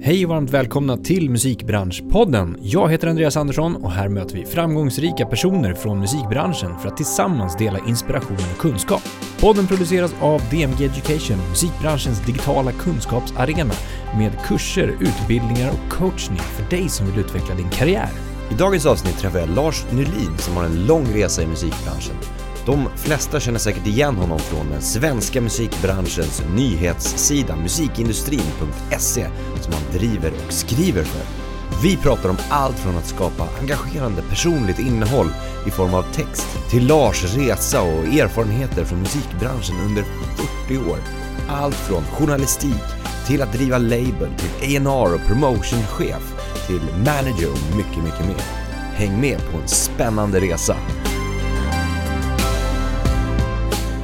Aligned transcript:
Hej 0.00 0.24
och 0.24 0.30
varmt 0.30 0.50
välkomna 0.50 0.96
till 0.96 1.30
Musikbranschpodden. 1.30 2.56
Jag 2.60 2.88
heter 2.88 3.08
Andreas 3.08 3.36
Andersson 3.36 3.76
och 3.76 3.90
här 3.90 4.08
möter 4.08 4.36
vi 4.36 4.44
framgångsrika 4.44 5.26
personer 5.26 5.74
från 5.74 6.00
musikbranschen 6.00 6.78
för 6.78 6.88
att 6.88 6.96
tillsammans 6.96 7.56
dela 7.56 7.78
inspiration 7.88 8.36
och 8.54 8.60
kunskap. 8.60 9.02
Podden 9.40 9.66
produceras 9.66 10.14
av 10.20 10.40
DMG 10.50 10.84
Education, 10.84 11.38
musikbranschens 11.48 12.26
digitala 12.26 12.72
kunskapsarena 12.72 13.74
med 14.18 14.32
kurser, 14.46 14.96
utbildningar 15.00 15.70
och 15.70 15.92
coachning 15.92 16.38
för 16.38 16.76
dig 16.76 16.88
som 16.88 17.06
vill 17.06 17.18
utveckla 17.18 17.54
din 17.54 17.70
karriär. 17.70 18.10
I 18.50 18.54
dagens 18.54 18.86
avsnitt 18.86 19.18
träffar 19.18 19.38
jag 19.38 19.48
Lars 19.48 19.84
Nylin 19.92 20.38
som 20.38 20.56
har 20.56 20.64
en 20.64 20.86
lång 20.86 21.04
resa 21.14 21.42
i 21.42 21.46
musikbranschen. 21.46 22.14
De 22.68 22.88
flesta 22.96 23.40
känner 23.40 23.58
säkert 23.58 23.86
igen 23.86 24.16
honom 24.16 24.38
från 24.38 24.70
den 24.70 24.82
svenska 24.82 25.40
musikbranschens 25.40 26.42
nyhetssida 26.54 27.56
musikindustrin.se 27.56 29.26
som 29.60 29.72
han 29.72 29.82
driver 29.92 30.32
och 30.46 30.52
skriver 30.52 31.04
för. 31.04 31.22
Vi 31.82 31.96
pratar 31.96 32.28
om 32.28 32.36
allt 32.50 32.78
från 32.78 32.96
att 32.96 33.06
skapa 33.06 33.48
engagerande 33.60 34.22
personligt 34.22 34.78
innehåll 34.78 35.30
i 35.66 35.70
form 35.70 35.94
av 35.94 36.02
text 36.12 36.46
till 36.70 36.86
Lars 36.86 37.36
resa 37.36 37.82
och 37.82 38.04
erfarenheter 38.04 38.84
från 38.84 39.00
musikbranschen 39.00 39.76
under 39.86 40.04
40 40.66 40.90
år. 40.90 40.98
Allt 41.48 41.74
från 41.74 42.02
journalistik 42.04 42.84
till 43.26 43.42
att 43.42 43.52
driva 43.52 43.78
label 43.78 44.30
till 44.38 44.86
A&R 44.86 45.14
och 45.14 45.26
promotionchef 45.26 46.34
till 46.66 46.82
manager 46.96 47.50
och 47.52 47.76
mycket, 47.76 48.04
mycket 48.04 48.26
mer. 48.26 48.44
Häng 48.94 49.20
med 49.20 49.38
på 49.52 49.58
en 49.58 49.68
spännande 49.68 50.40
resa. 50.40 50.76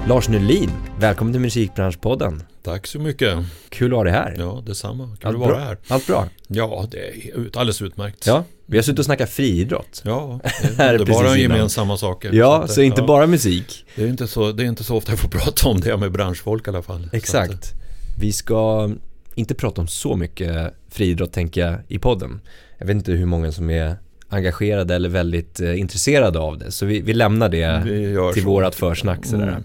Lars 0.09 0.29
Nylin, 0.29 0.71
välkommen 0.99 1.33
till 1.33 1.41
Musikbranschpodden. 1.41 2.43
Tack 2.63 2.87
så 2.87 2.99
mycket. 2.99 3.39
Kul 3.69 3.93
att 3.93 3.97
ha 3.97 4.05
dig 4.05 4.13
här. 4.13 4.35
Ja, 4.39 4.63
detsamma. 4.67 5.17
Kul 5.21 5.27
Allt 5.27 5.35
att 5.35 5.41
vara 5.41 5.55
bra? 5.55 5.59
här. 5.59 5.79
Allt 5.89 6.07
bra? 6.07 6.29
Ja, 6.47 6.87
det 6.91 6.99
är 6.99 7.35
alldeles 7.37 7.83
utmärkt. 7.83 8.27
Ja, 8.27 8.45
vi 8.67 8.79
har 8.79 8.83
suttit 8.83 8.99
och 8.99 9.05
snackat 9.05 9.31
friidrott. 9.31 10.03
Ja, 10.05 10.41
det 10.77 10.83
är 10.83 11.07
bara 11.07 11.37
gemensamma 11.37 11.97
saker. 11.97 12.33
Ja, 12.33 12.63
att, 12.63 12.71
så 12.71 12.81
inte 12.81 13.01
ja, 13.01 13.07
bara 13.07 13.27
musik. 13.27 13.85
Det 13.97 14.03
är 14.03 14.07
inte, 14.09 14.29
så, 14.29 14.53
det 14.53 14.63
är 14.63 14.67
inte 14.67 14.85
så 14.85 14.97
ofta 14.97 15.13
jag 15.13 15.19
får 15.19 15.29
prata 15.39 15.69
om 15.69 15.81
det 15.81 15.97
med 15.97 16.13
branschfolk 16.13 16.67
i 16.67 16.71
alla 16.71 16.83
fall. 16.83 17.01
Så 17.01 17.07
att, 17.07 17.15
Exakt. 17.15 17.73
Vi 18.19 18.33
ska 18.33 18.91
inte 19.35 19.55
prata 19.55 19.81
om 19.81 19.89
så 19.89 20.17
mycket 20.17 20.75
friidrott 20.89 21.33
tänker 21.33 21.61
jag 21.67 21.79
i 21.89 21.99
podden. 21.99 22.41
Jag 22.79 22.87
vet 22.87 22.97
inte 22.97 23.13
hur 23.13 23.27
många 23.27 23.53
som 23.53 23.71
är 23.71 23.97
engagerade 24.35 24.95
eller 24.95 25.09
väldigt 25.09 25.61
eh, 25.61 25.81
intresserade 25.81 26.39
av 26.39 26.59
det. 26.59 26.71
Så 26.71 26.87
vi, 26.87 27.01
vi 27.01 27.15
lämnar 27.15 27.49
det 27.49 27.83
vi 27.85 28.19
till 28.35 28.45
vårat 28.45 28.75
försnack 28.75 29.27
sådär. 29.27 29.49
Mm. 29.49 29.63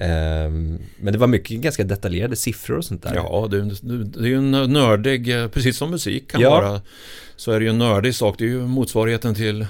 Ehm, 0.00 0.78
men 1.00 1.12
det 1.12 1.18
var 1.18 1.26
mycket 1.26 1.60
ganska 1.60 1.84
detaljerade 1.84 2.36
siffror 2.36 2.76
och 2.78 2.84
sånt 2.84 3.02
där. 3.02 3.14
Ja, 3.14 3.48
det 3.50 3.56
är, 3.56 4.26
ju 4.26 4.34
en 4.36 4.50
nördig, 4.72 5.40
eh, 5.42 5.48
precis 5.48 5.76
som 5.76 5.90
musik 5.90 6.30
kan 6.30 6.40
Ja. 6.40 6.50
vara. 6.50 6.80
Så 7.38 7.52
är 7.52 7.58
det 7.60 7.64
ju 7.64 7.70
en 7.70 7.78
nördig 7.78 8.14
sak. 8.14 8.34
Det 8.38 8.44
är 8.44 8.48
ju 8.48 8.60
motsvarigheten 8.66 9.34
till 9.34 9.66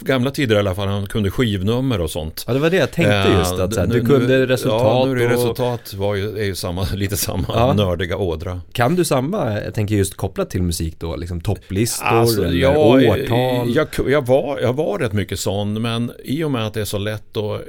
gamla 0.00 0.30
tider 0.30 0.56
i 0.56 0.58
alla 0.58 0.74
fall. 0.74 0.88
Han 0.88 1.06
kunde 1.06 1.30
skivnummer 1.30 2.00
och 2.00 2.10
sånt. 2.10 2.44
Ja, 2.46 2.52
det 2.54 2.58
var 2.58 2.70
det 2.70 2.76
jag 2.76 2.90
tänkte 2.92 3.14
Eh, 3.14 3.38
just 3.38 3.52
att 3.52 3.76
här, 3.76 3.86
nu- 3.86 4.00
du 4.00 4.06
kunde 4.06 4.46
resultat 4.46 4.80
Ja, 4.82 5.04
nu 5.04 5.10
är 5.12 5.16
det 5.16 5.24
och 5.24 5.30
resultat 5.30 5.94
var 5.94 6.14
ju, 6.14 6.38
är 6.38 6.44
ju 6.44 6.54
samma, 6.54 6.86
lite 6.94 7.16
samma 7.16 7.44
Ja. 7.48 7.72
nördiga 7.72 8.16
ådra. 8.16 8.60
kan 8.72 8.94
du 8.96 9.04
samma, 9.04 9.60
jag 9.60 9.74
tänker 9.74 9.94
just 9.94 10.14
kopplat 10.16 10.50
till 10.50 10.62
musik 10.62 10.96
då, 10.98 11.16
liksom 11.16 11.40
topplistor 11.40 12.06
Alltså, 12.06 12.44
eller 12.44 12.58
ja, 12.58 12.76
årtal? 12.78 13.72
Jag, 13.76 13.88
jag, 14.08 14.26
var, 14.26 14.58
jag 14.60 14.72
var 14.72 14.98
rätt 14.98 15.12
mycket 15.12 15.38
sån, 15.40 15.82
men 15.82 16.12
i 16.24 16.44
och 16.44 16.50
med 16.50 16.66
att 16.66 16.74
det 16.74 16.80
är 16.80 16.84
så 16.84 16.98
lätt 16.98 17.36
att... 17.36 17.60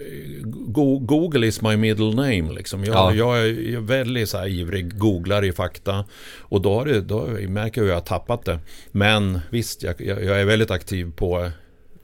Go, 0.67 1.00
Google 1.00 1.48
is 1.48 1.61
my 1.61 1.76
middle 1.78 1.95
name 2.04 2.54
liksom. 2.54 2.84
Jag, 2.84 2.96
Ja. 2.96 3.14
jag 3.14 3.40
är 3.40 3.72
jag 3.74 3.82
väldigt 3.82 4.30
så 4.30 4.46
ivrig 4.46 4.98
googlare 4.98 5.48
i 5.48 5.52
fakta. 5.52 6.06
Och 6.40 6.62
då, 6.62 6.84
det, 6.84 7.02
då 7.02 7.28
märker 7.28 7.82
jag 7.82 7.86
att 7.86 7.90
jag 7.90 7.96
har 7.96 8.02
tappat 8.20 8.46
det. 8.46 8.60
Men 8.92 9.40
visst, 9.50 9.84
jag, 9.84 10.02
jag, 10.02 10.23
jag 10.23 10.42
är 10.42 10.46
väldigt 10.46 10.72
aktiv 10.72 11.12
på 11.16 11.52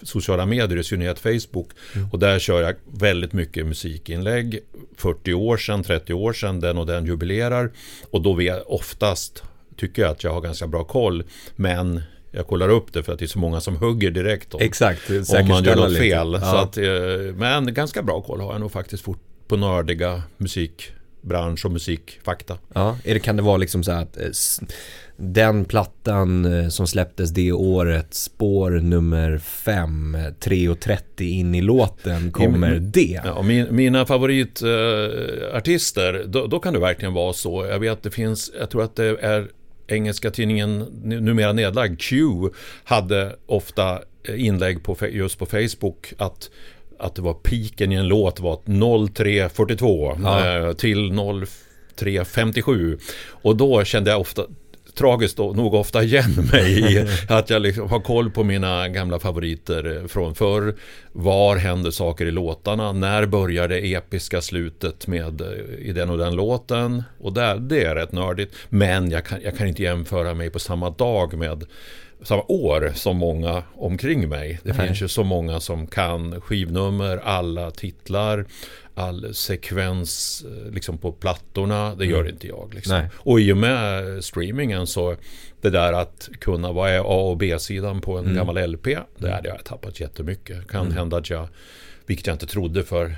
sociala 0.04 0.46
medier, 0.46 0.78
i 0.78 0.84
synnerhet 0.84 1.20
Facebook. 1.20 1.70
Och 2.12 2.20
där 2.20 2.40
kör 2.40 2.62
jag 2.62 2.76
väldigt 2.94 3.34
mycket 3.34 3.66
musikinlägg. 3.66 4.60
40 4.98 5.34
år 5.34 5.58
sedan, 5.58 5.84
30 5.84 6.14
år 6.14 6.34
sedan, 6.34 6.60
den 6.60 6.78
och 6.78 6.86
den 6.86 7.06
jubilerar. 7.06 7.72
Och 8.12 8.22
då 8.22 8.34
vet 8.34 8.64
oftast 8.66 9.44
tycker 9.78 10.02
jag 10.02 10.12
att 10.12 10.24
jag 10.24 10.34
har 10.34 10.42
ganska 10.42 10.68
bra 10.68 10.84
koll. 10.84 11.24
Men 11.56 12.02
jag 12.32 12.48
kollar 12.48 12.70
upp 12.70 12.94
det 12.94 13.04
för 13.04 13.14
att 13.14 13.20
det 13.20 13.26
är 13.26 13.28
så 13.28 13.40
många 13.40 13.62
som 13.62 13.76
hugger 13.76 14.12
direkt 14.12 14.54
om, 14.54 14.62
Exakt, 14.62 15.10
om 15.10 15.48
man 15.48 15.64
gör 15.64 15.76
något 15.76 15.98
fel. 15.98 16.34
Ja. 16.34 16.40
Så 16.42 16.58
att, 16.58 16.78
eh, 16.78 17.36
men 17.36 17.74
ganska 17.74 18.04
bra 18.04 18.22
koll 18.22 18.42
har 18.42 18.52
jag 18.52 18.62
nog 18.62 18.72
faktiskt 18.72 19.04
fort 19.04 19.20
på 19.52 19.58
nördiga 19.58 20.24
musikbransch 20.38 21.66
och 21.66 21.72
musikfakta. 21.72 22.58
Ja, 22.74 22.98
är 23.04 23.14
det, 23.14 23.20
kan 23.20 23.36
det 23.36 23.42
vara 23.44 23.58
liksom 23.58 23.84
så 23.84 23.92
att 23.92 24.18
eh, 24.18 24.24
den 25.18 25.66
plattan 25.66 26.46
eh, 26.46 26.68
som 26.70 26.88
släpptes 26.88 27.30
det 27.32 27.52
året, 27.52 28.14
spår 28.14 28.72
nummer 28.72 29.38
5, 29.38 30.18
3.30 30.40 31.22
in 31.22 31.56
i 31.56 31.62
låten 31.62 32.32
kommer 32.32 32.80
det? 32.80 33.22
Ja, 33.26 33.42
min, 33.42 33.76
mina 33.76 34.06
favoritartister, 34.06 36.14
eh, 36.14 36.22
då, 36.26 36.48
då 36.48 36.60
kan 36.60 36.74
det 36.74 36.80
verkligen 36.80 37.14
vara 37.14 37.34
så. 37.34 37.66
Jag 37.66 37.80
vet 37.80 37.92
att 37.94 38.04
det 38.04 38.12
finns, 38.12 38.52
jag 38.60 38.70
tror 38.70 38.84
att 38.84 38.96
det 38.96 39.18
är 39.22 39.48
engelska 39.88 40.32
tidningen, 40.32 40.86
nu- 41.04 41.22
numera 41.22 41.54
nedlagd, 41.54 42.02
Q, 42.02 42.16
hade 42.84 43.36
ofta 43.46 44.00
inlägg 44.36 44.84
på, 44.84 44.98
just 45.12 45.40
på 45.40 45.46
Facebook 45.46 46.14
att 46.18 46.50
att 47.02 47.16
det 47.16 47.22
var 47.22 47.34
piken 47.34 47.92
i 47.92 47.96
en 47.96 48.08
låt 48.08 48.40
var 48.40 48.56
03.42 48.66 50.20
Ja. 50.24 50.68
eh, 50.68 50.74
till 50.74 51.12
03.57 51.12 53.00
och 53.28 53.56
då 53.56 53.84
kände 53.84 54.12
jag 54.12 54.22
ofta 54.22 54.46
tragiskt 54.98 55.38
nog 55.38 55.74
ofta 55.74 56.04
igen 56.04 56.50
mig 56.52 56.94
i 56.94 57.08
att 57.30 57.50
jag 57.50 57.62
liksom 57.62 57.90
har 57.90 58.00
koll 58.00 58.32
på 58.32 58.44
mina 58.44 58.88
gamla 58.88 59.20
favoriter 59.20 59.98
eh, 60.02 60.08
från 60.08 60.36
förr. 60.36 60.76
Var 61.12 61.56
händer 61.56 61.92
saker 61.92 62.26
i 62.26 62.32
låtarna? 62.32 62.92
När 62.92 63.26
börjar 63.26 63.68
det 63.68 63.94
episka 63.94 64.42
slutet 64.42 65.08
med 65.08 65.42
eh, 65.42 65.48
i 65.80 65.92
den 65.92 66.10
och 66.10 66.18
den 66.18 66.36
låten? 66.36 67.04
Och 67.20 67.34
där, 67.34 67.56
det 67.56 67.84
är 67.84 67.96
rätt 67.96 68.12
nördigt. 68.12 68.56
Men 68.70 69.12
jag 69.12 69.26
kan, 69.26 69.40
jag 69.44 69.58
kan 69.58 69.68
inte 69.68 69.84
jämföra 69.84 70.34
mig 70.34 70.50
på 70.50 70.60
samma 70.60 70.90
dag 70.90 71.34
med 71.38 71.64
samma 72.22 72.44
år 72.48 72.92
som 72.96 73.18
många 73.18 73.64
omkring 73.76 74.30
mig. 74.30 74.60
Det 74.64 74.78
Nej. 74.78 74.88
finns 74.88 75.02
ju 75.02 75.08
så 75.08 75.24
många 75.24 75.60
som 75.60 75.88
kan 75.88 76.42
skivnummer, 76.42 77.18
alla 77.18 77.72
titlar, 77.72 78.46
all 78.96 79.34
sekvens 79.34 80.46
eh, 80.48 80.72
liksom 80.72 80.98
på 80.98 81.12
plattorna. 81.12 81.96
Det 81.96 82.06
gör 82.06 82.30
inte 82.30 82.48
jag. 82.48 82.74
Liksom. 82.74 83.04
Och 83.16 83.40
i 83.40 83.52
och 83.52 83.58
med 83.58 84.24
streamingen 84.24 84.88
så 84.88 85.16
det 85.62 85.70
där 85.70 85.94
att 85.94 86.30
kunna 86.40 86.72
vad 86.72 86.90
är 86.90 87.00
A 87.00 87.30
och 87.30 87.38
B-sidan 87.38 88.02
på 88.02 88.18
en 88.18 88.36
gammal 88.36 88.68
LP, 88.68 88.88
det 89.18 89.32
hade 89.32 89.50
jag 89.50 89.64
tappat 89.64 90.00
jättemycket. 90.00 90.68
Kan 90.68 90.92
hända 90.92 91.18
att 91.18 91.30
jag, 91.30 91.48
vilket 92.06 92.28
jag 92.28 92.34
inte 92.34 92.48
trodde 92.48 92.84
för 92.84 93.16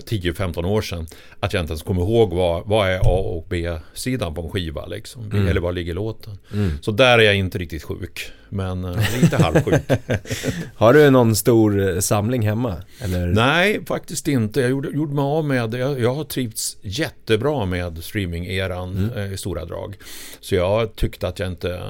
10-15 0.00 0.66
år 0.66 0.82
sedan 0.82 1.06
att 1.40 1.52
jag 1.52 1.62
inte 1.62 1.70
ens 1.70 1.82
kommer 1.82 2.02
ihåg 2.02 2.32
vad, 2.32 2.66
vad 2.66 2.88
är 2.88 2.98
A 2.98 3.20
och 3.36 3.46
B-sidan 3.48 4.34
på 4.34 4.42
en 4.42 4.50
skiva 4.50 4.86
liksom. 4.86 5.32
Eller 5.48 5.60
var 5.60 5.72
ligger 5.72 5.94
låten. 5.94 6.38
Så 6.80 6.90
där 6.90 7.18
är 7.18 7.22
jag 7.22 7.34
inte 7.34 7.58
riktigt 7.58 7.82
sjuk. 7.82 8.32
Men 8.52 8.84
eh, 8.84 9.20
lite 9.20 9.36
halvsjuk. 9.36 9.82
Har 10.76 10.92
du 10.94 11.10
någon 11.10 11.36
stor 11.36 11.88
eh, 11.88 11.98
samling 12.00 12.42
hemma? 12.42 12.76
Eller? 13.00 13.26
Nej, 13.26 13.84
faktiskt 13.86 14.28
inte. 14.28 14.60
Jag 14.60 14.70
gjorde, 14.70 14.88
gjorde 14.88 15.14
mig 15.14 15.22
av 15.22 15.44
med, 15.44 15.74
jag, 15.74 16.00
jag 16.00 16.14
har 16.14 16.24
trivts 16.24 16.76
jättebra 16.82 17.66
med 17.66 17.98
streaming-eran 17.98 19.10
eh, 19.16 19.32
i 19.32 19.36
stora 19.36 19.64
drag. 19.64 19.96
Så 20.40 20.54
jag 20.54 20.96
tyckte 20.96 21.28
att 21.28 21.38
jag 21.38 21.48
inte 21.48 21.82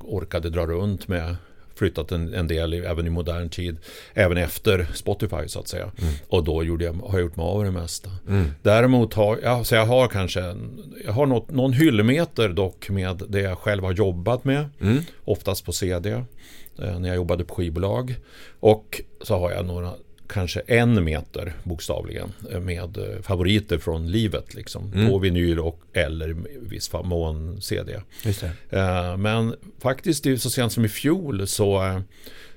orkade 0.00 0.50
dra 0.50 0.66
runt 0.66 1.08
med 1.08 1.36
flyttat 1.80 2.12
en, 2.12 2.34
en 2.34 2.46
del 2.48 2.72
även 2.74 3.06
i 3.06 3.10
modern 3.10 3.48
tid. 3.48 3.76
Även 4.14 4.36
efter 4.36 4.86
Spotify 4.94 5.48
så 5.48 5.60
att 5.60 5.68
säga. 5.68 5.90
Och 6.28 6.44
då 6.44 6.64
gjorde 6.64 6.84
jag, 6.84 6.92
har 6.92 7.12
jag 7.12 7.20
gjort 7.20 7.36
mig 7.36 7.46
av 7.46 7.64
det 7.64 7.70
mesta. 7.70 8.10
Däremot 8.62 9.14
har 9.14 9.38
jag, 9.42 9.66
så 9.66 9.74
jag 9.74 9.86
har 9.86 10.08
kanske 10.08 10.40
en- 10.40 10.94
jag 11.04 11.12
har 11.12 11.26
något, 11.26 11.50
någon 11.50 11.72
hyllmeter 11.72 12.48
dock 12.48 12.90
med 12.90 13.22
det 13.28 13.40
jag 13.40 13.58
själv 13.58 13.84
har 13.84 13.92
jobbat 13.92 14.44
med. 14.44 14.68
Oftast 15.24 15.64
på 15.64 15.72
CD. 15.72 16.10
eh, 16.10 16.98
När 16.98 17.08
jag 17.08 17.16
jobbade 17.16 17.44
på 17.44 17.54
skivbolag. 17.54 18.14
Och 18.60 19.00
så 19.22 19.38
har 19.38 19.50
jag 19.50 19.66
några 19.66 19.92
kanske 20.32 20.60
en 20.60 21.04
meter 21.04 21.52
bokstavligen 21.64 22.32
eh, 22.50 22.60
med 22.60 22.98
eh, 22.98 23.22
favoriter 23.22 23.78
från 23.78 24.10
livet 24.10 24.54
liksom. 24.54 24.92
På 25.10 25.18
vinyl 25.18 25.58
och 25.58 25.80
eller 25.92 26.30
i 26.30 26.34
viss. 26.60 26.90
Just 28.24 28.40
det. 28.40 28.78
Eh, 28.78 29.16
Men 29.16 29.54
faktiskt 29.78 30.26
så 30.38 30.50
sent 30.50 30.72
som 30.72 30.84
i 30.84 30.88
fjol 30.88 31.46
så, 31.46 32.00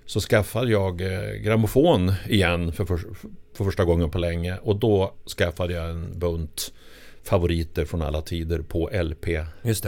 så 0.06 0.20
skaffade 0.20 0.72
jag 0.72 0.98
grammofon 1.44 2.14
igen 2.30 2.72
för, 2.72 2.86
för, 2.86 3.00
för 3.54 3.64
första 3.64 3.86
gången 3.86 4.10
på 4.10 4.18
länge. 4.18 4.58
Och 4.58 4.76
då 4.76 5.14
skaffade 5.38 5.74
jag 5.74 5.90
en 5.90 6.20
bunt 6.20 6.74
favoriter 7.24 7.86
från 7.86 8.02
alla 8.02 8.22
tider 8.22 8.60
på 8.60 8.90
LP 9.04 9.28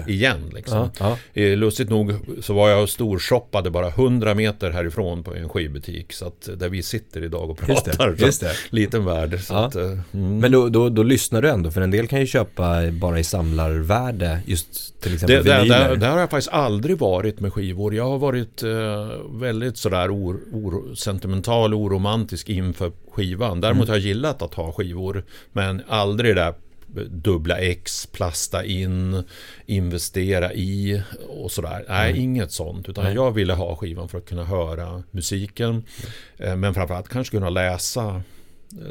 igen. 0.07 0.51
Liksom. 0.53 0.77
Ja, 0.99 1.17
ja. 1.33 1.41
Eh, 1.41 1.57
Lustigt 1.57 1.89
nog 1.89 2.13
så 2.41 2.53
var 2.53 2.69
jag 2.69 2.81
och 2.83 2.89
storshoppade 2.89 3.69
bara 3.71 3.87
100 3.87 4.33
meter 4.33 4.71
härifrån 4.71 5.23
på 5.23 5.35
en 5.35 5.49
skivbutik. 5.49 6.13
Så 6.13 6.27
att 6.27 6.49
där 6.55 6.69
vi 6.69 6.83
sitter 6.83 7.23
idag 7.23 7.49
och 7.49 7.59
Just 7.69 7.85
det, 7.85 7.91
pratar. 7.91 8.15
Just 8.25 8.41
det. 8.41 8.51
Liten 8.69 9.05
värld. 9.05 9.39
Ja. 9.49 9.65
att, 9.65 9.75
eh, 9.75 9.83
mm. 10.13 10.39
Men 10.39 10.51
då, 10.51 10.69
då, 10.69 10.89
då 10.89 11.03
lyssnar 11.03 11.41
du 11.41 11.49
ändå, 11.49 11.71
för 11.71 11.81
en 11.81 11.91
del 11.91 12.07
kan 12.07 12.19
ju 12.19 12.25
köpa 12.27 12.91
bara 12.91 13.19
i 13.19 13.23
samlarvärde, 13.23 14.39
just 14.45 15.01
till 15.01 15.13
exempel 15.13 15.43
Det, 15.45 15.57
vinyler. 15.59 15.89
det, 15.89 15.95
det 15.95 16.05
har 16.07 16.19
jag 16.19 16.29
faktiskt 16.29 16.53
aldrig 16.53 16.97
varit 16.97 17.39
med 17.39 17.53
skivor. 17.53 17.95
Jag 17.95 18.09
har 18.09 18.17
varit 18.17 18.63
eh, 18.63 18.69
väldigt 19.39 19.77
sådär 19.77 20.09
or, 20.15 20.39
or, 20.53 20.95
sentimental 20.95 21.73
och 21.73 21.79
oromantisk 21.79 22.49
inför 22.49 22.91
skivan. 23.11 23.61
Däremot 23.61 23.85
Mm. 23.85 23.89
har 23.89 23.95
jag 23.95 24.05
gillat 24.07 24.41
att 24.41 24.53
ha 24.53 24.71
skivor. 24.71 25.23
Men 25.51 25.81
aldrig 25.87 26.35
det 26.35 26.41
där 26.41 26.53
dubbla 27.09 27.57
X, 27.57 28.07
plasta 28.11 28.65
in, 28.65 29.23
investera 29.65 30.53
i 30.53 31.01
och 31.29 31.51
sådär. 31.51 31.85
Nej, 31.89 32.17
inget 32.19 32.51
sånt. 32.51 32.89
Utan 32.89 33.03
Nej. 33.03 33.13
jag 33.13 33.31
ville 33.31 33.53
ha 33.53 33.75
skivan 33.75 34.09
för 34.09 34.17
att 34.17 34.25
kunna 34.25 34.43
höra 34.43 35.03
musiken. 35.11 35.83
Eh, 36.37 36.55
Men 36.55 36.73
framförallt 36.73 37.09
kanske 37.09 37.37
kunna 37.37 37.49
läsa 37.49 38.21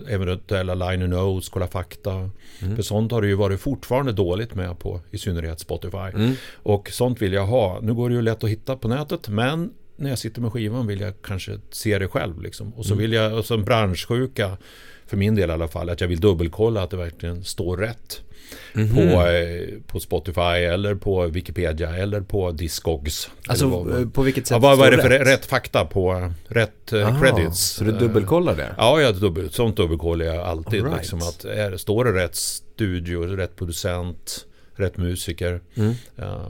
eh, 0.06 0.14
eventuella 0.14 0.74
liner 0.74 1.06
notes, 1.06 1.48
kolla 1.48 1.66
fakta. 1.68 2.30
Mm. 2.62 2.76
För 2.76 2.82
sånt 2.82 3.12
har 3.12 3.22
det 3.22 3.28
ju 3.28 3.34
varit 3.34 3.60
fortfarande 3.60 4.12
dåligt 4.12 4.54
med 4.54 4.78
på 4.78 5.00
i 5.10 5.18
synnerhet 5.18 5.60
Spotify. 5.60 5.96
Mm. 6.14 6.34
Och 6.52 6.90
sånt 6.90 7.22
vill 7.22 7.32
jag 7.32 7.46
ha. 7.46 7.80
Nu 7.82 7.94
går 7.94 8.08
det 8.08 8.14
ju 8.14 8.22
lätt 8.22 8.44
att 8.44 8.50
hitta 8.50 8.76
på 8.76 8.88
nätet 8.88 9.28
men 9.28 9.70
när 9.96 10.10
jag 10.10 10.18
sitter 10.18 10.40
med 10.40 10.52
skivan 10.52 10.86
vill 10.86 11.00
jag 11.00 11.14
kanske 11.22 11.58
se 11.70 11.98
det 11.98 12.08
själv. 12.08 12.42
Liksom. 12.42 12.74
Och 12.74 12.86
så 12.86 12.92
Mm. 12.92 13.02
vill 13.02 13.12
jag, 13.12 13.38
och 13.38 13.44
som 13.44 13.64
branschsjuka, 13.64 14.56
för 15.06 15.16
min 15.16 15.34
del 15.34 15.50
i 15.50 15.52
alla 15.52 15.68
fall, 15.68 15.90
att 15.90 16.00
jag 16.00 16.08
vill 16.08 16.20
dubbelkolla 16.20 16.82
att 16.82 16.90
det 16.90 16.96
verkligen 16.96 17.44
står 17.44 17.76
rätt. 17.76 18.20
Mhm. 18.72 18.94
På, 18.94 19.00
eh, 19.00 19.68
på 19.86 20.00
Spotify 20.00 20.40
eller 20.40 20.94
på 20.94 21.26
Wikipedia 21.26 21.96
eller 21.96 22.20
på 22.20 22.50
Discogs. 22.50 23.30
Alltså, 23.46 23.66
vad- 23.68 24.00
eh, 24.00 24.08
på 24.08 24.22
vilket 24.22 24.46
sätt 24.46 24.54
ja, 24.54 24.58
vad, 24.58 24.78
vad 24.78 24.86
är 24.88 24.96
det 24.96 25.02
för 25.02 25.10
rätt, 25.10 25.46
fakta 25.46 25.84
på 25.84 26.32
rätt 26.48 26.92
eh, 26.92 27.08
Aha, 27.08 27.20
credits? 27.20 27.60
Så 27.60 27.84
du 27.84 27.92
dubbelkollar 27.92 28.56
det? 28.56 28.74
Ja, 28.78 29.00
jag 29.00 29.14
dubbel, 29.16 29.50
sånt 29.50 29.76
dubbelkollar 29.76 30.26
jag 30.26 30.36
alltid. 30.36 30.80
All 30.80 30.86
right. 30.86 30.98
Liksom 31.00 31.18
att 31.18 31.44
är, 31.44 31.76
står 31.76 32.04
det 32.04 32.12
rätt 32.12 32.36
studio, 32.36 33.20
rätt 33.36 33.56
producent, 33.56 34.46
rätt 34.76 34.96
musiker 34.96 35.60
Mm. 35.76 35.94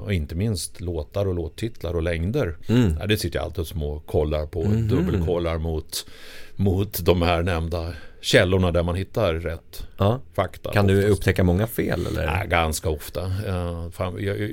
och 0.04 0.12
inte 0.12 0.34
minst 0.34 0.80
låtar 0.80 1.28
och 1.28 1.34
låttitlar 1.34 1.96
och 1.96 2.02
längder. 2.02 2.56
Mm. 2.68 2.96
Ja, 3.00 3.06
det 3.06 3.16
sitter 3.16 3.38
jag 3.38 3.44
alltid 3.44 3.58
och 3.60 3.66
små 3.66 4.00
kollar 4.06 4.46
på, 4.46 4.64
Mhm. 4.64 4.88
dubbelkollar 4.88 5.58
mot, 5.58 6.06
mot 6.56 7.04
de 7.04 7.22
här 7.22 7.42
nämnda 7.42 7.92
källorna 8.24 8.70
där 8.70 8.82
man 8.82 8.94
hittar 8.94 9.34
rätt 9.34 9.86
Ja. 9.96 10.20
fakta. 10.34 10.72
Kan 10.72 10.86
du 10.86 10.98
oftast. 10.98 11.18
upptäcka 11.18 11.44
många 11.44 11.66
fel 11.66 12.06
eller? 12.06 12.24
Ja, 12.24 12.44
ganska 12.46 12.88
ofta. 12.90 13.32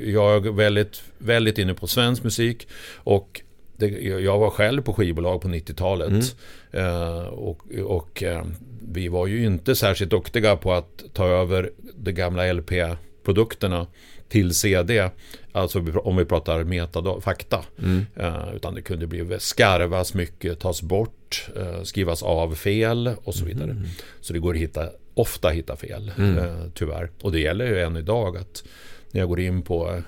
Jag, 0.06 0.46
är 0.48 0.52
väldigt, 0.52 1.04
väldigt 1.18 1.58
inne 1.58 1.74
på 1.74 1.88
svensk 1.88 2.24
musik 2.24 2.68
och 2.96 3.42
det, 3.78 3.88
jag 4.02 4.40
var 4.40 4.50
själv 4.50 4.82
på 4.82 4.94
skivbolag 4.94 5.42
på 5.42 5.48
90-talet. 5.48 6.36
Eh, 6.72 7.20
och 7.24 7.60
och 7.86 8.24
eh, 8.24 8.46
vi 8.92 9.08
var 9.08 9.28
ju 9.28 9.46
inte 9.46 9.76
särskilt 9.76 10.12
duktiga 10.12 10.56
på 10.56 10.74
att 10.74 11.04
ta 11.14 11.28
över 11.28 11.72
de 11.96 12.12
gamla 12.12 12.54
LP-produkterna 12.54 13.88
till 14.30 14.54
CD. 14.54 15.10
Alltså 15.51 15.80
om 16.03 16.15
vi 16.18 16.25
pratar 16.25 16.63
metadata, 16.63 17.21
fakta. 17.21 17.65
Mm. 17.83 18.06
Eh, 18.15 18.56
utan 18.56 18.75
det 18.75 18.81
kunde 18.81 19.07
bli 19.07 19.39
skarvas 19.39 20.13
mycket, 20.13 20.59
tas 20.59 20.81
bort, 20.81 21.50
eh, 21.56 21.83
skrivas 21.83 22.24
av 22.24 22.56
fel 22.56 23.12
och 23.24 23.36
så 23.36 23.45
vidare. 23.45 23.75
Så 24.21 24.33
det 24.33 24.39
går 24.39 24.53
att 24.53 24.59
hitta, 24.59 24.89
ofta 25.13 25.50
hitta 25.50 25.75
fel, 25.75 26.12
Mm. 26.18 26.38
eh, 26.38 26.56
tyvärr. 26.74 27.09
Och 27.21 27.31
det 27.31 27.39
gäller 27.39 27.65
ju 27.65 27.80
än 27.81 27.98
idag 27.98 28.38
att 28.38 28.63
när 29.12 29.21
jag 29.21 29.30
går 29.30 29.39
in 29.39 29.62
på, 29.62 30.01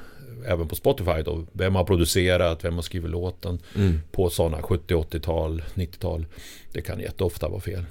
även 0.46 0.68
på 0.68 0.76
Spotify 0.76 1.22
då, 1.26 1.46
vem 1.52 1.76
har 1.76 1.84
producerat, 1.84 2.64
vem 2.66 2.76
har 2.76 2.82
skrivit 2.82 3.10
låten 3.12 3.60
Mm. 3.76 4.00
på 4.12 4.30
sådana 4.30 4.62
70, 4.62 4.94
80-tal, 4.96 5.64
90-tal. 5.74 6.26
Det 6.72 6.82
kan 6.82 7.00
jätteofta 7.00 7.50
vara 7.50 7.62
fel. 7.62 7.86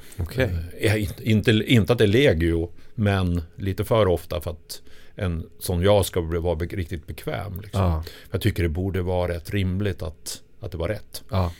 Ja, 0.81 0.96
inte, 0.96 1.31
inte, 1.31 1.50
inte 1.52 1.93
att 1.93 1.99
det 1.99 2.04
är 2.04 2.08
legio, 2.08 2.70
men 2.94 3.43
lite 3.56 3.84
för 3.84 4.06
ofta 4.08 4.40
för 4.40 4.50
att 4.50 4.82
en 5.14 5.50
som 5.59 5.82
jag 5.82 6.06
ska 6.06 6.20
vara 6.20 6.56
be, 6.56 6.67
riktigt 6.67 7.06
bekväm. 7.06 7.61
Liksom. 7.61 7.82
Ja. 7.82 8.05
Jag 8.31 8.41
tycker 8.41 8.62
det 8.62 8.69
borde 8.69 9.03
vara 9.03 9.32
rätt 9.32 9.50
rimligt 9.50 10.03
att, 10.03 10.43
att 10.61 10.73
det 10.73 10.79
var 10.79 10.88
rätt. 10.88 11.23
Ja. 11.31 11.53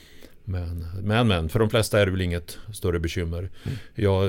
Men, 0.44 0.87
men, 1.02 1.28
men, 1.28 1.49
för 1.49 1.58
de 1.58 1.70
flesta 1.70 2.00
är 2.00 2.06
det 2.06 2.12
väl 2.12 2.20
inget 2.20 2.58
större 2.72 2.99
bekymmer. 2.99 3.38
Mm. 3.38 3.78
Jag 3.94 4.25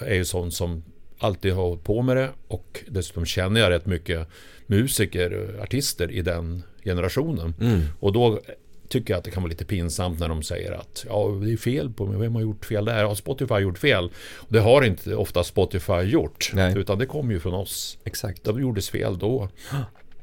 är 0.00 0.14
ju 0.14 0.24
sån 0.24 0.52
som 0.52 0.82
alltid 1.18 1.52
har 1.52 1.62
hållit 1.62 1.84
på 1.84 2.02
med 2.02 2.16
det 2.16 2.30
och 2.48 2.84
dessutom 2.88 3.24
känner 3.24 3.60
jag 3.60 3.70
rätt 3.70 3.86
mycket 3.86 4.28
musiker, 4.66 5.60
artister 5.62 6.10
i 6.10 6.22
den 6.22 6.62
generationen. 6.84 7.54
Mm. 7.60 7.82
Och 8.00 8.12
då 8.12 8.40
tycker 8.88 9.14
jag 9.14 9.18
att 9.18 9.24
det 9.24 9.30
kan 9.30 9.42
vara 9.42 9.50
lite 9.50 9.64
pinsamt 9.64 10.20
när 10.20 10.28
de 10.28 10.42
säger 10.42 10.72
att 10.72 11.04
ja, 11.08 11.28
det 11.42 11.52
är 11.52 11.56
fel 11.56 11.90
på 11.92 12.06
mig. 12.06 12.20
Vem 12.20 12.34
har 12.34 12.42
gjort 12.42 12.64
fel 12.64 12.84
där? 12.84 13.04
Har 13.04 13.14
Spotify 13.14 13.54
gjort 13.54 13.78
fel? 13.78 14.10
Det 14.48 14.58
har 14.58 14.82
inte 14.82 15.14
ofta 15.14 15.44
Spotify 15.44 16.00
gjort. 16.00 16.50
Nej. 16.54 16.78
Utan 16.78 16.98
det 16.98 17.06
kommer 17.06 17.32
ju 17.32 17.40
från 17.40 17.54
oss. 17.54 17.98
Exakt. 18.04 18.44
Det 18.44 18.60
gjordes 18.60 18.90
fel 18.90 19.18
då. 19.18 19.48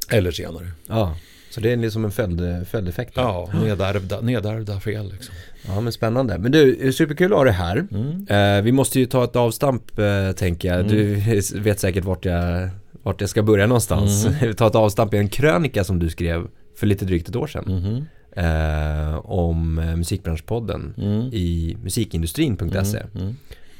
Eller 0.09 0.31
senare. 0.31 0.67
Ja. 0.87 1.15
Så 1.51 1.61
det 1.61 1.71
är 1.71 1.77
liksom 1.77 2.05
en 2.05 2.11
följd, 2.11 2.67
följdeffekt. 2.67 3.11
Ja, 3.15 3.49
nedärvda, 3.53 4.21
nedärvda 4.21 4.79
fel 4.79 5.11
liksom. 5.11 5.35
Ja, 5.67 5.81
men 5.81 5.93
spännande. 5.93 6.37
Men 6.37 6.51
du, 6.51 6.93
superkul 6.93 7.31
att 7.31 7.37
ha 7.37 7.43
dig 7.43 7.53
här. 7.53 7.87
Mm. 7.91 8.27
Eh, 8.27 8.63
vi 8.63 8.71
måste 8.71 8.99
ju 8.99 9.05
ta 9.05 9.23
ett 9.23 9.35
avstamp, 9.35 9.99
eh, 9.99 10.31
tänker 10.31 10.75
jag. 10.75 10.87
Du 10.87 11.15
vet 11.59 11.79
säkert 11.79 12.03
vart 12.03 12.25
jag, 12.25 12.69
vart 13.03 13.21
jag 13.21 13.29
ska 13.29 13.43
börja 13.43 13.67
någonstans. 13.67 14.27
ta 14.57 14.67
ett 14.67 14.75
avstamp 14.75 15.13
i 15.13 15.17
en 15.17 15.29
krönika 15.29 15.83
som 15.83 15.99
du 15.99 16.09
skrev 16.09 16.47
för 16.75 16.87
lite 16.87 17.05
drygt 17.05 17.29
ett 17.29 17.35
år 17.35 17.47
sedan. 17.47 18.07
Eh, 18.35 19.15
om 19.25 19.79
eh, 19.79 19.95
Musikbranschpodden 19.95 20.93
Mm. 20.97 21.29
i 21.33 21.77
musikindustrin.se. 21.83 23.03
Mm. 23.15 23.35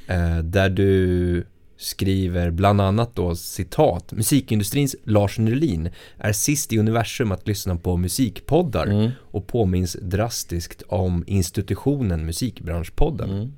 Eh, 0.07 0.44
där 0.44 0.69
du 0.69 1.44
skriver 1.77 2.51
bland 2.51 2.81
annat 2.81 3.15
då 3.15 3.36
citat 3.36 4.12
Musikindustrins 4.12 4.95
Lars 5.03 5.39
Nylin 5.39 5.89
är 6.18 6.31
sist 6.33 6.74
i 6.74 6.77
universum 6.80 7.31
att 7.31 7.48
lyssna 7.48 7.75
på 7.75 7.98
musikpoddar 7.98 8.88
Mm. 8.88 9.12
och 9.21 9.48
påminns 9.48 9.98
drastiskt 10.01 10.81
om 10.88 11.24
institutionen 11.27 12.25
Musikbranschpodden. 12.25 13.30
Mm. 13.30 13.54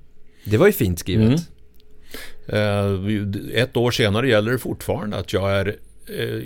Det 0.46 0.58
var 0.58 0.66
ju 0.68 0.74
fint 0.74 1.00
skrivet. 1.00 1.48
Mm. 2.48 3.52
Eh, 3.54 3.62
Ett 3.62 3.78
år 3.78 3.92
senare 3.92 4.30
gäller 4.30 4.52
det 4.52 4.58
fortfarande 4.60 5.18
att 5.18 5.34
jag 5.34 5.52
är 5.52 5.76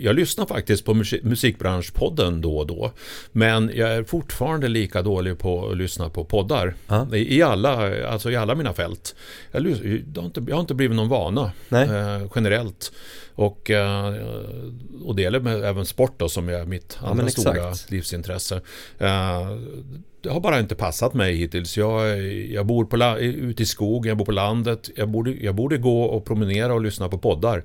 jag 0.02 0.16
lyssnar 0.16 0.46
faktiskt 0.46 0.86
på 0.86 0.94
musik- 0.94 1.24
Musikbranschpodden 1.24 2.42
då 2.42 2.58
och 2.58 2.68
då. 2.68 2.92
Men 3.32 3.72
jag 3.76 3.90
är 3.90 4.04
fortfarande 4.04 4.68
lika 4.68 5.02
dålig 5.02 5.40
på 5.40 5.70
att 5.70 5.78
lyssna 5.78 6.10
på 6.10 6.26
poddar. 6.26 6.74
Ja. 6.88 7.08
I, 7.16 7.38
i, 7.38 7.42
alla, 7.42 8.06
alltså 8.08 8.32
i 8.32 8.36
alla 8.36 8.56
mina 8.56 8.74
fält. 8.74 9.16
Jag, 9.52 9.64
det 9.64 10.20
har 10.20 10.26
inte, 10.26 10.44
jag 10.48 10.56
har 10.56 10.62
inte 10.62 10.74
blivit 10.74 10.96
någon 10.96 11.10
vana 11.10 11.52
eh, 11.72 12.28
generellt. 12.36 12.92
Och, 13.36 13.72
eh, 13.72 14.16
och 15.06 15.16
det 15.16 15.22
gäller 15.22 15.40
med 15.40 15.64
även 15.64 15.86
sport 15.86 16.14
då, 16.18 16.30
som 16.30 16.50
är 16.50 16.66
mitt 16.66 16.98
Ja, 17.02 17.08
andra 17.08 17.24
men 17.24 17.32
stora 17.32 17.74
livsintresse. 17.90 18.62
Eh, 18.98 19.52
det 20.28 20.34
har 20.34 20.40
bara 20.40 20.60
inte 20.60 20.76
passat 20.76 21.14
mig 21.14 21.36
hittills. 21.36 21.78
Jag, 21.78 22.22
jag 22.32 22.66
bor 22.66 22.86
på 22.86 23.20
ute 23.20 23.64
i 23.64 23.66
skogen, 23.66 24.10
jag 24.10 24.18
bor 24.18 24.26
på 24.26 24.32
landet. 24.32 24.90
Jag 24.96 25.10
borde, 25.10 25.32
jag 25.32 25.56
borde 25.56 25.78
gå 25.78 26.04
och 26.04 26.26
promenera 26.26 26.74
och 26.74 26.82
lyssna 26.82 27.10
på 27.10 27.18
poddar. 27.18 27.64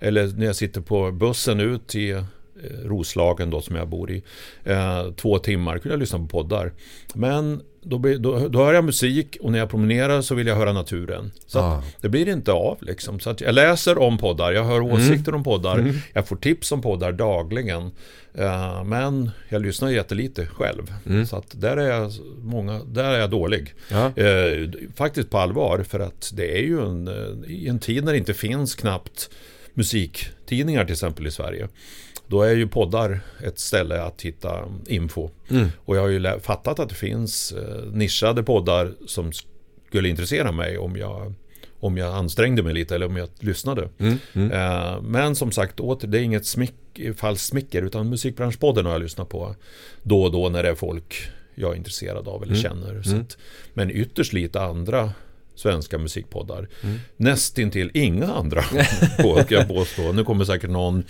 Eller 0.00 0.26
när 0.26 0.46
jag 0.46 0.56
sitter 0.56 0.80
på 0.80 1.12
bussen 1.12 1.60
ut 1.60 1.86
till 1.86 2.24
Roslagen 2.84 3.50
då 3.50 3.60
som 3.60 3.76
jag 3.76 3.88
bor 3.88 4.10
i. 4.10 4.22
Eh, 4.64 5.10
två 5.16 5.38
timmar 5.38 5.78
kunde 5.78 5.92
jag 5.94 6.00
lyssna 6.00 6.18
på 6.18 6.26
poddar. 6.26 6.72
Men 7.14 7.62
då, 7.82 7.98
då, 8.18 8.48
då 8.48 8.64
hör 8.64 8.74
jag 8.74 8.84
musik 8.84 9.36
och 9.40 9.52
när 9.52 9.58
jag 9.58 9.70
promenerar 9.70 10.22
så 10.22 10.34
vill 10.34 10.46
jag 10.46 10.56
höra 10.56 10.72
naturen. 10.72 11.32
Så 11.46 11.58
Ah. 11.58 11.82
det 12.00 12.08
blir 12.08 12.28
inte 12.28 12.52
av 12.52 12.78
liksom. 12.80 13.20
Så 13.20 13.34
jag 13.38 13.54
läser 13.54 13.98
om 13.98 14.18
poddar, 14.18 14.52
jag 14.52 14.64
hör 14.64 14.80
åsikter 14.80 15.34
om 15.34 15.44
poddar. 15.44 15.92
Jag 16.12 16.28
får 16.28 16.36
tips 16.36 16.72
om 16.72 16.82
poddar 16.82 17.12
dagligen. 17.12 17.90
Eh, 18.34 18.84
men 18.84 19.30
jag 19.48 19.62
lyssnar 19.62 19.88
jättelite 19.90 20.46
själv. 20.46 20.94
Så 21.26 21.36
att 21.36 21.60
där 21.60 21.76
är 21.76 21.90
jag, 22.00 22.12
många, 22.38 22.80
där 22.84 23.04
är 23.04 23.18
jag 23.18 23.30
dålig. 23.30 23.74
Ja. 23.90 24.16
Eh, 24.16 24.68
faktiskt 24.96 25.30
på 25.30 25.38
allvar 25.38 25.82
för 25.88 26.00
att 26.00 26.30
det 26.34 26.58
är 26.58 26.62
ju 26.62 26.80
en, 26.86 27.08
eh, 27.08 27.68
en 27.68 27.78
tid 27.78 28.04
när 28.04 28.12
det 28.12 28.18
inte 28.18 28.34
finns 28.34 28.74
knappt 28.74 29.30
musiktidningar 29.74 30.84
till 30.84 30.92
exempel 30.92 31.26
i 31.26 31.30
Sverige. 31.30 31.68
Då 32.28 32.42
är 32.42 32.54
ju 32.54 32.66
poddar 32.68 33.20
ett 33.44 33.58
ställe 33.58 34.02
att 34.02 34.22
hitta 34.22 34.64
info. 34.86 35.30
Mm. 35.50 35.68
Och 35.84 35.96
jag 35.96 36.00
har 36.00 36.08
ju 36.08 36.40
fattat 36.40 36.78
att 36.78 36.88
det 36.88 36.94
finns 36.94 37.52
eh, 37.52 37.84
nischade 37.92 38.42
poddar 38.42 38.92
som 39.06 39.32
skulle 39.88 40.08
intressera 40.08 40.52
mig 40.52 40.78
om 40.78 40.96
jag, 40.96 41.34
om 41.80 41.96
jag 41.96 42.14
ansträngde 42.14 42.62
mig 42.62 42.74
lite 42.74 42.94
eller 42.94 43.06
om 43.06 43.16
jag 43.16 43.28
lyssnade. 43.40 43.88
Mm. 43.98 44.18
Mm. 44.32 44.52
Eh, 44.52 45.00
men 45.02 45.34
som 45.36 45.52
sagt, 45.52 45.80
åter, 45.80 46.08
det 46.08 46.18
är 46.18 46.22
inget 46.22 46.46
smick, 46.46 46.74
falskt 47.16 47.46
smicker 47.46 47.82
utan 47.82 48.08
Musikbranschpodden 48.08 48.84
har 48.86 48.92
jag 48.92 49.02
lyssnat 49.02 49.28
på 49.28 49.54
då 50.02 50.22
och 50.22 50.32
då 50.32 50.48
när 50.48 50.62
det 50.62 50.68
är 50.68 50.74
folk 50.74 51.30
jag 51.54 51.72
är 51.72 51.76
intresserad 51.76 52.28
av 52.28 52.42
eller 52.42 52.52
Mm. 52.52 52.62
känner. 52.62 53.06
Mm. 53.06 53.20
att, 53.20 53.36
men 53.74 53.90
ytterst 53.90 54.32
lite 54.32 54.60
andra 54.60 55.12
svenska 55.54 55.98
musikpoddar. 55.98 56.68
Mm. 56.82 56.98
Nästintill 57.16 57.90
inga 57.94 58.26
andra, 58.26 58.62
på, 59.22 59.44
jag 59.48 59.68
påstå. 59.68 60.12
Nu 60.12 60.24
kommer 60.24 60.44
säkert 60.44 60.70
någon 60.70 61.04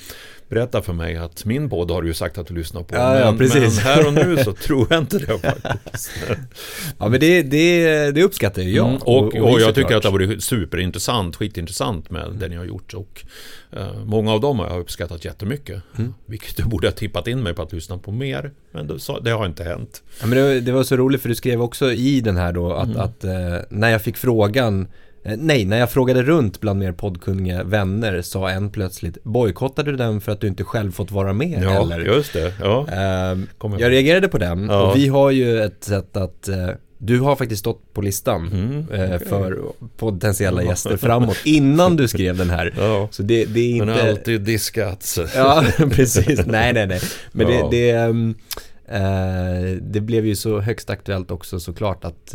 berätta 0.49 0.83
för 0.83 0.93
mig 0.93 1.17
att 1.17 1.45
min 1.45 1.71
podd 1.71 1.91
har 1.91 2.03
du 2.03 2.09
ju 2.09 2.15
sagt 2.15 2.38
att 2.38 2.47
du 2.47 2.55
lyssnar 2.55 2.83
på. 2.83 2.95
Ja, 2.95 3.12
men, 3.12 3.21
ja, 3.21 3.35
precis. 3.38 3.76
men 3.76 3.85
här 3.85 4.07
och 4.07 4.12
nu 4.15 4.37
så 4.45 4.53
tror 4.53 4.87
jag 4.91 4.99
inte 4.99 5.19
det 5.19 5.38
faktiskt. 5.38 6.11
ja, 6.99 7.09
men 7.09 7.21
det, 7.21 7.43
det, 7.43 8.11
det 8.11 8.23
uppskattar 8.23 8.62
jag. 8.62 8.88
Mm, 8.88 9.00
och, 9.03 9.19
och, 9.19 9.35
och, 9.37 9.53
och 9.53 9.61
jag 9.61 9.75
tycker 9.75 9.97
att 9.97 10.03
det 10.03 10.09
har 10.09 10.12
varit 10.12 10.45
superintressant, 10.45 11.37
skitintressant 11.37 12.11
med 12.11 12.23
mm. 12.23 12.38
det 12.38 12.49
ni 12.49 12.57
har 12.57 12.65
gjort. 12.65 12.95
Och 12.95 13.25
uh, 13.76 14.05
många 14.05 14.33
av 14.33 14.41
dem 14.41 14.59
har 14.59 14.67
jag 14.67 14.81
uppskattat 14.81 15.25
jättemycket. 15.25 15.83
Mm. 15.99 16.15
Vilket 16.26 16.59
jag 16.59 16.69
borde 16.69 16.87
ha 16.87 16.93
tippat 16.93 17.26
in 17.26 17.43
mig 17.43 17.55
på 17.55 17.62
att 17.62 17.73
lyssna 17.73 17.99
på 17.99 18.12
mer. 18.12 18.53
Men 18.73 18.87
det, 18.87 18.99
så, 18.99 19.19
det 19.19 19.31
har 19.31 19.47
inte 19.47 19.65
hänt. 19.65 20.03
Ja, 20.21 20.26
men 20.26 20.38
det, 20.38 20.61
det, 20.61 20.73
var 20.73 20.83
så 20.83 20.97
roligt 20.97 21.23
för 21.23 21.29
du 21.29 21.35
skrev 21.35 21.62
också 21.62 21.93
i 21.93 22.21
den 22.21 22.37
här 22.37 22.53
då 22.53 22.73
att, 22.73 22.88
mm. 22.88 23.00
att 23.00 23.25
uh, 23.25 23.31
när 23.71 23.91
jag 23.91 24.03
fick 24.03 24.17
frågan 24.17 24.88
nej, 25.38 25.64
när 25.64 25.78
jag 25.78 25.90
frågade 25.90 26.23
runt 26.23 26.61
bland 26.61 26.78
mer 26.78 26.92
poddkunniga 26.92 27.64
vänner 27.64 28.23
sa 28.23 28.50
en 28.50 28.71
plötsligt 28.71 29.25
Bojkottade 29.25 29.90
du 29.90 29.97
den 29.97 30.21
för 30.21 30.33
att 30.33 30.40
du 30.40 30.47
inte 30.47 30.64
själv 30.64 30.92
fått 30.92 31.11
vara 31.11 31.33
med? 31.33 31.62
Ja, 31.62 31.83
eller? 31.83 32.00
just 32.00 32.33
det. 32.33 32.52
Ja. 32.61 32.87
Uh, 33.62 33.78
jag 33.78 33.90
reagerade 33.90 34.28
på 34.28 34.38
den 34.38 34.68
ja. 34.68 34.90
och 34.90 34.97
vi 34.97 35.09
har 35.09 35.30
ju 35.30 35.62
ett 35.62 35.85
sätt 35.85 36.16
att 36.16 36.49
uh, 36.49 36.68
du 36.99 37.21
har 37.21 37.37
faktiskt 37.37 37.61
stått 37.61 37.95
på 37.95 38.00
listan 38.00 38.49
mm, 38.52 38.85
okay. 38.85 39.18
för 39.18 39.59
potentiella 39.97 40.62
gäster 40.62 40.97
framåt 40.97 41.38
innan 41.45 41.97
du 41.97 42.09
skrev 42.09 42.37
den 42.37 42.50
här. 42.50 42.73
Ja. 42.78 43.09
Så 43.11 43.23
det, 43.23 43.45
det 43.45 43.61
är 43.61 43.71
inte... 43.71 43.85
Men 43.85 44.09
alltid 44.09 44.40
diskats. 44.40 45.18
ja, 45.37 45.64
precis. 45.90 46.47
Nej, 46.47 46.73
nej, 46.73 46.87
nej. 46.87 47.00
Men 47.33 47.49
ja. 47.49 47.68
det, 47.71 47.92
det, 47.92 48.06
um, 48.06 48.35
uh, 48.92 49.76
det 49.83 50.00
blev 50.00 50.26
ju 50.26 50.37
så 50.37 50.61
högst 50.61 50.90
aktuellt 50.90 51.30
också 51.30 51.61
såklart 51.61 52.04
att 52.04 52.35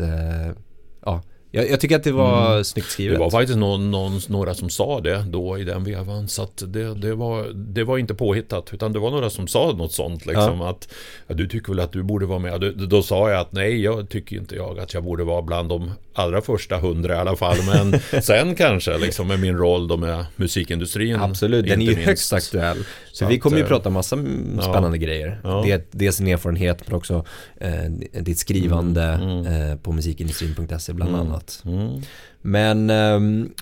ja, 1.05 1.21
jag, 1.51 1.69
jag, 1.69 1.79
tycker 1.79 1.95
att 1.95 2.03
det 2.03 2.11
var 2.11 2.51
mm. 2.51 2.63
snyggt 2.63 2.91
skrivet. 2.91 3.15
Det 3.15 3.19
var 3.19 3.29
faktiskt 3.29 3.59
någon, 3.59 3.91
någon, 3.91 4.19
några 4.27 4.53
som 4.53 4.69
sa 4.69 5.01
det 5.01 5.25
då 5.29 5.57
i 5.57 5.63
den 5.63 5.83
vevan. 5.83 6.27
Så 6.27 6.43
att 6.43 6.63
det, 6.67 6.93
det, 6.93 7.15
var, 7.15 7.47
det 7.53 7.83
var 7.83 7.97
inte 7.97 8.13
påhittat. 8.15 8.73
Utan 8.73 8.93
det 8.93 8.99
var 8.99 9.11
några 9.11 9.29
som 9.29 9.47
sa 9.47 9.71
något 9.77 9.91
sånt. 9.91 10.25
Liksom, 10.25 10.59
ja. 10.59 10.69
Att 10.69 10.93
ja, 11.27 11.35
du 11.35 11.47
tycker 11.47 11.71
väl 11.71 11.79
att 11.79 11.91
du 11.91 12.03
borde 12.03 12.25
vara 12.25 12.39
med. 12.39 12.61
Då, 12.61 12.71
då 12.71 13.03
sa 13.03 13.29
jag 13.29 13.39
att 13.39 13.51
nej, 13.51 13.81
jag 13.81 14.09
tycker 14.09 14.35
inte 14.35 14.55
jag 14.55 14.79
att 14.79 14.93
jag 14.93 15.03
borde 15.03 15.23
vara 15.23 15.41
bland 15.41 15.69
de 15.69 15.91
allra 16.13 16.41
första 16.41 16.77
hundra 16.77 17.15
i 17.15 17.17
alla 17.17 17.35
fall. 17.35 17.57
Men 17.65 17.99
sen 18.21 18.55
kanske 18.55 18.97
liksom 18.97 19.27
med 19.27 19.39
min 19.39 19.57
roll 19.57 19.87
då 19.87 19.97
med 19.97 20.25
musikindustrin. 20.35 21.15
Absolut, 21.15 21.65
den 21.65 21.81
är 21.81 21.85
ju 21.85 21.91
minst. 21.91 22.05
högst 22.05 22.33
aktuell. 22.33 22.77
Så, 23.11 23.25
vi 23.25 23.39
kommer 23.39 23.57
ju 23.57 23.63
eh, 23.63 23.67
prata 23.69 23.89
massa 23.89 24.17
spännande 24.61 24.97
ja. 24.97 25.03
grejer. 25.03 25.41
Ja. 25.43 25.63
Det, 25.65 25.91
dels 25.91 26.17
din 26.17 26.27
erfarenhet 26.27 26.87
men 26.87 26.95
också 26.95 27.25
eh, 27.57 27.83
ditt 28.21 28.37
skrivande 28.37 29.03
mm, 29.03 29.29
mm. 29.29 29.71
Eh, 29.71 29.77
på 29.77 29.91
musikindustrin.se 29.91 30.93
bland 30.93 31.15
mm, 31.15 31.21
annat. 31.21 31.63
Mm. 31.65 32.01
Men, 32.43 32.89
um, 32.89 33.53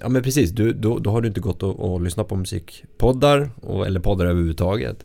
ja 0.00 0.08
men 0.08 0.22
precis, 0.22 0.50
du, 0.50 0.72
då, 0.72 0.98
då 0.98 1.10
har 1.10 1.20
du 1.20 1.28
inte 1.28 1.40
gått 1.40 1.62
och, 1.62 1.92
och 1.92 2.00
lyssnat 2.00 2.28
på 2.28 2.36
musikpoddar 2.36 3.50
och, 3.62 3.86
eller 3.86 4.00
poddar 4.00 4.26
överhuvudtaget. 4.26 5.04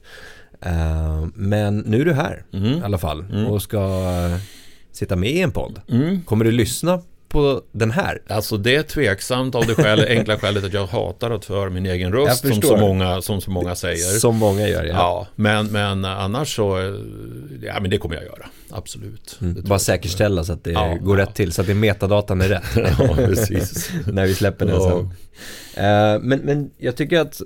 Uh, 0.66 1.28
men 1.36 1.78
nu 1.78 2.02
är 2.02 2.06
du 2.06 2.14
här 2.14 2.46
mm. 2.54 2.66
i 2.66 2.82
alla 2.84 2.98
fall 2.98 3.26
mm. 3.32 3.48
och 3.48 3.62
ska 3.62 3.80
uh, 4.28 4.38
sitta 5.02 5.16
med 5.16 5.32
i 5.32 5.42
en 5.42 5.52
podd. 5.52 5.82
Kommer 6.26 6.46
du 6.46 6.52
lyssna 6.52 7.02
på 7.32 7.62
den 7.72 7.92
här? 7.92 8.22
Alltså 8.28 8.58
det 8.58 8.76
är 8.76 8.84
tveksamt 8.84 9.56
av 9.56 9.66
det 9.66 9.76
skäl, 9.76 10.06
enkla 10.08 10.38
skälet 10.38 10.64
att 10.64 10.74
jag 10.74 10.88
hatar 10.88 11.32
att 11.32 11.46
höra 11.46 11.70
min 11.70 11.86
egen 11.86 12.12
röst 12.14 12.48
som 12.48 12.62
så, 12.62 12.78
många, 12.78 13.22
som 13.22 13.42
så 13.42 13.52
många 13.52 13.76
säger. 13.76 14.20
Som 14.20 14.38
många 14.38 14.68
gör, 14.68 14.84
ja. 14.84 14.94
ja 14.94 15.28
men, 15.36 15.66
men 15.66 16.06
annars 16.06 16.56
så, 16.56 16.78
ja 17.62 17.80
men 17.82 17.90
det 17.90 17.98
kommer 17.98 18.16
jag 18.16 18.24
göra, 18.24 18.46
absolut. 18.70 19.38
Mm. 19.42 19.64
Bara 19.64 19.80
säkerställa 19.80 20.44
så 20.44 20.54
att 20.54 20.64
det 20.64 20.72
ja, 20.72 20.98
går 21.02 21.20
ja. 21.20 21.26
rätt 21.26 21.36
till, 21.36 21.52
så 21.52 21.62
att 21.62 21.68
det 21.68 21.76
metadatan 21.76 22.42
är 22.42 22.50
rätt. 22.50 22.64
ja, 23.00 23.16
precis. 23.16 23.90
När 24.08 24.26
vi 24.26 24.36
släpper 24.36 24.66
den 24.66 24.82
sen. 24.82 24.98
Uh, 24.98 26.22
men, 26.22 26.40
men 26.40 26.72
jag 26.78 26.96
tycker 26.96 27.20
att 27.20 27.42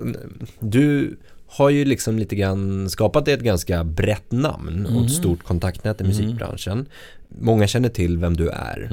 du 0.60 1.16
har 1.46 1.70
ju 1.70 1.84
liksom 1.84 2.18
lite 2.18 2.36
grann 2.36 2.90
skapat 2.90 3.28
ett 3.28 3.40
ganska 3.40 3.84
brett 3.84 4.32
namn 4.32 4.68
mm. 4.68 4.84
och 4.84 4.90
ett 4.90 4.96
mm. 4.96 5.08
stort 5.08 5.42
kontaktnät 5.42 6.00
i 6.00 6.04
mm. 6.04 6.16
musikbranschen. 6.16 6.86
Många 7.28 7.66
känner 7.66 7.88
till 7.88 8.18
vem 8.18 8.36
du 8.36 8.48
är 8.48 8.88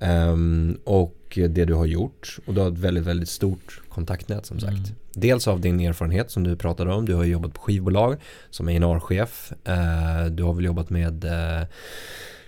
um, 0.00 0.78
och 0.84 1.38
det 1.48 1.64
du 1.64 1.74
har 1.74 1.86
gjort 1.86 2.38
och 2.46 2.54
du 2.54 2.60
har 2.60 2.68
ett 2.68 2.78
väldigt, 2.78 3.04
väldigt 3.04 3.28
stort 3.28 3.80
kontaktnät 3.88 4.46
som 4.46 4.60
sagt. 4.60 4.92
Dels 5.12 5.48
av 5.48 5.60
din 5.60 5.80
erfarenhet 5.80 6.30
som 6.30 6.44
du 6.44 6.56
pratade 6.56 6.92
om, 6.92 7.06
du 7.06 7.14
har 7.14 7.24
jobbat 7.24 7.54
på 7.54 7.60
skivbolag 7.60 8.16
som 8.50 8.68
A&R-chef, 8.68 9.52
uh, 9.68 10.30
du 10.30 10.42
har 10.42 10.54
väl 10.54 10.64
jobbat 10.64 10.90
med 10.90 11.24
uh, 11.24 11.66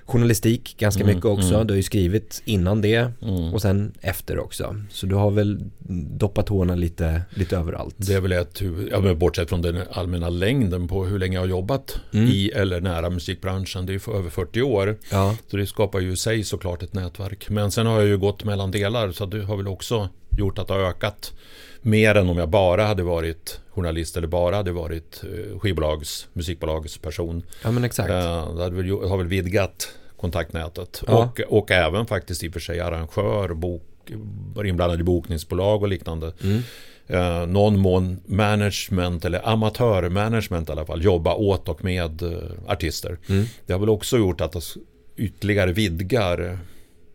journalistik 0.09 0.77
ganska 0.79 1.03
mm, 1.03 1.15
mycket 1.15 1.31
också. 1.31 1.55
Mm. 1.55 1.67
Du 1.67 1.73
har 1.73 1.77
ju 1.77 1.83
skrivit 1.83 2.43
innan 2.45 2.81
det 2.81 3.12
mm. 3.23 3.55
och 3.55 3.62
sen 3.62 3.93
efter 4.00 4.38
också. 4.38 4.77
Så 4.91 5.07
du 5.07 5.15
har 5.15 5.31
väl 5.31 5.61
doppat 6.19 6.47
tårna 6.47 6.75
lite, 6.75 7.23
lite 7.31 7.57
överallt. 7.57 7.95
Det 7.97 8.15
är 8.15 8.21
väl 8.21 8.33
ett 8.33 8.62
ja, 8.91 9.15
bortsett 9.15 9.49
från 9.49 9.62
den 9.62 9.83
allmänna 9.93 10.29
längden 10.29 10.88
på 10.88 11.05
hur 11.05 11.19
länge 11.19 11.35
jag 11.35 11.43
har 11.43 11.49
jobbat 11.49 12.00
mm. 12.12 12.27
i 12.27 12.49
eller 12.49 12.81
nära 12.81 13.11
musikbranschen. 13.11 13.87
Det 13.87 13.91
är 13.91 13.95
ju 13.95 14.00
för 14.00 14.19
över 14.19 14.31
40 14.31 14.62
år. 14.62 14.99
Ja. 15.11 15.37
Så 15.50 15.57
det 15.57 15.67
skapar 15.67 16.00
ju 16.00 16.12
i 16.12 16.17
sig 16.17 16.45
såklart 16.45 16.83
ett 16.83 16.95
nätverk. 16.95 17.50
Men 17.50 17.71
sen 17.71 17.87
har 17.87 17.99
jag 17.99 18.09
ju 18.09 18.19
gått 18.19 18.45
mellan 18.45 18.71
delar 18.71 19.12
så 19.12 19.27
det 19.27 19.45
har 19.45 19.57
väl 19.57 19.69
också 19.69 20.09
gjort 20.38 20.59
att 20.59 20.69
det 20.69 20.75
har 20.75 20.81
ökat 20.81 21.33
mer 21.83 22.15
än 22.15 22.29
om 22.29 22.39
jag 22.39 22.49
bara 22.49 22.85
hade 22.85 23.03
varit 23.03 23.61
journalist 23.71 24.17
eller 24.17 24.27
bara 24.27 24.57
hade 24.57 24.73
varit 24.73 25.25
eh, 25.25 25.59
skivbolags, 25.59 26.29
musikbolagsperson. 26.33 27.43
Ja 27.63 27.71
men 27.71 27.85
exakt. 27.85 28.11
Eh, 28.11 28.55
det 28.57 29.09
har 29.09 29.17
väl 29.17 29.27
vidgat 29.27 29.89
kontaktnätet. 30.17 31.03
Ja. 31.07 31.25
Och, 31.25 31.41
och 31.41 31.71
även 31.71 32.07
faktiskt 32.07 32.45
i 32.45 32.49
och 32.49 32.53
för 32.53 32.61
sig 32.61 32.81
arrangör, 32.81 33.55
bok, 33.55 33.83
inblandad 34.65 35.01
i 35.01 35.03
bokningsbolag 35.03 35.83
och 35.83 35.89
liknande. 35.89 36.33
Mm. 36.43 36.63
Eh, 37.07 37.47
någon 37.47 37.79
mån 37.79 38.21
management 38.27 39.25
eller 39.25 39.49
amatörmanagement 39.49 40.69
i 40.69 40.73
alla 40.73 40.87
fall. 40.87 41.05
Jobba 41.05 41.35
åt 41.35 41.69
och 41.69 41.85
med 41.85 42.23
artister. 42.67 43.19
Mm. 43.29 43.45
Det 43.67 43.73
har 43.73 43.81
väl 43.81 43.89
också 43.89 44.19
gjort 44.19 44.41
att 44.41 44.53
det 44.53 44.61
ytterligare 45.17 45.73
vidgar 45.73 46.59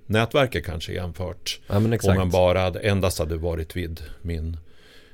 nätverket 0.06 0.66
kanske 0.66 0.94
jämfört. 0.94 1.60
Ja, 1.68 1.78
om 1.78 2.00
man 2.16 2.30
bara 2.30 2.60
hade, 2.60 2.80
endast 2.80 3.20
hade 3.20 3.38
varit 3.38 3.76
vid 3.76 4.02
min 4.22 4.58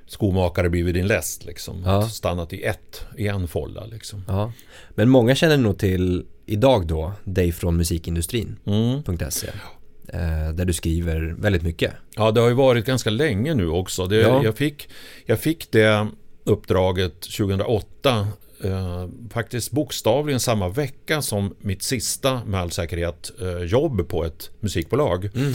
skomakare 0.08 0.70
blivit 0.70 0.94
din 0.94 1.08
läst 1.08 1.46
liksom. 1.46 1.84
Ja. 1.86 2.10
Stannat 2.10 2.54
i 2.54 2.64
ett, 2.64 3.06
i 3.18 3.28
en 3.28 3.48
folla 3.48 3.86
liksom. 3.86 4.24
Ja. 4.28 4.54
Men 4.90 5.10
många 5.10 5.36
känner 5.36 5.58
nog 5.58 5.78
till 5.78 6.26
idag 6.46 6.88
då 6.88 7.14
dig 7.24 7.52
från 7.52 7.78
musikindustrin.se. 7.78 9.48
Mm. 9.48 10.48
Eh, 10.48 10.54
där 10.54 10.66
du 10.66 10.74
skriver 10.74 11.36
väldigt 11.40 11.64
mycket. 11.64 11.94
Ja, 12.16 12.32
det 12.32 12.42
har 12.42 12.48
ju 12.48 12.54
varit 12.54 12.86
ganska 12.86 13.10
länge 13.10 13.54
nu 13.54 13.70
också. 13.70 14.06
Det, 14.06 14.16
ja. 14.16 14.44
jag, 14.44 14.58
fick, 14.58 14.90
jag 15.26 15.40
fick 15.40 15.72
det 15.72 16.08
uppdraget 16.44 17.22
2008 17.22 18.28
eh, 18.64 19.08
faktiskt 19.34 19.72
bokstavligen 19.72 20.40
samma 20.40 20.70
vecka 20.70 21.22
som 21.22 21.56
mitt 21.60 21.84
sista 21.84 22.42
med 22.46 22.60
all 22.60 22.72
säkerhet 22.72 23.32
eh, 23.42 23.64
jobb 23.64 24.10
på 24.10 24.26
ett 24.26 24.50
musikbolag. 24.60 25.30
Mm. 25.36 25.54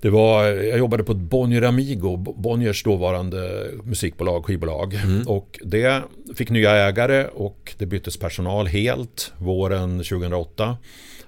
Det 0.00 0.10
var, 0.10 0.44
jag 0.44 0.78
jobbade 0.78 1.04
på 1.04 1.12
ett 1.12 1.18
Bonnier 1.18 1.62
Amigo, 1.62 2.16
Bonniers 2.16 2.84
dåvarande 2.84 3.70
musikbolag, 3.84 4.44
skivbolag. 4.44 4.94
Mm. 4.94 5.22
Och 5.26 5.58
det 5.64 6.02
fick 6.34 6.50
nya 6.50 6.70
ägare 6.70 7.26
och 7.26 7.74
det 7.78 7.86
byttes 7.86 8.16
personal 8.16 8.66
helt 8.66 9.32
våren 9.38 9.98
2008. 9.98 10.76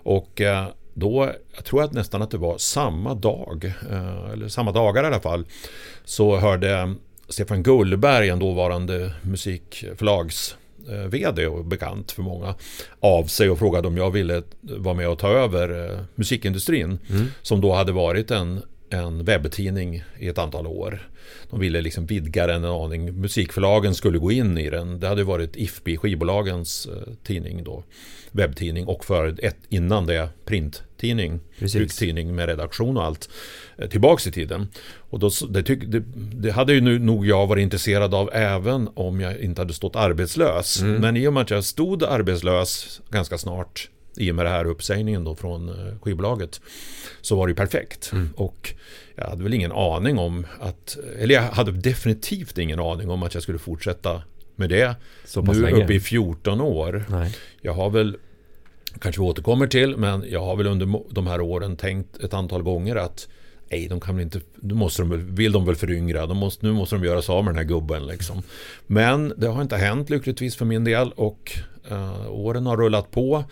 Och 0.02 0.40
eh, 0.40 0.66
då, 0.94 1.32
jag 1.54 1.64
tror 1.64 1.82
att 1.82 1.92
nästan 1.92 2.22
att 2.22 2.30
det 2.30 2.38
var 2.38 2.58
samma 2.58 3.14
dag, 3.14 3.64
eh, 3.90 4.32
eller 4.32 4.48
samma 4.48 4.72
dagar 4.72 5.04
i 5.04 5.06
alla 5.06 5.20
fall, 5.20 5.46
så 6.04 6.36
hörde 6.36 6.94
Stefan 7.28 7.62
Gullberg, 7.62 8.28
en 8.28 8.38
dåvarande 8.38 9.12
musikförlags 9.22 10.56
vd 10.88 11.46
och 11.46 11.64
bekant 11.64 12.10
för 12.10 12.22
många 12.22 12.54
av 13.00 13.24
sig 13.24 13.50
och 13.50 13.58
frågade 13.58 13.88
om 13.88 13.96
jag 13.96 14.10
ville 14.10 14.42
vara 14.60 14.94
med 14.94 15.08
och 15.08 15.18
ta 15.18 15.28
över 15.28 15.92
eh, 15.92 15.98
musikindustrin 16.14 16.98
mm. 17.10 17.26
som 17.42 17.60
då 17.60 17.72
hade 17.72 17.92
varit 17.92 18.30
en, 18.30 18.62
en 18.90 19.24
webbtidning 19.24 20.02
i 20.18 20.28
ett 20.28 20.38
antal 20.38 20.66
år. 20.66 21.08
De 21.50 21.60
ville 21.60 21.80
liksom 21.80 22.06
vidga 22.06 22.46
den 22.46 22.64
en 22.64 22.70
aning. 22.70 23.20
Musikförlagen 23.20 23.94
skulle 23.94 24.18
gå 24.18 24.32
in 24.32 24.58
i 24.58 24.70
den. 24.70 25.00
Det 25.00 25.08
hade 25.08 25.24
varit 25.24 25.56
IFPI, 25.56 25.96
skivbolagens 25.96 26.86
eh, 26.86 27.12
tidning 27.22 27.64
då, 27.64 27.84
webbtidning 28.30 28.86
och 28.86 29.04
för 29.04 29.44
ett, 29.44 29.56
innan 29.68 30.06
det 30.06 30.28
printtidning, 30.44 31.40
trycktidning 31.58 32.34
med 32.34 32.48
redaktion 32.48 32.96
och 32.96 33.04
allt 33.04 33.28
tillbaks 33.90 34.26
i 34.26 34.32
tiden. 34.32 34.68
Och 35.10 35.18
då, 35.18 35.30
det, 35.48 35.62
tyck, 35.62 35.82
det, 35.86 36.02
det, 36.14 36.50
hade 36.50 36.72
ju 36.72 36.80
nu, 36.80 36.98
nog 36.98 37.26
jag 37.26 37.46
varit 37.46 37.62
intresserad 37.62 38.14
av 38.14 38.30
även 38.32 38.88
om 38.94 39.20
jag 39.20 39.40
inte 39.40 39.60
hade 39.60 39.74
stått 39.74 39.96
arbetslös. 39.96 40.82
Mm. 40.82 41.00
Men 41.00 41.16
i 41.16 41.28
och 41.28 41.32
med 41.32 41.42
att 41.42 41.50
jag 41.50 41.64
stod 41.64 42.04
arbetslös 42.04 43.00
ganska 43.10 43.38
snart 43.38 43.88
i 44.18 44.30
och 44.30 44.34
med 44.34 44.44
det 44.44 44.50
här 44.50 44.64
uppsägningen 44.64 45.24
då 45.24 45.34
från 45.34 45.68
eh, 45.68 45.98
skivbolaget 46.02 46.60
så 47.20 47.36
var 47.36 47.46
det 47.46 47.50
ju 47.50 47.56
perfekt. 47.56 48.12
Mm. 48.12 48.28
Och 48.36 48.74
jag 49.14 49.24
hade 49.24 49.42
väl 49.42 49.54
ingen 49.54 49.72
aning 49.72 50.18
om 50.18 50.46
att, 50.60 50.96
eller 51.18 51.34
jag 51.34 51.42
hade 51.42 51.72
definitivt 51.72 52.58
ingen 52.58 52.80
aning 52.80 53.10
om 53.10 53.22
att 53.22 53.34
jag 53.34 53.42
skulle 53.42 53.58
fortsätta 53.58 54.22
med 54.56 54.70
det. 54.70 54.96
Så 55.24 55.42
nu 55.42 55.60
länge. 55.60 55.84
uppe 55.84 55.94
i 55.94 56.00
14 56.00 56.60
år. 56.60 57.04
Nej. 57.08 57.36
Jag 57.60 57.72
har 57.72 57.90
väl 57.90 58.16
kanske 59.00 59.20
vi 59.20 59.26
återkommer 59.26 59.66
till, 59.66 59.96
men 59.96 60.24
jag 60.30 60.44
har 60.44 60.56
väl 60.56 60.66
under 60.66 61.00
de 61.10 61.26
här 61.26 61.40
åren 61.40 61.76
tänkt 61.76 62.18
ett 62.18 62.34
antal 62.34 62.62
gånger 62.62 62.96
att 62.96 63.28
Nej, 63.70 63.88
de 63.88 64.00
kan 64.00 64.16
väl 64.16 64.24
inte, 64.24 64.40
nu 64.54 64.74
måste 64.74 65.02
de, 65.02 65.34
vill 65.34 65.52
de 65.52 65.64
väl 65.64 65.76
föryngra, 65.76 66.26
de 66.26 66.36
måste, 66.36 66.66
nu 66.66 66.72
måste 66.72 66.96
de 66.96 67.04
göra 67.04 67.22
sig 67.22 67.32
av 67.32 67.44
med 67.44 67.54
den 67.54 67.58
här 67.58 67.64
gubben. 67.64 68.06
Liksom. 68.06 68.42
Men 68.86 69.32
det 69.36 69.48
har 69.48 69.62
inte 69.62 69.76
hänt 69.76 70.10
lyckligtvis 70.10 70.56
för 70.56 70.64
min 70.64 70.84
del 70.84 71.12
och 71.12 71.58
uh, 71.90 72.30
åren 72.30 72.66
har 72.66 72.76
rullat 72.76 73.10
på. 73.10 73.44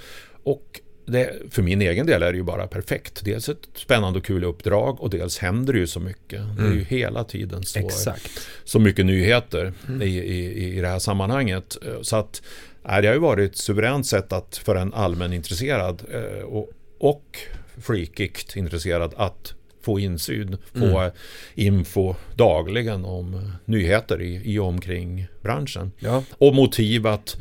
Och 0.46 0.80
det, 1.06 1.32
för 1.50 1.62
min 1.62 1.82
egen 1.82 2.06
del 2.06 2.22
är 2.22 2.32
det 2.32 2.38
ju 2.38 2.44
bara 2.44 2.66
perfekt. 2.66 3.24
Dels 3.24 3.48
ett 3.48 3.68
spännande 3.74 4.18
och 4.18 4.24
kul 4.24 4.44
uppdrag 4.44 5.00
och 5.00 5.10
dels 5.10 5.38
händer 5.38 5.72
det 5.72 5.78
ju 5.78 5.86
så 5.86 6.00
mycket. 6.00 6.40
Mm. 6.40 6.56
Det 6.56 6.62
är 6.62 6.66
ju 6.66 6.72
mm. 6.72 6.84
hela 6.84 7.24
tiden 7.24 7.62
så, 7.62 7.78
Exakt. 7.78 8.30
så 8.64 8.78
mycket 8.78 9.06
nyheter 9.06 9.72
mm. 9.88 10.02
i, 10.02 10.06
i, 10.06 10.76
i 10.76 10.80
det 10.80 10.88
här 10.88 10.98
sammanhanget. 10.98 11.76
Så 12.02 12.16
att 12.16 12.42
Nej, 12.88 13.02
det 13.02 13.08
har 13.08 13.14
ju 13.14 13.20
varit 13.20 13.50
ett 13.50 13.56
suveränt 13.56 14.06
sätt 14.06 14.32
att 14.32 14.56
för 14.56 14.76
en 14.76 14.94
allmänintresserad 14.94 16.02
eh, 16.12 16.44
och, 16.44 16.70
och 16.98 17.38
freakigt 17.82 18.56
intresserad 18.56 19.14
att 19.16 19.54
få 19.82 19.98
insyn, 19.98 20.56
få 20.72 20.98
mm. 20.98 21.10
info 21.54 22.14
dagligen 22.34 23.04
om 23.04 23.52
nyheter 23.64 24.22
i, 24.22 24.42
i 24.44 24.58
och 24.58 24.66
omkring 24.66 25.26
branschen. 25.42 25.92
Ja. 25.98 26.22
Och 26.38 26.54
motiv 26.54 27.06
att 27.06 27.36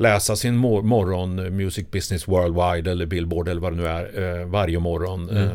läsa 0.00 0.36
sin 0.36 0.56
mor 0.56 0.82
morgon 0.82 1.38
eh, 1.38 1.50
Music 1.50 1.86
Business 1.90 2.28
Worldwide 2.28 2.90
eller 2.90 3.06
Billboard 3.06 3.48
eller 3.48 3.60
vad 3.60 3.72
det 3.72 3.76
nu 3.76 3.86
är 3.86 4.40
eh, 4.40 4.46
varje 4.46 4.78
morgon. 4.78 5.30
Mm. 5.30 5.42
Eh, 5.42 5.52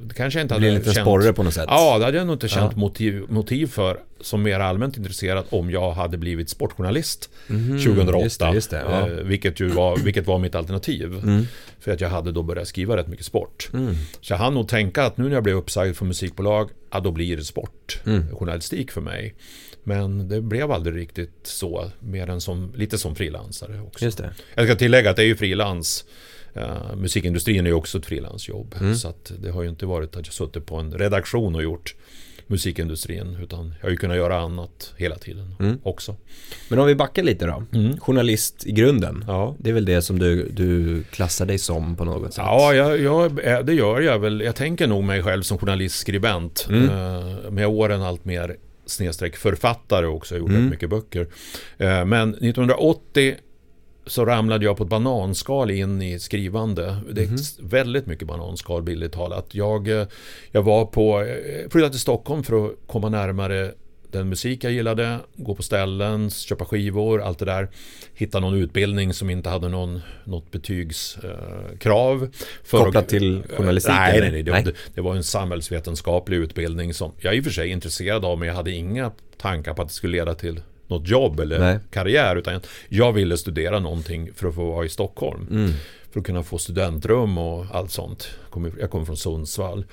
det 0.00 0.14
kanske 0.14 0.38
jag 0.38 0.44
inte 0.44 0.54
hade 0.54 0.84
känt. 0.84 0.96
sporre 0.96 1.32
på 1.32 1.42
något 1.42 1.54
sätt. 1.54 1.64
Ja, 1.68 1.98
det 1.98 2.04
hade 2.04 2.16
jag 2.16 2.26
nog 2.26 2.34
inte 2.34 2.48
känt 2.48 2.72
ja. 2.74 2.78
motiv, 2.78 3.22
motiv 3.28 3.66
för 3.66 3.98
som 4.20 4.42
mer 4.42 4.60
allmänt 4.60 4.96
intresserad 4.96 5.44
om 5.50 5.70
jag 5.70 5.92
hade 5.92 6.18
blivit 6.18 6.50
sportjournalist 6.50 7.30
mm, 7.48 7.78
2008. 7.78 8.24
Just 8.24 8.40
det, 8.40 8.54
just 8.54 8.70
det, 8.70 8.84
ja. 8.88 9.06
vilket, 9.22 9.60
ju 9.60 9.68
var, 9.68 9.96
vilket 9.96 10.26
var 10.26 10.38
mitt 10.38 10.54
alternativ. 10.54 11.20
Mm. 11.22 11.46
För 11.80 11.92
att 11.92 12.00
jag 12.00 12.08
hade 12.08 12.32
då 12.32 12.42
börjat 12.42 12.68
skriva 12.68 12.96
rätt 12.96 13.08
mycket 13.08 13.26
sport. 13.26 13.70
Mm. 13.72 13.94
Så 14.20 14.32
jag 14.32 14.38
hann 14.38 14.54
nog 14.54 14.68
tänka 14.68 15.04
att 15.04 15.16
nu 15.16 15.24
när 15.24 15.34
jag 15.34 15.42
blev 15.42 15.56
uppsagd 15.56 15.96
från 15.96 16.08
musikbolag, 16.08 16.70
ja 16.90 17.00
då 17.00 17.10
blir 17.10 17.36
det 17.36 17.44
sportjournalistik 17.44 18.80
mm. 18.80 18.92
för 18.94 19.00
mig. 19.00 19.34
Men 19.84 20.28
det 20.28 20.40
blev 20.40 20.72
aldrig 20.72 20.96
riktigt 20.96 21.40
så, 21.42 21.90
mer 22.00 22.30
än 22.30 22.40
som, 22.40 22.72
lite 22.76 22.98
som 22.98 23.14
frilansare 23.14 23.80
också. 23.80 24.04
Just 24.04 24.18
det. 24.18 24.34
Jag 24.54 24.66
ska 24.66 24.76
tillägga 24.76 25.10
att 25.10 25.16
det 25.16 25.22
är 25.22 25.26
ju 25.26 25.36
frilans. 25.36 26.04
Uh, 26.56 26.96
musikindustrin 26.96 27.66
är 27.66 27.70
ju 27.70 27.74
också 27.74 27.98
ett 27.98 28.06
frilansjobb. 28.06 28.74
Mm. 28.80 28.94
Så 28.94 29.08
att 29.08 29.32
det 29.42 29.50
har 29.50 29.62
ju 29.62 29.68
inte 29.68 29.86
varit 29.86 30.16
att 30.16 30.26
jag 30.26 30.34
suttit 30.34 30.66
på 30.66 30.76
en 30.76 30.92
redaktion 30.92 31.54
och 31.54 31.62
gjort 31.62 31.94
musikindustrin. 32.46 33.38
Utan 33.42 33.74
jag 33.80 33.86
har 33.86 33.90
ju 33.90 33.96
kunnat 33.96 34.16
göra 34.16 34.40
annat 34.40 34.94
hela 34.96 35.18
tiden 35.18 35.54
mm. 35.60 35.78
också. 35.82 36.16
Men 36.68 36.78
om 36.78 36.86
vi 36.86 36.94
backar 36.94 37.22
lite 37.22 37.46
då. 37.46 37.62
Mm. 37.72 38.00
Journalist 38.00 38.66
i 38.66 38.72
grunden. 38.72 39.24
Ja. 39.26 39.56
Det 39.58 39.70
är 39.70 39.74
väl 39.74 39.84
det 39.84 40.02
som 40.02 40.18
du, 40.18 40.48
du 40.48 41.02
klassar 41.02 41.46
dig 41.46 41.58
som 41.58 41.96
på 41.96 42.04
något 42.04 42.34
sätt? 42.34 42.44
Ja, 42.46 42.74
jag, 42.74 43.00
jag, 43.00 43.36
det 43.66 43.74
gör 43.74 44.00
jag 44.00 44.18
väl. 44.18 44.40
Jag 44.40 44.56
tänker 44.56 44.86
nog 44.86 45.04
mig 45.04 45.22
själv 45.22 45.42
som 45.42 45.58
journalistskribent. 45.58 46.66
Mm. 46.68 46.90
Uh, 46.90 47.50
med 47.50 47.66
åren 47.66 48.02
allt 48.02 48.24
mer 48.24 48.56
snedstreck 48.86 49.36
författare 49.36 50.06
också, 50.06 50.34
jag 50.34 50.40
gjort 50.40 50.50
mm. 50.50 50.68
mycket 50.68 50.90
böcker. 50.90 51.28
Eh, 51.78 52.04
men 52.04 52.34
1980 52.34 53.34
så 54.06 54.24
ramlade 54.24 54.64
jag 54.64 54.76
på 54.76 54.82
ett 54.82 54.88
bananskal 54.88 55.70
in 55.70 56.02
i 56.02 56.18
skrivande. 56.18 56.96
Det 57.12 57.22
är 57.22 57.26
mm. 57.26 57.38
väldigt 57.60 58.06
mycket 58.06 58.28
bananskal 58.28 58.82
bildligt 58.82 59.14
talat. 59.14 59.54
Jag, 59.54 59.88
eh, 59.88 60.06
jag 60.50 60.62
var 60.62 60.86
på, 60.86 61.20
eh, 61.20 61.70
flyttade 61.70 61.90
till 61.90 62.00
Stockholm 62.00 62.42
för 62.42 62.66
att 62.66 62.72
komma 62.86 63.08
närmare 63.08 63.72
den 64.14 64.28
musik 64.28 64.64
jag 64.64 64.72
gillade, 64.72 65.18
gå 65.36 65.54
på 65.54 65.62
ställen, 65.62 66.30
köpa 66.30 66.64
skivor, 66.64 67.22
allt 67.22 67.38
det 67.38 67.44
där. 67.44 67.68
Hitta 68.14 68.40
någon 68.40 68.54
utbildning 68.54 69.12
som 69.12 69.30
inte 69.30 69.48
hade 69.48 69.68
någon, 69.68 70.00
något 70.24 70.50
betygskrav. 70.50 72.22
Eh, 72.22 72.28
Kopplat 72.70 73.08
till 73.08 73.42
journalistiken? 73.56 73.96
Nej, 74.00 74.20
nej, 74.20 74.30
nej, 74.30 74.42
det, 74.42 74.52
nej. 74.52 74.74
Det, 74.94 75.00
var 75.00 75.14
en 75.14 75.24
samhällsvetenskaplig 75.24 76.36
utbildning 76.36 76.94
som 76.94 77.12
jag 77.18 77.32
är 77.32 77.36
i 77.36 77.40
och 77.40 77.44
för 77.44 77.50
sig 77.50 77.68
intresserad 77.68 78.24
av 78.24 78.38
men 78.38 78.48
jag 78.48 78.54
hade 78.54 78.70
inga 78.70 79.12
tankar 79.36 79.74
på 79.74 79.82
att 79.82 79.88
det 79.88 79.94
skulle 79.94 80.16
leda 80.16 80.34
till 80.34 80.60
något 80.86 81.08
jobb 81.08 81.40
eller 81.40 81.58
nej. 81.58 81.78
karriär 81.90 82.36
utan 82.36 82.60
jag 82.88 83.12
ville 83.12 83.36
studera 83.36 83.78
någonting 83.78 84.30
för 84.34 84.48
att 84.48 84.54
få 84.54 84.70
vara 84.70 84.86
i 84.86 84.88
Stockholm. 84.88 85.46
Mm. 85.50 85.70
För 86.12 86.20
att 86.20 86.26
kunna 86.26 86.42
få 86.42 86.58
studentrum 86.58 87.38
och 87.38 87.66
allt 87.72 87.90
sånt. 87.90 88.28
Jag 88.80 88.90
kommer 88.90 89.04
från 89.04 89.16
Sundsvall. 89.16 89.84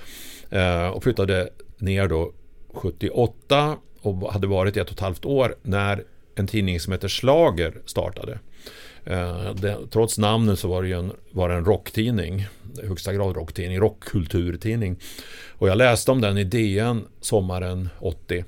Eh, 0.50 0.88
och 0.88 1.02
flyttade 1.02 1.48
ner 1.78 2.08
då 2.08 2.32
78 2.74 3.76
och 4.02 4.32
hade 4.32 4.46
varit 4.46 4.76
i 4.76 4.80
ett 4.80 4.86
och 4.86 4.92
ett 4.92 5.00
halvt 5.00 5.24
år 5.24 5.54
när 5.62 6.04
en 6.34 6.46
tidning 6.46 6.80
som 6.80 6.92
heter 6.92 7.08
Slager 7.08 7.80
startade. 7.84 8.38
Eh, 9.04 9.54
det, 9.54 9.78
trots 9.90 10.18
namnet 10.18 10.58
så 10.58 10.68
var 10.68 10.82
det 10.82 10.88
ju 10.88 10.98
en, 10.98 11.12
var 11.30 11.48
det 11.48 11.54
en 11.54 11.64
rocktidning, 11.64 12.46
i 12.82 12.86
högsta 12.86 13.12
grad 13.12 13.36
rocktidning, 13.36 13.78
rockkulturtidning. 13.78 14.96
Och 15.48 15.68
jag 15.68 15.78
läste 15.78 16.10
om 16.10 16.20
den 16.20 16.38
i 16.38 16.44
DN 16.44 17.04
sommaren 17.20 17.88
80. 17.98 18.44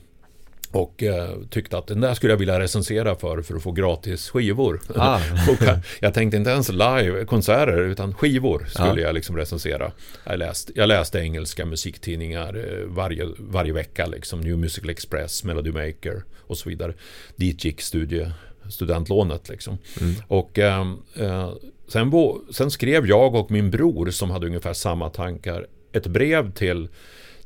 Och 0.74 1.02
eh, 1.02 1.30
tyckte 1.50 1.78
att 1.78 1.86
den 1.86 2.00
där 2.00 2.14
skulle 2.14 2.32
jag 2.32 2.38
vilja 2.38 2.60
recensera 2.60 3.14
för, 3.14 3.42
för 3.42 3.56
att 3.56 3.62
få 3.62 3.72
gratis 3.72 4.30
skivor. 4.30 4.80
Ah. 4.96 5.20
jag, 5.60 5.78
jag 6.00 6.14
tänkte 6.14 6.36
inte 6.36 6.50
ens 6.50 6.68
live, 6.68 7.24
konserter, 7.24 7.82
utan 7.82 8.14
skivor 8.14 8.66
skulle 8.68 8.88
ah. 8.88 9.06
jag 9.06 9.14
liksom 9.14 9.36
recensera. 9.36 9.92
Jag 10.24 10.38
läste, 10.38 10.72
jag 10.74 10.88
läste 10.88 11.18
engelska 11.18 11.66
musiktidningar 11.66 12.56
eh, 12.56 12.86
varje, 12.86 13.26
varje 13.38 13.72
vecka, 13.72 14.06
liksom 14.06 14.40
New 14.40 14.58
Musical 14.58 14.90
Express, 14.90 15.44
Melody 15.44 15.72
Maker 15.72 16.24
och 16.40 16.58
så 16.58 16.68
vidare. 16.68 16.94
Dit 17.36 17.64
gick 17.64 17.80
studie, 17.80 18.30
studentlånet 18.70 19.48
liksom. 19.48 19.78
Mm. 20.00 20.14
Och 20.28 20.58
ehm, 20.58 20.96
eh, 21.16 21.52
sen, 21.88 22.12
sen 22.50 22.70
skrev 22.70 23.06
jag 23.06 23.34
och 23.34 23.50
min 23.50 23.70
bror, 23.70 24.10
som 24.10 24.30
hade 24.30 24.46
ungefär 24.46 24.72
samma 24.72 25.10
tankar, 25.10 25.66
ett 25.92 26.06
brev 26.06 26.52
till 26.52 26.88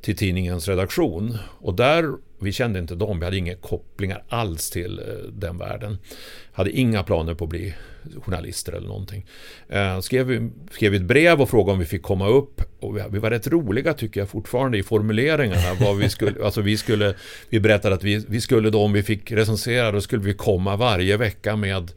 till 0.00 0.16
tidningens 0.16 0.68
redaktion. 0.68 1.38
Och 1.58 1.74
där, 1.74 2.12
vi 2.40 2.52
kände 2.52 2.78
inte 2.78 2.94
dem, 2.94 3.18
vi 3.18 3.24
hade 3.24 3.36
inga 3.36 3.54
kopplingar 3.54 4.24
alls 4.28 4.70
till 4.70 4.98
eh, 4.98 5.32
den 5.32 5.58
världen. 5.58 5.98
Hade 6.52 6.70
inga 6.70 7.02
planer 7.02 7.34
på 7.34 7.44
att 7.44 7.50
bli 7.50 7.74
journalister 8.22 8.72
eller 8.72 8.88
någonting. 8.88 9.26
Eh, 9.68 10.00
skrev, 10.00 10.26
vi, 10.26 10.50
skrev 10.70 10.94
ett 10.94 11.02
brev 11.02 11.40
och 11.40 11.50
frågade 11.50 11.72
om 11.72 11.78
vi 11.78 11.84
fick 11.84 12.02
komma 12.02 12.28
upp. 12.28 12.62
Och 12.80 12.96
vi, 12.96 13.02
vi 13.10 13.18
var 13.18 13.30
rätt 13.30 13.46
roliga 13.46 13.94
tycker 13.94 14.20
jag 14.20 14.28
fortfarande 14.28 14.78
i 14.78 14.82
formuleringarna. 14.82 15.74
Vad 15.80 15.96
vi, 15.96 16.08
skulle, 16.08 16.34
alltså 16.44 16.60
vi, 16.60 16.76
skulle, 16.76 17.14
vi 17.48 17.60
berättade 17.60 17.94
att 17.94 18.04
vi, 18.04 18.24
vi 18.28 18.40
skulle 18.40 18.70
då 18.70 18.82
om 18.82 18.92
vi 18.92 19.02
fick 19.02 19.32
recensera, 19.32 19.92
då 19.92 20.00
skulle 20.00 20.22
vi 20.22 20.34
komma 20.34 20.76
varje 20.76 21.16
vecka 21.16 21.56
med 21.56 21.92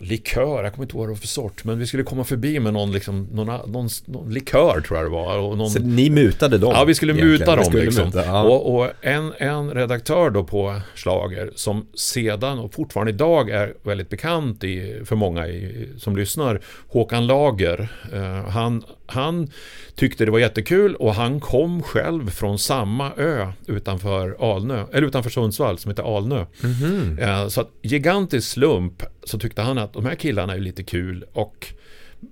likör, 0.00 0.64
jag 0.64 0.72
kommer 0.72 0.84
inte 0.84 0.96
ihåg 0.96 1.00
vad 1.00 1.08
det 1.08 1.12
var 1.12 1.16
för 1.16 1.26
sort, 1.26 1.64
men 1.64 1.78
vi 1.78 1.86
skulle 1.86 2.02
komma 2.02 2.24
förbi 2.24 2.60
med 2.60 2.72
någon, 2.72 2.92
liksom, 2.92 3.28
någon, 3.32 3.46
någon, 3.46 3.88
någon 4.04 4.32
likör 4.32 4.80
tror 4.80 4.98
jag 4.98 5.06
det 5.06 5.10
var. 5.10 5.38
Och 5.38 5.58
någon... 5.58 5.70
Så 5.70 5.78
ni 5.78 6.10
mutade 6.10 6.58
dem? 6.58 6.72
Ja, 6.74 6.84
vi 6.84 6.94
skulle 6.94 7.12
egentligen. 7.12 7.40
muta 7.40 7.56
dem. 7.56 7.64
Skulle 7.64 7.84
liksom. 7.84 8.04
muta, 8.04 8.24
ja. 8.24 8.42
och, 8.42 8.74
och, 8.74 8.90
en, 9.00 9.32
en 9.38 9.70
redaktör 9.70 10.30
då 10.30 10.44
på 10.44 10.80
Slager 10.94 11.50
som 11.54 11.86
sedan 11.94 12.58
och 12.58 12.74
fortfarande 12.74 13.12
idag 13.12 13.50
är 13.50 13.74
väldigt 13.82 14.08
bekant 14.08 14.64
i, 14.64 15.02
för 15.04 15.16
många 15.16 15.48
i, 15.48 15.88
som 15.98 16.16
lyssnar, 16.16 16.60
Håkan 16.88 17.26
Lager. 17.26 17.88
Uh, 18.12 18.48
han, 18.48 18.84
han 19.06 19.50
tyckte 19.94 20.24
det 20.24 20.30
var 20.30 20.38
jättekul 20.38 20.94
och 20.94 21.14
han 21.14 21.40
kom 21.40 21.82
själv 21.82 22.30
från 22.30 22.58
samma 22.58 23.12
ö 23.16 23.52
utanför 23.66 24.54
Alnö, 24.54 24.84
eller 24.92 25.06
utanför 25.06 25.30
Sundsvall 25.30 25.78
som 25.78 25.90
heter 25.90 26.16
Alnö. 26.16 26.46
Mm 26.62 26.74
-hmm. 26.74 27.48
Så 27.48 27.60
att 27.60 27.70
gigantisk 27.82 28.50
slump 28.50 29.02
så 29.24 29.38
tyckte 29.38 29.62
han 29.62 29.78
att 29.78 29.92
de 29.92 30.06
här 30.06 30.14
killarna 30.14 30.54
är 30.54 30.58
lite 30.58 30.82
kul 30.82 31.24
och 31.32 31.74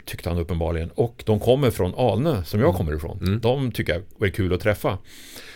tyckte 0.05 0.29
han 0.29 0.39
uppenbarligen. 0.39 0.91
Och 0.91 1.23
de 1.27 1.41
kommer 1.41 1.71
från 1.71 1.95
Alnö, 1.95 2.45
som 2.45 2.61
jag 2.61 2.69
mm. 2.69 2.77
kommer 2.77 2.97
ifrån. 2.97 3.19
Mm. 3.19 3.41
De 3.41 3.73
tycker 3.73 3.93
jag 3.93 4.03
var 4.17 4.29
kul 4.29 4.53
att 4.53 4.61
träffa. 4.61 4.99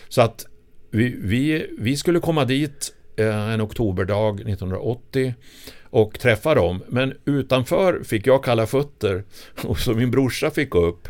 Så 0.09 0.21
att 0.21 0.45
vi, 0.91 1.15
vi, 1.21 1.67
vi 1.79 1.97
skulle 1.97 2.19
komma 2.19 2.45
dit 2.45 2.93
eh, 3.17 3.53
en 3.53 3.61
oktoberdag 3.61 4.41
1980 4.41 5.33
och 5.89 6.19
träffa 6.19 6.55
dem. 6.55 6.83
Men 6.87 7.13
utanför 7.25 8.03
fick 8.03 8.27
jag 8.27 8.43
kalla 8.43 8.65
fötter 8.65 9.23
och 9.63 9.79
så 9.79 9.93
min 9.93 10.11
brorsa 10.11 10.51
fick 10.51 10.69
gå 10.69 10.85
upp. 10.85 11.07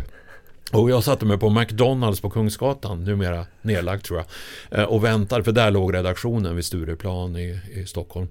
Och 0.71 0.89
jag 0.89 1.03
satte 1.03 1.25
mig 1.25 1.37
på 1.37 1.49
McDonalds 1.49 2.21
på 2.21 2.29
Kungsgatan, 2.29 3.03
numera 3.03 3.45
nedlagt 3.61 4.05
tror 4.05 4.23
jag, 4.69 4.79
eh, 4.79 4.85
och 4.85 5.03
väntade, 5.03 5.43
för 5.43 5.51
där 5.51 5.71
låg 5.71 5.93
redaktionen 5.93 6.55
vid 6.55 6.65
Stureplan 6.65 7.35
i, 7.35 7.59
i 7.73 7.85
Stockholm. 7.85 8.27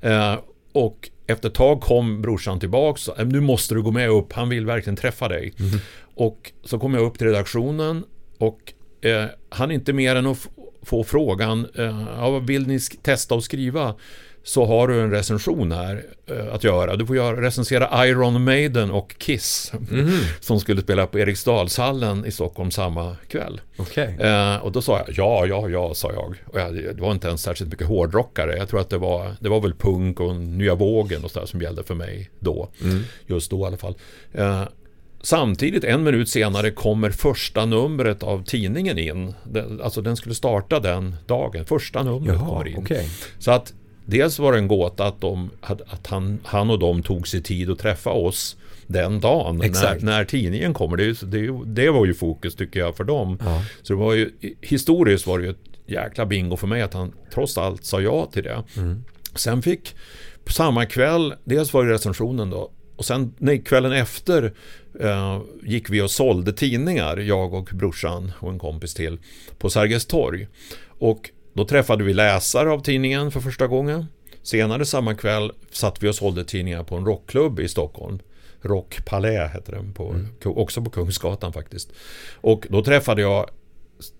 Eh, 0.00 0.34
och 0.72 1.10
efter 1.26 1.48
ett 1.48 1.54
tag 1.54 1.80
kom 1.80 2.22
brorsan 2.22 2.60
tillbaks. 2.60 3.08
Äh, 3.08 3.26
nu 3.26 3.40
måste 3.40 3.74
du 3.74 3.82
gå 3.82 3.90
med 3.90 4.10
upp, 4.10 4.32
han 4.32 4.48
vill 4.48 4.66
verkligen 4.66 4.96
träffa 4.96 5.28
dig. 5.28 5.52
Mm. 5.58 5.78
Och 6.14 6.52
så 6.64 6.78
kom 6.78 6.94
jag 6.94 7.02
upp 7.02 7.18
till 7.18 7.26
redaktionen 7.26 8.04
och 8.38 8.72
eh, 9.00 9.24
han 9.48 9.70
inte 9.70 9.92
mer 9.92 10.16
än 10.16 10.26
att 10.26 10.48
få 10.82 11.04
frågan, 11.04 11.66
eh, 11.74 12.40
vill 12.40 12.66
ni 12.66 12.80
testa 12.80 13.34
att 13.34 13.44
skriva? 13.44 13.94
Så 14.46 14.64
har 14.64 14.88
du 14.88 15.00
en 15.00 15.10
recension 15.10 15.72
här 15.72 16.04
eh, 16.26 16.54
att 16.54 16.64
göra. 16.64 16.96
Du 16.96 17.06
får 17.06 17.16
göra, 17.16 17.42
recensera 17.42 18.06
Iron 18.06 18.44
Maiden 18.44 18.90
och 18.90 19.14
Kiss 19.18 19.72
mm. 19.90 20.10
som 20.40 20.60
skulle 20.60 20.82
spela 20.82 21.06
på 21.06 21.18
Eriksdalshallen 21.18 22.26
i 22.26 22.30
Stockholm 22.30 22.70
samma 22.70 23.16
kväll. 23.28 23.60
Okay. 23.78 24.14
Eh, 24.14 24.56
och 24.56 24.72
då 24.72 24.82
sa 24.82 24.98
jag 24.98 25.14
ja, 25.16 25.46
ja, 25.46 25.68
ja, 25.68 25.94
sa 25.94 26.12
jag. 26.12 26.34
Och 26.46 26.60
jag, 26.60 26.74
det 26.74 27.00
var 27.00 27.12
inte 27.12 27.28
ens 27.28 27.42
särskilt 27.42 27.70
mycket 27.70 27.86
hårdrockare. 27.86 28.56
Jag 28.56 28.68
tror 28.68 28.80
att 28.80 28.90
det 28.90 28.98
var, 28.98 29.36
det 29.40 29.48
var 29.48 29.60
väl 29.60 29.74
punk 29.74 30.20
och 30.20 30.36
nya 30.36 30.74
vågen 30.74 31.24
och 31.24 31.30
sådär 31.30 31.46
som 31.46 31.62
gällde 31.62 31.82
för 31.82 31.94
mig 31.94 32.30
då. 32.38 32.68
Mm. 32.82 33.02
Just 33.26 33.50
då 33.50 33.60
i 33.60 33.64
alla 33.64 33.76
fall. 33.76 33.94
Eh, 34.32 34.62
samtidigt, 35.22 35.84
en 35.84 36.02
minut 36.02 36.28
senare, 36.28 36.70
kommer 36.70 37.10
första 37.10 37.66
numret 37.66 38.22
av 38.22 38.44
tidningen 38.44 38.98
in. 38.98 39.34
Alltså 39.82 40.02
den 40.02 40.16
skulle 40.16 40.34
starta 40.34 40.80
den 40.80 41.16
dagen. 41.26 41.64
Första 41.64 42.02
numret 42.02 42.34
Jaha, 42.34 42.48
kommer 42.48 42.68
in. 42.68 42.76
okej. 42.78 43.10
Så 43.38 43.50
att 43.50 43.72
dels 44.06 44.38
var 44.38 44.52
det 44.52 44.58
en 44.58 44.68
gåta 44.68 45.06
att, 45.06 45.20
de, 45.20 45.50
att 45.60 46.06
han, 46.06 46.38
han 46.44 46.70
och 46.70 46.78
de 46.78 47.02
tog 47.02 47.28
sig 47.28 47.42
tid 47.42 47.70
att 47.70 47.78
träffa 47.78 48.10
oss 48.10 48.56
den 48.86 49.20
dagen 49.20 49.56
när, 49.56 50.04
när 50.04 50.24
tidningen 50.24 50.74
kommer. 50.74 50.96
Det, 50.96 51.20
det, 51.22 51.64
det 51.66 51.90
var 51.90 52.06
ju 52.06 52.14
fokus 52.14 52.54
tycker 52.54 52.80
jag 52.80 52.96
för 52.96 53.04
dem. 53.04 53.38
Ja. 53.40 53.62
Så 53.82 53.92
det 53.92 53.98
var 53.98 54.14
ju, 54.14 54.30
historiskt 54.60 55.26
var 55.26 55.38
det 55.38 55.44
ju 55.44 55.50
ett 55.50 55.56
jäkla 55.86 56.26
bingo 56.26 56.56
för 56.56 56.66
mig 56.66 56.82
att 56.82 56.94
han 56.94 57.12
trots 57.34 57.58
allt 57.58 57.84
sa 57.84 58.00
ja 58.00 58.26
till 58.32 58.42
det. 58.42 58.62
Sen 59.34 59.62
fick 59.62 59.94
samma 60.50 60.86
kväll, 60.86 61.34
dels 61.44 61.72
var 61.72 61.84
det 61.84 61.92
recensionen 61.92 62.50
då, 62.50 62.70
och 62.96 63.04
sen 63.04 63.34
nej, 63.38 63.62
kvällen 63.62 63.92
efter 63.92 64.52
eh, 65.00 65.40
gick 65.62 65.90
vi 65.90 66.02
och 66.02 66.10
sålde 66.10 66.52
tidningar, 66.52 67.16
jag 67.16 67.54
och 67.54 67.70
brorsan 67.72 68.32
och 68.38 68.50
en 68.50 68.58
kompis 68.58 68.94
till, 68.94 69.18
på 69.58 69.70
Sergels 69.70 70.06
torg. 70.06 70.48
Och 70.98 71.30
då 71.56 71.64
träffade 71.64 72.04
vi 72.04 72.14
läsare 72.14 72.70
av 72.70 72.80
tidningen 72.80 73.30
för 73.30 73.40
första 73.40 73.66
gången. 73.66 74.06
Senare 74.42 74.84
samma 74.84 75.14
kväll 75.14 75.52
satt 75.70 76.02
vi 76.02 76.08
och 76.08 76.14
sålde 76.14 76.44
tidningar 76.44 76.84
på 76.84 76.96
en 76.96 77.04
rockklubb 77.04 77.60
i 77.60 77.68
Stockholm. 77.68 78.18
Rock 78.60 79.04
Palais 79.04 79.52
hette 79.52 79.72
den, 79.72 79.92
på, 79.92 80.14
också 80.44 80.82
på 80.82 80.90
Kungsgatan 80.90 81.52
faktiskt. 81.52 81.92
Och 82.34 82.66
då 82.70 82.84
träffade 82.84 83.22
jag 83.22 83.50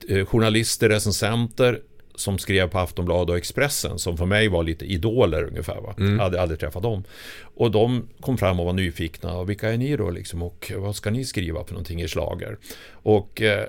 eh, 0.09 0.27
journalister, 0.27 0.89
recensenter 0.89 1.81
som 2.15 2.39
skrev 2.39 2.69
på 2.69 2.79
Aftonbladet 2.79 3.31
och 3.31 3.37
Expressen 3.37 3.99
som 3.99 4.17
för 4.17 4.27
mig 4.27 4.49
var 4.49 4.63
lite 4.63 4.85
idoler 4.85 5.45
ungefär. 5.45 5.81
Va? 5.81 5.95
Jag 5.99 6.19
hade 6.19 6.43
aldrig 6.43 6.61
träffat 6.61 6.83
dem. 6.83 7.05
Och 7.43 7.71
de 7.71 8.09
kom 8.21 8.39
fram 8.39 8.61
och 8.61 8.67
var 8.67 8.73
nyfikna. 8.73 9.37
Och 9.37 9.51
vilka 9.51 9.73
är 9.73 9.77
ni 9.77 9.97
då 9.97 10.11
liksom? 10.11 10.43
Och 10.43 10.73
vad 10.77 10.97
ska 10.97 11.11
ni 11.11 11.25
skriva 11.25 11.65
för 11.65 11.73
någonting 11.73 12.03
i 12.03 12.09
slager? 12.09 12.59
Och 12.93 13.43
eh, 13.43 13.67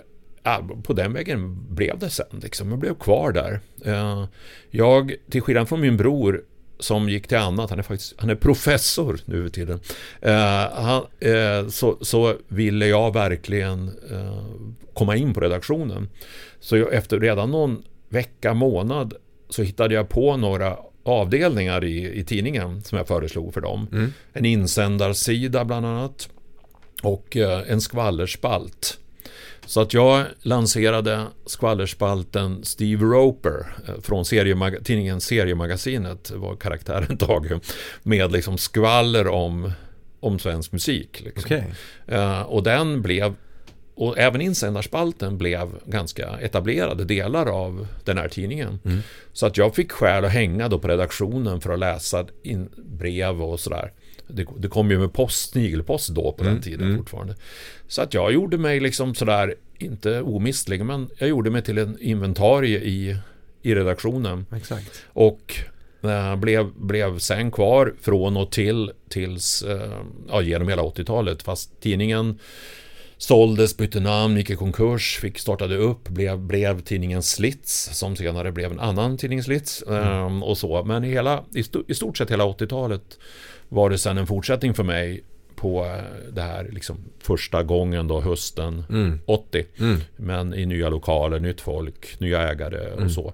på 0.83 0.93
den 0.93 1.13
vägen 1.13 1.65
blev 1.75 1.99
det 1.99 2.09
sen. 2.09 2.39
Liksom. 2.41 2.69
Jag 2.69 2.79
blev 2.79 2.95
kvar 2.95 3.31
där. 3.31 3.59
Eh, 3.85 4.25
jag, 4.69 5.15
till 5.29 5.41
skillnad 5.41 5.69
från 5.69 5.81
min 5.81 5.97
bror 5.97 6.43
som 6.79 7.09
gick 7.09 7.27
till 7.27 7.37
annat, 7.37 7.69
han 7.69 7.79
är 7.79 7.83
faktiskt 7.83 8.13
han 8.17 8.29
är 8.29 8.35
professor 8.35 9.19
nu 9.25 9.43
för 9.43 9.49
tiden. 9.49 9.79
Eh, 10.21 10.71
han, 10.73 11.03
eh, 11.19 11.67
så, 11.69 11.97
så 12.01 12.35
ville 12.47 12.87
jag 12.87 13.13
verkligen 13.13 13.91
komma 14.93 15.15
in 15.15 15.33
på 15.33 15.39
redaktionen. 15.39 16.09
Så 16.59 16.77
jag, 16.77 16.93
efter 16.93 17.19
redan 17.19 17.51
någon 17.51 17.83
vecka, 18.09 18.53
månad 18.53 19.13
så 19.49 19.63
hittade 19.63 19.95
jag 19.95 20.09
på 20.09 20.37
några 20.37 20.77
avdelningar 21.03 21.83
i, 21.83 22.19
i 22.19 22.23
tidningen 22.23 22.83
som 22.83 22.97
jag 22.97 23.07
föreslog 23.07 23.53
för 23.53 23.61
dem. 23.61 24.11
En 24.33 24.45
insändarsida 24.45 25.65
bland 25.65 25.85
annat 25.85 26.29
och 27.03 27.35
en 27.67 27.81
skvallerspalt. 27.81 28.99
Så 29.67 29.81
att 29.81 29.93
jag 29.93 30.25
lanserade 30.41 31.23
skvallerspalten 31.45 32.63
Steve 32.63 33.05
Roper 33.05 33.65
eh, 33.87 34.01
från 34.01 34.23
seriemag- 34.23 34.83
tidningen 34.83 35.21
Seriemagasinet 35.21 36.31
var 36.31 36.55
karaktären 36.55 37.17
tagen 37.19 37.61
med 38.03 38.31
liksom 38.31 38.57
skvaller 38.57 39.27
om, 39.27 39.71
om 40.19 40.39
svensk 40.39 40.71
musik. 40.71 41.21
Liksom. 41.25 41.43
Okej. 41.45 41.73
Eh, 42.07 42.41
och 42.41 42.63
den 42.63 43.01
blev 43.01 43.35
och 43.95 44.17
även 44.17 44.41
insändarspalten 44.41 45.37
blev 45.37 45.69
ganska 45.85 46.27
etablerade 46.41 47.05
delar 47.05 47.45
av 47.45 47.87
den 48.05 48.17
här 48.17 48.27
tidningen. 48.27 48.79
Så 49.33 49.45
att 49.45 49.57
jag 49.57 49.75
fick 49.75 49.91
skäl 49.91 50.25
att 50.25 50.31
hänga 50.31 50.69
då 50.69 50.79
på 50.79 50.87
redaktionen 50.87 51.61
för 51.61 51.73
att 51.73 51.79
läsa 51.79 52.25
in 52.43 52.69
brev 52.77 53.41
och 53.41 53.59
sådär. 53.59 53.91
Det, 54.27 54.45
det 54.57 54.67
kom 54.67 54.91
ju 54.91 54.99
med 54.99 55.13
post, 55.13 55.49
snigelpost 55.49 56.09
då 56.09 56.31
på 56.31 56.43
den 56.43 56.61
tiden 56.61 56.97
fortfarande. 56.97 57.35
Så 57.87 58.01
att 58.01 58.13
jag 58.13 58.33
gjorde 58.33 58.57
mig 58.57 58.79
liksom 58.79 59.15
sådär, 59.15 59.55
inte 59.77 60.21
omistlig, 60.21 60.85
men 60.85 61.09
jag 61.17 61.29
gjorde 61.29 61.49
mig 61.49 61.61
till 61.61 61.77
en 61.77 61.97
inventarie 62.01 62.79
i, 62.79 63.17
i 63.61 63.75
redaktionen. 63.75 64.45
Exakt. 64.55 65.03
Och 65.07 65.55
eh, 66.01 66.35
blev, 66.35 66.73
blev 66.73 67.19
sen 67.19 67.51
kvar 67.51 67.93
från 68.01 68.37
och 68.37 68.51
till 68.51 68.91
tills, 69.09 69.61
eh, 69.61 70.01
ja, 70.27 70.41
genom 70.41 70.67
hela 70.67 70.81
80-talet. 70.81 71.43
Fast 71.43 71.81
tidningen 71.81 72.39
såldes, 73.17 73.77
bytte 73.77 73.99
namn, 73.99 74.37
gick 74.37 74.49
i 74.49 74.55
konkurs, 74.55 75.17
fick 75.21 75.39
startade 75.39 75.75
upp, 75.77 76.09
blev, 76.09 76.39
blev 76.39 76.81
tidningen 76.81 77.23
Slits 77.23 77.89
som 77.99 78.15
senare 78.15 78.51
blev 78.51 78.71
en 78.71 78.79
annan 78.79 79.17
tidning 79.17 79.43
Slits 79.43 79.81
eh, 79.81 80.43
och 80.43 80.57
så. 80.57 80.83
Men 80.83 81.03
i, 81.03 81.09
hela, 81.09 81.43
i, 81.55 81.63
sto, 81.63 81.83
i 81.87 81.93
stort 81.95 82.17
sett 82.17 82.31
hela 82.31 82.43
80-talet 82.45 83.19
var 83.69 83.89
det 83.89 83.97
sen 83.97 84.17
en 84.17 84.27
fortsättning 84.27 84.73
för 84.73 84.83
mig 84.83 85.23
på 85.55 85.85
eh, 85.85 86.33
det 86.33 86.41
här 86.41 86.69
liksom 86.73 86.97
första 87.19 87.63
gången 87.63 88.07
då 88.07 88.21
hösten 88.21 88.83
80. 89.25 89.65
Men 90.15 90.53
i 90.53 90.65
nya 90.65 90.89
lokaler, 90.89 91.39
nytt 91.39 91.61
folk, 91.61 92.19
nya 92.19 92.49
ägare 92.51 92.91
och 93.03 93.11
så. 93.11 93.33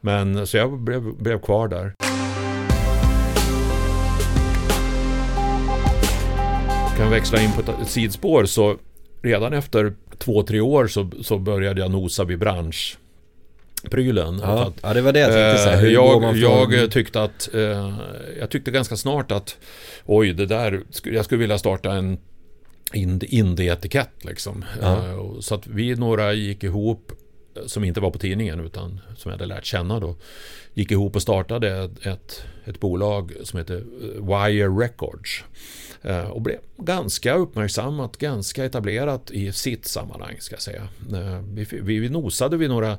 Men 0.00 0.46
så 0.46 0.56
jag 0.56 0.78
blev, 0.78 1.02
blev 1.14 1.40
kvar 1.40 1.68
där. 1.68 1.92
Kan 6.96 7.10
växla 7.10 7.40
in 7.42 7.52
på 7.52 7.60
ett- 7.60 7.88
sidspår 7.88 8.44
så 8.44 8.76
redan 9.22 9.52
efter 9.52 9.92
två, 10.18 10.42
tre 10.42 10.60
år 10.60 10.86
så, 10.86 11.10
så 11.22 11.38
började 11.38 11.80
jag 11.80 11.90
nosa 11.90 12.24
vid 12.24 12.38
branschprylen. 12.38 14.38
Ja, 14.42 14.66
Att- 14.66 14.74
ja, 14.82 14.94
det 14.94 15.00
var 15.02 15.12
det 15.12 15.20
jag 15.20 15.32
tänkte 15.32 15.62
säga. 15.62 15.74
Eh, 15.74 15.80
Hur 15.80 15.96
går 15.96 16.20
man 16.20 16.40
jag, 16.40 16.70
från... 16.70 16.80
jag 16.80 16.90
tyckte 16.90 17.22
att 17.22 17.54
eh, 17.54 17.94
Jag 18.40 18.50
tyckte 18.50 18.70
ganska 18.70 18.96
snart 18.96 19.32
att 19.32 19.56
Oj, 20.06 20.32
det 20.32 20.46
där 20.46 20.82
Jag 21.04 21.24
skulle 21.24 21.40
vilja 21.40 21.58
starta 21.58 21.92
en 21.92 22.18
ind- 22.92 23.24
indie-etikett 23.24 24.24
liksom. 24.24 24.64
Ja. 24.82 24.96
Eh, 25.08 25.40
så 25.40 25.54
att 25.54 25.66
vi 25.66 25.94
några 25.94 26.32
gick 26.32 26.64
ihop 26.64 27.12
Som 27.66 27.84
inte 27.84 28.00
var 28.00 28.10
på 28.10 28.18
tidningen 28.18 28.60
utan 28.60 29.00
som 29.16 29.30
jag 29.30 29.38
hade 29.38 29.46
lärt 29.54 29.64
känna 29.64 30.00
då 30.00 30.16
Gick 30.74 30.90
ihop 30.90 31.16
och 31.16 31.22
startade 31.22 31.84
ett, 31.84 32.06
ett, 32.06 32.42
ett 32.68 32.80
bolag 32.80 33.32
som 33.44 33.58
heter 33.58 33.76
eh, 33.76 34.44
Wire 34.46 34.68
Records 34.68 35.44
Eh, 36.02 36.30
och 36.30 36.42
blev 36.42 36.58
ganska 36.76 37.34
uppmärksammat, 37.34 38.16
ganska 38.16 38.64
etablerat 38.64 39.30
i 39.30 39.52
sitt 39.52 39.86
sammanhang 39.86 40.36
ska 40.38 40.54
jag 40.54 40.62
säga. 40.62 40.88
Eh, 41.12 41.40
Vi, 41.82 42.08
nosade 42.08 42.56
vid 42.56 42.68
några 42.70 42.98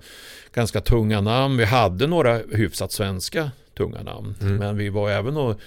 ganska 0.54 0.82
tunga 0.82 1.22
namn. 1.22 1.58
Vi 1.58 1.66
hade 1.66 2.08
några 2.08 2.38
hyfsat 2.52 2.92
svenska 2.92 3.52
tunga 3.78 4.04
namn. 4.04 4.36
Men 4.40 4.78
vi 4.78 4.90
var 4.90 5.10
även 5.10 5.38
och 5.38 5.60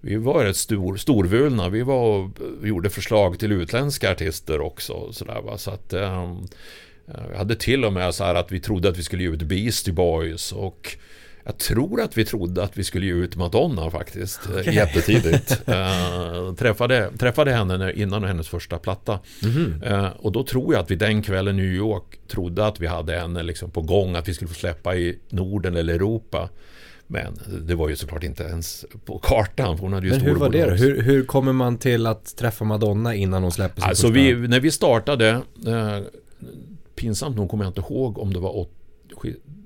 vi 0.00 0.16
var 0.16 0.44
rätt 0.44 0.56
stor, 0.56 0.96
storvulna. 0.96 1.68
Vi 1.68 1.82
var 1.82 2.02
och 2.02 2.30
gjorde 2.62 2.90
förslag 2.90 3.38
till 3.38 3.52
utländska 3.52 4.12
artister 4.12 4.60
också. 4.60 4.92
och 4.92 5.14
Så, 5.14 5.24
där, 5.24 5.42
va? 5.42 5.58
så 5.58 5.70
att 5.70 5.92
eh, 5.92 6.34
vi 7.30 7.36
hade 7.36 7.56
till 7.56 7.84
och 7.84 7.92
med 7.92 8.14
så 8.14 8.24
här 8.24 8.34
att 8.34 8.52
vi 8.52 8.60
trodde 8.60 8.88
att 8.88 8.98
vi 8.98 9.02
skulle 9.02 9.22
ge 9.22 9.28
ut 9.28 9.42
Beastie 9.42 9.94
Boys 9.94 10.52
och 10.52 10.96
jag 11.44 11.58
tror 11.58 12.00
att 12.00 12.18
vi 12.18 12.24
trodde 12.24 12.62
att 12.62 12.78
vi 12.78 12.84
skulle 12.84 13.06
ge 13.06 13.12
ut 13.12 13.36
Madonna 13.36 13.90
faktiskt. 13.90 14.40
Okay. 14.46 14.74
Jättetidigt. 14.74 15.62
uh, 15.68 16.54
träffade, 16.58 17.10
träffade 17.18 17.52
henne 17.52 17.92
innan 17.92 18.24
hennes 18.24 18.48
första 18.48 18.78
platta. 18.78 19.18
Eh, 19.84 20.08
och 20.16 20.32
då 20.32 20.44
tror 20.44 20.74
jag 20.74 20.82
att 20.82 20.90
vi 20.90 20.96
den 20.96 21.22
kvällen 21.22 21.58
i 21.58 21.62
New 21.62 21.74
York 21.74 22.18
trodde 22.28 22.66
att 22.66 22.80
vi 22.80 22.86
hade 22.86 23.18
henne 23.18 23.42
liksom 23.42 23.70
på 23.70 23.82
gång. 23.82 24.16
Att 24.16 24.28
vi 24.28 24.34
skulle 24.34 24.48
få 24.48 24.54
släppa 24.54 24.96
i 24.96 25.18
Norden 25.28 25.76
eller 25.76 25.94
Europa. 25.94 26.48
Men 27.06 27.38
det 27.62 27.74
var 27.74 27.88
ju 27.88 27.96
såklart 27.96 28.22
inte 28.24 28.42
ens 28.42 28.84
på 29.04 29.18
kartan. 29.18 29.76
för 29.76 29.82
Hon 29.82 29.92
hade 29.92 30.06
ju 30.06 30.12
Men 30.12 30.20
hur 30.20 30.34
var 30.34 30.50
det 30.50 30.64
då? 30.64 30.70
Hur, 30.70 31.02
hur 31.02 31.24
kommer 31.24 31.52
man 31.52 31.78
till 31.78 32.06
att 32.06 32.36
träffa 32.36 32.64
Madonna 32.64 33.14
innan 33.14 33.42
hon 33.42 33.52
släpper 33.52 33.80
sin 33.80 33.88
Alltså 33.88 34.06
första... 34.06 34.20
vi, 34.20 34.48
när 34.48 34.60
vi 34.60 34.70
startade, 34.70 35.28
eh, 35.66 35.98
pinsamt 36.94 37.36
nog 37.36 37.50
kommer 37.50 37.64
jag 37.64 37.70
inte 37.70 37.80
ihåg 37.80 38.18
om 38.18 38.32
det 38.32 38.40
var 38.40 38.56
åt- 38.56 38.83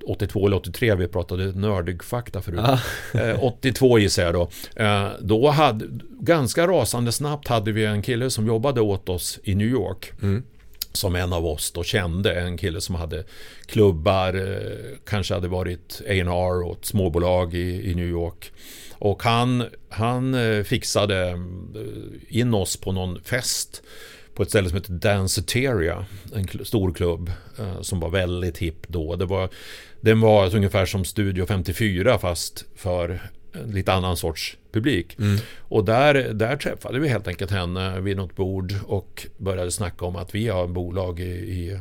82 0.09 0.47
eller 0.47 0.57
83, 0.57 0.95
vi 0.95 1.09
pratade 1.09 1.53
nördig 1.53 2.05
fakta 2.05 2.43
förut. 2.43 2.61
Eh, 3.15 3.45
82 3.45 3.99
gissar 3.99 4.23
jag 4.23 4.35
då. 4.35 4.49
Eh, 4.77 5.09
då 5.21 5.51
hade, 5.51 5.85
ganska 6.21 6.67
rasande 6.67 7.13
snabbt 7.13 7.49
hade 7.49 7.73
vi 7.73 7.85
en 7.85 8.03
kille 8.03 8.31
som 8.31 8.47
jobbade 8.47 8.81
åt 8.81 9.09
oss 9.09 9.39
i 9.43 9.55
New 9.55 9.69
York. 9.69 10.13
Mm. 10.23 10.43
Som 10.93 11.17
en 11.17 11.33
av 11.33 11.47
oss 11.47 11.73
då 11.73 11.83
kände, 11.83 12.41
en 12.41 12.59
kille 12.59 12.81
som 12.81 12.95
hade 12.95 13.25
klubbar, 13.67 14.35
eh, 14.35 14.99
kanske 15.05 15.35
hade 15.35 15.49
varit 15.49 16.01
A&R 16.09 16.63
och 16.63 16.79
ett 16.79 16.85
småbolag 16.85 17.55
i, 17.55 17.91
i 17.91 17.95
New 17.95 18.09
York. 18.09 18.53
Och 18.99 19.23
han, 19.23 19.65
han 19.89 20.35
eh, 20.35 20.63
fixade 20.63 21.39
in 22.29 22.55
oss 22.55 22.77
på 22.77 22.93
någon 22.93 23.21
fest 23.21 23.83
på 24.39 24.43
ett 24.43 24.49
ställe 24.49 24.69
som 24.69 24.77
heter 24.77 24.93
Danceteria, 24.93 26.07
en 26.35 26.65
stor 26.65 26.93
klubb 26.93 27.33
eh, 27.59 27.81
som 27.81 28.01
var 28.01 28.11
väldigt 28.11 28.59
hipp 28.59 28.89
då. 28.89 29.17
Det 29.17 29.25
var, 29.25 29.49
den 30.01 30.21
var 30.21 30.57
ungefär 30.57 30.87
som 30.87 31.05
Studio 31.05 31.47
54 31.47 32.19
fast 32.19 32.65
för 32.77 33.21
en 33.53 33.71
lite 33.71 33.93
annan 33.93 34.17
sorts 34.17 34.57
publik. 34.73 35.17
Och 35.59 35.85
där, 35.85 36.15
där 36.15 36.57
träffade 36.57 36.99
vi 36.99 37.09
helt 37.09 37.29
enkelt 37.29 37.51
henne 37.51 38.01
vid 38.01 38.17
något 38.17 38.37
bord 38.37 38.75
och 38.87 39.27
började 39.37 39.71
snacka 39.71 40.05
om 40.05 40.17
att 40.17 40.35
vi 40.35 40.49
har 40.49 40.67
bolag 40.67 41.21
i, 41.21 41.25
i, 41.25 41.81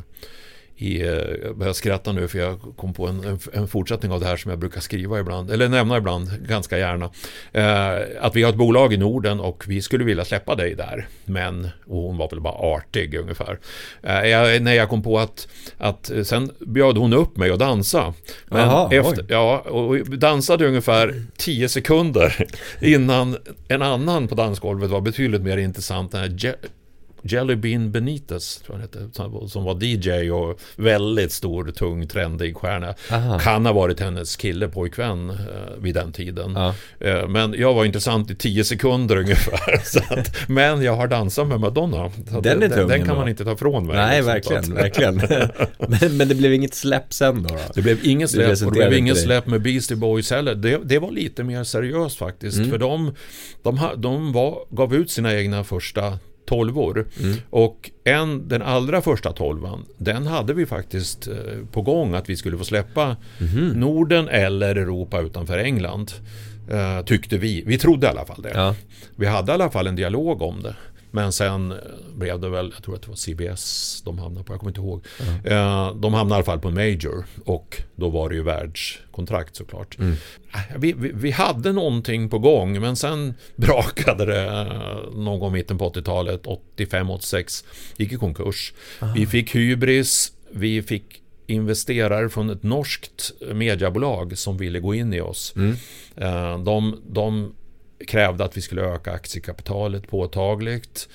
i, 0.78 1.02
eh, 1.02 1.08
jag 1.42 1.56
börjar 1.56 1.72
skratta 1.72 2.12
nu 2.12 2.28
för 2.28 2.38
jag 2.38 2.60
kom 2.76 2.94
på 2.94 3.06
en, 3.06 3.24
en, 3.24 3.38
en, 3.52 3.68
fortsättning 3.68 4.12
av 4.12 4.20
det 4.20 4.26
här 4.26 4.36
som 4.36 4.50
jag 4.50 4.58
brukar 4.58 4.80
skriva 4.80 5.20
ibland, 5.20 5.50
eller 5.50 5.68
nämna 5.68 5.96
ibland, 5.96 6.46
ganska 6.48 6.78
gärna. 6.78 7.10
Eh, 7.52 8.06
att 8.20 8.36
vi 8.36 8.42
har 8.42 8.50
ett 8.50 8.56
bolag 8.56 8.92
i 8.92 8.96
Norden 8.96 9.40
och 9.40 9.64
vi 9.68 9.82
skulle 9.82 10.04
vilja 10.04 10.24
släppa 10.24 10.54
dig 10.54 10.74
där. 10.74 11.08
Men, 11.24 11.68
och 11.86 12.02
hon 12.02 12.16
var 12.16 12.30
väl 12.30 12.40
bara 12.40 12.54
artig 12.54 13.14
ungefär. 13.14 13.58
Eh, 14.02 14.28
jag, 14.28 14.62
när 14.62 14.72
jag 14.72 14.88
kom 14.88 15.02
på 15.02 15.18
att, 15.18 15.48
att 15.78 16.10
sen 16.24 16.50
bjöd 16.58 16.96
hon 16.96 17.12
upp 17.12 17.36
mig 17.36 17.50
att 17.50 17.58
dansa. 17.58 18.14
Men 18.48 18.60
Aha, 18.60 18.92
efter, 18.92 19.26
ja, 19.28 19.58
och 19.58 19.96
dansade 20.18 20.68
ungefär 20.68 21.22
10 21.36 21.68
sekunder 21.68 22.46
innan 22.80 23.36
en 23.68 23.82
annan 23.82 24.28
på 24.28 24.34
dansgolvet 24.34 24.90
var 24.90 25.00
betydligt 25.00 25.42
mer 25.42 25.56
intressant. 25.56 26.12
Den 26.12 26.20
här 26.20 26.28
Jelly 27.22 27.56
Bean 27.56 27.92
Benitez, 27.92 28.56
tror 28.56 28.78
jag 28.78 28.82
hette, 28.82 29.48
som 29.48 29.64
var 29.64 29.84
DJ 29.84 30.30
och 30.30 30.60
väldigt 30.76 31.32
stor, 31.32 31.70
tung, 31.70 32.06
trendig 32.08 32.56
stjärna. 32.56 32.94
Aha. 33.10 33.38
Kan 33.38 33.66
ha 33.66 33.72
varit 33.72 34.00
hennes 34.00 34.36
kille, 34.36 34.68
pojkvän 34.68 35.30
eh, 35.30 35.36
vid 35.78 35.94
den 35.94 36.12
tiden. 36.12 36.52
Ja. 36.54 36.74
Eh, 37.00 37.28
men 37.28 37.54
jag 37.58 37.74
var 37.74 37.84
intressant 37.84 38.30
i 38.30 38.34
tio 38.34 38.64
sekunder 38.64 39.16
ungefär. 39.20 39.74
att, 40.18 40.48
men 40.48 40.82
jag 40.82 40.96
har 40.96 41.06
dansat 41.06 41.48
med 41.48 41.60
Madonna. 41.60 42.10
den 42.42 42.62
är 42.62 42.68
tung. 42.68 42.88
Den 42.88 43.04
kan 43.04 43.16
man 43.16 43.28
inte 43.28 43.44
ta 43.44 43.52
ifrån 43.52 43.86
mig. 43.86 43.96
Nej, 43.96 44.34
liksom, 44.34 44.52
verkligen. 44.54 44.74
verkligen. 44.74 45.16
men, 46.00 46.16
men, 46.16 46.28
det 46.28 46.34
blev 46.34 46.52
inget 46.52 46.74
släpp 46.74 47.12
sen 47.12 47.42
då? 47.42 47.48
då? 47.48 47.60
Det 47.74 47.82
blev 47.82 48.06
inget 48.06 48.30
släpp 48.30 48.62
och 48.66 48.72
det 48.72 48.88
blev 48.88 48.98
inget 48.98 49.18
släpp 49.18 49.46
med 49.46 49.62
Beastie 49.62 49.96
Boys 49.96 50.30
heller. 50.30 50.54
Det, 50.54 50.80
det 50.84 50.98
var 50.98 51.10
lite 51.10 51.44
mer 51.44 51.64
seriöst 51.64 52.18
faktiskt. 52.18 52.58
Mm. 52.58 52.70
För 52.70 52.78
de, 52.78 53.14
de, 53.62 53.80
de 53.96 54.32
var, 54.32 54.58
gav 54.70 54.94
ut 54.94 55.10
sina 55.10 55.34
egna 55.34 55.64
första 55.64 56.18
tolvor. 56.48 57.06
Mm. 57.20 57.36
Och 57.50 57.90
en, 58.04 58.48
den 58.48 58.62
allra 58.62 59.00
första 59.00 59.32
tolvan, 59.32 59.84
den 59.98 60.26
hade 60.26 60.54
vi 60.54 60.66
faktiskt 60.66 61.28
eh, 61.28 61.34
på 61.72 61.82
gång 61.82 62.14
att 62.14 62.28
vi 62.28 62.36
skulle 62.36 62.58
få 62.58 62.64
släppa 62.64 63.16
mm. 63.40 63.68
Norden 63.68 64.28
eller 64.28 64.76
Europa 64.76 65.20
utanför 65.20 65.58
England. 65.58 66.12
Eh, 66.70 67.04
tyckte 67.04 67.38
vi. 67.38 67.62
Vi 67.66 67.78
trodde 67.78 68.06
i 68.06 68.10
alla 68.10 68.26
fall 68.26 68.42
det. 68.42 68.52
Ja. 68.54 68.74
Vi 69.16 69.26
hade 69.26 69.52
i 69.52 69.54
alla 69.54 69.70
fall 69.70 69.86
en 69.86 69.96
dialog 69.96 70.42
om 70.42 70.62
det. 70.62 70.74
Men 71.10 71.32
sen 71.32 71.74
blev 72.16 72.40
det 72.40 72.48
väl, 72.48 72.72
jag 72.74 72.82
tror 72.82 72.94
att 72.94 73.02
det 73.02 73.08
var 73.08 73.16
CBS 73.16 74.02
de 74.04 74.18
hamnade 74.18 74.44
på, 74.44 74.52
jag 74.52 74.60
kommer 74.60 74.70
inte 74.70 74.80
ihåg. 74.80 75.04
Mm. 75.20 76.00
De 76.00 76.14
hamnade 76.14 76.34
i 76.34 76.36
alla 76.36 76.44
fall 76.44 76.60
på 76.60 76.68
en 76.68 76.74
Major 76.74 77.24
och 77.44 77.82
då 77.96 78.08
var 78.08 78.28
det 78.28 78.34
ju 78.34 78.42
världskontrakt 78.42 79.56
såklart. 79.56 79.98
Mm. 79.98 80.12
Äh, 80.54 80.78
vi, 80.78 80.92
vi, 80.92 81.10
vi, 81.14 81.30
hade 81.30 81.72
någonting 81.72 82.28
på 82.28 82.38
gång 82.38 82.80
men 82.80 82.96
sen 82.96 83.34
brakade 83.56 84.24
det 84.24 84.44
eh, 84.44 85.14
någon 85.14 85.40
gång 85.40 85.52
mitten 85.52 85.78
på 85.78 85.90
80-talet, 85.90 86.46
85-86, 86.76 87.64
gick 87.96 88.12
i 88.12 88.16
konkurs. 88.16 88.72
Aha. 89.00 89.14
Vi 89.16 89.26
fick 89.26 89.54
hybris, 89.54 90.32
vi 90.50 90.82
fick 90.82 91.22
investerare 91.46 92.28
från 92.28 92.50
ett 92.50 92.62
norskt 92.62 93.32
mediebolag 93.54 94.38
som 94.38 94.56
ville 94.56 94.80
gå 94.80 94.94
in 94.94 95.14
i 95.14 95.20
oss. 95.20 95.54
Mm. 95.56 95.76
Eh, 96.16 96.58
de, 96.58 97.02
de 97.06 97.54
krävde 98.06 98.44
att 98.44 98.56
vi 98.56 98.60
skulle 98.60 98.82
öka 98.82 99.12
aktiekapitalet 99.12 100.08
påtagligt. 100.08 101.08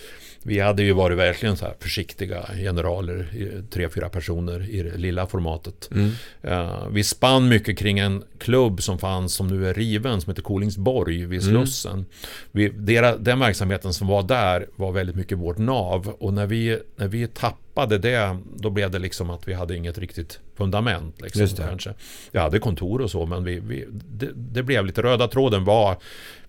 Vi 0.45 0.59
hade 0.59 0.83
ju 0.83 0.93
varit 0.93 1.17
verkligen 1.17 1.57
så 1.57 1.65
här 1.65 1.73
försiktiga 1.79 2.45
generaler, 2.57 3.27
tre, 3.69 3.89
fyra 3.89 4.09
personer 4.09 4.69
i 4.69 4.83
det 4.83 4.97
lilla 4.97 5.27
formatet. 5.27 5.89
Mm. 5.91 6.11
Uh, 6.47 6.87
vi 6.87 7.03
spann 7.03 7.49
mycket 7.49 7.77
kring 7.77 7.99
en 7.99 8.23
klubb 8.37 8.83
som 8.83 8.99
fanns, 8.99 9.33
som 9.33 9.47
nu 9.47 9.69
är 9.69 9.73
riven, 9.73 10.21
som 10.21 10.31
heter 10.31 10.41
Kolingsborg 10.41 11.25
vid 11.25 11.41
mm. 11.41 11.53
Slussen. 11.53 11.93
Mm. 11.93 12.05
Vi, 12.51 12.69
dera, 12.69 13.17
den 13.17 13.39
verksamheten 13.39 13.93
som 13.93 14.07
var 14.07 14.23
där 14.23 14.67
var 14.75 14.91
väldigt 14.91 15.15
mycket 15.15 15.37
vårt 15.37 15.57
nav. 15.57 16.07
Och 16.07 16.33
när 16.33 16.47
vi, 16.47 16.79
när 16.95 17.07
vi 17.07 17.27
tappade 17.27 17.62
det, 17.75 18.37
då 18.55 18.69
blev 18.69 18.91
det 18.91 18.99
liksom 18.99 19.29
att 19.29 19.47
vi 19.47 19.53
hade 19.53 19.75
inget 19.75 19.97
riktigt 19.97 20.39
fundament. 20.55 21.21
Liksom, 21.21 21.41
Just 21.41 21.57
det. 21.57 21.63
Kanske. 21.63 21.93
Vi 22.31 22.39
hade 22.39 22.59
kontor 22.59 23.01
och 23.01 23.11
så, 23.11 23.25
men 23.25 23.43
vi, 23.43 23.59
vi 23.59 23.85
det, 23.91 24.29
det 24.35 24.63
blev 24.63 24.85
lite 24.85 25.01
röda 25.01 25.27
tråden 25.27 25.63
var 25.63 25.97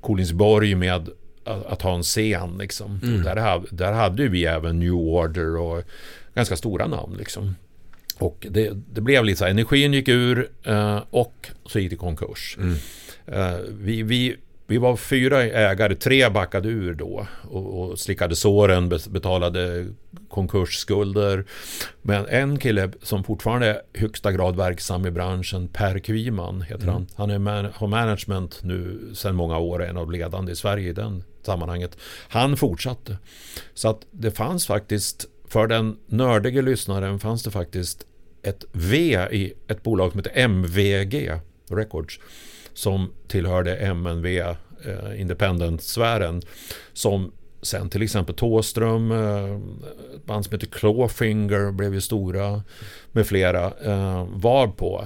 Kolingsborg 0.01 0.75
med 0.75 0.95
att, 1.45 1.67
att 1.67 1.83
ha 1.83 1.95
en 1.95 2.03
scen. 2.03 2.59
Liksom. 2.59 3.01
Mm. 3.03 3.23
Där, 3.23 3.63
där 3.71 3.93
hade 3.93 4.29
vi 4.29 4.45
även 4.45 4.79
New 4.79 4.93
Order 4.95 5.57
och 5.57 5.83
ganska 6.35 6.57
stora 6.57 6.87
namn. 6.87 7.17
Liksom. 7.19 7.55
Och 8.19 8.47
det, 8.51 8.71
det 8.93 9.01
blev 9.01 9.25
lite 9.25 9.39
så 9.39 9.45
här, 9.45 9.51
energin 9.51 9.93
gick 9.93 10.09
ur 10.09 10.51
eh, 10.65 11.03
och 11.11 11.51
så 11.67 11.79
gick 11.79 11.91
det 11.91 11.97
konkurs. 11.97 12.57
Mm. 12.59 12.77
Eh, 13.27 13.59
vi, 13.79 14.03
vi, 14.03 14.37
vi 14.67 14.79
var 14.79 14.97
fyra 14.97 15.43
ägare, 15.43 15.95
tre 15.95 16.29
backade 16.29 16.69
ur 16.69 16.95
då 16.95 17.27
och, 17.43 17.81
och 17.81 17.99
slickade 17.99 18.37
såren, 18.37 18.89
betalade 18.89 19.87
konkursskulder. 20.29 21.45
Men 22.03 22.27
en 22.27 22.59
kille 22.59 22.91
som 23.03 23.25
fortfarande 23.25 23.67
är 23.67 23.81
högsta 23.95 24.33
grad 24.33 24.57
verksam 24.57 25.07
i 25.07 25.11
branschen, 25.11 25.69
Per 25.69 25.99
Kviman 25.99 26.63
heter 26.63 26.83
mm. 26.83 26.95
han. 26.95 27.07
Han 27.15 27.31
är 27.31 27.39
man, 27.39 27.69
har 27.75 27.87
management 27.87 28.61
nu 28.63 29.11
sedan 29.15 29.35
många 29.35 29.59
år, 29.59 29.85
en 29.85 29.97
av 29.97 30.13
ledande 30.13 30.53
i 30.53 30.57
Sverige 30.57 30.89
i 30.89 30.93
den 30.93 31.25
sammanhanget. 31.43 31.99
Han 32.29 32.57
fortsatte. 32.57 33.19
Så 33.75 33.89
att 33.89 34.01
det 34.11 34.31
fanns 34.31 34.67
faktiskt, 34.67 35.27
för 35.49 35.67
den 35.67 35.97
nördige 36.07 36.63
lyssnaren 36.63 37.19
fanns 37.19 37.43
det 37.43 37.51
faktiskt 37.51 38.07
ett 38.43 38.65
V 38.73 39.19
i 39.31 39.53
ett 39.69 39.83
bolag 39.83 40.11
som 40.11 40.19
heter 40.19 40.33
MVG 40.35 41.33
Records 41.71 42.21
som 42.75 43.13
tillhörde 43.29 43.77
MNV 43.77 44.27
eh, 44.27 45.21
Independent-sfären 45.21 46.43
som 46.93 47.33
sen 47.65 47.91
till 47.91 48.03
exempel 48.03 48.35
Tåström, 48.35 49.11
eh, 49.11 49.59
band 50.25 50.45
som 50.45 50.53
heter 50.53 50.67
Clawfinger 50.67 51.73
blev 51.73 51.95
ju 51.95 52.01
stora 52.01 52.63
med 53.13 53.27
flera 53.27 53.65
eh, 53.65 54.27
var 54.31 54.67
på. 54.67 55.05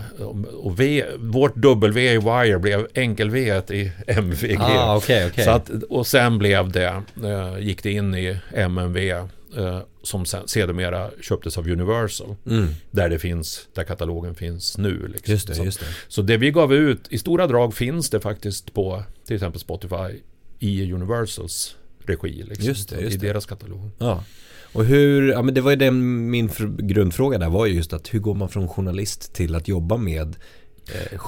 Och 0.62 0.80
v, 0.80 1.04
vårt 1.18 1.56
W 1.56 2.12
i 2.12 2.18
Wire 2.18 2.58
blev 2.58 2.86
enkel-V 2.94 3.62
i 3.70 3.92
MVG. 4.06 4.58
Ah, 4.60 4.96
okay, 4.96 5.26
okay. 5.26 5.44
Så 5.44 5.50
att, 5.50 5.70
och 5.70 6.06
sen 6.06 6.38
blev 6.38 6.72
det, 6.72 7.02
eh, 7.24 7.58
gick 7.58 7.82
det 7.82 7.92
in 7.92 8.14
i 8.14 8.38
MNV 8.52 9.28
eh, 9.56 9.80
som 10.02 10.26
sen, 10.26 10.48
sedermera 10.48 11.10
köptes 11.20 11.58
av 11.58 11.68
Universal. 11.68 12.36
Mm. 12.46 12.68
Där 12.90 13.08
det 13.08 13.18
finns, 13.18 13.68
där 13.74 13.84
katalogen 13.84 14.34
finns 14.34 14.78
nu. 14.78 15.08
Liksom. 15.08 15.32
Just 15.32 15.48
det, 15.48 15.54
så, 15.54 15.64
just 15.64 15.80
det. 15.80 15.86
så 16.08 16.22
det 16.22 16.36
vi 16.36 16.50
gav 16.50 16.74
ut, 16.74 17.00
i 17.10 17.18
stora 17.18 17.46
drag 17.46 17.74
finns 17.74 18.10
det 18.10 18.20
faktiskt 18.20 18.74
på 18.74 19.02
till 19.26 19.36
exempel 19.36 19.60
Spotify 19.60 20.22
i 20.58 20.92
Universals 20.92 21.76
regi. 22.04 22.42
Liksom, 22.42 22.66
just 22.66 22.88
det, 22.88 23.00
just 23.00 23.16
I 23.16 23.18
deras 23.18 23.46
katalog. 23.46 23.90
Ja. 23.98 24.24
Och 24.72 24.84
hur, 24.84 25.28
ja 25.28 25.42
men 25.42 25.54
det 25.54 25.60
var 25.60 25.70
ju 25.70 25.76
den, 25.76 26.30
min 26.30 26.50
grundfråga 26.78 27.38
där 27.38 27.48
var 27.48 27.66
ju 27.66 27.74
just 27.74 27.92
att 27.92 28.14
hur 28.14 28.18
går 28.18 28.34
man 28.34 28.48
från 28.48 28.68
journalist 28.68 29.34
till 29.34 29.54
att 29.54 29.68
jobba 29.68 29.96
med 29.96 30.36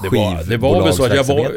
det 0.03 0.09
var, 0.09 0.49
det 0.49 0.57
var 0.57 0.83
väl 0.83 0.93
så 0.93 1.05
att 1.05 1.15
jag 1.15 1.23
var, 1.23 1.51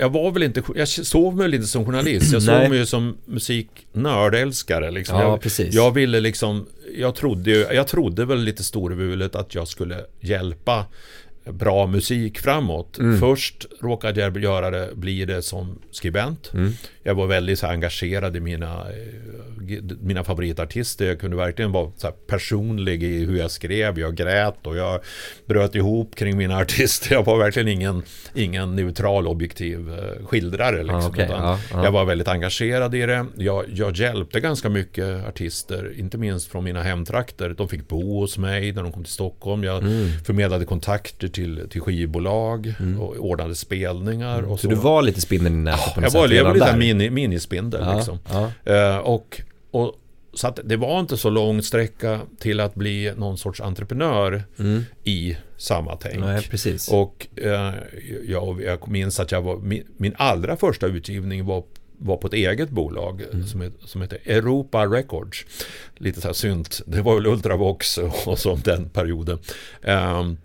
jag 0.00 0.08
var 0.08 0.30
väl 0.30 0.42
inte, 0.42 0.62
jag 0.74 0.88
såg 0.88 1.34
mig 1.34 1.54
inte 1.54 1.66
som 1.66 1.84
journalist, 1.84 2.32
jag 2.32 2.42
såg 2.42 2.70
mig 2.70 2.86
som 2.86 3.16
musiknördälskare 3.24 4.90
liksom. 4.90 5.18
Ja, 5.18 5.22
jag, 5.22 5.40
precis. 5.40 5.74
jag 5.74 5.94
ville 5.94 6.20
liksom, 6.20 6.66
jag 6.96 7.14
trodde, 7.14 7.50
jag 7.50 7.86
trodde 7.86 8.24
väl 8.24 8.38
lite 8.38 8.64
storvulet 8.64 9.34
att 9.34 9.54
jag 9.54 9.68
skulle 9.68 9.96
hjälpa 10.20 10.86
bra 11.52 11.86
musik 11.86 12.38
framåt. 12.38 12.98
Mm. 12.98 13.20
Först 13.20 13.66
råkade 13.80 14.20
jag 14.20 14.36
göra 14.36 14.70
det, 14.70 14.90
bli 14.94 15.24
det 15.24 15.42
som 15.42 15.78
skribent. 15.90 16.50
Mm. 16.54 16.72
Jag 17.08 17.14
var 17.14 17.26
väldigt 17.26 17.58
så 17.58 17.66
engagerad 17.66 18.36
i 18.36 18.40
mina, 18.40 18.66
eh, 18.66 19.82
mina 20.00 20.24
favoritartister. 20.24 21.06
Jag 21.06 21.20
kunde 21.20 21.36
verkligen 21.36 21.72
vara 21.72 21.90
personlig 22.26 23.02
i 23.02 23.24
hur 23.24 23.38
jag 23.38 23.50
skrev. 23.50 23.98
Jag 23.98 24.14
grät 24.14 24.66
och 24.66 24.76
jag 24.76 25.00
bröt 25.46 25.74
ihop 25.74 26.14
kring 26.14 26.36
mina 26.36 26.58
artister. 26.60 27.14
Jag 27.14 27.24
var 27.24 27.38
verkligen 27.38 27.68
ingen, 27.68 28.02
ingen 28.34 28.76
neutral 28.76 29.28
objektiv 29.28 29.92
eh, 29.92 30.26
skildrare. 30.26 30.82
Liksom, 30.82 31.00
ah, 31.00 31.08
okay. 31.08 31.26
ja, 31.30 31.58
ja. 31.72 31.84
Jag 31.84 31.92
var 31.92 32.04
väldigt 32.04 32.28
engagerad 32.28 32.94
i 32.94 33.06
det. 33.06 33.26
Jag, 33.36 33.64
jag 33.74 33.96
hjälpte 33.96 34.40
ganska 34.40 34.68
mycket 34.68 35.28
artister, 35.28 35.94
inte 35.98 36.18
minst 36.18 36.50
från 36.50 36.64
mina 36.64 36.82
hemtrakter. 36.82 37.54
De 37.58 37.68
fick 37.68 37.88
bo 37.88 38.20
hos 38.20 38.38
mig 38.38 38.72
när 38.72 38.82
de 38.82 38.92
kom 38.92 39.04
till 39.04 39.12
Stockholm. 39.12 39.64
Jag 39.64 39.82
mm. 39.82 40.08
förmedlade 40.26 40.64
kontakter 40.64 41.28
till, 41.28 41.68
till 41.70 41.80
skivbolag 41.80 42.74
mm. 42.80 43.00
och 43.00 43.16
ordnade 43.16 43.54
spelningar. 43.54 44.42
Och 44.42 44.60
så, 44.60 44.62
så 44.62 44.68
du 44.68 44.76
var 44.76 45.02
lite 45.02 45.20
spindeln 45.20 45.54
i 45.54 45.58
nätet 45.58 45.94
på 45.94 46.00
något 46.00 46.14
Jag 46.14 46.20
var, 46.20 46.28
jag 46.28 46.44
var 46.44 46.54
lite 46.54 46.76
mini, 46.98 47.10
minispindel 47.10 47.80
ja, 47.84 47.96
liksom. 47.96 48.18
Ja. 48.64 48.96
Uh, 48.96 48.98
och, 48.98 49.42
och 49.70 49.94
så 50.32 50.48
att 50.48 50.60
det 50.64 50.76
var 50.76 51.00
inte 51.00 51.16
så 51.16 51.30
lång 51.30 51.62
sträcka 51.62 52.20
till 52.38 52.60
att 52.60 52.74
bli 52.74 53.12
någon 53.16 53.38
sorts 53.38 53.60
entreprenör 53.60 54.44
mm. 54.58 54.84
i 55.04 55.36
samma 55.56 55.96
tänk. 55.96 56.20
Nej, 56.20 56.48
precis. 56.50 56.88
Och 56.88 57.26
uh, 57.44 57.74
jag, 58.28 58.62
jag 58.62 58.88
minns 58.88 59.20
att 59.20 59.32
jag 59.32 59.42
var, 59.42 59.56
min, 59.56 59.84
min 59.96 60.14
allra 60.16 60.56
första 60.56 60.86
utgivning 60.86 61.44
var 61.44 61.62
var 62.00 62.16
på 62.16 62.26
ett 62.26 62.34
eget 62.34 62.70
bolag 62.70 63.22
mm. 63.32 63.46
som, 63.46 63.60
het, 63.60 63.72
som 63.84 64.02
heter 64.02 64.18
Europa 64.24 64.86
Records. 64.86 65.46
Lite 65.96 66.20
så 66.20 66.28
här 66.28 66.32
synt. 66.32 66.80
Det 66.86 67.02
var 67.02 67.14
väl 67.14 67.26
Ultravox 67.26 67.98
och 68.26 68.38
sånt 68.38 68.64
den 68.64 68.88
perioden. 68.88 69.38
Um, 69.82 70.38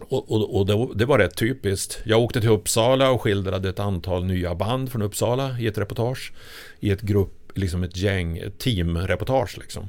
och, 0.00 0.30
och, 0.32 0.56
och 0.56 0.66
det, 0.66 0.88
det, 0.94 1.04
var 1.04 1.18
rätt 1.18 1.36
typiskt. 1.36 1.98
Jag 2.04 2.20
åkte 2.20 2.40
till 2.40 2.50
Uppsala 2.50 3.10
och 3.10 3.22
skildrade 3.22 3.68
ett 3.68 3.78
antal 3.78 4.24
nya 4.24 4.54
band 4.54 4.92
från 4.92 5.02
Uppsala 5.02 5.58
i 5.58 5.66
ett 5.66 5.78
reportage. 5.78 6.32
I 6.80 6.90
ett 6.90 7.00
grupp, 7.00 7.52
liksom 7.54 7.82
ett 7.82 7.96
gäng, 7.96 8.38
ett 8.38 8.58
teamreportage 8.58 9.58
liksom. 9.58 9.88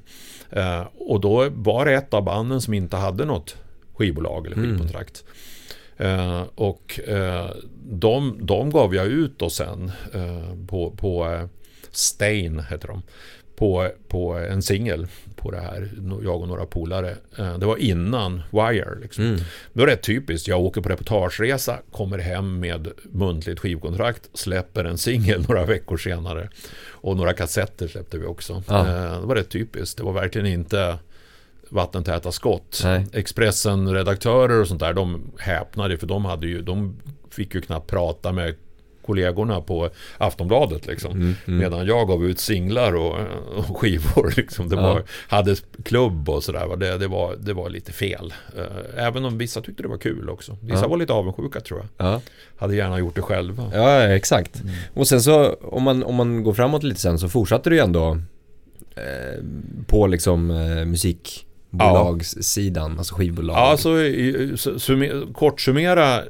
Eh, 0.49 0.87
och 0.93 1.21
då 1.21 1.49
var 1.49 1.85
det 1.85 1.93
ett 1.93 2.13
av 2.13 2.23
banden 2.23 2.61
som 2.61 2.73
inte 2.73 2.97
hade 2.97 3.25
något 3.25 3.55
skivbolag 3.93 4.47
eller 4.47 4.55
skivkontrakt. 4.55 5.23
Eh, 5.97 6.43
och 6.55 6.99
eh, 7.07 7.51
de, 7.89 8.37
de 8.41 8.69
gav 8.69 8.95
jag 8.95 9.07
ut 9.07 9.39
då 9.39 9.49
sen 9.49 9.91
eh, 10.13 10.67
på, 10.67 10.91
på 10.91 11.25
eh, 11.25 11.45
Stain, 11.91 12.59
heter 12.69 12.87
de. 12.87 13.01
På, 13.59 13.89
på 14.07 14.33
en 14.33 14.61
singel 14.61 15.07
på 15.35 15.51
det 15.51 15.59
här, 15.59 15.89
jag 16.23 16.41
och 16.41 16.47
några 16.47 16.65
polare. 16.65 17.15
Eh, 17.37 17.57
det 17.57 17.65
var 17.65 17.77
innan 17.77 18.41
Wire. 18.51 18.95
Liksom. 19.01 19.23
Mm. 19.23 19.39
Det 19.73 19.79
var 19.79 19.87
rätt 19.87 20.03
typiskt. 20.03 20.47
Jag 20.47 20.59
åker 20.61 20.81
på 20.81 20.89
reportageresa, 20.89 21.79
kommer 21.91 22.17
hem 22.17 22.59
med 22.59 22.87
muntligt 23.11 23.59
skivkontrakt, 23.59 24.29
släpper 24.33 24.85
en 24.85 24.97
singel 24.97 25.45
några 25.49 25.65
veckor 25.65 25.97
senare. 25.97 26.49
Och 26.89 27.17
några 27.17 27.33
kassetter 27.33 27.87
släppte 27.87 28.17
vi 28.17 28.25
också. 28.25 28.63
Ja. 28.67 28.79
Eh, 28.87 29.19
Det 29.21 29.27
var 29.27 29.35
rätt 29.35 29.49
typiskt. 29.49 29.97
Det 29.97 30.03
var 30.03 30.13
verkligen 30.13 30.47
inte 30.47 30.97
vattentäta 31.69 32.31
skott. 32.31 32.81
Expressen-redaktörer 33.13 34.61
och 34.61 34.67
sånt 34.67 34.79
där, 34.79 34.93
de 34.93 35.31
häpnade 35.39 35.97
för 35.97 36.07
de 36.07 36.25
hade 36.25 36.47
ju, 36.47 36.61
de 36.61 36.95
fick 37.31 37.55
ju 37.55 37.61
knappt 37.61 37.89
prata 37.89 38.31
med 38.31 38.55
kollegorna 39.05 39.61
på 39.61 39.89
Aftonbladet 40.17 40.87
liksom. 40.87 41.11
Mm, 41.11 41.35
mm. 41.47 41.59
Medan 41.59 41.85
jag 41.85 42.07
gav 42.07 42.25
ut 42.25 42.39
singlar 42.39 42.95
och, 42.95 43.15
och 43.55 43.77
skivor 43.77 44.33
liksom. 44.37 44.69
Det 44.69 44.75
Ja. 44.75 44.81
var, 44.81 45.03
hade 45.27 45.55
klubb 45.85 46.29
och 46.29 46.43
sådär. 46.43 46.75
Det, 46.77 46.97
det, 46.97 47.07
var, 47.07 47.35
det 47.39 47.53
var 47.53 47.69
lite 47.69 47.91
fel. 47.91 48.33
Eh, 48.57 48.63
Även 49.05 49.25
om 49.25 49.37
vissa 49.37 49.61
tyckte 49.61 49.83
det 49.83 49.89
var 49.89 49.97
kul 49.97 50.29
också. 50.29 50.57
Vissa 50.61 50.81
Ja. 50.81 50.87
var 50.87 50.97
lite 50.97 51.13
avundsjuka 51.13 51.59
tror 51.59 51.79
jag. 51.79 51.87
Ja. 52.07 52.21
Hade 52.57 52.75
gärna 52.75 52.99
gjort 52.99 53.15
det 53.15 53.21
själva. 53.21 53.71
Ja, 53.73 54.01
exakt. 54.01 54.61
Och 54.93 55.07
sen 55.07 55.21
så, 55.21 55.53
om 55.53 55.83
man, 55.83 56.03
om 56.03 56.15
man 56.15 56.43
går 56.43 56.53
framåt 56.53 56.83
lite 56.83 56.99
sen 56.99 57.19
så 57.19 57.29
fortsatte 57.29 57.69
du 57.69 57.75
ju 57.75 57.81
ändå 57.81 58.17
eh, 58.95 59.43
på 59.87 60.07
liksom 60.07 60.51
eh, 60.51 60.85
musikbolagssidan, 60.85 62.97
alltså 62.97 63.15
skivbolag. 63.15 63.57
Ja, 63.57 63.77
så 63.77 63.99
i- 63.99 64.51
su- 64.55 64.77
summer, 64.77 65.33
kort 65.33 65.61
summera 65.61 66.23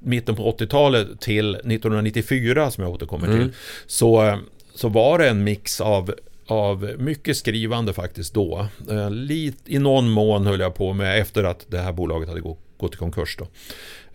mitten 0.00 0.36
på 0.36 0.52
80-talet 0.58 1.20
till 1.20 1.54
1994 1.54 2.70
som 2.70 2.84
jag 2.84 2.92
återkommer 2.92 3.26
Mm. 3.26 3.38
till. 3.38 3.50
Så, 3.86 4.26
eh, 4.26 4.36
så 4.74 4.88
var 4.88 5.18
det 5.18 5.28
en 5.28 5.44
mix 5.44 5.80
av 5.80 6.14
av 6.46 6.90
mycket 6.98 7.36
skrivande 7.36 7.92
faktiskt 7.92 8.34
då. 8.34 8.66
Eh, 8.90 9.10
lit, 9.10 9.56
I 9.66 9.78
någon 9.78 10.10
mån 10.10 10.46
höll 10.46 10.60
jag 10.60 10.74
på 10.74 10.92
med 10.92 11.20
efter 11.20 11.44
att 11.44 11.66
det 11.68 11.78
här 11.78 11.92
bolaget 11.92 12.28
hade 12.28 12.40
gå, 12.40 12.56
gått 12.76 12.94
i 12.94 12.96
konkurs 12.96 13.36
då. 13.38 13.46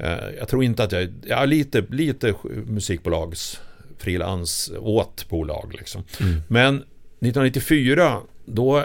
Eh, 0.06 0.18
jag 0.40 0.48
tror 0.48 0.64
inte 0.64 0.84
att 0.84 0.92
jag, 0.92 1.14
ja 1.26 1.46
lite, 1.46 1.86
lite 1.90 2.34
musikbolags 2.66 3.60
frilans 3.98 4.72
åt 4.80 5.30
bolag 5.30 5.74
liksom. 5.78 6.04
Mm. 6.22 6.42
Men 6.48 6.76
1994 6.76 8.18
då 8.46 8.84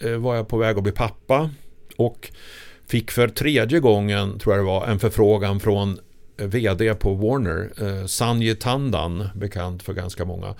eh, 0.00 0.10
var 0.16 0.36
jag 0.36 0.48
på 0.48 0.56
väg 0.56 0.76
att 0.76 0.82
bli 0.82 0.92
pappa 0.92 1.50
och 1.96 2.30
fick 2.88 3.10
för 3.10 3.28
tredje 3.28 3.80
gången, 3.80 4.38
tror 4.38 4.54
jag 4.54 4.64
det 4.64 4.66
var, 4.68 4.86
en 4.86 4.98
förfrågan 4.98 5.60
från 5.60 5.98
VD 6.36 6.94
på 6.94 7.14
Warner, 7.14 7.70
eh, 7.80 8.06
Sanjay 8.06 8.54
Tandan, 8.54 9.28
bekant 9.34 9.82
för 9.82 9.92
ganska 9.92 10.24
många 10.24 10.54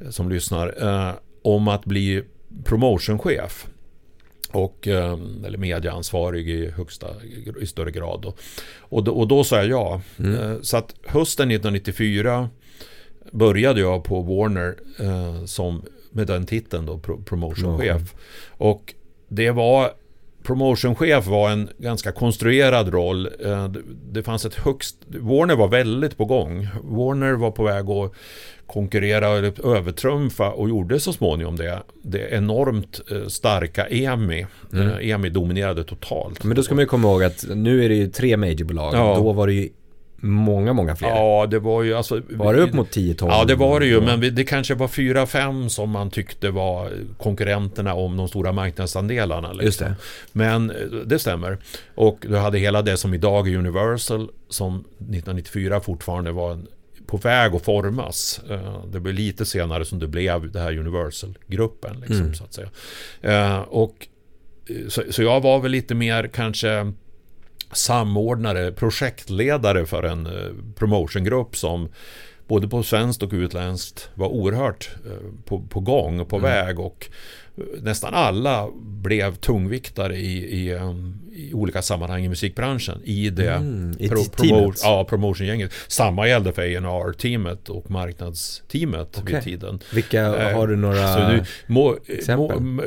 eh, 0.00 0.10
som 0.10 0.28
lyssnar, 0.28 0.74
eh, 1.08 1.14
om 1.42 1.68
att 1.68 1.84
bli 1.84 2.22
promotionchef. 2.64 3.66
Och, 4.50 4.88
eh, 4.88 5.18
eller 5.46 5.58
medieansvarig 5.58 6.48
i 6.48 6.70
högsta, 6.70 7.08
i 7.60 7.66
större 7.66 7.90
grad. 7.90 8.20
Då. 8.22 8.34
Och, 8.78 9.04
då, 9.04 9.12
och 9.12 9.28
då 9.28 9.44
sa 9.44 9.56
jag 9.56 9.66
ja. 9.68 10.00
Mm. 10.18 10.34
Eh, 10.34 10.60
så 10.60 10.76
att 10.76 10.94
hösten 11.06 11.50
1994 11.50 12.48
började 13.32 13.80
jag 13.80 14.04
på 14.04 14.20
Warner 14.22 14.76
som, 15.46 15.82
med 16.10 16.26
den 16.26 16.46
titeln 16.46 16.86
då, 16.86 16.98
pro- 16.98 17.22
promotionchef. 17.22 18.14
Och 18.48 18.94
det 19.28 19.50
var 19.50 19.92
Promotionchef 20.42 21.26
var 21.26 21.50
en 21.50 21.68
ganska 21.78 22.12
konstruerad 22.12 22.88
roll. 22.88 23.28
Eh, 23.44 23.68
det- 24.12 24.22
fanns 24.22 24.44
ett 24.44 24.54
högst... 24.54 24.96
Warner 25.06 25.56
var 25.56 25.68
väldigt 25.68 26.16
på 26.16 26.24
gång. 26.24 26.68
Warner 26.82 27.32
var 27.32 27.50
på 27.50 27.64
väg 27.64 27.90
att 27.90 28.12
konkurrera 28.66 29.28
eller 29.28 29.76
övertrumfa 29.76 30.50
och 30.50 30.68
gjorde 30.68 31.00
så 31.00 31.12
småningom 31.12 31.56
det. 31.56 31.82
Det 32.02 32.28
enormt 32.30 33.00
eh, 33.10 33.26
starka 33.28 33.86
EMI. 33.86 34.46
Mm. 34.72 34.88
Eh, 34.88 35.10
EMI 35.10 35.28
dominerade 35.28 35.84
totalt. 35.84 36.44
Men 36.44 36.56
då 36.56 36.62
ska 36.62 36.74
man 36.74 36.82
ju 36.82 36.86
komma 36.88 37.08
ihåg 37.08 37.24
att 37.24 37.44
nu 37.54 37.84
är 37.84 37.88
det 37.88 37.94
ju 37.94 38.08
tre 38.08 38.36
majorbolag. 38.36 38.94
Ja. 38.94 39.14
Då 39.16 39.32
var 39.32 39.46
det 39.46 39.52
ju 39.52 39.68
många, 40.24 40.72
många 40.72 40.96
fler. 40.96 41.08
Ja, 41.08 41.46
det 41.50 41.58
var 41.58 41.82
ju 41.82 41.94
alltså... 41.94 42.22
Var 42.30 42.54
det 42.54 42.60
upp 42.60 42.72
mot 42.72 42.90
10-12? 42.96 43.14
Ja, 43.28 43.44
det 43.44 43.54
var 43.54 43.80
det 43.80 43.86
ju, 43.86 44.00
men 44.00 44.34
det 44.34 44.44
kanske 44.44 44.74
var 44.74 44.88
fyra, 44.88 45.26
fem 45.26 45.68
som 45.70 45.90
man 45.90 46.10
tyckte 46.10 46.50
var 46.50 46.90
konkurrenterna 47.18 47.94
om 47.94 48.16
de 48.16 48.28
stora 48.28 48.52
marknadsandelarna. 48.52 49.48
Liksom. 49.52 49.64
Just 49.66 49.78
det. 49.78 49.94
Men 50.32 50.70
eh, 50.70 50.76
det 51.06 51.18
stämmer. 51.18 51.58
Och 51.94 52.18
du 52.28 52.36
hade 52.36 52.58
hela 52.58 52.82
det 52.82 52.96
som 52.96 53.14
idag 53.14 53.48
är 53.48 53.56
Universal, 53.56 54.30
som 54.48 54.74
1994 54.80 55.80
fortfarande 55.80 56.32
var 56.32 56.52
en, 56.52 56.66
på 57.06 57.16
väg 57.16 57.54
att 57.54 57.62
formas. 57.64 58.40
Eh, 58.50 58.84
Det 58.92 59.00
blev 59.00 59.14
lite 59.14 59.44
senare 59.44 59.84
som 59.84 59.98
det 59.98 60.06
blev 60.08 60.52
det 60.52 60.60
här 60.60 60.78
Universal-gruppen, 60.78 61.96
liksom, 62.00 62.16
Mm. 62.20 62.34
så 62.34 62.44
att 62.44 62.54
säga. 62.54 63.62
Och, 63.64 64.06
eh, 64.68 64.88
så, 64.88 65.02
så 65.10 65.22
jag 65.22 65.40
var 65.40 65.58
väl 65.60 65.70
lite 65.70 65.94
mer 65.94 66.30
kanske 66.34 66.92
samordnare, 67.72 68.72
projektledare 68.72 69.86
för 69.86 70.02
en 70.02 70.26
eh, 70.26 70.32
promotiongrupp 70.76 71.56
som 71.56 71.88
både 72.48 72.68
på 72.68 72.82
svenskt 72.82 73.22
och 73.22 73.30
utländskt 73.32 74.10
var 74.14 74.28
oerhört 74.28 74.90
eh, 75.06 75.44
på, 75.44 75.62
på 75.62 75.80
gång 75.80 76.20
och 76.20 76.28
på 76.28 76.36
Mm. 76.36 76.50
väg 76.50 76.80
och 76.80 77.08
eh, 77.56 77.82
nästan 77.82 78.14
alla 78.14 78.68
blev 78.82 79.34
tungviktare 79.34 80.16
i, 80.16 80.66
i, 80.66 80.78
i 81.34 81.54
olika 81.54 81.82
sammanhang 81.82 82.24
i 82.24 82.28
musikbranschen 82.28 83.00
i 83.04 83.30
det 83.30 83.50
Mm, 83.50 83.94
pro- 84.08 84.24
teamet. 84.24 84.80
ja, 84.82 85.04
promotiongänget. 85.08 85.72
Samma 85.88 86.28
gällde 86.28 86.52
för 86.52 86.62
A&R-teamet 86.62 87.68
och 87.68 87.90
marknadsteamet 87.90 89.18
Okej. 89.22 89.34
vid 89.34 89.42
tiden. 89.44 89.78
Vilka, 89.94 90.22
Eh, 90.22 90.54
har 90.58 90.66
du 90.66 90.76
några... 90.76 91.08
Så 91.14 91.28
nu, 91.28 91.44
må, 91.66 91.96
exempel? 92.06 92.60
må, 92.60 92.82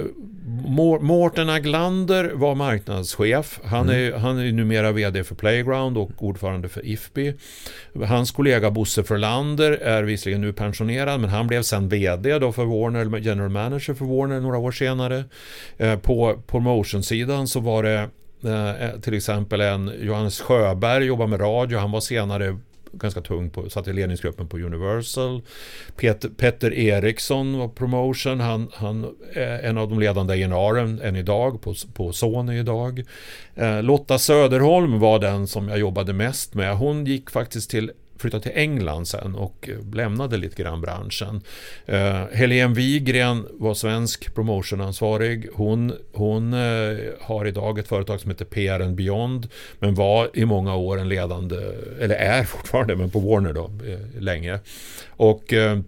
må, 0.68 1.00
Mårten 1.00 1.50
Aglander 1.50 2.32
var 2.34 2.56
marknadschef. 2.56 3.60
Han 3.64 3.90
Mm. 3.90 4.14
är, 4.14 4.18
han 4.18 4.40
är 4.40 4.52
numera 4.52 4.92
VD 4.92 5.24
för 5.24 5.36
Playground 5.36 5.98
och 5.98 6.12
ordförande 6.24 6.70
för 6.70 6.86
IFPI. 6.86 7.34
Hans 8.06 8.32
kollega 8.32 8.72
Bosse 8.72 9.04
Frölander 9.04 9.72
är 9.72 10.04
visserligen 10.04 10.42
nu 10.42 10.54
pensionerad 10.54 11.20
men 11.22 11.30
han 11.30 11.48
blev 11.48 11.62
sen 11.62 11.90
VD 11.90 12.40
då 12.40 12.52
för 12.52 12.66
Warner, 12.66 13.20
general 13.20 13.50
manager 13.50 13.94
för 13.94 14.06
Warner 14.06 14.40
några 14.40 14.58
år 14.58 14.72
senare. 14.72 15.24
Eh, 15.78 16.00
på 16.00 16.42
promotionsidan 16.48 17.48
så 17.48 17.60
var 17.60 17.84
det 17.84 17.94
eh, 18.00 18.06
Eh, 18.44 18.84
eh, 18.84 19.00
till 19.00 19.14
exempel 19.14 19.62
en 19.62 19.92
Johannes 20.00 20.42
Sjöberg 20.42 21.06
jobbar 21.06 21.28
med 21.28 21.42
radio. 21.42 21.80
Han 21.80 21.92
var 21.92 22.00
senare 22.00 22.58
ganska 22.92 23.22
tung 23.22 23.50
på, 23.50 23.70
satt 23.70 23.88
i 23.88 23.94
ledningsgruppen 23.94 24.48
på 24.48 24.58
Universal. 24.58 25.42
Peter, 25.96 26.30
Petter 26.30 26.74
Eriksson 26.74 27.58
var 27.58 27.68
promotion. 27.68 28.40
Han, 28.40 28.70
han 28.74 29.16
är 29.34 29.60
en 29.60 29.78
av 29.78 29.90
de 29.90 30.00
ledande 30.00 30.34
A&R'n 30.34 31.02
än 31.04 31.16
idag 31.16 31.62
på, 31.62 31.74
på 31.94 32.14
Sony 32.14 32.60
idag. 32.60 33.04
Eh, 33.56 33.84
Lotta 33.84 34.20
Söderholm 34.20 35.00
var 35.00 35.20
den 35.20 35.48
som 35.48 35.70
jag 35.70 35.80
jobbade 35.80 36.14
mest 36.14 36.54
med. 36.54 36.78
Hon 36.78 37.06
gick 37.06 37.30
faktiskt 37.30 37.70
till 37.70 37.92
flyttade 38.18 38.44
till 38.44 38.52
England 38.56 39.06
sen 39.06 39.36
och 39.36 39.70
eh, 39.70 39.96
lämnade 39.96 40.38
lite 40.38 40.64
grann 40.64 40.82
branschen. 40.82 41.42
Eh, 41.86 42.24
Helene 42.32 42.74
Wigren 42.74 43.48
var 43.52 43.74
svensk 43.74 44.36
promotionansvarig. 44.36 45.48
Hon, 45.54 45.94
hon 46.14 46.54
eh, 46.54 46.98
har 47.22 47.46
idag 47.48 47.80
ett 47.80 47.88
företag 47.88 48.20
som 48.22 48.32
heter 48.32 48.46
PR 48.46 48.80
and 48.80 48.96
Beyond 48.96 49.48
men 49.80 49.96
var 49.96 50.30
i 50.34 50.46
många 50.46 50.76
år 50.76 51.00
en 51.00 51.10
ledande, 51.10 51.56
eller 52.00 52.16
är 52.16 52.44
fortfarande, 52.44 52.96
men 52.96 53.12
på 53.12 53.20
Warner 53.20 53.54
då, 53.54 53.72
eh, 53.88 54.22
länge. 54.22 54.60
Och 55.10 55.54
eh, 55.54 55.80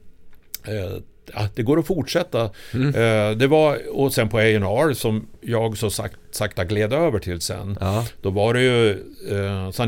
eh 0.63 0.97
ja, 1.33 1.47
det 1.55 1.63
går 1.63 1.79
att 1.79 1.87
fortsätta. 1.87 2.49
Mm. 2.73 2.87
Eh, 2.87 3.37
det 3.37 3.47
var, 3.47 3.79
och 3.91 4.13
sen 4.13 4.29
på 4.29 4.37
A&R 4.37 4.93
som 4.93 5.27
jag 5.41 5.77
så 5.77 5.89
sagt, 5.89 6.15
sakta 6.31 6.63
gled 6.65 6.93
över 6.93 7.19
till 7.19 7.41
sen. 7.41 7.77
Ja. 7.79 8.05
Då 8.21 8.29
var 8.29 8.53
det 8.53 8.61
ju, 8.61 8.89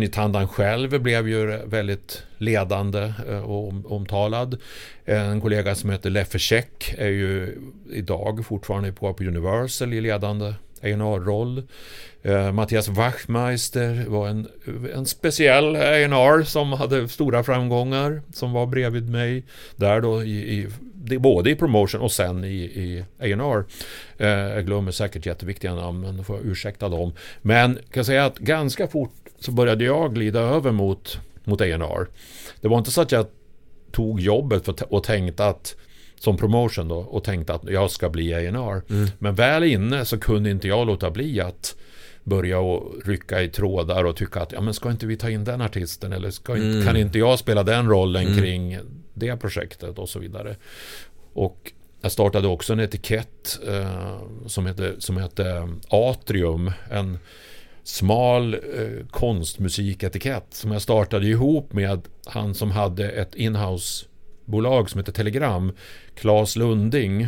eh, 0.02 0.10
Tandan 0.12 0.47
själv 0.47 1.02
blev 1.02 1.28
ju 1.28 1.45
väldigt 1.65 2.23
ledande 2.38 3.13
eh, 3.30 3.39
och 3.39 3.67
om, 3.67 3.86
omtalad. 3.86 4.58
En 5.06 5.41
kollega 5.41 5.75
som 5.75 5.89
heter 5.89 6.10
Leffe 6.10 6.39
Check 6.39 6.95
är 6.97 7.08
ju 7.08 7.58
idag 7.91 8.45
fortfarande 8.45 8.91
på 8.91 9.13
på 9.13 9.23
Universal 9.23 9.93
i 9.93 10.02
ledande 10.02 10.54
A&R-roll. 10.82 11.63
Eh, 12.21 12.52
Mattias 12.52 12.88
Wachtmeister 12.88 14.06
var 14.08 14.28
en, 14.28 14.47
en 14.93 15.06
speciell 15.06 15.75
A&R 15.75 16.43
som 16.43 16.73
hade 16.73 17.08
stora 17.08 17.43
framgångar 17.43 18.21
som 18.34 18.54
var 18.54 18.65
bredvid 18.65 19.10
mig 19.10 19.43
där 19.75 20.02
då 20.02 20.23
i, 20.23 20.60
i 20.60 20.67
det, 21.10 21.19
både 21.19 21.50
i 21.50 21.56
promotion 21.56 22.02
och 22.02 22.12
sen 22.12 22.43
i, 22.43 22.58
i 22.58 23.06
A&R. 23.19 23.63
Eh, 24.17 24.28
jag 24.28 24.65
glömmer 24.65 24.91
säkert 24.91 25.26
jätteviktiga 25.26 25.76
namn, 25.76 26.02
men 26.02 26.17
då 26.17 26.24
får 26.24 26.38
jag 26.38 26.45
ursäkta 26.45 26.89
dem. 26.89 27.13
Men 27.41 27.74
kan 27.76 27.84
jag 27.93 28.06
säga 28.06 28.26
att 28.26 28.38
ganska 28.38 28.88
fort 28.88 29.13
så 29.39 29.52
började 29.52 29.84
jag 29.84 30.15
glida 30.15 30.39
över 30.39 30.72
mot, 30.72 31.19
mot 31.43 31.62
A&R. 31.62 32.08
Det 32.62 32.68
var 32.68 32.78
inte 32.78 32.91
så 32.91 33.01
att 33.01 33.12
jag 33.12 33.26
tog 33.91 34.20
jobbet 34.20 34.66
för, 34.66 34.93
och 34.93 35.03
tänkte 35.03 35.45
att 35.45 35.76
som 36.20 36.38
promotion 36.38 36.88
då 36.88 36.97
och 36.97 37.24
tänkte 37.24 37.53
att 37.53 37.70
jag 37.70 37.91
ska 37.91 38.10
bli 38.10 38.34
A&R. 38.34 38.82
Mm. 38.89 39.10
Men 39.20 39.36
väl 39.36 39.64
inne 39.64 40.05
så 40.05 40.20
kunde 40.20 40.49
inte 40.49 40.68
jag 40.68 40.88
låta 40.88 41.12
bli 41.12 41.41
att 41.41 41.76
börja 42.24 42.59
och 42.59 42.93
rycka 43.05 43.41
i 43.41 43.49
trådar 43.49 44.03
och 44.03 44.15
tycka 44.15 44.41
att 44.41 44.51
ja 44.51 44.61
men 44.61 44.74
ska 44.74 44.91
inte 44.91 45.05
vi 45.05 45.17
ta 45.17 45.30
in 45.30 45.43
den 45.43 45.61
artisten 45.61 46.13
eller 46.13 46.32
ska 46.32 46.55
inte, 46.57 46.67
Mm. 46.67 46.86
kan 46.86 46.97
inte 46.97 47.20
jag 47.20 47.39
spela 47.39 47.63
den 47.63 47.88
rollen 47.89 48.26
Mm. 48.28 48.38
kring 48.39 48.80
det 49.13 49.38
projektet 49.38 49.99
och 49.99 50.09
så 50.09 50.20
vidare. 50.20 50.55
Och 51.34 51.72
jag 52.01 52.11
startade 52.11 52.47
också 52.47 52.74
en 52.74 52.80
etikett 52.80 53.59
eh, 53.67 54.17
som, 54.45 54.65
hette, 54.65 54.95
som 55.01 55.17
hette 55.17 55.70
Atrium. 55.89 56.72
En 56.91 57.20
smal 57.84 58.53
eh, 58.53 59.05
konstmusiketikett 59.11 60.45
som 60.49 60.72
jag 60.72 60.82
startade 60.82 61.28
ihop 61.28 61.74
med 61.74 62.01
han 62.26 62.53
som 62.53 62.72
hade 62.72 63.09
ett 63.09 63.36
inhouse-bolag 63.36 64.89
som 64.89 64.99
heter 64.99 65.11
Telegram, 65.11 65.72
Claes 66.15 66.55
Lunding. 66.55 67.28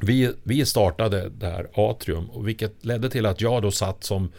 Vi, 0.00 0.30
vi 0.42 0.66
startade 0.66 1.28
det 1.28 1.46
här 1.46 1.68
Atrium, 1.74 2.30
och 2.30 2.48
vilket 2.48 2.84
ledde 2.84 3.10
till 3.10 3.26
att 3.26 3.40
jag 3.40 3.62
då 3.62 3.70
satt 3.70 4.04
som 4.04 4.32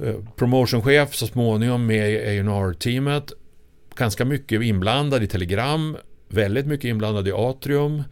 eh, 0.00 0.14
promotionchef 0.36 1.14
så 1.14 1.26
småningom 1.26 1.86
med 1.86 2.16
A&R-teamet 2.16 3.32
ganska 3.98 4.24
mycket 4.24 4.62
inblandad 4.62 5.22
i 5.22 5.26
Telegram, 5.26 5.96
väldigt 6.28 6.66
mycket 6.66 6.88
inblandad 6.88 7.28
i 7.28 7.32
Atrium. 7.32 8.02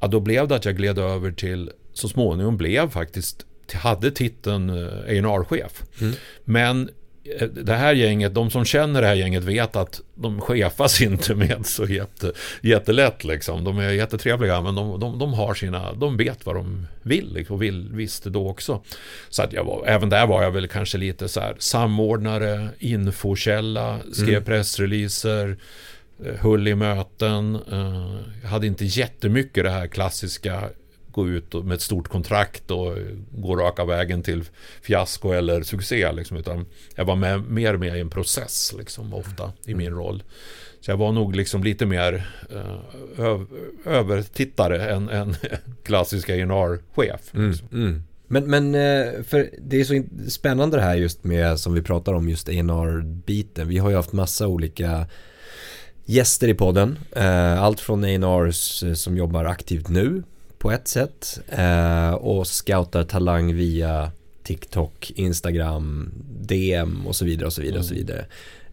Ja, 0.00 0.06
då 0.06 0.20
blev 0.20 0.48
det 0.48 0.56
att 0.56 0.64
jag 0.64 0.76
gled 0.76 0.98
över 0.98 1.32
till, 1.32 1.70
så 1.92 2.08
småningom 2.08 2.56
blev 2.56 2.90
faktiskt, 2.90 3.46
hade 3.72 4.10
titeln 4.10 4.70
eh, 4.70 4.86
A&R-chef. 4.86 5.82
Mm. 6.00 6.14
Men 6.44 6.90
det 7.52 7.72
här 7.74 7.92
gänget, 7.94 8.34
de 8.34 8.50
som 8.50 8.64
känner 8.64 9.00
det 9.00 9.06
här 9.06 9.14
gänget 9.14 9.42
vet 9.44 9.76
att 9.76 10.00
de 10.14 10.40
chefas 10.40 11.00
inte 11.02 11.34
med 11.34 11.66
så 11.66 11.84
jätte, 11.84 12.32
jättelätt 12.62 13.24
liksom. 13.24 13.64
De 13.64 13.78
är 13.78 13.90
jättetrevliga 13.90 14.60
men 14.60 14.74
de, 14.74 15.00
de, 15.00 15.18
de 15.18 15.34
har 15.34 15.54
sina, 15.54 15.92
de 15.92 16.16
vet 16.16 16.46
vad 16.46 16.54
de 16.56 16.86
vill 17.02 17.32
liksom, 17.34 17.56
och 17.56 17.62
vill, 17.62 17.88
visste 17.92 18.30
då 18.30 18.48
också. 18.48 18.82
Så 19.28 19.42
att 19.42 19.52
jag 19.52 19.64
var, 19.64 19.84
även 19.86 20.08
där 20.08 20.26
var 20.26 20.42
jag 20.42 20.50
väl 20.50 20.68
kanske 20.68 20.98
lite 20.98 21.28
så 21.28 21.40
här 21.40 21.56
samordnare, 21.58 22.68
infokälla, 22.78 23.98
skrev 24.12 24.28
Mm. 24.28 24.44
pressreleaser, 24.44 25.56
eh, 26.24 26.34
höll 26.34 26.68
i 26.68 26.74
möten. 26.74 27.54
eh, 27.72 28.16
Jag 28.42 28.48
hade 28.48 28.66
inte 28.66 28.84
jättemycket 28.84 29.64
det 29.64 29.70
här 29.70 29.86
klassiska 29.86 30.62
gå 31.16 31.28
ut 31.28 31.64
med 31.64 31.74
ett 31.74 31.80
stort 31.80 32.08
kontrakt 32.08 32.70
och 32.70 32.96
gå 33.30 33.56
raka 33.56 33.84
vägen 33.84 34.22
till 34.22 34.44
fiasko 34.82 35.32
eller 35.32 35.62
succé. 35.62 36.12
Liksom, 36.12 36.36
utan 36.36 36.66
jag 36.94 37.04
var 37.04 37.16
med, 37.16 37.50
mer 37.50 37.76
med 37.76 37.96
i 37.96 38.00
en 38.00 38.10
process 38.10 38.74
liksom, 38.78 39.14
ofta 39.14 39.52
i 39.66 39.74
min 39.74 39.92
roll. 39.92 40.22
Så 40.80 40.90
jag 40.90 40.96
var 40.96 41.12
nog 41.12 41.36
liksom 41.36 41.64
lite 41.64 41.86
mer 41.86 42.28
eh, 42.50 43.24
öv, 43.24 43.46
övertittare 43.84 44.90
än 44.90 45.08
en 45.08 45.36
klassisk 45.84 46.30
A&R-chef. 46.30 47.34
Mm, 47.34 47.52
mm. 47.72 48.02
Men, 48.28 48.50
men 48.50 48.74
eh, 48.74 49.22
för 49.22 49.50
det 49.62 49.80
är 49.80 49.84
så 49.84 50.02
spännande 50.30 50.76
det 50.76 50.82
här 50.82 50.94
just 50.96 51.24
med 51.24 51.60
som 51.60 51.74
vi 51.74 51.82
pratar 51.82 52.12
om 52.12 52.28
just 52.28 52.48
A&R-biten. 52.48 53.68
Vi 53.68 53.78
har 53.78 53.90
ju 53.90 53.96
haft 53.96 54.12
massa 54.12 54.46
olika 54.46 55.06
gäster 56.04 56.48
i 56.48 56.54
podden. 56.54 56.98
Eh, 57.12 57.62
Allt 57.62 57.80
från 57.80 58.04
A&Rs 58.04 58.82
eh, 58.82 58.92
som 58.92 59.16
jobbar 59.16 59.44
aktivt 59.44 59.88
nu 59.88 60.22
på 60.66 60.72
ett 60.72 60.88
sätt 60.88 61.40
eh, 61.48 62.10
och 62.10 62.46
scoutar 62.46 63.04
talang 63.04 63.54
via 63.54 64.10
TikTok, 64.42 65.12
Instagram, 65.14 66.10
DM 66.40 67.06
och 67.06 67.16
så 67.16 67.24
vidare 67.24 67.46
och 67.46 67.52
så 67.52 67.62
vidare 67.62 67.78
och 67.78 67.84
så 67.84 67.94
vidare. 67.94 68.26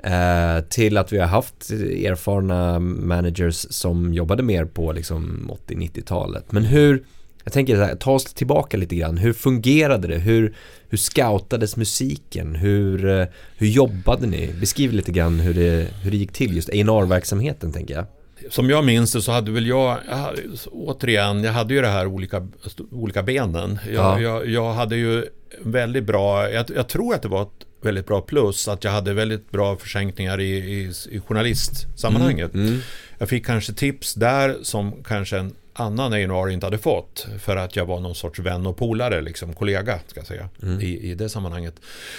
Eh, 0.03 0.63
till 0.63 0.97
att 0.97 1.13
vi 1.13 1.17
har 1.17 1.27
haft 1.27 1.71
erfarna 1.71 2.79
managers 2.79 3.65
som 3.69 4.13
jobbade 4.13 4.43
mer 4.43 4.65
på 4.65 4.91
liksom 4.91 5.51
80-90-talet. 5.67 6.51
Men 6.51 6.63
hur, 6.63 7.03
jag 7.43 7.53
tänker 7.53 7.75
här, 7.77 7.95
ta 7.95 8.11
oss 8.11 8.23
tillbaka 8.23 8.77
lite 8.77 8.95
grann. 8.95 9.17
Hur 9.17 9.33
fungerade 9.33 10.07
det? 10.07 10.17
Hur, 10.17 10.55
hur 10.89 10.97
scoutades 10.97 11.77
musiken? 11.77 12.55
Hur, 12.55 13.05
eh, 13.05 13.25
hur 13.57 13.67
jobbade 13.67 14.27
ni? 14.27 14.49
Beskriv 14.59 14.93
lite 14.93 15.11
grann 15.11 15.39
hur 15.39 15.53
det, 15.53 15.87
hur 16.01 16.11
det 16.11 16.17
gick 16.17 16.31
till, 16.31 16.55
just 16.55 16.69
A&R-verksamheten 16.69 17.71
tänker 17.71 17.93
jag. 17.93 18.05
Som 18.49 18.69
jag 18.69 18.85
minns 18.85 19.11
det 19.13 19.21
så 19.21 19.31
hade 19.31 19.51
väl 19.51 19.67
jag, 19.67 19.97
jag 20.09 20.29
återigen, 20.71 21.43
jag 21.43 21.53
hade 21.53 21.73
ju 21.73 21.81
det 21.81 21.87
här 21.87 22.07
olika, 22.07 22.47
olika 22.91 23.23
benen. 23.23 23.79
Jag, 23.85 23.95
Ja. 23.95 24.19
jag, 24.21 24.47
jag 24.47 24.73
hade 24.73 24.95
ju 24.95 25.25
väldigt 25.61 26.03
bra, 26.03 26.49
jag, 26.51 26.65
jag 26.75 26.87
tror 26.87 27.13
att 27.15 27.21
det 27.21 27.27
var 27.27 27.41
ett 27.41 27.65
väldigt 27.81 28.07
bra 28.07 28.21
plus 28.21 28.67
att 28.67 28.83
jag 28.83 28.91
hade 28.91 29.13
väldigt 29.13 29.51
bra 29.51 29.75
försänkningar 29.77 30.39
i, 30.39 30.57
i, 30.57 30.91
i 31.11 31.19
journalistsammanhanget. 31.19 32.53
Mm. 32.53 32.79
Jag 33.17 33.29
fick 33.29 33.45
kanske 33.45 33.73
tips 33.73 34.13
där 34.13 34.55
som 34.61 35.03
kanske 35.03 35.37
en 35.37 35.53
annan 35.74 36.13
A&R 36.13 36.49
inte 36.49 36.65
hade 36.65 36.78
fått 36.78 37.28
för 37.39 37.55
att 37.55 37.76
jag 37.76 37.86
var 37.86 37.99
någon 37.99 38.15
sorts 38.15 38.39
vän 38.39 38.65
och 38.65 38.78
polare, 38.78 39.21
liksom 39.21 39.53
kollega 39.53 39.99
ska 40.07 40.19
jag 40.19 40.28
säga, 40.28 40.49
Mm. 40.63 40.82
i, 40.82 41.11
i 41.11 41.15
det 41.15 41.30
sammanhanget. 41.30 41.74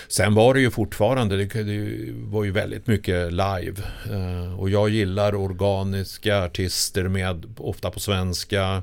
Sen 0.09 0.35
var 0.35 0.55
det 0.55 0.61
ju 0.61 0.71
fortfarande, 0.71 1.37
det, 1.37 1.63
det 1.63 2.13
var 2.13 2.45
ju 2.45 2.51
väldigt 2.51 2.87
mycket 2.87 3.33
live 3.33 3.75
eh, 4.11 4.61
och 4.61 4.71
jag 4.71 4.89
gillar 4.89 5.35
organiska 5.35 6.45
artister 6.45 7.09
med, 7.09 7.55
ofta 7.57 7.91
på 7.91 8.01
svenska, 8.01 8.83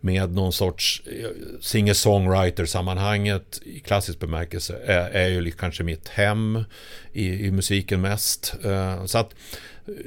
med 0.00 0.32
någon 0.34 0.52
sorts 0.52 1.02
eh, 1.06 1.28
singer-songwriter-sammanhanget 1.60 3.60
i 3.64 3.80
klassisk 3.80 4.18
bemärkelse 4.20 4.78
är, 4.86 5.10
är 5.10 5.28
ju 5.28 5.50
kanske 5.50 5.82
mitt 5.82 6.08
hem 6.08 6.64
i, 7.12 7.46
i 7.46 7.50
musiken 7.50 8.00
mest. 8.00 8.54
Eh, 8.64 9.04
Så 9.04 9.18
att 9.18 9.30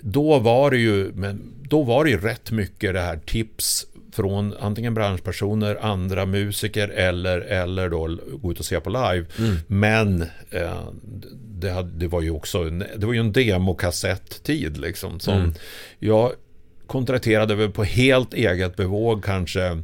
då 0.02 0.40
var 0.40 0.72
det 0.72 0.78
ju, 0.78 1.12
men 1.14 1.54
då 1.70 1.84
var 1.84 2.04
det 2.04 2.10
ju 2.10 2.22
rätt 2.22 2.52
mycket 2.52 2.94
det 2.94 3.00
här 3.02 3.20
tips 3.26 3.86
från 4.12 4.54
antingen 4.60 4.94
branschpersoner, 4.94 5.78
andra 5.82 6.26
musiker 6.26 6.88
eller, 6.88 7.40
eller 7.40 7.90
då 7.90 8.18
gå 8.42 8.52
ut 8.52 8.60
och 8.60 8.66
se 8.66 8.80
på 8.80 8.90
live. 8.90 9.26
Mm. 9.40 9.56
Men 9.68 10.22
eh, 10.50 10.90
det, 11.34 11.70
hade, 11.70 11.92
det 11.92 12.08
var 12.08 12.22
ju 12.22 12.32
också 12.32 12.58
en, 12.58 12.80
det 12.80 13.06
var 13.06 13.14
ju 13.14 13.20
en 13.20 13.32
demokassetttid 13.32 14.78
liksom. 14.78 15.20
Som 15.20 15.34
Mm. 15.34 15.54
Jag 16.00 16.32
kontrakterade 16.88 17.56
väl 17.56 17.72
på 17.72 17.84
helt 17.84 18.34
eget 18.34 18.76
bevåg 18.76 19.24
kanske 19.24 19.84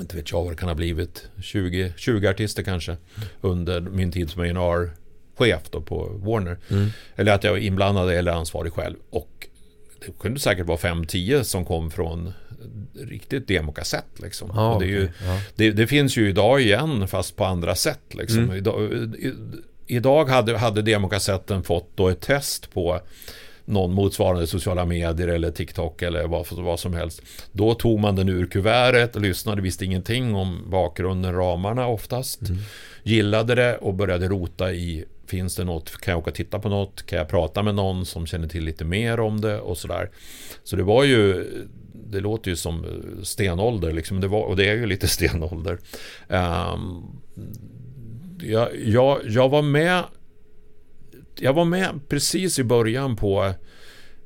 inte 0.00 0.16
vet 0.16 0.32
jag 0.32 0.42
vad 0.42 0.52
det 0.52 0.56
kan 0.56 0.68
ha 0.68 0.74
blivit 0.74 1.28
20, 1.42 1.92
20 1.96 2.28
artister 2.28 2.62
kanske 2.62 2.96
under 3.40 3.80
min 3.80 4.12
tid 4.12 4.30
som 4.30 4.42
A&R 4.42 4.90
chef 5.36 5.62
då 5.70 5.80
på 5.80 6.20
Warner. 6.24 6.58
Mm. 6.70 6.88
Eller 7.16 7.32
att 7.32 7.44
jag 7.44 7.50
var 7.50 7.58
inblandad 7.58 8.10
eller 8.10 8.32
ansvarig 8.32 8.72
själv. 8.72 8.96
Och 9.10 9.48
det 10.06 10.18
kunde 10.18 10.40
säkert 10.40 10.66
vara 10.66 10.78
5-10 10.78 11.42
som 11.42 11.64
kom 11.64 11.90
från 11.90 12.32
riktigt 12.94 13.48
demokassett 13.48 14.20
liksom. 14.22 14.50
Och 14.50 14.80
det, 14.80 14.86
ju, 14.86 15.08
ja. 15.24 15.40
det, 15.54 15.70
det 15.70 15.86
finns 15.86 16.16
ju 16.16 16.28
idag 16.28 16.60
igen 16.60 17.08
fast 17.08 17.36
på 17.36 17.44
andra 17.44 17.74
sätt 17.74 18.00
liksom. 18.10 18.38
Mm. 18.38 18.56
Idag, 18.56 18.92
i, 19.18 19.32
idag 19.86 20.28
hade, 20.28 20.58
hade 20.58 20.82
demokassetten 20.82 21.62
fått 21.62 21.96
då 21.96 22.08
ett 22.08 22.20
test 22.20 22.72
på 22.72 23.00
någon 23.64 23.92
motsvarande 23.92 24.46
sociala 24.46 24.84
medier 24.84 25.28
eller 25.28 25.50
TikTok 25.50 26.02
eller 26.02 26.26
vad, 26.26 26.46
vad 26.52 26.80
som 26.80 26.94
helst. 26.94 27.22
Då 27.52 27.74
tog 27.74 28.00
man 28.00 28.16
den 28.16 28.28
ur 28.28 28.46
kuvertet 28.46 29.16
och 29.16 29.22
lyssnade, 29.22 29.62
visste 29.62 29.84
ingenting 29.84 30.34
om 30.34 30.70
bakgrunden, 30.70 31.34
ramarna 31.34 31.86
oftast. 31.86 32.48
Mm. 32.48 32.60
Gillade 33.02 33.54
det 33.54 33.76
och 33.76 33.94
började 33.94 34.28
rota 34.28 34.72
i 34.72 35.04
Finns 35.30 35.56
det 35.56 35.64
något? 35.64 36.00
Kan 36.00 36.12
jag 36.12 36.18
åka 36.18 36.30
och 36.30 36.36
titta 36.36 36.58
på 36.58 36.68
något? 36.68 37.06
Kan 37.06 37.18
jag 37.18 37.28
prata 37.28 37.62
med 37.62 37.74
någon 37.74 38.06
som 38.06 38.26
känner 38.26 38.48
till 38.48 38.64
lite 38.64 38.84
mer 38.84 39.20
om 39.20 39.40
det? 39.40 39.60
Och 39.60 39.78
sådär. 39.78 40.10
Så 40.64 40.76
det 40.76 40.82
var 40.82 41.04
ju 41.04 41.46
Det 42.10 42.20
låter 42.20 42.50
ju 42.50 42.56
som 42.56 42.86
stenålder 43.22 43.92
liksom. 43.92 44.20
Det 44.20 44.28
var, 44.28 44.42
och 44.42 44.56
det 44.56 44.68
är 44.68 44.74
ju 44.74 44.86
lite 44.86 45.08
stenålder. 45.18 45.78
Um, 46.28 47.20
jag, 48.42 48.68
jag, 48.84 49.18
jag 49.24 49.48
var 49.48 49.62
med 49.62 50.04
Jag 51.38 51.52
var 51.52 51.64
med 51.64 52.00
precis 52.08 52.58
i 52.58 52.64
början 52.64 53.16
på 53.16 53.54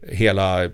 hela 0.08 0.70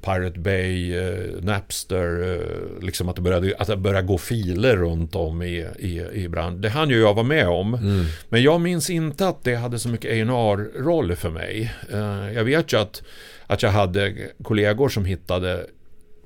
Pirate 0.00 0.38
Bay, 0.38 0.94
eh, 0.96 1.42
Napster, 1.42 2.34
eh, 2.34 2.84
liksom 2.84 3.08
att 3.08 3.16
det, 3.16 3.22
började, 3.22 3.54
att 3.58 3.66
det 3.66 3.76
började 3.76 4.06
gå 4.06 4.18
filer 4.18 4.76
runt 4.76 5.14
om 5.14 5.42
i, 5.42 5.66
i, 5.78 6.04
i 6.12 6.28
branschen. 6.28 6.60
Det 6.60 6.68
hann 6.68 6.90
ju 6.90 7.00
jag 7.00 7.14
vara 7.14 7.26
med 7.26 7.48
om. 7.48 7.74
Mm. 7.74 8.04
Men 8.28 8.42
jag 8.42 8.60
minns 8.60 8.90
inte 8.90 9.28
att 9.28 9.44
det 9.44 9.54
hade 9.54 9.78
så 9.78 9.88
mycket 9.88 10.28
A&R-roll 10.28 11.16
för 11.16 11.30
mig. 11.30 11.72
Eh, 11.92 12.32
jag 12.32 12.44
vet 12.44 12.72
ju 12.72 12.80
att, 12.80 13.02
att 13.46 13.62
jag 13.62 13.70
hade 13.70 14.14
kollegor 14.42 14.88
som 14.88 15.04
hittade 15.04 15.66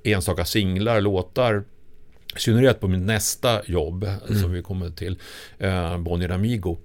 enstaka 0.05 0.44
singlar, 0.44 1.01
låtar 1.01 1.64
i 2.36 2.38
synnerhet 2.38 2.80
på 2.80 2.88
mitt 2.88 3.01
nästa 3.01 3.64
jobb 3.66 4.05
Mm. 4.05 4.42
som 4.42 4.53
vi 4.53 4.62
kommer 4.62 4.90
till, 4.90 5.18
eh, 5.59 5.98
Bonnier 5.98 6.30
Amigo. 6.30 6.78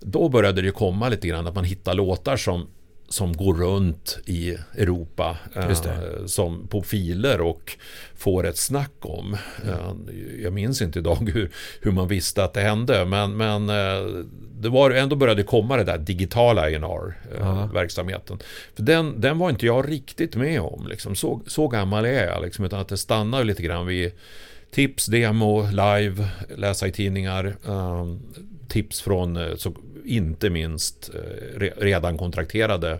Då 0.00 0.28
började 0.28 0.62
det 0.62 0.70
komma 0.70 1.08
lite 1.08 1.28
grann 1.28 1.46
att 1.46 1.54
man 1.54 1.64
hittar 1.64 1.94
låtar 1.94 2.36
som 2.36 2.66
som 3.08 3.32
går 3.32 3.54
runt 3.54 4.18
i 4.26 4.56
Europa 4.76 5.38
eh, 5.54 6.26
som 6.26 6.66
på 6.68 6.82
filer 6.82 7.40
och 7.40 7.76
får 8.16 8.46
ett 8.46 8.56
snack 8.56 8.92
om. 9.00 9.36
Eh, 9.68 9.92
jag 10.42 10.52
minns 10.52 10.82
inte 10.82 10.98
idag 10.98 11.30
hur, 11.34 11.50
hur 11.80 11.90
man 11.92 12.08
visste 12.08 12.44
att 12.44 12.54
det 12.54 12.60
hände 12.60 13.04
men, 13.04 13.36
men 13.36 13.68
eh, 13.68 14.24
det 14.60 14.68
var 14.68 14.90
ändå 14.90 15.16
började 15.16 15.42
komma 15.42 15.76
det 15.76 15.84
där 15.84 15.98
digitala 15.98 16.70
Ja. 16.70 16.78
A&R-verksamheten. 16.80 18.38
För 18.76 18.82
den, 18.82 19.20
den 19.20 19.38
var 19.38 19.50
inte 19.50 19.66
jag 19.66 19.90
riktigt 19.90 20.36
med 20.36 20.60
om. 20.60 20.86
Liksom. 20.86 21.16
Så, 21.16 21.40
så 21.46 21.68
gammal 21.68 22.04
är 22.04 22.26
jag. 22.26 22.42
Liksom, 22.42 22.64
utan 22.64 22.80
att 22.80 22.88
det 22.88 22.96
stannar 22.96 23.44
lite 23.44 23.62
grann 23.62 23.86
vid 23.86 24.12
tips, 24.70 25.06
demo, 25.06 25.68
live, 25.70 26.28
läsa 26.56 26.86
i 26.86 26.92
tidningar. 26.92 27.56
Um, 27.64 28.20
tips 28.68 29.00
från, 29.00 29.36
eh, 29.36 29.56
så, 29.56 29.72
inte 30.04 30.50
minst, 30.50 31.10
re, 31.56 31.72
redan 31.76 32.18
kontrakterade 32.18 32.98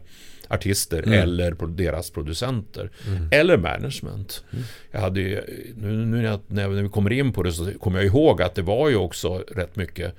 artister 0.48 1.02
mm. 1.02 1.22
eller 1.22 1.66
deras 1.66 2.10
producenter. 2.10 2.90
Mm. 3.06 3.28
Eller 3.30 3.56
management. 3.56 4.44
Mm. 4.52 4.64
Jag 4.90 5.00
hade 5.00 5.20
ju, 5.20 5.40
nu, 5.76 5.92
nu 5.92 6.22
när, 6.22 6.38
när, 6.46 6.68
vi 6.68 6.88
kommer 6.88 7.12
in 7.12 7.32
på 7.32 7.42
det 7.42 7.52
så 7.52 7.72
kommer 7.78 7.98
jag 7.98 8.06
ihåg 8.06 8.42
att 8.42 8.54
det 8.54 8.62
var 8.62 8.88
ju 8.88 8.96
också 8.96 9.44
rätt 9.48 9.76
mycket 9.76 10.14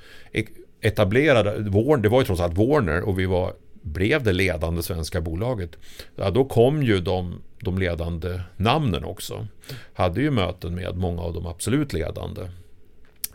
etablerade, 0.82 1.60
det 2.02 2.10
var 2.10 2.20
ju 2.20 2.26
trots 2.26 2.42
allt 2.42 2.58
Warner 2.58 3.02
och 3.02 3.20
vi 3.20 3.26
var 3.26 3.54
blev 3.82 4.24
det 4.24 4.34
ledande 4.34 4.84
svenska 4.84 5.22
bolaget. 5.22 5.78
Ja, 6.16 6.30
då 6.30 6.46
kom 6.46 6.84
ju 6.84 7.00
de, 7.00 7.42
de 7.60 7.78
ledande 7.78 8.42
namnen 8.58 9.04
också. 9.04 9.48
Hade 9.94 10.22
ju 10.22 10.32
möten 10.32 10.76
med 10.76 10.98
många 10.98 11.22
av 11.22 11.34
de 11.34 11.46
absolut 11.46 11.94
ledande. 11.94 12.42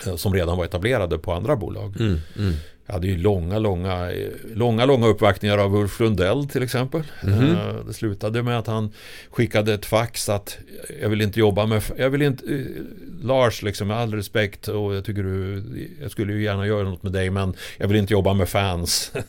Eh, 0.06 0.16
som 0.16 0.34
redan 0.34 0.58
var 0.58 0.64
etablerade 0.64 1.18
på 1.18 1.32
andra 1.32 1.56
bolag. 1.56 2.00
Mm, 2.00 2.18
mm. 2.38 2.54
Jag 2.86 2.92
hade 2.92 3.06
ju 3.06 3.16
långa, 3.16 3.58
långa, 3.58 4.10
långa, 4.54 4.84
långa 4.84 5.06
uppvaktningar 5.06 5.58
av 5.58 5.76
Ulf 5.76 6.00
Lundell 6.00 6.48
till 6.48 6.62
exempel. 6.62 7.02
Mm. 7.22 7.56
Det 7.86 7.94
slutade 7.94 8.42
med 8.42 8.58
att 8.58 8.66
han 8.66 8.92
skickade 9.30 9.74
ett 9.74 9.86
fax 9.86 10.28
att 10.28 10.58
jag 11.00 11.08
vill 11.08 11.22
inte 11.22 11.40
jobba 11.40 11.66
med, 11.66 11.82
jag 11.98 12.10
vill 12.10 12.22
inte, 12.22 12.54
eh, 12.54 12.60
Lars 13.22 13.62
liksom 13.62 13.88
med 13.88 13.96
all 13.96 14.14
respekt 14.14 14.68
och 14.68 14.94
jag 14.94 15.04
tycker 15.04 15.22
du, 15.22 15.62
jag 16.02 16.10
skulle 16.10 16.32
ju 16.32 16.42
gärna 16.42 16.66
göra 16.66 16.88
något 16.88 17.02
med 17.02 17.12
dig 17.12 17.30
men 17.30 17.54
jag 17.78 17.88
vill 17.88 17.96
inte 17.96 18.12
jobba 18.12 18.34
med 18.34 18.48
fans. 18.48 19.12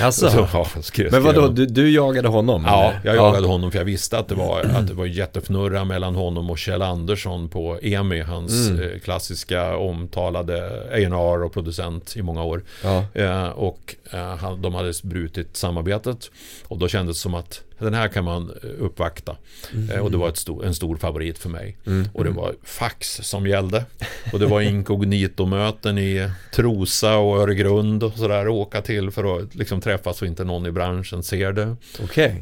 Alltså, 0.00 0.30
så, 0.30 0.48
ja, 0.52 0.66
skrev, 0.82 1.12
men 1.12 1.22
vadå, 1.22 1.48
du, 1.48 1.66
du 1.66 1.90
jagade 1.90 2.28
honom? 2.28 2.64
Ja, 2.66 2.90
eller? 2.90 3.00
jag 3.04 3.16
jagade 3.16 3.46
ja. 3.46 3.52
honom 3.52 3.70
för 3.70 3.78
jag 3.78 3.84
visste 3.84 4.18
att 4.18 4.28
det 4.28 4.34
var, 4.34 4.60
att 4.60 4.86
det 4.86 4.94
var 4.94 5.06
jättefnurra 5.06 5.84
mellan 5.84 6.14
honom 6.14 6.50
och 6.50 6.58
Kjell 6.58 6.82
Andersson 6.82 7.48
på 7.48 7.78
EMI, 7.82 8.20
hans 8.20 8.68
mm. 8.68 8.82
Eh, 8.82 8.98
klassiska 8.98 9.76
omtalade 9.76 10.66
A&R 10.92 11.44
och 11.44 11.52
producent 11.52 12.16
i 12.16 12.22
många 12.22 12.44
år. 12.44 12.62
Ja. 12.82 12.95
Eh, 13.14 13.48
och 13.48 13.94
eh, 14.10 14.56
de 14.56 14.74
hade 14.74 14.92
brutit 15.02 15.56
samarbetet. 15.56 16.30
Och 16.64 16.78
då 16.78 16.88
kändes 16.88 17.16
det 17.16 17.20
som 17.20 17.34
att 17.34 17.62
den 17.78 17.94
här 17.94 18.08
kan 18.08 18.24
man 18.24 18.50
eh, 18.62 18.70
uppvakta. 18.78 19.36
Mm. 19.74 20.02
och 20.02 20.10
det 20.10 20.16
var 20.16 20.32
stor, 20.32 20.64
en 20.64 20.74
stor 20.74 20.96
favorit 20.96 21.38
för 21.38 21.48
mig. 21.48 21.76
Mm. 21.86 22.08
Och 22.12 22.24
det 22.24 22.30
var 22.30 22.54
fax 22.62 23.20
som 23.22 23.46
gällde. 23.46 23.84
Och 24.32 24.38
det 24.38 24.46
var 24.46 24.60
inkognito-möten 24.60 25.98
i 25.98 26.30
Trosa 26.54 27.16
och 27.16 27.38
Öregrund 27.38 28.02
och 28.02 28.12
sådär. 28.12 28.48
Åka 28.48 28.82
till 28.82 29.10
för 29.10 29.38
att 29.38 29.54
liksom 29.54 29.80
träffas 29.80 30.18
så 30.18 30.24
inte 30.24 30.44
någon 30.44 30.66
i 30.66 30.70
branschen 30.70 31.22
ser 31.22 31.52
det. 31.52 31.76
Okay. 32.02 32.32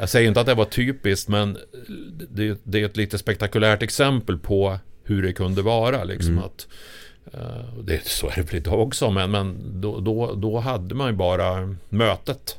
jag 0.00 0.08
säger 0.08 0.28
inte 0.28 0.40
att 0.40 0.46
det 0.46 0.54
var 0.54 0.64
typiskt 0.64 1.28
men 1.28 1.58
det, 2.30 2.60
det 2.64 2.80
är 2.80 2.86
ett 2.86 2.96
lite 2.96 3.18
spektakulärt 3.18 3.82
exempel 3.82 4.38
på 4.38 4.78
hur 5.04 5.22
det 5.22 5.32
kunde 5.32 5.62
vara. 5.62 6.04
Liksom 6.04 6.32
mm. 6.32 6.44
att 6.44 6.66
Eh, 7.32 7.78
det, 7.82 8.06
så 8.06 8.28
är 8.28 8.34
det 8.34 8.42
väl 8.42 8.56
idag 8.56 8.80
också, 8.80 9.10
men, 9.10 9.30
men 9.30 9.58
då, 9.80 10.00
då, 10.00 10.34
då 10.34 10.58
hade 10.58 10.94
man 10.94 11.06
ju 11.06 11.16
bara 11.16 11.76
mötet 11.88 12.58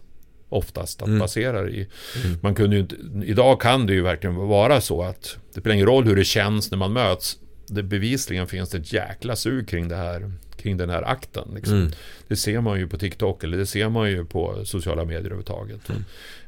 oftast 0.50 1.02
att 1.02 1.08
mm. 1.08 1.20
basera 1.20 1.70
i. 1.70 1.88
Mm. 2.26 2.38
Man 2.42 2.56
kunde 2.56 2.80
inte, 2.80 2.96
idag 3.24 3.62
kan 3.62 3.88
det 3.88 3.94
ju 3.94 4.02
verkligen 4.02 4.36
vara 4.36 4.82
så 4.82 5.04
att 5.04 5.38
det 5.54 5.60
spelar 5.60 5.74
ingen 5.74 5.88
roll 5.88 6.06
hur 6.06 6.16
det 6.16 6.26
känns 6.26 6.72
när 6.72 6.78
man 6.78 6.94
möts. 6.94 7.38
Det 7.68 7.84
bevisligen 7.84 8.48
finns 8.48 8.70
det 8.70 8.78
ett 8.78 8.94
jäkla 8.94 9.36
sug 9.36 9.68
kring 9.70 9.88
det 9.88 9.96
här 9.96 10.32
kring 10.58 10.78
den 10.78 10.90
här 10.90 11.02
akten. 11.02 11.52
Liksom. 11.56 11.78
Mm. 11.78 11.92
Det 12.28 12.36
ser 12.36 12.62
man 12.62 12.80
ju 12.80 12.88
på 12.88 12.98
TikTok 12.98 13.44
eller 13.44 13.58
det 13.58 13.66
ser 13.66 13.90
man 13.90 14.10
ju 14.10 14.26
på 14.26 14.66
sociala 14.66 15.06
medier 15.06 15.20
överhuvudtaget. 15.20 15.82
Mm. 15.90 16.04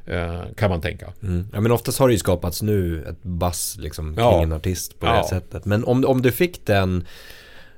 Eh, 0.06 0.44
kan 0.56 0.70
man 0.70 0.80
tänka. 0.80 1.12
Mm. 1.22 1.48
Ja 1.52 1.60
men 1.60 1.72
oftast 1.72 1.98
har 1.98 2.08
det 2.08 2.14
ju 2.14 2.18
skapats 2.18 2.62
nu 2.62 3.04
ett 3.04 3.22
bass 3.22 3.76
liksom, 3.80 4.14
kring 4.14 4.24
ja. 4.24 4.42
en 4.42 4.52
artist 4.52 5.00
på 5.00 5.06
ja. 5.06 5.16
det 5.16 5.28
sättet. 5.28 5.64
Men 5.64 5.84
om, 5.84 6.04
om 6.04 6.22
du 6.22 6.32
fick 6.32 6.66
den 6.66 7.04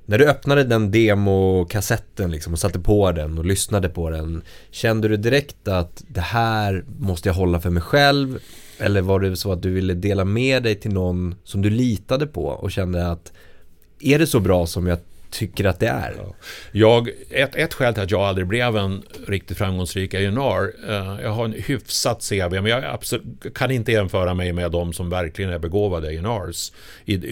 när 0.09 0.18
du 0.18 0.28
öppnade 0.28 0.64
den 0.64 0.90
demokassetten 0.90 2.30
liksom 2.30 2.52
och 2.52 2.59
satte 2.59 2.80
på 2.80 3.12
den 3.12 3.38
och 3.38 3.44
lyssnade 3.44 3.88
på 3.88 4.11
den 4.11 4.42
Kände 4.70 5.09
du 5.09 5.16
direkt 5.16 5.68
att 5.68 6.04
det 6.09 6.20
här 6.20 6.84
måste 6.98 7.28
jag 7.28 7.34
hålla 7.34 7.61
för 7.61 7.70
mig 7.70 7.82
själv? 7.82 8.38
Eller 8.78 9.00
var 9.00 9.20
det 9.20 9.36
så 9.36 9.52
att 9.52 9.62
du 9.62 9.70
ville 9.70 9.94
dela 9.94 10.24
med 10.24 10.62
dig 10.62 10.74
till 10.74 10.92
någon 10.92 11.34
som 11.44 11.62
du 11.62 11.70
litade 11.70 12.26
på 12.26 12.44
och 12.44 12.70
kände 12.70 13.11
att 13.11 13.32
Är 14.00 14.18
det 14.18 14.26
så 14.26 14.40
bra 14.40 14.66
som 14.66 14.86
jag 14.86 14.98
tycker 15.30 15.64
att 15.64 15.80
det 15.80 15.88
är. 15.88 16.14
Jag, 16.72 17.08
ett, 17.30 17.54
ett 17.54 17.74
skäl 17.74 17.94
till 17.94 18.02
att 18.02 18.10
jag 18.10 18.20
aldrig 18.20 18.46
blev 18.46 18.76
en 18.76 19.02
riktigt 19.26 19.58
framgångsrik 19.58 20.14
A&R 20.14 20.72
eh, 20.88 21.22
jag 21.22 21.30
har 21.30 21.44
en 21.44 21.52
hyfsat 21.52 22.28
CV, 22.28 22.52
men 22.52 22.66
jag 22.66 22.84
absolut, 22.84 23.24
kan 23.54 23.70
inte 23.70 23.92
jämföra 23.92 24.34
mig 24.34 24.52
med 24.52 24.70
de 24.70 24.92
som 24.92 25.10
verkligen 25.10 25.52
är 25.52 25.58
begåvade 25.58 26.08
A&Rs 26.08 26.72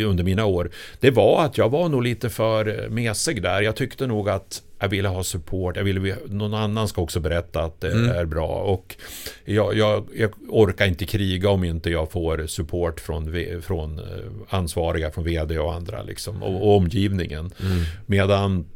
under 0.04 0.24
mina 0.24 0.44
år. 0.44 0.70
Det 1.00 1.10
var 1.10 1.44
att 1.44 1.58
jag 1.58 1.68
var 1.68 1.88
nog 1.88 2.02
lite 2.02 2.30
för 2.30 2.88
mesig 2.88 3.42
där. 3.42 3.62
Jag 3.62 3.76
tyckte 3.76 4.06
nog 4.06 4.28
att 4.28 4.62
jag 4.78 4.88
ville 4.88 5.08
ha 5.08 5.24
support, 5.24 5.76
jag 5.76 5.84
ville 5.84 6.16
någon 6.26 6.54
annan 6.54 6.88
ska 6.88 7.02
också 7.02 7.20
berätta 7.20 7.62
att 7.62 7.80
det 7.80 7.92
mm. 7.92 8.16
är 8.16 8.24
bra. 8.24 8.48
Och 8.48 8.96
jag, 9.44 9.76
jag, 9.76 10.06
jag, 10.16 10.30
orkar 10.48 10.86
inte 10.86 11.06
kriga 11.06 11.50
om 11.50 11.64
inte 11.64 11.90
jag 11.90 12.12
får 12.12 12.46
support 12.46 13.00
från, 13.00 13.34
från 13.62 13.98
eh, 13.98 14.04
ansvariga, 14.48 15.10
från 15.10 15.24
vd 15.24 15.58
och 15.58 15.74
andra 15.74 16.02
liksom, 16.02 16.42
och, 16.42 16.62
och 16.62 16.76
omgivningen. 16.76 17.50
Mm. 17.60 17.84
Medan 18.06 18.66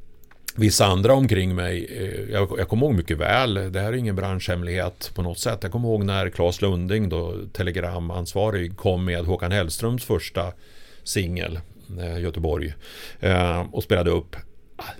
vissa 0.56 0.86
andra 0.86 1.14
omkring 1.14 1.54
mig, 1.54 1.86
eh, 1.90 2.32
jag, 2.32 2.48
jag 2.58 2.68
kommer 2.68 2.86
ihåg 2.86 2.94
mycket 2.94 3.18
väl, 3.18 3.54
det 3.54 3.80
här 3.80 3.92
är 3.92 3.96
ingen 3.96 4.16
branschhemlighet 4.16 5.10
på 5.14 5.22
något 5.22 5.38
sätt. 5.38 5.58
Jag 5.62 5.72
kommer 5.72 5.88
ihåg 5.88 6.04
när 6.04 6.28
Claes 6.28 6.62
Lunding, 6.62 7.08
då, 7.08 7.34
telegramansvarig, 7.52 8.76
kom 8.76 9.04
med 9.04 9.24
Håkan 9.24 9.52
Hellströms 9.52 10.04
första 10.04 10.52
singel, 11.04 11.60
eh, 12.00 12.20
Göteborg, 12.20 12.74
och 13.72 13.82
spelade 13.82 14.10
upp 14.10 14.36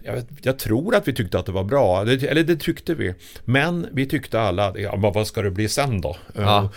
jag, 0.03 0.12
vet, 0.12 0.26
jag, 0.43 0.59
tror 0.59 0.95
att 0.95 1.09
vi 1.09 1.12
tyckte 1.12 1.39
att 1.39 1.47
det 1.47 1.53
var 1.53 1.64
bra, 1.64 2.03
eller 2.03 2.43
det 2.43 2.57
tyckte 2.57 2.95
vi. 2.95 3.14
Men 3.45 3.87
vi 3.93 4.07
tyckte 4.07 4.41
alla, 4.41 4.78
ja, 4.78 4.97
vad 4.97 5.26
ska 5.26 5.43
det 5.43 5.51
bli 5.51 5.68
sen 5.68 6.01
då? 6.01 6.16
Ja. 6.35 6.70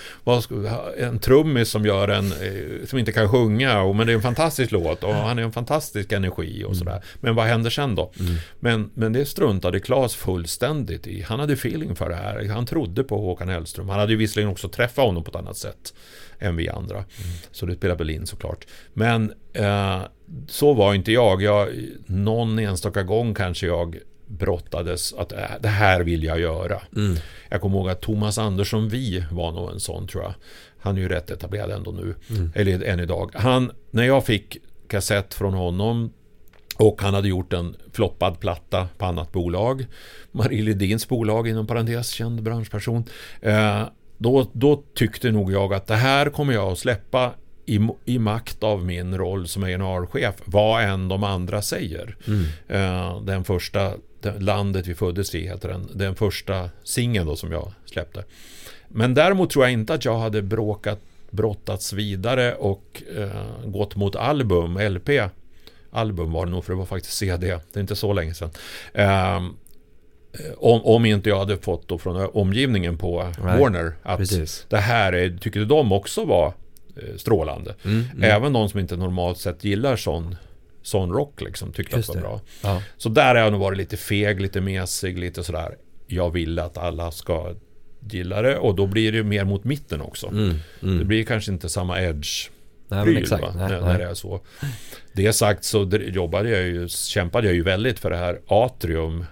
En 0.97 1.20
trummis 1.20 1.70
som 1.70 1.86
gör 1.86 2.08
en, 2.08 2.26
eh, 2.26 2.86
som 2.86 2.99
inte 2.99 3.12
kan 3.12 3.30
sjunga, 3.30 3.82
och, 3.82 3.95
men 3.95 4.08
det 4.08 4.14
är 4.14 4.16
en 4.16 4.22
fantastisk 4.22 4.72
låt 4.72 5.04
och 5.04 5.14
han 5.14 5.39
är 5.39 5.43
en 5.43 5.51
fantastisk 5.51 6.12
energi 6.12 6.64
och 6.64 6.68
mm. 6.68 6.76
sådär. 6.76 7.04
Men 7.20 7.36
vad 7.36 7.45
händer 7.45 7.70
sen 7.70 7.95
då? 7.95 8.12
Mm. 8.20 8.36
Men, 8.60 8.91
men 8.93 9.14
det 9.14 9.26
struntade 9.26 9.80
Claes 9.80 10.16
fullständigt 10.16 11.08
i. 11.08 11.22
Han 11.22 11.39
hade 11.39 11.54
feeling 11.54 11.95
för 11.95 12.10
det 12.10 12.16
här. 12.16 12.47
Han 12.47 12.66
trodde 12.66 13.04
på 13.04 13.18
Håkan 13.18 13.49
Hellström. 13.49 13.89
Han 13.89 13.99
hade 13.99 14.12
ju 14.12 14.18
visserligen 14.18 14.51
också 14.51 14.70
träffat 14.70 15.06
honom 15.06 15.24
på 15.24 15.30
ett 15.30 15.36
annat 15.36 15.58
sätt 15.58 15.93
än 16.39 16.56
vi 16.56 16.70
andra. 16.70 16.95
Mm. 16.95 17.08
Så 17.51 17.66
det 17.66 17.76
spelar 17.76 17.95
väl 17.95 18.10
in 18.10 18.28
såklart. 18.28 18.68
Men 18.93 19.34
eh, 19.54 20.01
så 20.47 20.73
var 20.73 20.93
inte 20.93 21.11
jag. 21.11 21.41
jag. 21.41 21.69
Någon 22.05 22.59
enstaka 22.59 23.03
gång 23.03 23.34
kanske 23.34 23.67
jag 23.67 23.97
brottades 24.27 25.13
att 25.13 25.31
äh, 25.31 25.39
det 25.59 25.67
här 25.67 26.01
vill 26.01 26.23
jag 26.23 26.39
göra. 26.39 26.81
Mm. 26.95 27.15
Jag 27.49 27.61
kommer 27.61 27.77
ihåg 27.77 27.89
att 27.89 28.01
Thomas 28.01 28.38
Andersson 28.38 28.89
Vi 28.89 29.25
var 29.31 29.51
nog 29.51 29.71
en 29.71 29.79
sån 29.79 30.07
tror 30.07 30.23
jag. 30.23 30.34
Han 30.79 30.97
är 30.97 31.01
ju 31.01 31.09
rätt 31.09 31.31
etablerad 31.31 31.71
ändå 31.71 31.91
nu. 31.91 32.15
Mm. 32.29 32.51
Eller 32.55 32.84
än 32.84 32.99
idag. 32.99 33.31
Han, 33.34 33.71
när 33.91 34.03
jag 34.03 34.25
fick 34.25 34.57
kassett 34.88 35.34
från 35.34 35.53
honom 35.53 36.13
och 36.77 37.01
han 37.01 37.13
hade 37.13 37.27
gjort 37.27 37.53
en 37.53 37.75
floppad 37.93 38.39
platta 38.39 38.88
på 38.97 39.05
annat 39.05 39.31
bolag. 39.31 39.86
Marie 40.31 40.63
Ledins 40.63 41.07
bolag 41.07 41.47
inom 41.47 41.67
parentes, 41.67 42.09
känd 42.09 42.43
branschperson. 42.43 43.03
Eh, 43.41 43.84
då, 44.17 44.49
då 44.53 44.84
tyckte 44.95 45.31
nog 45.31 45.51
jag 45.51 45.73
att 45.73 45.88
det 45.88 45.95
här 45.95 46.29
kommer 46.29 46.53
jag 46.53 46.71
att 46.71 46.79
släppa 46.79 47.34
i, 47.66 47.80
i 48.05 48.20
makt 48.20 48.64
av 48.64 48.86
min 48.86 49.18
roll 49.18 49.47
som 49.47 49.64
A&R-chef 49.64 50.36
vad 50.45 50.84
än 50.84 51.07
de 51.07 51.24
andra 51.24 51.61
säger. 51.61 52.16
Mm. 52.28 52.41
Uh, 52.82 53.22
den 53.22 53.43
första, 53.43 53.93
den, 54.22 54.45
Landet 54.45 54.88
vi 54.88 54.95
föddes 54.95 55.36
i 55.36 55.47
heter 55.47 55.70
den, 55.70 55.89
den 55.93 56.16
första 56.16 56.70
singeln 56.84 57.38
som 57.38 57.51
jag 57.51 57.72
släppte. 57.86 58.24
Men 58.88 59.14
däremot 59.14 59.49
tror 59.49 59.66
jag 59.66 59.72
inte 59.72 59.93
att 59.93 60.05
jag 60.05 60.18
hade 60.18 60.41
bråkat, 60.41 60.99
brottats 61.30 61.93
vidare 61.93 62.55
och 62.55 63.03
uh, 63.18 63.66
gått 63.66 63.95
mot 63.95 64.16
album, 64.16 64.78
LP. 64.78 65.09
Album 65.91 66.32
var 66.32 66.45
det 66.45 66.51
nog, 66.51 66.66
för 66.66 66.74
det 66.74 66.80
var 66.80 66.86
faktiskt 66.86 67.18
CD. 67.18 67.47
Det 67.47 67.80
är 67.80 67.82
inte 67.82 67.95
så 67.95 68.14
länge 68.14 68.34
sedan. 68.34 68.49
Uh, 68.97 69.51
om, 70.57 70.86
om 70.86 71.05
inte 71.05 71.30
jag 71.30 71.39
hade 71.39 71.57
fått 71.57 71.88
då 71.88 71.97
från 71.97 72.30
omgivningen 72.34 72.97
på 72.97 73.32
Nej, 73.43 73.59
Warner 73.59 73.93
att 74.03 74.18
precis. 74.18 74.66
det 74.70 74.78
här 74.78 75.14
är, 75.14 75.38
tyckte 75.38 75.66
de 75.66 75.91
också 75.91 76.26
var 76.26 76.53
strålande. 77.17 77.75
Mm, 77.83 78.03
mm. 78.13 78.23
Även 78.23 78.53
de 78.53 78.69
som 78.69 78.79
inte 78.79 78.97
normalt 78.97 79.37
sett 79.37 79.63
gillar 79.63 79.95
sån, 79.95 80.35
sån 80.81 81.11
rock 81.11 81.41
liksom, 81.41 81.73
tyckte 81.73 81.95
Just 81.95 82.09
att 82.09 82.15
det 82.15 82.21
var 82.21 82.29
bra. 82.29 82.41
Ja. 82.61 82.81
Så 82.97 83.09
där 83.09 83.35
har 83.35 83.41
jag 83.41 83.51
nog 83.51 83.61
varit 83.61 83.77
lite 83.77 83.97
feg, 83.97 84.41
lite 84.41 84.61
mesig, 84.61 85.19
lite 85.19 85.43
sådär. 85.43 85.75
Jag 86.07 86.31
vill 86.31 86.59
att 86.59 86.77
alla 86.77 87.11
ska 87.11 87.53
gilla 88.09 88.41
det 88.41 88.57
och 88.57 88.75
då 88.75 88.87
blir 88.87 89.11
det 89.11 89.23
mer 89.23 89.43
mot 89.43 89.63
mitten 89.63 90.01
också. 90.01 90.27
Mm, 90.27 90.55
mm. 90.81 90.99
det 90.99 91.05
blir 91.05 91.23
kanske 91.23 91.51
inte 91.51 91.69
samma 91.69 92.01
edge 92.01 92.49
Nej, 92.87 93.03
pryl, 93.03 93.17
exakt, 93.17 93.43
nej, 93.55 93.69
när, 93.69 93.81
nej. 93.81 93.97
det 93.97 94.03
är 94.03 94.13
så. 94.13 94.41
Det 95.13 95.33
sagt 95.33 95.63
så 95.63 95.89
jobbade 96.01 96.49
jag 96.49 96.61
ju, 96.61 96.87
kämpade 96.87 97.47
jag 97.47 97.55
ju 97.55 97.63
väldigt 97.63 97.99
för 97.99 98.09
det 98.09 98.17
här 98.17 98.39
Atrium 98.47 99.25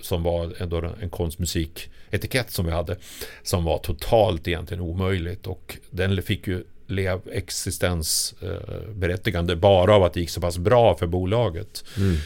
som 0.00 0.22
var 0.22 0.52
ändå 0.58 0.94
en 1.00 1.10
konstmusiketikett 1.10 2.50
som 2.50 2.66
vi 2.66 2.72
hade 2.72 2.96
som 3.42 3.64
var 3.64 3.78
totalt 3.78 4.48
egentligen 4.48 4.80
omöjligt 4.80 5.46
och 5.46 5.78
den 5.90 6.22
fick 6.22 6.46
ju 6.46 6.64
blev 6.92 7.20
existensberättigande 7.32 9.56
bara 9.56 9.94
av 9.94 10.02
att 10.02 10.12
det 10.14 10.20
gick 10.20 10.30
så 10.30 10.40
pass 10.40 10.58
bra 10.58 10.96
för 10.96 11.06
bolaget. 11.06 11.84
Mm. 11.96 12.16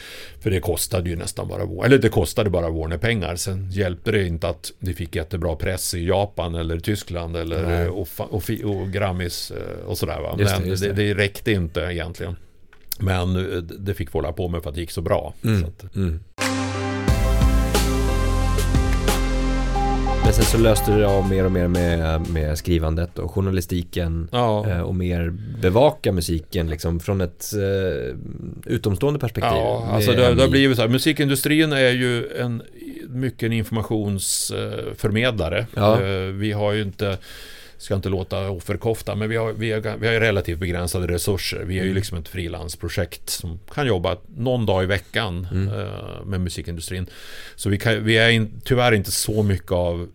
För 0.40 0.50
det 0.50 0.60
kostade 0.60 1.10
ju 1.10 1.16
nästan 1.16 1.48
bara, 1.48 1.84
eller 1.86 1.98
det 1.98 2.08
kostade 2.08 2.50
bara 2.50 2.70
Warner-pengar. 2.70 3.36
Sen 3.36 3.70
hjälpte 3.70 4.12
det 4.12 4.26
inte 4.26 4.48
att 4.48 4.72
det 4.78 4.92
fick 4.94 5.16
jättebra 5.16 5.56
press 5.56 5.94
i 5.94 6.06
Japan 6.06 6.54
eller 6.54 6.80
Tyskland 6.80 7.36
eller 7.36 7.88
och, 7.88 8.08
och, 8.18 8.42
och 8.64 8.92
Grammis 8.92 9.50
eh, 9.50 9.84
och 9.86 9.98
sådär. 9.98 10.20
Va? 10.20 10.36
Just 10.38 10.54
det, 10.56 10.60
Men 10.60 10.70
det, 10.70 10.76
det. 10.86 10.92
det 10.92 11.14
räckte 11.14 11.52
inte 11.52 11.80
egentligen. 11.80 12.36
Men 12.98 13.36
eh, 13.36 13.42
det 13.62 13.94
fick 13.94 14.08
vi 14.08 14.12
hålla 14.12 14.32
på 14.32 14.48
med 14.48 14.62
för 14.62 14.68
att 14.70 14.74
det 14.74 14.80
gick 14.80 14.90
så 14.90 15.02
bra. 15.02 15.34
Mm. 15.44 15.60
Så 15.60 15.66
att, 15.66 15.94
Mm. 15.96 16.20
Men 20.26 20.32
sen 20.32 20.44
så 20.44 20.58
löste 20.58 20.96
du 20.96 21.04
av 21.04 21.28
mer 21.28 21.44
och 21.44 21.52
mer 21.52 21.68
med, 21.68 22.20
med 22.30 22.58
skrivandet 22.58 23.18
och 23.18 23.30
journalistiken 23.30 24.28
ja. 24.32 24.68
eh, 24.68 24.80
och 24.80 24.94
mer 24.94 25.34
bevaka 25.62 26.12
musiken 26.12 26.70
liksom 26.70 27.00
från 27.00 27.20
ett 27.20 27.52
eh, 27.54 28.14
utomstående 28.64 29.20
perspektiv. 29.20 29.52
Ja, 29.52 29.88
alltså 29.92 30.12
det, 30.12 30.34
det 30.34 30.42
har 30.42 30.48
blivit 30.48 30.76
så 30.76 30.82
här. 30.82 30.88
Musikindustrin 30.88 31.72
är 31.72 31.90
ju 31.90 32.28
en, 32.38 32.62
mycket 33.08 33.42
en 33.42 33.52
informationsförmedlare. 33.52 35.66
Ja. 35.74 36.02
Eh, 36.02 36.20
Vi 36.20 36.52
har 36.52 36.72
ju 36.72 36.82
inte, 36.82 37.18
ska 37.78 37.94
inte 37.94 38.08
låta 38.08 38.50
offerkofta, 38.50 39.14
men 39.14 39.28
vi 39.28 39.36
har, 39.36 39.52
vi, 39.52 39.72
har, 39.72 39.96
vi 40.00 40.06
har 40.06 40.14
relativt 40.20 40.58
begränsade 40.58 41.06
resurser. 41.06 41.62
Vi 41.64 41.74
är 41.78 41.82
ju 41.82 41.90
Mm. 41.90 41.94
liksom 41.96 42.18
ett 42.18 42.28
frilansprojekt 42.28 43.30
som 43.30 43.60
kan 43.74 43.86
jobba 43.86 44.16
någon 44.36 44.66
dag 44.66 44.82
i 44.82 44.86
veckan 44.86 45.48
Mm. 45.52 45.68
eh, 45.80 46.24
med 46.24 46.40
musikindustrin. 46.40 47.06
Så 47.56 47.68
vi, 47.68 47.78
kan, 47.78 48.04
vi 48.04 48.16
är 48.18 48.30
in, 48.30 48.60
tyvärr 48.64 48.92
inte 48.92 49.10
så 49.10 49.42
mycket 49.42 49.72
av 49.72 50.08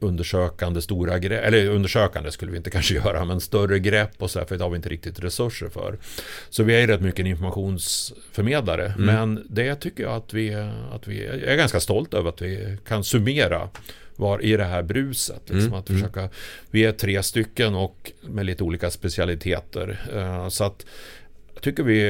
undersökande 0.00 0.82
stora 0.82 1.18
grepp, 1.18 1.44
eller 1.44 1.68
undersökande 1.68 2.30
skulle 2.30 2.50
vi 2.50 2.56
inte 2.56 2.70
kanske 2.76 2.94
göra, 2.94 3.24
men 3.24 3.40
större 3.40 3.78
grepp 3.78 4.10
och 4.18 4.30
så 4.30 4.38
här, 4.38 4.46
för 4.46 4.56
det 4.58 4.64
har 4.64 4.70
vi 4.70 4.76
inte 4.76 4.88
riktigt 4.88 5.20
resurser 5.20 5.68
för. 5.68 5.98
Så 6.50 6.62
vi 6.62 6.74
är 6.74 6.80
ju 6.80 6.86
rätt 6.86 7.00
mycket 7.00 7.20
en 7.20 7.26
informationsförmedlare, 7.26 8.86
Mm. 8.86 9.06
men 9.06 9.46
det 9.50 9.74
tycker 9.74 10.02
jag 10.02 10.12
att 10.12 10.34
vi, 10.34 10.54
att 10.92 11.08
vi 11.08 11.26
jag 11.26 11.42
är 11.52 11.56
ganska 11.56 11.80
stolt 11.80 12.14
över 12.14 12.28
att 12.28 12.42
vi 12.42 12.76
kan 12.88 13.04
summera 13.04 13.68
var 14.16 14.44
i 14.44 14.56
det 14.56 14.64
här 14.64 14.82
bruset. 14.82 15.40
Liksom, 15.44 15.58
Mm, 15.66 15.74
att 15.74 15.88
mm. 15.90 16.00
försöka, 16.02 16.28
vi 16.70 16.84
är 16.84 16.92
tre 16.92 17.22
stycken 17.22 17.74
och 17.74 18.12
med 18.28 18.46
lite 18.46 18.64
olika 18.64 18.90
specialiteter. 18.90 20.00
Eh, 20.14 20.48
så 20.48 20.64
att 20.64 20.86
jag 21.54 21.62
tycker 21.62 21.82
vi 21.82 22.00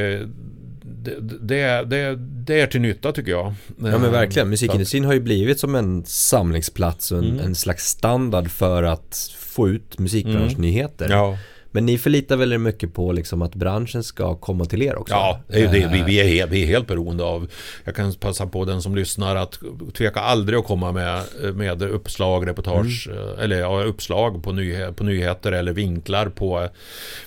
det, 0.82 1.14
det, 1.20 1.84
det, 1.84 2.16
det 2.16 2.60
är 2.60 2.66
till 2.66 2.80
nytta 2.80 3.12
tycker 3.12 3.30
jag. 3.30 3.54
Ja 3.66 3.98
men 3.98 4.12
verkligen, 4.12 4.32
Så 4.34 4.40
att- 4.40 4.48
musikindustrin 4.48 5.04
har 5.04 5.12
ju 5.14 5.20
blivit 5.20 5.60
som 5.60 5.74
en 5.74 6.04
samlingsplats 6.04 7.12
och 7.12 7.18
en, 7.18 7.24
Mm. 7.24 7.44
en 7.44 7.54
slags 7.54 7.84
standard 7.88 8.50
för 8.50 8.82
att 8.82 9.30
få 9.38 9.68
ut 9.68 9.98
musikbranschnyheter. 9.98 11.08
Ja, 11.10 11.38
Men 11.70 11.86
ni 11.86 11.98
förlitar 11.98 12.36
väl 12.36 12.52
er 12.52 12.58
mycket 12.58 12.94
på 12.94 13.12
liksom 13.12 13.42
att 13.42 13.54
branschen 13.54 14.02
ska 14.04 14.34
komma 14.36 14.64
till 14.64 14.82
er 14.82 14.96
också? 14.96 15.14
ja 15.14 15.40
det 15.48 15.54
är 15.54 15.60
ju 15.60 15.66
det. 15.66 15.88
Vi, 15.92 15.98
Eh, 16.00 16.04
vi, 16.06 16.40
är 16.40 16.46
vi 16.46 16.62
är 16.62 16.66
helt 16.66 16.86
beroende 16.86 17.24
av 17.24 17.50
Jag 17.84 17.94
kan 17.96 18.12
passa 18.14 18.46
på 18.46 18.64
den 18.64 18.82
som 18.82 18.96
lyssnar 18.96 19.36
att 19.36 19.58
tveka 19.94 20.20
aldrig 20.20 20.58
att 20.58 20.64
komma 20.64 20.92
med, 20.92 21.22
med 21.54 21.82
uppslag, 21.82 22.46
reportage 22.48 23.08
Mm. 23.10 23.18
eh, 23.18 23.44
eller 23.44 23.58
ja, 23.60 23.82
uppslag 23.82 24.42
på, 24.42 24.52
nyhe, 24.52 24.92
på 24.92 25.04
nyheter 25.04 25.52
eller 25.52 25.72
vinklar 25.72 26.28
på 26.28 26.68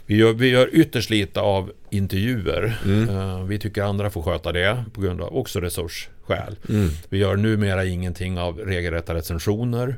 Vi 0.06 0.16
gör, 0.16 0.34
vi 0.34 0.50
gör 0.50 0.70
ytterst 0.74 1.10
lite 1.10 1.40
av 1.42 1.72
intervjuer. 1.90 2.80
Mm. 2.86 3.10
Eh, 3.10 3.44
Vi 3.44 3.60
tycker 3.60 3.84
andra 3.84 4.10
får 4.10 4.22
sköta 4.22 4.52
det 4.52 4.84
på 4.94 5.02
grund 5.02 5.22
av 5.22 5.38
också 5.38 5.60
resursskäl. 5.60 6.56
Mm. 6.70 6.90
Vi 7.10 7.18
gör 7.18 7.36
numera 7.36 7.86
ingenting 7.86 8.40
av 8.40 8.58
regelrätta 8.60 9.14
recensioner. 9.14 9.98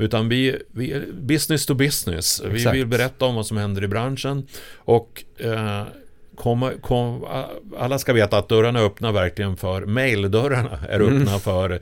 Utan 0.00 0.28
vi, 0.28 0.56
vi 0.72 0.92
är 0.92 1.04
business 1.12 1.66
to 1.66 1.74
business. 1.74 2.42
Vi 2.44 2.56
Exakt. 2.56 2.76
vill 2.76 2.86
berätta 2.86 3.24
om 3.24 3.34
vad 3.34 3.46
som 3.46 3.56
händer 3.56 3.84
i 3.84 3.88
branschen. 3.88 4.46
Och 4.76 5.24
eh, 5.38 5.82
komma, 6.34 6.72
kom, 6.80 7.24
alla 7.78 7.98
ska 7.98 8.12
veta 8.12 8.38
att 8.38 8.48
dörrarna 8.48 8.80
är 8.80 8.84
öppna 8.84 9.12
verkligen 9.12 9.56
för 9.56 9.86
maildörrarna 9.86 10.78
är 10.88 11.00
Mm. 11.00 11.22
öppna 11.22 11.38
för 11.38 11.80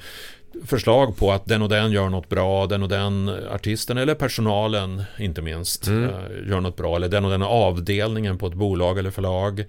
förslag 0.66 1.16
på 1.16 1.32
att 1.32 1.46
den 1.46 1.62
och 1.62 1.68
den 1.68 1.92
gör 1.92 2.08
något 2.08 2.28
bra, 2.28 2.66
den 2.66 2.82
och 2.82 2.88
den 2.88 3.28
artisten 3.50 3.98
eller 3.98 4.14
personalen 4.14 5.02
inte 5.18 5.42
minst 5.42 5.86
Mm. 5.86 6.04
eh, 6.04 6.48
gör 6.50 6.60
något 6.60 6.76
bra 6.76 6.96
eller 6.96 7.08
den 7.08 7.24
och 7.24 7.30
den 7.30 7.42
avdelningen 7.42 8.38
på 8.38 8.46
ett 8.46 8.54
bolag 8.54 8.98
eller 8.98 9.10
förlag. 9.10 9.64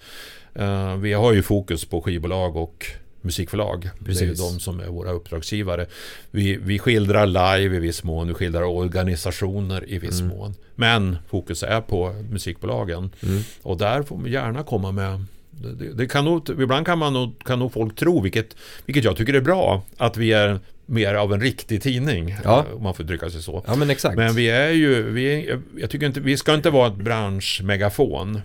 Eh, 0.56 0.96
vi 0.96 1.14
har 1.14 1.34
ju 1.34 1.42
fokus 1.44 1.86
på 1.86 2.02
skivbolag 2.02 2.56
och 2.56 2.86
musikförlag. 3.22 3.82
Det 4.00 4.04
är 4.04 4.06
Precis. 4.06 4.40
de 4.40 4.60
som 4.60 4.80
är 4.80 4.88
våra 4.88 5.12
uppdragsgivare. 5.12 5.86
Vi, 6.32 6.58
vi 6.58 6.80
skildrar 6.80 7.26
live 7.28 7.76
i 7.76 7.80
viss 7.80 8.04
mån, 8.04 8.28
vi 8.28 8.34
skildrar 8.34 8.64
organisationer 8.64 9.90
i 9.90 10.00
viss 10.00 10.20
Mm. 10.22 10.38
mån. 10.38 10.56
Men 10.76 11.18
fokus 11.30 11.64
är 11.64 11.82
på 11.82 12.14
musikbolagen. 12.30 13.10
Mm. 13.24 13.42
Och 13.62 13.78
där 13.78 14.04
får 14.04 14.18
man 14.18 14.32
gärna 14.32 14.64
komma 14.64 14.92
med 14.92 15.26
det, 15.52 15.94
det, 15.94 16.08
kan 16.08 16.26
nog, 16.26 16.50
ibland 16.50 16.86
kan, 16.86 16.98
man 17.00 17.14
nog, 17.14 17.44
kan 17.46 17.60
nog 17.60 17.74
folk 17.74 17.96
tro, 17.96 18.22
vilket, 18.22 18.56
vilket 18.86 19.04
jag 19.04 19.18
tycker 19.18 19.34
är 19.34 19.42
bra, 19.42 19.84
att 19.98 20.18
vi 20.18 20.32
är 20.34 20.60
mer 20.86 21.14
av 21.16 21.34
en 21.34 21.42
riktig 21.42 21.82
tidning. 21.82 22.36
Ja. 22.44 22.66
Om 22.76 22.84
man 22.84 22.94
får 22.94 23.06
uttrycka 23.06 23.30
sig 23.30 23.42
så. 23.42 23.64
Ja 23.68 23.76
men 23.76 23.90
exakt. 23.90 24.16
Men 24.18 24.36
vi 24.36 24.50
är 24.50 24.70
ju, 24.70 25.12
vi 25.12 25.26
är, 25.50 25.62
jag 25.78 25.90
tycker 25.90 26.06
inte, 26.08 26.20
vi 26.20 26.38
ska 26.38 26.54
inte 26.54 26.70
vara 26.70 26.88
ett 26.88 26.96
branschmegafon. 26.96 28.42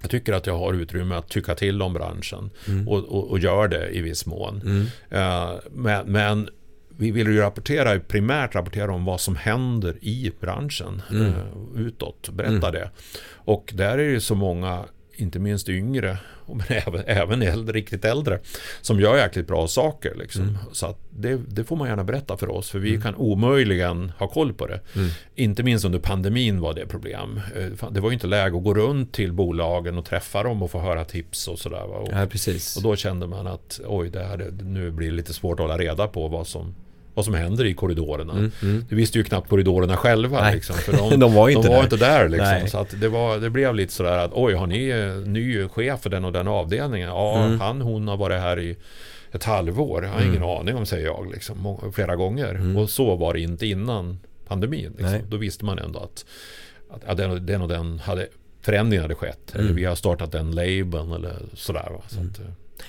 Jag 0.00 0.10
tycker 0.10 0.32
att 0.32 0.46
jag 0.46 0.58
har 0.58 0.72
utrymme 0.72 1.14
att 1.14 1.28
tycka 1.28 1.54
till 1.54 1.82
om 1.82 1.92
branschen 1.92 2.50
Mm. 2.68 2.88
och, 2.88 2.98
och, 3.04 3.30
och 3.30 3.38
gör 3.38 3.68
det 3.68 3.88
i 3.90 4.00
viss 4.00 4.26
mån. 4.26 4.60
Mm. 4.64 4.86
Eh, 5.10 5.54
men, 5.70 6.06
men 6.06 6.48
vi 6.96 7.10
vill 7.10 7.26
ju 7.26 7.40
rapportera, 7.40 8.00
primärt 8.00 8.54
rapportera 8.54 8.92
om 8.92 9.04
vad 9.04 9.20
som 9.20 9.36
händer 9.36 9.96
i 10.00 10.32
branschen 10.40 11.02
Mm. 11.10 11.26
eh, 11.26 11.80
utåt, 11.86 12.28
berätta 12.28 12.70
det. 12.70 12.90
Och 13.32 13.70
där 13.74 13.90
är 13.92 13.96
det 13.98 14.04
ju 14.12 14.20
så 14.20 14.34
många, 14.34 14.84
inte 15.20 15.38
minst 15.38 15.68
yngre, 15.68 16.18
men 16.46 16.62
även, 16.68 17.02
även 17.06 17.42
äldre, 17.42 17.72
riktigt 17.76 18.04
äldre, 18.04 18.38
som 18.80 19.00
gör 19.00 19.16
jäkligt 19.16 19.46
bra 19.46 19.68
saker. 19.68 20.14
Liksom. 20.14 20.42
Mm. 20.42 20.56
Så 20.72 20.96
det, 21.10 21.40
det 21.48 21.64
får 21.64 21.76
man 21.76 21.88
gärna 21.88 22.04
berätta 22.04 22.36
för 22.36 22.50
oss, 22.50 22.70
för 22.70 22.78
vi 22.78 23.00
kan 23.00 23.14
omöjligen 23.14 24.12
ha 24.18 24.28
koll 24.28 24.52
på 24.52 24.66
det. 24.66 24.80
Mm. 24.96 25.08
Inte 25.34 25.62
minst 25.62 25.84
under 25.84 25.98
pandemin 25.98 26.60
var 26.60 26.74
det 26.74 26.86
problem. 26.86 27.40
Eh, 27.56 27.90
Det 27.90 28.00
var 28.00 28.10
ju 28.10 28.14
inte 28.14 28.26
läge 28.26 28.56
att 28.56 28.64
gå 28.64 28.74
runt 28.74 29.12
till 29.12 29.32
bolagen 29.32 29.98
och 29.98 30.04
träffa 30.04 30.42
dem 30.42 30.62
och 30.62 30.70
få 30.70 30.78
höra 30.80 31.04
tips 31.04 31.48
och 31.48 31.58
sådär. 31.58 31.82
Och, 31.82 32.08
Ja 32.12 32.26
och 32.76 32.82
då 32.82 32.96
kände 32.96 33.26
man 33.26 33.46
att 33.46 33.80
oj, 33.86 34.10
det 34.10 34.24
här, 34.24 34.50
nu 34.62 34.90
blir 34.90 35.10
det 35.10 35.16
lite 35.16 35.32
svårt 35.32 35.60
att 35.60 35.64
hålla 35.66 35.78
reda 35.78 36.06
på 36.08 36.28
vad 36.28 36.46
som, 36.46 36.74
vad 37.20 37.24
som 37.24 37.34
händer 37.34 37.64
i 37.64 37.74
korridorerna. 37.74 38.32
Mm. 38.32 38.50
Mm. 38.62 38.84
Det 38.88 38.94
visste 38.94 39.18
ju 39.18 39.24
knappt 39.24 39.48
korridorerna 39.48 39.96
själva. 39.96 40.40
Nej. 40.40 40.54
Liksom, 40.54 40.76
för 40.76 40.92
de, 41.10 41.20
De 41.20 41.34
var 41.34 41.48
ju 41.48 41.54
de 41.54 41.58
inte 41.58 41.68
var 41.68 41.76
där. 41.76 41.82
inte 41.84 41.96
där 41.96 42.28
liksom. 42.28 42.68
Så 42.68 42.78
att 42.78 43.00
det, 43.00 43.08
var, 43.08 43.38
det 43.38 43.50
blev 43.50 43.74
lite 43.74 43.92
sådär 43.92 44.18
att 44.18 44.30
oj, 44.34 44.54
har 44.54 44.66
ni 44.66 44.88
eh, 44.88 45.28
ny 45.28 45.68
chef 45.68 46.00
för 46.00 46.10
den 46.10 46.24
och 46.24 46.32
den 46.32 46.48
avdelningen? 46.48 47.08
Ja, 47.08 47.44
Mm. 47.44 47.60
han, 47.60 47.80
hon 47.80 48.08
har 48.08 48.16
varit 48.16 48.40
här 48.40 48.60
i 48.60 48.76
ett 49.32 49.44
halvår. 49.44 50.04
Jag 50.04 50.10
har 50.12 50.20
ingen 50.22 50.42
aning 50.42 50.76
om, 50.76 50.86
säger 50.86 51.06
jag, 51.06 51.30
liksom, 51.32 51.78
flera 51.94 52.16
gånger. 52.16 52.54
Mm. 52.54 52.76
Och 52.76 52.90
så 52.90 53.16
var 53.16 53.34
det 53.34 53.40
inte 53.40 53.66
innan 53.66 54.18
pandemin. 54.48 54.92
Liksom. 54.98 55.18
Då 55.28 55.36
visste 55.36 55.64
man 55.64 55.78
ändå 55.78 55.98
att, 55.98 56.24
att 56.90 57.02
ja, 57.06 57.14
den, 57.14 57.30
och- 57.30 57.42
den 57.42 57.62
och 57.62 57.68
den 57.68 57.98
hade 57.98 58.26
förändringar 58.62 59.02
hade 59.02 59.14
skett. 59.14 59.50
Eller 59.52 59.64
Mm. 59.64 59.76
vi 59.76 59.84
har 59.84 59.94
startat 59.94 60.32
den 60.32 60.50
labeln 60.50 61.12
eller 61.12 61.36
sådär. 61.54 61.88
Va? 61.90 62.02
Så 62.08 62.20
att, 62.20 62.38
eh, 62.38 62.44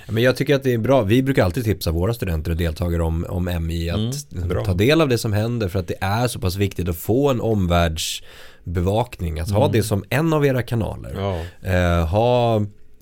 Men 0.08 0.24
jag 0.24 0.36
tycker 0.38 0.56
att 0.56 0.64
det 0.64 0.74
är 0.74 0.78
bra, 0.78 1.02
vi 1.02 1.24
brukar 1.24 1.44
alltid 1.46 1.64
tipsa 1.64 1.92
våra 1.92 2.14
studenter 2.14 2.52
och 2.52 2.58
deltagare 2.58 3.04
om, 3.04 3.26
om 3.30 3.44
MI 3.68 3.90
att 3.90 4.32
Mm, 4.34 4.48
bra. 4.50 4.66
ta 4.66 4.74
del 4.74 5.02
av 5.02 5.10
det 5.10 5.18
som 5.18 5.34
händer 5.34 5.68
för 5.68 5.80
att 5.80 5.88
det 5.88 5.96
är 6.02 6.28
så 6.28 6.40
pass 6.40 6.56
viktigt 6.56 6.90
att 6.90 6.98
få 6.98 7.30
en 7.30 7.42
omvärldsbevakning, 7.42 9.40
att 9.40 9.52
ha 9.52 9.60
Mm. 9.66 9.72
det 9.72 9.84
som 9.84 10.04
en 10.10 10.34
av 10.34 10.46
era 10.46 10.64
kanaler. 10.64 11.16
ja. 11.18 11.70
Eh, 11.70 12.08
ha 12.08 12.56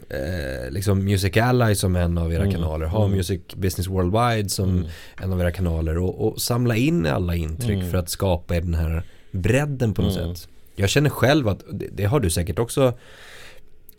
eh, 0.09 0.71
liksom 0.71 1.03
Music 1.05 1.37
Ally 1.37 1.75
som 1.75 1.95
en 1.95 2.17
av 2.17 2.33
era 2.33 2.41
Mm, 2.41 2.53
kanaler, 2.53 2.85
ha 2.85 3.05
mm. 3.05 3.17
Music 3.17 3.41
Business 3.55 3.87
Worldwide 3.87 4.49
som 4.49 4.69
Mm. 4.69 4.85
en 5.21 5.33
av 5.33 5.41
era 5.41 5.51
kanaler 5.51 5.97
och, 5.97 6.27
och 6.27 6.41
samla 6.41 6.75
in 6.75 7.05
alla 7.05 7.35
intryck 7.35 7.77
Mm. 7.77 7.91
för 7.91 7.97
att 7.97 8.09
skapa 8.09 8.53
den 8.53 8.73
här 8.73 9.03
bredden 9.31 9.93
på 9.93 10.01
något 10.01 10.17
Mm. 10.17 10.35
sätt. 10.35 10.47
Jag 10.75 10.89
känner 10.89 11.09
själv 11.09 11.47
att, 11.47 11.59
det, 11.71 11.87
det 11.91 12.05
har 12.05 12.19
du 12.19 12.29
säkert 12.29 12.59
också 12.59 12.93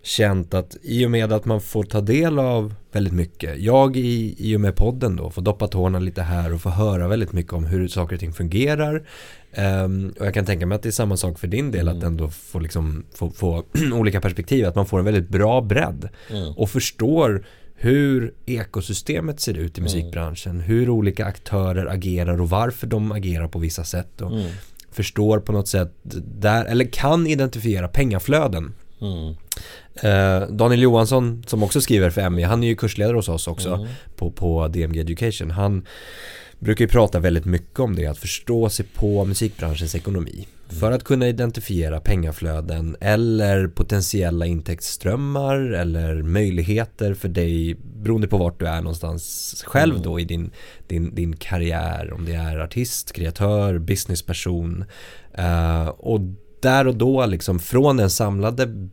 känt 0.03 0.55
att 0.55 0.77
i 0.83 1.07
och 1.07 1.11
med 1.11 1.33
att 1.33 1.45
man 1.45 1.61
får 1.61 1.83
ta 1.85 2.01
del 2.01 2.39
av 2.39 2.75
väldigt 2.93 3.13
mycket, 3.13 3.59
jag 3.59 3.97
i, 3.97 4.35
i 4.39 4.57
och 4.57 4.61
med 4.61 4.77
podden 4.77 5.17
då 5.17 5.31
får 5.31 5.43
doppa 5.43 5.69
tårna 5.69 5.99
lite 5.99 6.23
här 6.23 6.53
och 6.55 6.61
få 6.61 6.71
höra 6.71 7.09
väldigt 7.09 7.33
mycket 7.33 7.53
om 7.53 7.65
hur 7.65 7.89
saker 7.89 8.15
och 8.15 8.21
ting 8.21 8.33
fungerar 8.33 9.03
Ehm, 9.53 10.15
och 10.21 10.27
jag 10.27 10.35
kan 10.35 10.45
tänka 10.45 10.67
mig 10.67 10.77
att 10.77 10.83
det 10.83 10.89
är 10.89 10.91
samma 10.91 11.17
sak 11.17 11.39
för 11.39 11.47
din 11.47 11.71
del 11.71 11.89
att 11.89 11.95
Mm. 11.95 12.07
ändå 12.07 12.29
få, 12.31 12.59
liksom, 12.59 13.05
få, 13.15 13.31
få 13.31 13.65
olika 13.93 14.21
perspektiv, 14.21 14.67
att 14.67 14.75
man 14.75 14.87
får 14.87 14.99
en 14.99 15.05
väldigt 15.05 15.29
bra 15.29 15.61
bredd 15.61 16.09
Mm. 16.31 16.53
och 16.57 16.71
förstår 16.71 17.45
hur 17.75 18.35
ekosystemet 18.47 19.41
ser 19.41 19.55
ut 19.59 19.79
i 19.79 19.81
musikbranschen, 19.81 20.61
hur 20.61 20.91
olika 20.91 21.25
aktörer 21.27 21.87
agerar 21.87 22.41
och 22.41 22.51
varför 22.51 22.87
de 22.87 23.13
agerar 23.13 23.49
på 23.49 23.59
vissa 23.59 23.85
sätt 23.85 24.21
och 24.21 24.33
Mm. 24.33 24.51
förstår 24.93 25.39
på 25.41 25.53
något 25.53 25.69
sätt 25.69 25.93
där, 26.39 26.65
eller 26.65 26.85
kan 26.85 27.27
identifiera 27.27 27.89
pengaflöden 27.89 28.75
Mm. 29.01 29.35
Eh, 30.03 30.41
Daniel 30.49 30.83
Johansson 30.83 31.43
som 31.47 31.63
också 31.63 31.81
skriver 31.81 32.11
för 32.11 32.31
ME, 32.31 32.45
han 32.45 32.63
är 32.63 32.69
ju 32.69 32.77
kursledare 32.77 33.17
hos 33.17 33.29
oss 33.29 33.49
också 33.49 33.69
mm. 33.69 33.89
på, 34.17 34.31
på 34.31 34.69
DMG 34.69 35.01
Education. 35.01 35.51
Han 35.51 35.87
brukar 36.59 36.85
ju 36.85 36.89
prata 36.89 37.19
väldigt 37.19 37.45
mycket 37.45 37.81
om 37.81 37.97
det, 37.97 38.07
att 38.07 38.19
förstå 38.19 38.69
sig 38.69 38.87
på 38.95 39.25
musikbranschens 39.25 39.95
ekonomi. 39.95 40.47
Mm. 40.69 40.81
För 40.81 40.93
att 40.93 41.05
kunna 41.05 41.29
identifiera 41.29 42.01
pengaflöden 42.01 42.97
eller 43.01 43.69
potentiella 43.69 44.47
intäktsströmmar 44.47 45.57
eller 45.57 46.23
möjligheter 46.23 47.15
för 47.15 47.29
dig 47.29 47.77
beroende 47.95 48.29
på 48.29 48.37
vart 48.37 48.61
du 48.61 48.67
är 48.67 48.81
någonstans 48.81 49.55
själv 49.67 49.93
mm. 49.95 50.03
då 50.03 50.21
i 50.21 50.25
din, 50.25 50.51
din, 50.87 51.15
din 51.15 51.37
karriär. 51.37 52.13
Om 52.13 52.25
det 52.25 52.35
är 52.35 52.59
artist, 52.59 53.13
kreatör, 53.13 53.79
businessperson. 53.79 54.85
Uh, 55.39 55.89
och 55.89 56.21
där 56.63 56.87
och 56.87 56.97
då 56.97 57.27
liksom 57.27 57.59
från 57.59 57.97
den 57.97 58.11
samlade 58.11 58.89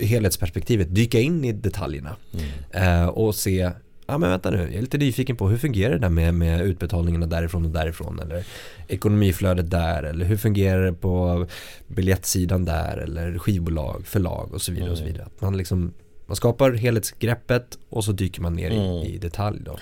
helhetsperspektivet 0.00 0.94
dyka 0.94 1.20
in 1.20 1.44
i 1.44 1.52
detaljerna 1.52 2.16
mm. 2.32 3.02
uh, 3.02 3.08
och 3.08 3.34
se 3.34 3.70
ja 4.06 4.18
men 4.18 4.30
vänta 4.30 4.50
nu, 4.50 4.56
jag 4.56 4.74
är 4.74 4.80
lite 4.80 4.98
nyfiken 4.98 5.36
på 5.36 5.48
hur 5.48 5.58
fungerar 5.58 5.92
det 5.92 5.98
där 5.98 6.08
med, 6.08 6.34
med 6.34 6.60
utbetalningarna 6.60 7.26
därifrån 7.26 7.64
och 7.64 7.70
därifrån 7.70 8.20
eller 8.20 8.44
ekonomiflödet 8.88 9.70
där 9.70 10.02
eller 10.02 10.26
hur 10.26 10.36
fungerar 10.36 10.86
det 10.86 10.92
på 10.92 11.46
biljettsidan 11.86 12.64
där 12.64 12.96
eller 12.96 13.38
skivbolag, 13.38 14.06
förlag 14.06 14.54
och 14.54 14.62
så 14.62 14.72
vidare 14.72 14.90
och 14.90 14.96
så 14.96 15.02
mm. 15.02 15.12
vidare. 15.12 15.28
Att 15.36 15.40
man 15.40 15.56
liksom 15.56 15.92
man 16.26 16.36
skapar 16.36 16.72
helhetsgreppet 16.72 17.78
och 17.88 18.04
så 18.04 18.12
dyker 18.12 18.42
man 18.42 18.54
ner 18.54 18.70
i, 18.70 18.76
mm. 18.76 19.02
i 19.02 19.18
detalj 19.18 19.60
då. 19.64 19.78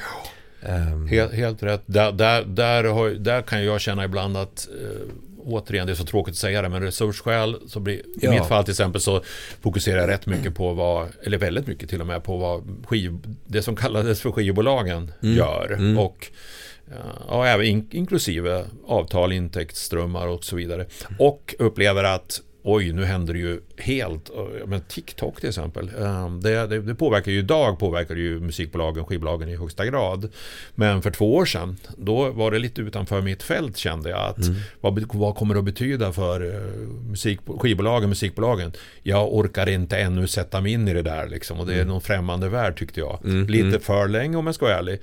Um. 0.68 1.08
Helt, 1.08 1.32
helt 1.32 1.62
rätt. 1.62 1.82
Där, 1.86 2.12
där, 2.12 2.44
där, 2.44 2.84
har, 2.84 3.10
där 3.10 3.42
kan 3.42 3.64
jag 3.64 3.80
känna 3.80 4.04
ibland 4.04 4.36
att 4.36 4.68
uh, 4.82 5.10
återigen, 5.44 5.86
det 5.86 5.92
är 5.92 5.94
så 5.94 6.04
tråkigt 6.04 6.32
att 6.32 6.38
säga 6.38 6.62
det, 6.62 6.68
men 6.68 6.82
resursskäl, 6.82 7.56
så 7.66 7.80
blir, 7.80 8.02
ja. 8.20 8.34
i 8.34 8.38
mitt 8.38 8.48
fall 8.48 8.64
till 8.64 8.72
exempel 8.72 9.00
så 9.00 9.22
fokuserar 9.60 10.00
jag 10.00 10.08
rätt 10.08 10.26
mycket 10.26 10.54
på 10.54 10.72
vad, 10.72 11.08
eller 11.22 11.38
väldigt 11.38 11.66
mycket 11.66 11.90
till 11.90 12.00
och 12.00 12.06
med 12.06 12.24
på 12.24 12.36
vad 12.36 12.84
skiv, 12.86 13.18
det 13.46 13.62
som 13.62 13.76
kallades 13.76 14.20
för 14.20 14.32
skivbolagen 14.32 15.12
mm. 15.22 15.36
gör. 15.36 15.72
Mm. 15.72 15.98
Och 15.98 16.30
ja, 17.28 17.46
även 17.46 17.66
in, 17.66 17.88
inklusive 17.90 18.64
avtal, 18.86 19.32
intäktsströmmar 19.32 20.26
och 20.26 20.44
så 20.44 20.56
vidare. 20.56 20.86
Och 21.18 21.54
upplever 21.58 22.04
att 22.04 22.40
oj, 22.66 22.92
nu 22.92 23.04
händer 23.04 23.34
det 23.34 23.38
ju 23.38 23.60
helt, 23.78 24.30
men 24.66 24.80
TikTok 24.80 25.40
till 25.40 25.48
exempel, 25.48 25.90
ehm, 25.98 26.40
det, 26.40 26.66
det, 26.66 26.80
det, 26.80 26.94
påverkar 26.94 27.32
ju 27.32 27.38
idag, 27.38 27.78
påverkar 27.78 28.16
ju 28.16 28.40
musikbolagen, 28.40 29.04
skivbolagen 29.04 29.48
i 29.48 29.56
högsta 29.56 29.86
grad. 29.86 30.32
Men 30.74 31.02
för 31.02 31.10
två 31.10 31.34
år 31.34 31.44
sedan, 31.44 31.76
då 31.96 32.30
var 32.30 32.50
det 32.50 32.58
lite 32.58 32.80
utanför 32.80 33.22
mitt 33.22 33.42
fält 33.42 33.76
kände 33.76 34.10
jag 34.10 34.20
att 34.20 34.38
mm. 34.38 34.54
vad, 34.80 35.12
vad 35.12 35.36
kommer 35.36 35.54
det 35.54 35.58
att 35.58 35.64
betyda 35.64 36.12
för 36.12 36.54
eh, 36.54 36.60
musik, 37.10 37.40
skivbolagen, 37.58 38.08
musikbolagen? 38.08 38.72
Jag 39.02 39.34
orkar 39.34 39.68
inte 39.68 39.96
ännu 39.96 40.26
sätta 40.26 40.60
mig 40.60 40.72
in 40.72 40.88
i 40.88 40.94
det 40.94 41.02
där 41.02 41.28
liksom 41.28 41.60
och 41.60 41.66
det 41.66 41.72
är 41.72 41.76
mm. 41.76 41.88
någon 41.88 42.00
främmande 42.00 42.48
värld 42.48 42.78
tyckte 42.78 43.00
jag. 43.00 43.18
Mm. 43.24 43.46
Lite 43.46 43.66
mm. 43.66 43.80
för 43.80 44.08
länge 44.08 44.36
om 44.36 44.46
jag 44.46 44.54
ska 44.54 44.66
vara 44.66 44.78
ärlig. 44.78 45.00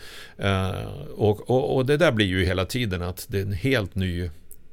Och, 1.15 1.49
och, 1.49 1.75
och 1.75 1.85
det 1.85 1.97
där 1.97 2.11
blir 2.11 2.25
ju 2.25 2.45
hela 2.45 2.65
tiden 2.65 3.01
att 3.01 3.25
det 3.29 3.37
är 3.37 3.41
en 3.41 3.53
helt 3.53 3.95
ny 3.95 4.29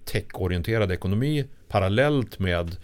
techorienterad 0.08 0.92
ekonomi 0.92 1.44
parallellt 1.68 2.38
med 2.38 2.76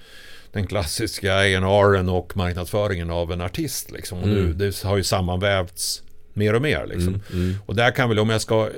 den 0.52 0.66
klassiska 0.66 1.34
A&R 1.34 2.10
och 2.10 2.36
marknadsföringen 2.36 3.10
av 3.10 3.32
en 3.32 3.40
artist. 3.40 3.90
Liksom. 3.90 4.18
Och 4.18 4.28
nu, 4.28 4.40
mm. 4.40 4.58
det 4.58 4.82
har 4.82 4.96
ju 4.96 5.02
sammanvävts 5.02 6.02
mer 6.32 6.54
och 6.54 6.62
mer. 6.62 6.86
Liksom. 6.86 7.08
Mm, 7.08 7.20
mm. 7.32 7.54
Och 7.66 7.74
där 7.74 7.90
kan 7.90 8.08
väl, 8.08 8.18
om 8.18 8.30
jag 8.30 8.40
ska, 8.40 8.70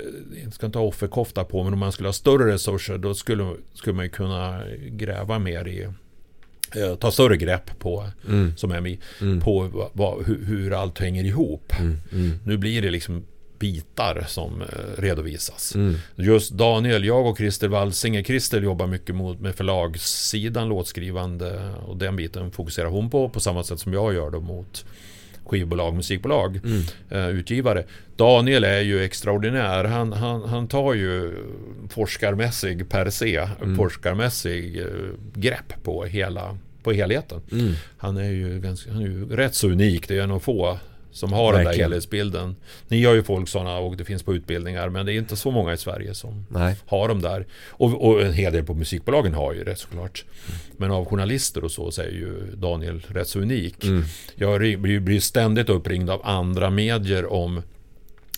jag 0.44 0.52
ska 0.52 0.66
inte 0.66 0.78
ha 0.78 0.86
offerkofta 0.86 1.44
på, 1.44 1.64
men 1.64 1.72
om 1.72 1.78
man 1.78 1.92
skulle 1.92 2.08
ha 2.08 2.12
större 2.12 2.52
resurser, 2.52 2.98
då 2.98 3.14
skulle, 3.14 3.52
skulle 3.74 3.96
man 3.96 4.04
ju 4.04 4.10
kunna 4.10 4.62
gräva 4.90 5.38
mer 5.38 5.68
i 5.68 5.82
eh, 6.76 6.94
ta 6.94 7.10
större 7.10 7.36
grepp 7.36 7.78
på, 7.78 8.06
mm. 8.28 8.56
som 8.56 8.82
MI, 8.82 8.98
mm. 9.20 9.40
på 9.40 9.90
vad, 9.92 10.26
hur, 10.26 10.44
hur, 10.44 10.72
allt 10.72 10.98
hänger 10.98 11.24
ihop. 11.24 11.72
Mm. 11.80 12.38
Nu 12.44 12.56
blir 12.56 12.82
det 12.82 12.90
liksom 12.90 13.24
bitar 13.58 14.24
som 14.28 14.62
eh, 14.62 14.66
redovisas. 14.98 15.74
Mm. 15.74 15.94
Just 16.16 16.52
Daniel, 16.52 17.04
jag 17.04 17.26
och 17.26 17.36
Christer 17.36 17.68
Walsinger, 17.68 18.22
Christer 18.22 18.60
jobbar 18.60 18.86
mycket 18.86 19.14
mot, 19.14 19.40
med 19.40 19.54
förlagssidan, 19.54 20.68
låtskrivande 20.68 21.74
och 21.86 21.96
den 21.96 22.16
biten 22.16 22.50
fokuserar 22.50 22.88
hon 22.88 23.10
på, 23.10 23.28
på 23.28 23.40
samma 23.40 23.64
sätt 23.64 23.80
som 23.80 23.92
jag 23.92 24.14
gör 24.14 24.30
då 24.30 24.40
mot 24.40 24.84
skivbolag, 25.46 25.94
musikbolag, 25.94 26.60
mm. 26.64 26.82
eh, 27.10 27.28
utgivare. 27.28 27.84
Daniel 28.16 28.64
är 28.64 28.80
ju 28.80 29.04
extraordinär. 29.04 29.84
Han, 29.84 30.12
han, 30.12 30.42
han 30.42 30.68
tar 30.68 30.94
ju 30.94 31.34
forskarmässig 31.88 32.88
per 32.88 33.10
se, 33.10 33.48
mm. 33.62 33.76
forskarmässig 33.76 34.80
eh, 34.80 34.86
grepp 35.34 35.84
på 35.84 36.04
hela 36.04 36.58
på 36.82 36.92
helheten. 36.92 37.40
Mm. 37.52 37.72
Han 37.98 38.16
är 38.16 38.30
ju 38.30 38.60
ganska, 38.60 38.92
han 38.92 39.02
är 39.02 39.06
ju 39.06 39.36
rätt 39.36 39.54
så 39.54 39.68
unik. 39.68 40.08
Det 40.08 40.18
är 40.18 40.26
nog 40.26 40.42
få 40.42 40.78
som 41.16 41.32
har 41.32 41.52
Verkligen. 41.52 41.64
den 41.64 41.78
där 41.78 41.84
helhetsbilden. 41.84 42.56
Ni 42.88 43.04
har 43.04 43.14
ju 43.14 43.22
folk 43.22 43.48
sådana 43.48 43.78
och 43.78 43.96
det 43.96 44.04
finns 44.04 44.22
på 44.22 44.34
utbildningar 44.34 44.88
men 44.88 45.06
det 45.06 45.12
är 45.12 45.18
inte 45.18 45.36
så 45.36 45.50
många 45.50 45.72
i 45.72 45.76
Sverige 45.76 46.14
som 46.14 46.46
Nej. 46.48 46.76
har 46.86 47.08
de 47.08 47.22
där. 47.22 47.46
Och, 47.68 48.08
och, 48.08 48.22
en 48.22 48.32
hel 48.32 48.52
del 48.52 48.64
på 48.64 48.74
musikbolagen 48.74 49.34
har 49.34 49.52
ju 49.52 49.64
det 49.64 49.76
såklart. 49.76 50.24
Mm. 50.48 50.58
Men 50.76 50.90
av 50.90 51.04
journalister 51.04 51.64
och 51.64 51.70
så, 51.70 51.90
så 51.90 52.02
är 52.02 52.06
ju 52.06 52.42
Daniel 52.54 53.02
rätt 53.08 53.28
så 53.28 53.40
unik. 53.40 53.84
Mm. 53.84 54.04
Jag 54.34 54.60
blir 55.02 55.20
ständigt 55.20 55.68
uppringd 55.68 56.10
av 56.10 56.20
andra 56.24 56.70
medier 56.70 57.32
om 57.32 57.62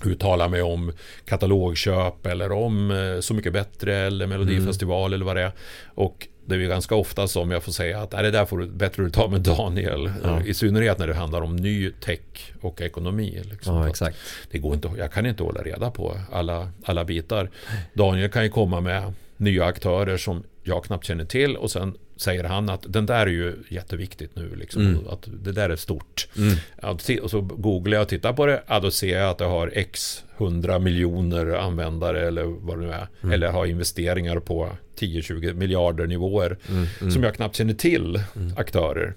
uttala 0.06 0.48
mig 0.48 0.62
om 0.62 0.92
katalogköp 1.24 2.26
eller 2.26 2.52
om 2.52 2.90
eh, 2.90 3.20
Så 3.20 3.34
mycket 3.34 3.52
bättre 3.52 3.96
eller 3.96 4.26
Melodifestival 4.26 5.10
mm. 5.10 5.14
eller 5.14 5.24
vad 5.24 5.36
det 5.36 5.42
är. 5.42 5.52
Och 5.94 6.28
det 6.46 6.54
är 6.54 6.58
ju 6.58 6.68
ganska 6.68 6.94
ofta 6.94 7.28
som 7.28 7.50
jag 7.50 7.62
får 7.62 7.72
säga 7.72 8.00
att 8.00 8.10
det 8.10 8.30
där 8.30 8.44
får 8.44 8.58
du, 8.58 8.66
bättre 8.66 9.02
du 9.02 9.10
ta 9.10 9.28
med 9.28 9.40
Daniel. 9.40 10.12
Ja. 10.22 10.42
I 10.42 10.54
synnerhet 10.54 10.98
när 10.98 11.06
det 11.06 11.14
handlar 11.14 11.42
om 11.42 11.56
ny 11.56 11.90
tech 11.90 12.52
och 12.60 12.80
ekonomi. 12.80 13.42
Liksom. 13.50 13.76
Ja, 13.76 13.88
exakt. 13.88 14.16
Det 14.50 14.58
går 14.58 14.74
inte, 14.74 14.90
jag 14.98 15.12
kan 15.12 15.26
inte 15.26 15.42
hålla 15.42 15.62
reda 15.62 15.90
på 15.90 16.18
alla, 16.32 16.70
alla 16.84 17.04
bitar. 17.04 17.50
Daniel 17.92 18.30
kan 18.30 18.42
ju 18.42 18.50
komma 18.50 18.80
med 18.80 19.12
nya 19.36 19.64
aktörer 19.64 20.16
som 20.16 20.44
jag 20.62 20.84
knappt 20.84 21.04
känner 21.04 21.24
till 21.24 21.56
och 21.56 21.70
sen 21.70 21.96
säger 22.18 22.44
han 22.44 22.68
att 22.68 22.84
den 22.86 23.06
där 23.06 23.26
är 23.26 23.30
ju 23.30 23.56
jätteviktigt 23.68 24.36
nu. 24.36 24.56
Liksom, 24.56 24.82
mm. 24.82 25.08
Att 25.08 25.28
det 25.44 25.52
där 25.52 25.70
är 25.70 25.76
stort. 25.76 26.28
Mm. 26.36 27.22
och 27.22 27.30
så 27.30 27.40
googlar 27.40 27.96
jag 27.96 28.02
och 28.02 28.08
tittar 28.08 28.32
på 28.32 28.46
det. 28.46 28.62
Ja, 28.66 28.80
då 28.80 28.90
ser 28.90 29.18
jag 29.18 29.30
att 29.30 29.38
det 29.38 29.44
har 29.44 29.72
x 29.74 30.24
hundra 30.36 30.78
miljoner 30.78 31.46
användare 31.54 32.26
eller 32.26 32.44
vad 32.44 32.78
det 32.78 32.86
nu 32.86 32.92
är. 32.92 33.08
Mm. 33.20 33.32
Eller 33.32 33.50
har 33.50 33.66
investeringar 33.66 34.40
på 34.40 34.68
10-20 34.98 35.54
miljarder 35.54 36.06
nivåer. 36.06 36.58
Mm, 36.68 36.86
mm. 37.00 37.10
Som 37.10 37.22
jag 37.22 37.34
knappt 37.34 37.56
känner 37.56 37.74
till 37.74 38.22
mm. 38.36 38.52
aktörer. 38.56 39.14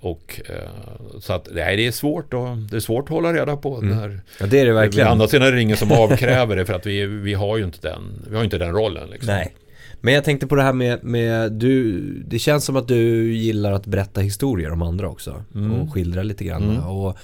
Och, 0.00 0.40
eh, 0.48 1.20
så 1.20 1.32
att 1.32 1.48
nej, 1.52 1.76
det 1.76 1.86
är 1.86 1.92
svårt 1.92 2.34
att, 2.34 2.70
det 2.70 2.76
är 2.76 2.80
svårt 2.80 3.04
att 3.04 3.10
hålla 3.10 3.32
reda 3.32 3.56
på. 3.56 3.76
Mm. 3.76 3.96
När, 3.96 4.20
ja, 4.40 4.46
det 4.46 4.60
är 4.60 4.66
det 4.66 4.72
verkligen. 4.72 5.08
Å 5.08 5.10
andra 5.10 5.28
sidan 5.28 5.48
är 5.48 5.52
det 5.52 5.62
ingen 5.62 5.76
som 5.76 5.92
avkräver 5.92 6.56
det 6.56 6.66
för 6.66 6.74
att 6.74 6.86
vi, 6.86 7.06
vi 7.06 7.34
har 7.34 7.56
ju 7.56 7.64
inte 7.64 7.88
den, 7.88 8.24
vi 8.30 8.36
har 8.36 8.44
inte 8.44 8.58
den 8.58 8.72
rollen. 8.72 9.10
Liksom. 9.10 9.34
Nej. 9.34 9.54
Men 10.00 10.14
jag 10.14 10.24
tänkte 10.24 10.46
på 10.46 10.54
det 10.54 10.62
här 10.62 10.72
med, 10.72 11.04
med 11.04 11.52
du, 11.52 12.00
det 12.26 12.38
känns 12.38 12.64
som 12.64 12.76
att 12.76 12.88
du 12.88 13.34
gillar 13.34 13.72
att 13.72 13.86
berätta 13.86 14.20
historier 14.20 14.72
om 14.72 14.82
andra 14.82 15.08
också. 15.08 15.44
Mm. 15.54 15.72
Och 15.72 15.92
skildra 15.92 16.22
lite 16.22 16.44
grann. 16.44 16.62
Mm. 16.62 16.84
Och 16.84 17.18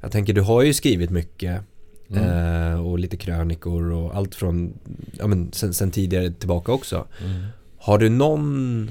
jag 0.00 0.12
tänker, 0.12 0.32
du 0.32 0.40
har 0.40 0.62
ju 0.62 0.74
skrivit 0.74 1.10
mycket. 1.10 1.62
Mm. 2.10 2.72
Eh, 2.72 2.86
och 2.86 2.98
lite 2.98 3.16
krönikor 3.16 3.92
och 3.92 4.16
allt 4.16 4.34
från, 4.34 4.78
ja 5.18 5.26
men 5.26 5.52
sen, 5.52 5.74
sen 5.74 5.90
tidigare 5.90 6.30
tillbaka 6.30 6.72
också. 6.72 7.06
Mm. 7.24 7.46
Har 7.78 7.98
du 7.98 8.08
någon 8.08 8.90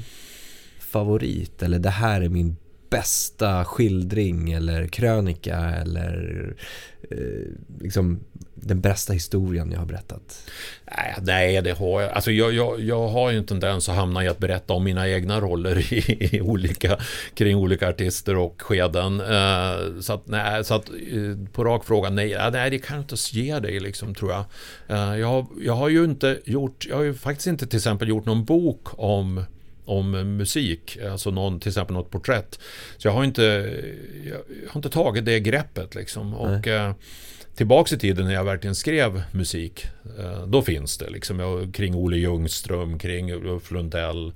favorit 0.80 1.64
eller 1.64 1.80
det 1.80 1.90
här 1.90 2.22
är 2.22 2.30
min 2.30 2.56
bästa 2.90 3.66
skildring 3.66 4.52
eller 4.52 4.88
krönika 4.88 5.58
eller 5.58 6.56
eh, 7.12 7.18
liksom 7.82 8.20
den 8.56 8.82
bästa 8.82 9.14
historien 9.14 9.72
jag 9.72 9.80
har 9.80 9.86
berättat? 9.86 10.50
Nej, 11.22 11.62
det 11.62 11.72
har 11.72 12.02
jag. 12.02 12.12
Alltså 12.12 12.32
jag, 12.32 12.54
jag, 12.54 12.82
jag 12.82 13.08
har 13.08 13.32
ju 13.32 13.38
en 13.38 13.46
tendens 13.46 13.90
att 13.90 13.96
hamna 13.96 14.24
i 14.24 14.28
att 14.28 14.38
berätta 14.38 14.74
om 14.74 14.84
mina 14.84 15.10
egna 15.10 15.42
roller 15.42 15.94
i, 15.94 16.28
i 16.36 16.42
olika, 16.42 16.98
kring 17.34 17.58
olika 17.58 17.90
artister 17.90 18.36
och 18.36 18.62
skeden. 18.62 19.22
Eh, 19.22 20.02
så 20.02 20.14
att, 20.14 20.28
nej, 20.28 20.66
så 20.66 20.74
att 20.74 20.90
eh, 20.90 21.52
på 21.54 21.64
rak 21.64 21.86
fråga, 21.86 22.10
nej, 22.10 22.38
nej, 22.52 22.70
det 22.70 22.80
kan 22.80 22.96
jag 22.96 23.04
inte 23.04 23.16
ge 23.32 23.60
dig 23.60 23.80
liksom, 23.80 24.16
tror 24.16 24.32
jag. 24.32 24.46
Eh, 24.88 25.20
jag, 25.20 25.28
har, 25.28 25.46
jag 25.62 25.74
har 25.74 25.90
ju 25.90 26.04
inte 26.04 26.40
gjort, 26.46 26.86
jag 26.90 26.96
har 26.96 27.04
ju 27.04 27.14
faktiskt 27.14 27.48
inte 27.48 27.68
till 27.68 27.78
exempel 27.78 28.10
gjort 28.10 28.26
någon 28.26 28.46
bok 28.46 28.88
om 28.92 29.44
om 29.86 30.38
musik, 30.38 30.98
alltså 31.12 31.32
någon, 31.32 31.60
till 31.60 31.70
exempel 31.70 31.96
något 31.96 32.12
porträtt. 32.12 32.60
Så 32.98 33.08
jag 33.08 33.14
har 33.14 33.24
inte, 33.24 33.44
jag 34.26 34.70
har 34.70 34.80
inte 34.80 34.90
tagit 34.90 35.26
det 35.26 35.40
greppet 35.40 35.96
liksom. 35.96 36.34
Och 36.34 36.68
eh, 36.68 36.94
tillbaks 37.56 37.94
i 37.94 37.98
tiden 37.98 38.26
när 38.26 38.34
jag 38.34 38.44
verkligen 38.44 38.76
skrev 38.76 39.24
musik, 39.32 39.86
eh, 40.20 40.48
då 40.48 40.62
finns 40.62 40.98
det 40.98 41.10
liksom 41.10 41.40
jag, 41.40 41.74
kring 41.74 41.96
Olle 41.96 42.18
Ljungström, 42.18 43.00
kring 43.00 43.34
Ulf 43.34 43.72
Lundell, 43.72 44.34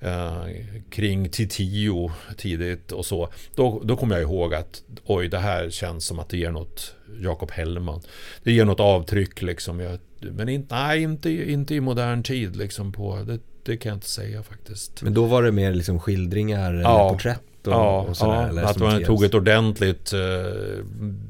eh, 0.00 0.46
kring 0.90 1.28
Titio 1.28 2.12
tidigt 2.36 2.92
och 2.92 3.06
så. 3.06 3.28
Då, 3.54 3.82
då 3.84 3.96
kommer 3.96 4.14
jag 4.14 4.22
ihåg 4.22 4.54
att 4.54 4.82
oj, 5.04 5.28
det 5.28 5.38
här 5.38 5.70
känns 5.70 6.06
som 6.06 6.18
att 6.18 6.28
det 6.28 6.36
ger 6.36 6.50
något 6.50 6.94
Jakob 7.20 7.50
Hellman. 7.50 8.00
Det 8.42 8.52
ger 8.52 8.64
något 8.64 8.80
avtryck 8.80 9.42
liksom. 9.42 9.80
Jag, 9.80 9.98
men 10.20 10.48
inte, 10.48 10.74
nej, 10.74 11.02
inte, 11.02 11.30
inte 11.30 11.74
i 11.74 11.80
modern 11.80 12.22
tid 12.22 12.56
liksom 12.56 12.92
på 12.92 13.16
det, 13.16 13.38
det 13.62 13.76
kan 13.76 13.90
jag 13.90 13.96
inte 13.96 14.10
säga 14.10 14.42
faktiskt. 14.42 15.02
Men 15.02 15.14
då 15.14 15.26
var 15.26 15.42
det 15.42 15.52
mer 15.52 15.74
liksom 15.74 16.00
skildringar 16.00 16.72
eller 16.72 16.82
ja. 16.82 17.10
porträtt? 17.10 17.42
och, 17.66 17.72
ja, 17.72 18.00
och 18.00 18.16
sådär? 18.16 18.52
Ja, 18.56 18.68
att 18.68 18.78
man 18.78 19.04
tog 19.04 19.24
ett 19.24 19.34
ordentligt 19.34 20.12
eh, 20.12 20.82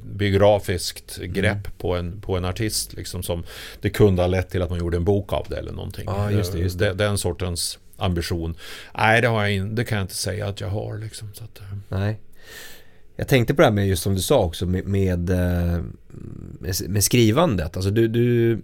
biografiskt 0.05 1.19
grepp 1.19 1.67
mm. 1.67 1.73
på, 1.79 1.97
en, 1.97 2.21
på 2.21 2.37
en 2.37 2.45
artist. 2.45 2.93
Liksom, 2.93 3.23
som 3.23 3.45
det 3.81 3.91
kunde 3.91 4.23
ha 4.23 4.27
lett 4.27 4.51
till 4.51 4.63
att 4.63 4.71
man 4.71 4.79
gjorde 4.79 4.97
en 4.97 5.05
bok 5.05 5.33
av 5.33 5.47
det 5.49 5.57
eller 5.57 5.73
någonting. 5.73 6.05
Ja, 6.07 6.31
just 6.31 6.53
det, 6.53 6.59
just 6.59 6.79
det. 6.79 6.95
Den, 6.95 7.19
sortens 7.19 7.79
ambition. 7.97 8.55
Nej, 8.95 9.21
det, 9.21 9.29
har 9.29 9.43
jag 9.43 9.53
in, 9.53 9.75
det 9.75 9.85
kan 9.85 9.99
jag 9.99 10.05
inte 10.05 10.15
säga 10.15 10.47
att 10.47 10.61
jag 10.61 10.69
har. 10.69 10.99
Liksom, 10.99 11.29
så 11.35 11.45
att, 11.45 11.61
eh. 11.61 11.67
Nej. 11.89 12.21
Jag 13.17 13.29
tänkte 13.29 13.55
på 13.55 13.63
det 13.63 13.67
här 13.67 13.73
med 13.73 13.89
just 13.89 14.03
som 14.03 14.15
du 14.15 14.21
sa 14.21 14.45
också 14.45 14.67
med, 14.67 14.87
med, 14.87 15.31
eh, 15.31 15.81
med 16.89 17.05
skrivandet. 17.05 17.77
Alltså 17.77 17.91
du, 17.91 18.09
du, 18.09 18.59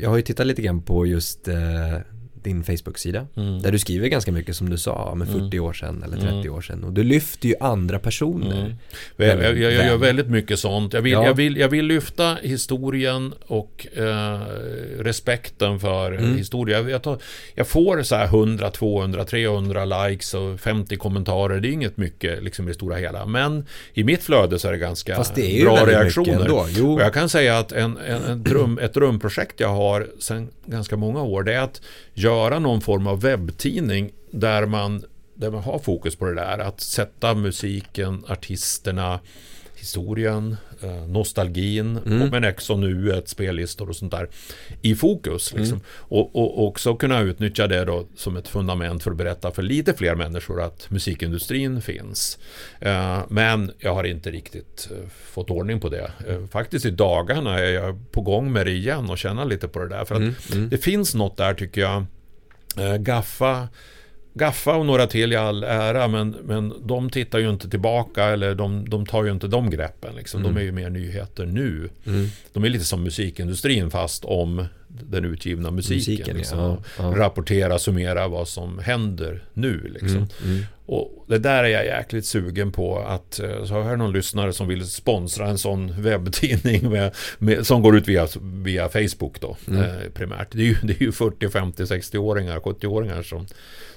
jag 0.00 0.10
har 0.10 0.16
ju 0.16 0.22
tittat 0.22 0.46
lite 0.46 0.62
grann 0.62 0.82
på 0.82 1.06
just 1.06 1.48
eh, 1.48 1.96
din 2.42 2.64
Facebook-sida. 2.64 3.26
Mm. 3.36 3.62
Där 3.62 3.72
du 3.72 3.78
skriver 3.78 4.08
ganska 4.08 4.32
mycket 4.32 4.56
som 4.56 4.70
du 4.70 4.78
sa, 4.78 5.14
med 5.14 5.28
40 5.28 5.38
mm. 5.38 5.64
år 5.64 5.72
sedan 5.72 6.02
eller 6.02 6.16
30 6.16 6.32
mm. 6.32 6.52
år 6.52 6.60
sedan. 6.60 6.84
Och 6.84 6.92
du 6.92 7.02
lyfter 7.02 7.48
ju 7.48 7.54
andra 7.60 7.98
personer. 7.98 8.60
Mm. 8.60 8.72
Jag, 9.16 9.58
jag, 9.58 9.72
jag, 9.72 9.86
gör 9.86 9.96
väldigt 9.96 10.28
mycket 10.28 10.58
sånt. 10.58 10.92
Jag 10.92 11.02
vill, 11.02 11.12
ja. 11.12 11.24
jag 11.24 11.34
vill, 11.34 11.56
jag 11.56 11.68
vill 11.68 11.86
lyfta 11.86 12.34
historien 12.42 13.34
och 13.46 13.86
eh, 13.96 14.40
respekten 14.98 15.80
för 15.80 16.12
mm. 16.12 16.36
historia. 16.36 16.80
Jag, 16.80 17.02
tar, 17.02 17.18
jag 17.54 17.66
får 17.66 18.02
så 18.02 18.16
här 18.16 18.24
100, 18.24 18.70
200, 18.70 19.24
300 19.24 19.84
likes 20.08 20.34
och 20.34 20.60
50 20.60 20.96
kommentarer. 20.96 21.60
Det 21.60 21.68
är 21.68 21.72
inget 21.72 21.96
mycket 21.96 22.42
liksom, 22.42 22.64
i 22.64 22.68
det 22.68 22.74
stora 22.74 22.96
hela. 22.96 23.26
Men 23.26 23.66
i 23.94 24.04
mitt 24.04 24.22
flöde 24.22 24.58
så 24.58 24.68
är 24.68 24.72
det 24.72 24.78
ganska 24.78 25.16
Fast 25.16 25.34
det 25.34 25.60
är 25.60 25.64
bra 25.64 25.86
reaktioner. 25.86 26.52
Och 26.84 27.00
jag 27.00 27.14
kan 27.14 27.28
säga 27.28 27.58
att 27.58 27.72
en, 27.72 27.96
en, 27.96 28.24
en 28.24 28.42
dröm, 28.42 28.78
ett 28.78 28.94
drömprojekt 28.94 29.60
jag 29.60 29.68
har 29.68 30.06
sedan 30.18 30.48
ganska 30.66 30.96
många 30.96 31.22
år, 31.22 31.42
det 31.42 31.54
är 31.54 31.60
att 31.60 31.82
göra 32.30 32.58
någon 32.58 32.80
form 32.80 33.06
av 33.06 33.20
webbtidning 33.20 34.10
där 34.30 34.66
man, 34.66 35.04
där 35.34 35.50
man 35.50 35.62
har 35.62 35.78
fokus 35.78 36.16
på 36.16 36.26
det 36.26 36.34
där. 36.34 36.58
Att 36.58 36.80
sätta 36.80 37.34
musiken, 37.34 38.24
artisterna, 38.28 39.20
historien, 39.80 40.56
eh, 40.82 41.06
nostalgin, 41.06 41.98
mm. 42.06 42.28
men 42.28 42.44
också 42.44 42.76
nuet, 42.76 43.28
spellistor 43.28 43.88
och 43.88 43.96
sånt 43.96 44.12
där 44.12 44.28
i 44.82 44.94
fokus. 44.94 45.54
Liksom. 45.54 45.76
Mm. 45.76 45.86
Och, 45.92 46.36
och, 46.36 46.66
också 46.66 46.94
kunna 46.96 47.20
utnyttja 47.20 47.66
det 47.66 47.84
då 47.84 48.06
som 48.16 48.36
ett 48.36 48.48
fundament 48.48 49.02
för 49.02 49.10
att 49.10 49.16
berätta 49.16 49.50
för 49.50 49.62
lite 49.62 49.94
fler 49.94 50.14
människor 50.14 50.62
att 50.62 50.90
musikindustrin 50.90 51.82
finns. 51.82 52.38
Eh, 52.80 53.20
men 53.28 53.72
jag 53.78 53.94
har 53.94 54.04
inte 54.04 54.30
riktigt 54.30 54.88
eh, 54.90 55.08
fått 55.24 55.50
ordning 55.50 55.80
på 55.80 55.88
det. 55.88 56.10
Faktiskt 56.50 56.86
i 56.86 56.90
dagarna 56.90 57.58
är 57.58 57.72
jag 57.72 58.12
på 58.12 58.20
gång 58.20 58.52
med 58.52 58.66
det 58.66 58.72
igen 58.72 59.10
och 59.10 59.18
känna 59.18 59.44
lite 59.44 59.68
på 59.68 59.78
det 59.78 59.88
där. 59.88 60.04
För 60.04 60.14
att 60.14 60.20
mm. 60.20 60.34
mm. 60.52 60.68
det 60.68 60.78
finns 60.78 61.14
något 61.14 61.36
där 61.36 61.54
tycker 61.54 61.80
jag. 61.80 62.04
Gaffa 62.98 63.68
Gaffa 64.34 64.76
och 64.76 64.86
några 64.86 65.06
till 65.06 65.32
i 65.32 65.36
all 65.36 65.64
ära, 65.64 66.08
men, 66.08 66.30
men 66.30 66.74
de 66.86 67.10
tittar 67.10 67.38
ju 67.38 67.50
inte 67.50 67.70
tillbaka 67.70 68.24
eller 68.24 68.54
de, 68.54 68.88
de 68.88 69.06
tar 69.06 69.24
ju 69.24 69.30
inte 69.30 69.48
de 69.48 69.70
greppen. 69.70 70.14
Liksom. 70.14 70.40
Mm. 70.40 70.54
De 70.54 70.60
är 70.60 70.64
ju 70.64 70.72
mer 70.72 70.90
nyheter 70.90 71.46
nu. 71.46 71.88
Mm. 72.06 72.28
De 72.52 72.64
är 72.64 72.68
lite 72.68 72.84
som 72.84 73.02
musikindustrin 73.02 73.90
fast 73.90 74.24
om 74.24 74.66
den 74.88 75.24
utgivna 75.24 75.70
musiken. 75.70 75.96
musiken 75.96 76.36
liksom. 76.36 76.58
ja, 76.58 76.78
ja. 76.98 77.12
Rapportera, 77.16 77.78
summera 77.78 78.28
vad 78.28 78.48
som 78.48 78.78
händer 78.78 79.44
nu. 79.54 79.80
Liksom. 79.88 80.16
Mm, 80.16 80.28
mm. 80.44 80.64
Och 80.92 81.24
det 81.28 81.38
där 81.38 81.64
är 81.64 81.68
jag 81.68 81.84
jäkligt 81.84 82.26
sugen 82.26 82.72
på 82.72 82.98
att, 82.98 83.40
eh, 83.40 83.64
så 83.64 83.74
har 83.74 83.90
jag 83.90 83.98
någon 83.98 84.12
lyssnare 84.12 84.52
som 84.52 84.68
vill 84.68 84.86
sponsra 84.86 85.48
en 85.48 85.58
sån 85.58 86.02
webbtidning 86.02 86.90
med, 86.90 87.14
med, 87.38 87.66
som 87.66 87.82
går 87.82 87.96
ut 87.96 88.08
via, 88.08 88.28
via 88.42 88.88
Facebook 88.88 89.40
då 89.40 89.56
mm. 89.68 89.82
eh, 89.82 90.10
primärt. 90.14 90.48
Det 90.52 90.62
är, 90.62 90.66
ju, 90.66 90.76
det 90.82 91.00
är 91.00 91.02
ju 91.02 91.12
40, 91.12 91.48
50, 91.48 91.82
60-åringar, 91.82 92.58
70-åringar 92.58 93.22
som 93.22 93.46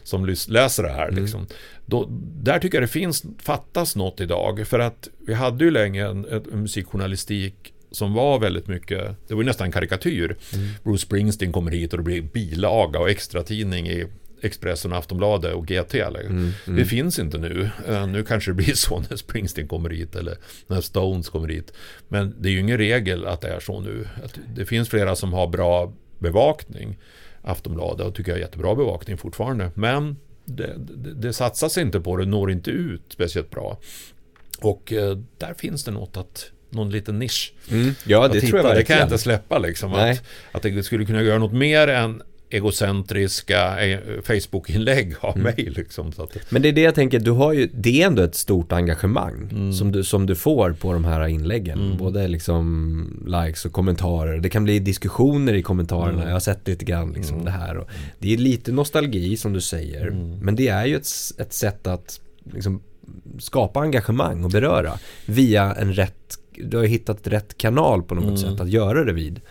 som 0.03 0.35
läser 0.47 0.83
det 0.83 0.89
här. 0.89 1.07
Mm. 1.07 1.23
Liksom. 1.23 1.47
Då, 1.85 2.07
där 2.43 2.59
tycker 2.59 2.77
jag 2.77 2.83
det 2.83 2.87
finns, 2.87 3.23
fattas 3.39 3.95
något 3.95 4.21
idag. 4.21 4.67
För 4.67 4.79
att 4.79 5.09
vi 5.27 5.33
hade 5.33 5.65
ju 5.65 5.71
länge 5.71 6.07
en, 6.07 6.25
en 6.25 6.61
musikjournalistik 6.61 7.73
som 7.91 8.13
var 8.13 8.39
väldigt 8.39 8.67
mycket, 8.67 9.27
det 9.27 9.33
var 9.33 9.41
ju 9.41 9.45
nästan 9.45 9.65
en 9.65 9.71
karikatyr. 9.71 10.35
Mm. 10.53 10.67
Bruce 10.83 11.01
Springsteen 11.01 11.51
kommer 11.51 11.71
hit 11.71 11.93
och 11.93 11.97
det 11.97 12.03
blir 12.03 12.21
bilaga 12.21 12.99
och 12.99 13.09
extratidning 13.09 13.87
i 13.87 14.07
Expressen, 14.43 14.93
Aftonbladet 14.93 15.53
och 15.53 15.67
GT. 15.67 15.95
Mm, 15.95 16.51
mm. 16.67 16.79
Det 16.79 16.85
finns 16.85 17.19
inte 17.19 17.37
nu. 17.37 17.69
Uh, 17.89 18.07
nu 18.07 18.23
kanske 18.23 18.51
det 18.51 18.55
blir 18.55 18.73
så 18.75 19.03
när 19.09 19.17
Springsteen 19.17 19.67
kommer 19.67 19.89
hit 19.89 20.15
eller 20.15 20.37
när 20.67 20.81
Stones 20.81 21.29
kommer 21.29 21.47
hit. 21.47 21.73
Men 22.07 22.35
det 22.39 22.49
är 22.49 22.51
ju 22.51 22.59
ingen 22.59 22.77
regel 22.77 23.25
att 23.25 23.41
det 23.41 23.47
är 23.47 23.59
så 23.59 23.79
nu. 23.79 24.07
Att 24.23 24.39
det 24.55 24.65
finns 24.65 24.89
flera 24.89 25.15
som 25.15 25.33
har 25.33 25.47
bra 25.47 25.93
bevakning. 26.19 26.97
Aftonbladet 27.41 28.07
och 28.07 28.15
tycker 28.15 28.31
jag 28.31 28.37
är 28.37 28.41
jättebra 28.41 28.75
bevakning 28.75 29.17
fortfarande. 29.17 29.71
Men 29.73 30.17
det, 30.45 30.73
det, 30.77 31.13
det 31.13 31.33
satsas 31.33 31.77
inte 31.77 31.99
på 31.99 32.17
det, 32.17 32.25
når 32.25 32.51
inte 32.51 32.71
ut 32.71 33.01
speciellt 33.09 33.49
bra. 33.49 33.79
Och 34.61 34.93
eh, 34.93 35.17
där 35.37 35.53
finns 35.53 35.83
det 35.83 35.91
något 35.91 36.17
att 36.17 36.51
någon 36.69 36.89
liten 36.89 37.19
nisch. 37.19 37.53
Mm. 37.71 37.95
Ja, 38.05 38.27
det 38.27 38.41
tror 38.41 38.57
jag 38.57 38.63
verkligen. 38.63 38.75
Det 38.75 38.83
kan 38.83 38.97
jag 38.97 39.05
inte 39.05 39.17
släppa 39.17 39.57
liksom. 39.57 39.93
Att, 39.93 40.23
att 40.51 40.61
det 40.61 40.83
skulle 40.83 41.05
kunna 41.05 41.21
göra 41.21 41.37
något 41.37 41.53
mer 41.53 41.87
än 41.87 42.21
egocentriska 42.53 43.85
eh, 43.85 43.99
Facebook-inlägg 44.23 45.15
av 45.19 45.37
mm. 45.37 45.43
mig. 45.43 45.73
Liksom, 45.75 46.11
så 46.11 46.23
att... 46.23 46.37
Men 46.51 46.61
det 46.61 46.67
är 46.67 46.73
det 46.73 46.81
jag 46.81 46.95
tänker, 46.95 47.19
du 47.19 47.31
har 47.31 47.53
ju, 47.53 47.69
det 47.73 48.01
är 48.01 48.07
ändå 48.07 48.21
ett 48.23 48.35
stort 48.35 48.71
engagemang 48.71 49.49
mm. 49.51 49.73
som, 49.73 49.91
du, 49.91 50.03
som 50.03 50.25
du 50.25 50.35
får 50.35 50.71
på 50.71 50.93
de 50.93 51.05
här 51.05 51.27
inläggen. 51.27 51.79
Mm. 51.79 51.97
Både 51.97 52.27
liksom 52.27 53.23
likes 53.25 53.65
och 53.65 53.71
kommentarer. 53.71 54.37
Det 54.37 54.49
kan 54.49 54.63
bli 54.63 54.79
diskussioner 54.79 55.53
i 55.53 55.61
kommentarerna. 55.61 56.13
Mm. 56.13 56.27
Jag 56.27 56.35
har 56.35 56.39
sett 56.39 56.67
lite 56.67 56.85
grann 56.85 57.13
liksom 57.13 57.33
mm. 57.33 57.45
det 57.45 57.51
här. 57.51 57.77
Och 57.77 57.89
det 58.19 58.33
är 58.33 58.37
lite 58.37 58.71
nostalgi 58.71 59.37
som 59.37 59.53
du 59.53 59.61
säger. 59.61 60.07
Mm. 60.07 60.39
Men 60.39 60.55
det 60.55 60.67
är 60.67 60.85
ju 60.85 60.95
ett, 60.95 61.07
ett 61.37 61.53
sätt 61.53 61.87
att 61.87 62.21
liksom, 62.53 62.81
skapa 63.39 63.79
engagemang 63.79 64.43
och 64.43 64.51
beröra 64.51 64.93
via 65.25 65.73
en 65.73 65.93
rätt, 65.93 66.37
du 66.57 66.77
har 66.77 66.83
hittat 66.83 67.27
rätt 67.27 67.57
kanal 67.57 68.03
på 68.03 68.15
något 68.15 68.39
sätt 68.39 68.59
att 68.59 68.69
göra 68.69 69.03
det 69.03 69.13
vid. 69.13 69.41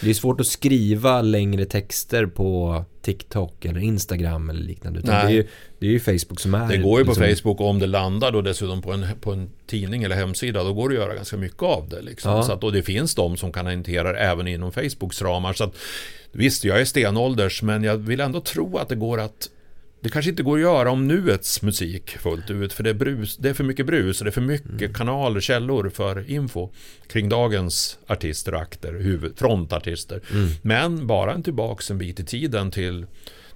Det 0.00 0.10
är 0.10 0.14
svårt 0.14 0.40
att 0.40 0.46
skriva 0.46 1.22
längre 1.22 1.64
texter 1.64 2.26
på 2.26 2.84
TikTok 3.02 3.64
eller 3.64 3.80
Instagram 3.80 4.50
eller 4.50 4.60
liknande. 4.60 4.98
Utan 4.98 5.14
det, 5.14 5.20
är 5.20 5.30
ju, 5.30 5.46
det 5.78 5.86
är 5.86 5.90
ju 5.90 6.00
Facebook 6.00 6.40
som 6.40 6.54
är... 6.54 6.68
Det 6.68 6.76
går 6.76 6.98
ju 6.98 7.04
på 7.04 7.10
liksom... 7.10 7.36
Facebook 7.36 7.60
och 7.60 7.68
om 7.68 7.78
det 7.78 7.86
landar 7.86 8.32
då 8.32 8.42
dessutom 8.42 8.82
på 8.82 8.92
en, 8.92 9.06
på 9.20 9.32
en 9.32 9.50
tidning 9.66 10.02
eller 10.02 10.16
hemsida 10.16 10.64
då 10.64 10.72
går 10.72 10.88
det 10.88 10.94
att 10.94 11.00
göra 11.00 11.14
ganska 11.14 11.36
mycket 11.36 11.62
av 11.62 11.88
det. 11.88 12.02
Liksom. 12.02 12.32
Ja. 12.32 12.42
Så 12.42 12.52
att, 12.52 12.64
och 12.64 12.72
det 12.72 12.82
finns 12.82 13.14
de 13.14 13.36
som 13.36 13.52
kan 13.52 13.66
hantera 13.66 14.12
det 14.12 14.18
även 14.18 14.48
inom 14.48 14.72
Facebooks 14.72 15.22
ramar. 15.22 15.52
Så 15.52 15.64
att, 15.64 15.76
visst, 16.32 16.64
jag 16.64 16.80
är 16.80 16.84
stenålders 16.84 17.62
men 17.62 17.84
jag 17.84 17.96
vill 17.96 18.20
ändå 18.20 18.40
tro 18.40 18.78
att 18.78 18.88
det 18.88 18.96
går 18.96 19.20
att 19.20 19.50
det 20.00 20.08
kanske 20.08 20.30
inte 20.30 20.42
går 20.42 20.56
att 20.56 20.62
göra 20.62 20.90
om 20.90 21.08
nuets 21.08 21.62
musik 21.62 22.10
fullt 22.10 22.50
ut 22.50 22.72
för 22.72 22.82
det 22.82 22.90
är, 22.90 22.94
brus, 22.94 23.36
det 23.36 23.48
är 23.48 23.54
för 23.54 23.64
mycket 23.64 23.86
brus 23.86 24.20
och 24.20 24.24
det 24.24 24.28
är 24.28 24.32
för 24.32 24.40
mycket 24.40 24.80
mm. 24.80 24.94
kanaler, 24.94 25.40
källor 25.40 25.88
för 25.88 26.30
info 26.30 26.70
kring 27.06 27.28
dagens 27.28 27.98
artister 28.06 28.54
och 28.54 28.60
akter, 28.60 28.92
huvud, 28.92 29.38
frontartister. 29.38 30.20
Mm. 30.32 30.48
Men 30.62 31.06
bara 31.06 31.34
en 31.34 31.42
tillbaks 31.42 31.90
en 31.90 31.98
bit 31.98 32.20
i 32.20 32.24
tiden 32.24 32.70
till 32.70 33.06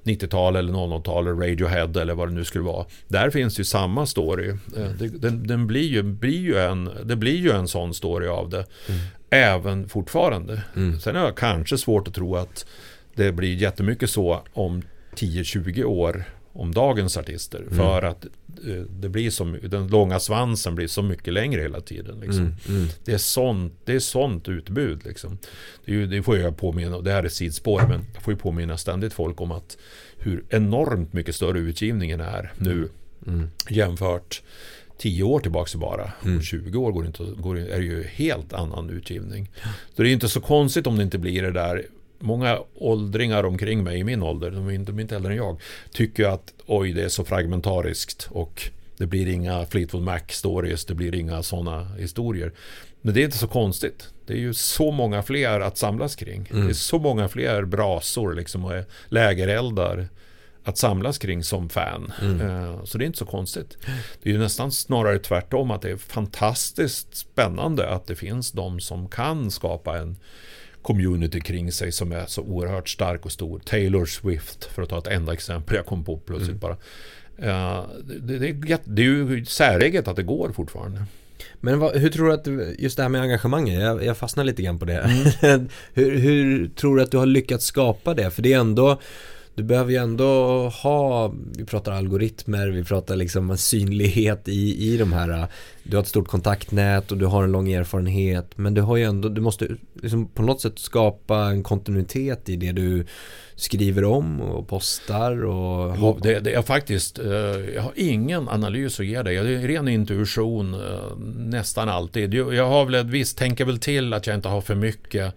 90-tal 0.04 0.56
eller 0.56 0.72
00-tal 0.72 1.26
eller 1.26 1.48
Radiohead 1.48 2.00
eller 2.00 2.14
vad 2.14 2.28
det 2.28 2.34
nu 2.34 2.44
skulle 2.44 2.64
vara. 2.64 2.86
Där 3.08 3.30
finns 3.30 3.60
ju 3.60 3.64
samma 3.64 4.06
story. 4.06 4.48
Eh, 4.48 4.90
den, 4.98 5.46
den 5.46 5.66
blir, 5.66 5.88
ju, 5.88 6.02
blir 6.02 6.40
ju 6.40 6.58
en, 6.58 6.90
det 7.04 7.16
blir 7.16 7.36
ju 7.36 7.50
en 7.50 7.68
sån 7.68 7.94
story 7.94 8.28
av 8.28 8.48
det. 8.50 8.66
Mm. 8.88 9.00
Även 9.30 9.88
fortfarande. 9.88 10.62
Mm. 10.76 11.00
Sen 11.00 11.16
är 11.16 11.26
det 11.26 11.32
kanske 11.36 11.78
svårt 11.78 12.08
att 12.08 12.14
tro 12.14 12.36
att 12.36 12.66
det 13.14 13.32
blir 13.32 13.54
jättemycket 13.54 14.10
så 14.10 14.42
om 14.52 14.82
10-20 15.16 15.84
år 15.84 16.24
om 16.54 16.74
dagens 16.74 17.16
artister. 17.16 17.58
Mm. 17.58 17.74
För 17.74 18.02
att 18.02 18.24
eh, 18.24 18.82
det 18.90 19.08
blir 19.08 19.30
så, 19.30 19.44
den 19.44 19.86
långa 19.86 20.20
svansen 20.20 20.74
blir 20.74 20.86
så 20.86 21.02
mycket 21.02 21.32
längre 21.32 21.60
hela 21.60 21.80
tiden. 21.80 22.20
Liksom. 22.20 22.40
Mm. 22.40 22.56
Mm. 22.68 22.88
Det, 23.04 23.12
är 23.12 23.18
sånt, 23.18 23.72
det 23.84 23.94
är 23.94 23.98
sånt 23.98 24.48
utbud. 24.48 25.04
Liksom. 25.04 25.38
Det, 25.84 25.94
är, 25.94 26.06
det, 26.06 26.22
får 26.22 26.38
jag 26.38 26.56
påminna, 26.56 27.00
det 27.00 27.12
här 27.12 27.22
är 27.22 27.28
sidspår, 27.28 27.82
men 27.88 28.00
jag 28.14 28.22
får 28.22 28.32
ju 28.32 28.38
påminna 28.38 28.78
ständigt 28.78 29.12
folk 29.12 29.40
om 29.40 29.52
att 29.52 29.76
hur 30.18 30.44
enormt 30.50 31.12
mycket 31.12 31.34
större 31.34 31.58
utgivningen 31.58 32.20
är 32.20 32.52
nu 32.58 32.88
mm. 33.26 33.48
jämfört 33.70 34.42
10 34.98 35.22
år 35.22 35.40
tillbaka 35.40 35.78
bara. 35.78 36.12
Mm. 36.24 36.42
20 36.42 36.78
år 36.78 36.92
går 36.92 37.06
inte, 37.06 37.24
går, 37.36 37.58
är 37.58 37.78
det 37.78 37.84
ju 37.84 38.02
helt 38.02 38.52
annan 38.52 38.90
utgivning. 38.90 39.50
Så 39.96 40.02
det 40.02 40.08
är 40.08 40.12
inte 40.12 40.28
så 40.28 40.40
konstigt 40.40 40.86
om 40.86 40.96
det 40.96 41.02
inte 41.02 41.18
blir 41.18 41.42
det 41.42 41.52
där 41.52 41.86
många 42.24 42.58
åldringar 42.74 43.44
omkring 43.44 43.84
mig 43.84 43.98
i 43.98 44.04
min 44.04 44.22
ålder, 44.22 44.50
de 44.50 44.68
är 44.68 44.72
inte, 44.72 44.92
de 44.92 44.98
är 44.98 45.02
inte 45.02 45.16
äldre 45.16 45.32
än 45.32 45.36
jag, 45.36 45.60
tycker 45.90 46.24
att 46.24 46.54
oj, 46.66 46.92
det 46.92 47.02
är 47.02 47.08
så 47.08 47.24
fragmentariskt 47.24 48.28
och 48.30 48.70
det 48.96 49.06
blir 49.06 49.28
inga 49.28 49.66
Fleetwood 49.66 50.02
Mac-stories, 50.02 50.84
det 50.88 50.94
blir 50.94 51.14
inga 51.14 51.42
sådana 51.42 51.84
historier. 51.98 52.52
Men 53.00 53.14
det 53.14 53.20
är 53.20 53.24
inte 53.24 53.38
så 53.38 53.48
konstigt. 53.48 54.08
Det 54.26 54.32
är 54.32 54.38
ju 54.38 54.54
så 54.54 54.90
många 54.90 55.22
fler 55.22 55.60
att 55.60 55.78
samlas 55.78 56.16
kring. 56.16 56.48
Mm. 56.50 56.64
Det 56.64 56.72
är 56.72 56.74
så 56.74 56.98
många 56.98 57.28
fler 57.28 57.64
brasor 57.64 58.34
liksom, 58.34 58.64
och 58.64 58.84
lägereldar 59.08 60.08
att 60.64 60.78
samlas 60.78 61.18
kring 61.18 61.44
som 61.44 61.68
fan. 61.68 62.12
Mm. 62.22 62.40
Eh, 62.40 62.84
så 62.84 62.98
det 62.98 63.04
är 63.04 63.06
inte 63.06 63.18
så 63.18 63.26
konstigt. 63.26 63.78
Det 64.22 64.28
är 64.28 64.32
ju 64.32 64.38
nästan 64.38 64.72
snarare 64.72 65.18
tvärtom 65.18 65.70
att 65.70 65.82
det 65.82 65.90
är 65.90 65.96
fantastiskt 65.96 67.16
spännande 67.16 67.88
att 67.88 68.06
det 68.06 68.14
finns 68.14 68.52
de 68.52 68.80
som 68.80 69.08
kan 69.08 69.50
skapa 69.50 69.98
en 69.98 70.16
community 70.84 71.40
kring 71.40 71.72
sig 71.72 71.92
som 71.92 72.12
är 72.12 72.26
så 72.26 72.42
oerhört 72.42 72.88
stark 72.88 73.24
och 73.26 73.32
stor. 73.32 73.58
Taylor 73.58 74.06
Swift, 74.06 74.64
för 74.64 74.82
att 74.82 74.88
ta 74.88 74.98
ett 74.98 75.06
enda 75.06 75.32
exempel 75.32 75.76
jag 75.76 75.86
kom 75.86 76.04
på 76.04 76.16
plötsligt 76.16 76.48
mm. 76.48 76.58
bara. 76.58 76.76
Uh, 77.38 77.88
det, 78.20 78.38
det, 78.38 78.48
är, 78.48 78.78
det 78.84 79.02
är 79.02 79.06
ju 79.06 79.44
säreget 79.44 80.08
att 80.08 80.16
det 80.16 80.22
går 80.22 80.52
fortfarande. 80.52 81.04
Men 81.60 81.78
vad, 81.78 81.96
hur 81.96 82.10
tror 82.10 82.26
du 82.26 82.32
att, 82.32 82.78
just 82.80 82.96
det 82.96 83.02
här 83.02 83.10
med 83.10 83.20
engagemanget, 83.20 83.80
jag, 83.80 84.04
jag 84.04 84.16
fastnar 84.16 84.44
lite 84.44 84.62
grann 84.62 84.78
på 84.78 84.84
det. 84.84 84.98
Mm. 85.42 85.68
hur, 85.94 86.18
hur 86.18 86.68
tror 86.68 86.96
du 86.96 87.02
att 87.02 87.10
du 87.10 87.16
har 87.16 87.26
lyckats 87.26 87.64
skapa 87.64 88.14
det? 88.14 88.30
För 88.30 88.42
det 88.42 88.52
är 88.52 88.58
ändå 88.58 89.00
du 89.54 89.62
behöver 89.62 89.90
ju 89.90 89.96
ändå 89.96 90.24
ha, 90.68 91.32
vi 91.56 91.64
pratar 91.64 91.92
algoritmer, 91.92 92.68
vi 92.68 92.84
pratar 92.84 93.16
liksom 93.16 93.58
synlighet 93.58 94.48
i, 94.48 94.92
i 94.92 94.96
de 94.96 95.12
här 95.12 95.46
Du 95.82 95.96
har 95.96 96.02
ett 96.02 96.08
stort 96.08 96.28
kontaktnät 96.28 97.12
och 97.12 97.18
du 97.18 97.26
har 97.26 97.44
en 97.44 97.52
lång 97.52 97.72
erfarenhet 97.72 98.50
Men 98.58 98.74
du 98.74 98.80
har 98.80 98.96
ju 98.96 99.04
ändå, 99.04 99.28
du 99.28 99.40
måste 99.40 99.68
liksom 100.02 100.28
på 100.28 100.42
något 100.42 100.60
sätt 100.60 100.78
skapa 100.78 101.38
en 101.38 101.62
kontinuitet 101.62 102.48
i 102.48 102.56
det 102.56 102.72
du 102.72 103.06
skriver 103.56 104.04
om 104.04 104.40
och 104.40 104.68
postar 104.68 105.44
och... 105.44 105.96
Jo, 105.98 106.18
det, 106.22 106.40
det 106.40 106.54
är 106.54 106.62
faktiskt, 106.62 107.18
eh, 107.18 107.26
jag 107.74 107.82
har 107.82 107.92
ingen 107.96 108.48
analys 108.48 109.00
att 109.00 109.06
ge 109.06 109.22
dig. 109.22 109.36
Det 109.36 109.50
är 109.50 109.68
ren 109.68 109.88
intuition 109.88 110.74
eh, 110.74 111.16
nästan 111.36 111.88
alltid. 111.88 112.34
Jag 112.34 112.68
har 112.68 112.84
väl 112.84 112.94
ett 112.94 113.06
visst, 113.06 113.38
tänker 113.38 113.64
väl 113.64 113.78
till 113.78 114.12
att 114.12 114.26
jag 114.26 114.36
inte 114.36 114.48
har 114.48 114.60
för 114.60 114.74
mycket 114.74 115.34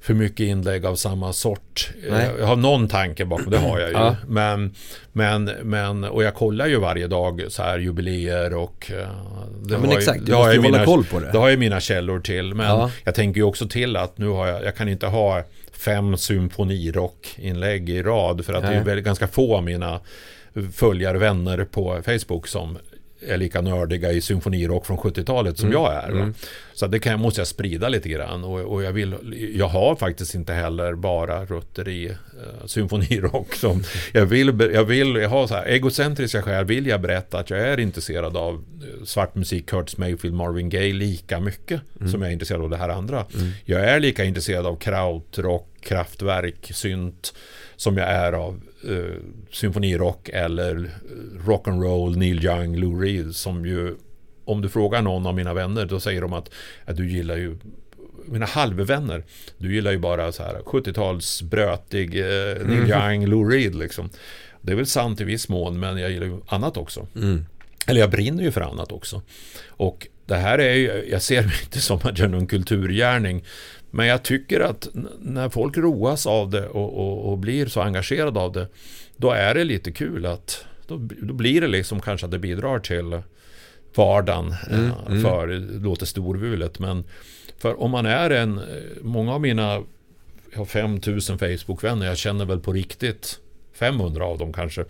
för 0.00 0.14
mycket 0.14 0.40
inlägg 0.40 0.86
av 0.86 0.94
samma 0.94 1.32
sort. 1.32 1.90
Nej. 2.10 2.30
Jag 2.38 2.46
har 2.46 2.56
någon 2.56 2.88
tanke 2.88 3.24
bakom, 3.24 3.50
det 3.50 3.58
har 3.58 3.78
jag 3.78 3.88
ju. 3.88 3.94
Ja. 3.94 4.16
Men, 4.28 4.74
men, 5.12 5.44
men, 5.62 6.04
och 6.04 6.22
jag 6.22 6.34
kollar 6.34 6.66
ju 6.66 6.80
varje 6.80 7.06
dag 7.06 7.44
så 7.48 7.62
här 7.62 7.78
jubileer 7.78 8.54
och... 8.54 8.90
Eh, 8.90 9.08
det 9.62 9.74
ja, 9.74 9.80
men 9.80 9.92
exakt, 9.92 10.26
du 10.26 10.32
måste 10.32 10.52
ju 10.52 10.62
hålla 10.62 10.84
koll 10.84 11.04
på 11.04 11.20
det. 11.20 11.30
Det 11.32 11.38
har 11.38 11.48
jag 11.48 11.58
mina 11.58 11.80
källor 11.80 12.20
till. 12.20 12.54
Men 12.54 12.66
ja. 12.66 12.90
jag 13.04 13.14
tänker 13.14 13.40
ju 13.40 13.44
också 13.44 13.68
till 13.68 13.96
att 13.96 14.18
nu 14.18 14.28
har 14.28 14.46
jag, 14.46 14.64
jag 14.64 14.76
kan 14.76 14.88
inte 14.88 15.06
ha 15.06 15.42
fem 15.72 16.16
symfonirockinlägg 16.16 17.90
i 17.90 18.02
rad 18.02 18.44
för 18.44 18.54
att 18.54 18.62
Nej. 18.62 18.72
det 18.72 18.78
är 18.78 18.84
väldigt, 18.84 19.04
ganska 19.04 19.28
få 19.28 19.56
av 19.56 19.64
mina 19.64 20.00
följare, 20.74 21.18
vänner 21.18 21.64
på 21.64 22.02
Facebook 22.04 22.48
som 22.48 22.78
är 23.26 23.36
lika 23.36 23.60
nördiga 23.60 24.12
i 24.12 24.20
symfonirock 24.20 24.86
från 24.86 24.98
70-talet 24.98 25.58
som 25.58 25.68
mm. 25.68 25.82
jag 25.82 25.94
är. 25.94 26.08
Mm. 26.08 26.34
Så 26.74 26.86
det 26.86 26.98
kan, 26.98 27.20
måste 27.20 27.40
jag 27.40 27.48
sprida 27.48 27.88
lite 27.88 28.08
grann. 28.08 28.44
Och, 28.44 28.60
och, 28.60 28.82
jag, 28.82 28.92
vill, 28.92 29.14
jag 29.56 29.68
har 29.68 29.96
faktiskt 29.96 30.34
inte 30.34 30.52
heller 30.52 30.94
bara 30.94 31.44
rötter 31.44 31.88
i 31.88 32.08
uh, 32.08 32.66
symfonirock. 32.66 33.54
Som 33.54 33.82
jag, 34.12 34.26
vill, 34.26 34.70
jag, 34.74 34.84
vill, 34.84 35.16
jag 35.16 35.28
har 35.28 35.46
så 35.46 35.54
här, 35.54 35.66
egocentriska 35.66 36.42
skäl 36.42 36.64
vill 36.64 36.86
jag 36.86 37.00
berätta 37.00 37.38
att 37.38 37.50
jag 37.50 37.60
är 37.60 37.80
intresserad 37.80 38.36
av 38.36 38.54
uh, 38.54 39.04
svart 39.04 39.34
musik, 39.34 39.66
Curtis 39.66 39.96
Mayfield, 39.96 40.34
Marvin 40.36 40.68
Gaye 40.68 40.92
lika 40.92 41.40
mycket 41.40 41.80
mm. 42.00 42.12
som 42.12 42.22
jag 42.22 42.28
är 42.28 42.32
intresserad 42.32 42.62
av 42.62 42.70
det 42.70 42.76
här 42.76 42.88
andra. 42.88 43.26
Mm. 43.34 43.50
Jag 43.64 43.80
är 43.80 44.00
lika 44.00 44.24
intresserad 44.24 44.66
av 44.66 44.76
krautrock, 44.76 45.68
kraftverk, 45.80 46.70
synt 46.74 47.34
som 47.76 47.96
jag 47.96 48.08
är 48.08 48.32
av 48.32 48.60
uh, 48.88 49.14
symfonirock 49.50 50.28
eller 50.28 50.76
eh, 50.84 51.46
rock'n'roll, 51.46 52.16
Neil 52.16 52.44
Young, 52.44 52.76
Lou 52.76 53.00
Reed 53.00 53.34
som 53.36 53.66
ju 53.66 53.96
om 54.44 54.62
du 54.62 54.68
frågar 54.68 55.02
någon 55.02 55.26
av 55.26 55.34
mina 55.34 55.54
vänner 55.54 55.86
då 55.86 56.00
säger 56.00 56.20
de 56.20 56.32
att, 56.32 56.50
att 56.84 56.96
du 56.96 57.10
gillar 57.10 57.36
ju 57.36 57.56
mina 58.26 58.46
halvvänner, 58.46 59.24
du 59.58 59.74
gillar 59.74 59.90
ju 59.90 59.98
bara 59.98 60.32
så 60.32 60.42
här 60.42 60.54
70-tals 60.64 61.42
brötig 61.42 62.20
eh, 62.20 62.66
Neil 62.66 62.90
mm. 62.90 62.90
Young, 62.90 63.26
Lou 63.26 63.50
Reed 63.50 63.74
liksom. 63.74 64.10
Det 64.60 64.72
är 64.72 64.76
väl 64.76 64.86
sant 64.86 65.20
i 65.20 65.24
viss 65.24 65.48
mån 65.48 65.80
men 65.80 65.98
jag 65.98 66.10
gillar 66.10 66.26
ju 66.26 66.40
annat 66.46 66.76
också. 66.76 67.06
Mm. 67.16 67.46
Eller 67.86 68.00
jag 68.00 68.10
brinner 68.10 68.42
ju 68.42 68.50
för 68.50 68.60
annat 68.60 68.92
också. 68.92 69.22
Och 69.68 70.06
det 70.26 70.36
här 70.36 70.58
är 70.58 70.74
ju, 70.74 71.08
jag 71.10 71.22
ser 71.22 71.42
mig 71.42 71.54
inte 71.62 71.80
som 71.80 71.96
att 71.96 72.04
jag 72.04 72.18
gör 72.18 72.28
någon 72.28 72.46
kulturgärning 72.46 73.44
men 73.90 74.06
jag 74.06 74.22
tycker 74.22 74.60
att 74.60 74.88
när 75.18 75.48
folk 75.48 75.76
roas 75.76 76.26
av 76.26 76.50
det 76.50 76.68
och, 76.68 76.98
och, 76.98 77.32
och, 77.32 77.38
blir 77.38 77.66
så 77.66 77.80
engagerade 77.80 78.40
av 78.40 78.52
det, 78.52 78.68
då 79.16 79.30
är 79.30 79.54
det 79.54 79.64
lite 79.64 79.92
kul 79.92 80.26
att 80.26 80.64
då, 80.86 80.96
då 81.22 81.34
blir 81.34 81.60
det 81.60 81.68
liksom 81.68 82.00
kanske 82.00 82.26
att 82.26 82.30
det 82.30 82.38
bidrar 82.38 82.78
till 82.78 83.22
vardagen 83.94 84.54
mm, 84.70 84.84
eh, 84.84 85.06
mm. 85.06 85.22
för, 85.22 85.46
det 85.46 85.58
låter 85.58 86.06
storvulet, 86.06 86.78
men 86.78 87.04
för 87.58 87.80
om 87.80 87.90
man 87.90 88.06
är 88.06 88.30
en, 88.30 88.60
många 89.00 89.32
av 89.34 89.40
mina, 89.40 89.82
jag 90.52 90.58
har 90.58 90.64
5000 90.64 91.38
Facebook-vänner, 91.38 92.06
jag 92.06 92.18
känner 92.18 92.44
väl 92.44 92.60
på 92.60 92.72
riktigt 92.72 93.40
500 93.80 94.24
av 94.24 94.38
dem 94.38 94.52
kanske. 94.52 94.84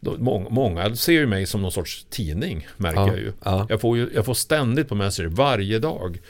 Många, 0.00 0.48
många 0.48 0.96
ser 0.96 1.12
ju 1.12 1.26
mig 1.26 1.46
som 1.46 1.62
någon 1.62 1.72
sorts 1.72 2.06
tidning, 2.10 2.66
märker 2.76 3.00
ja, 3.00 3.08
jag 3.08 3.18
ju. 3.18 3.32
Ja. 3.44 3.66
Jag, 3.68 3.80
får 3.80 3.96
ju. 3.96 4.10
Jag 4.14 4.24
får 4.24 4.34
ständigt 4.34 4.88
på 4.88 4.94
Messenger, 4.94 5.28
varje 5.30 5.78
dag 5.78 6.20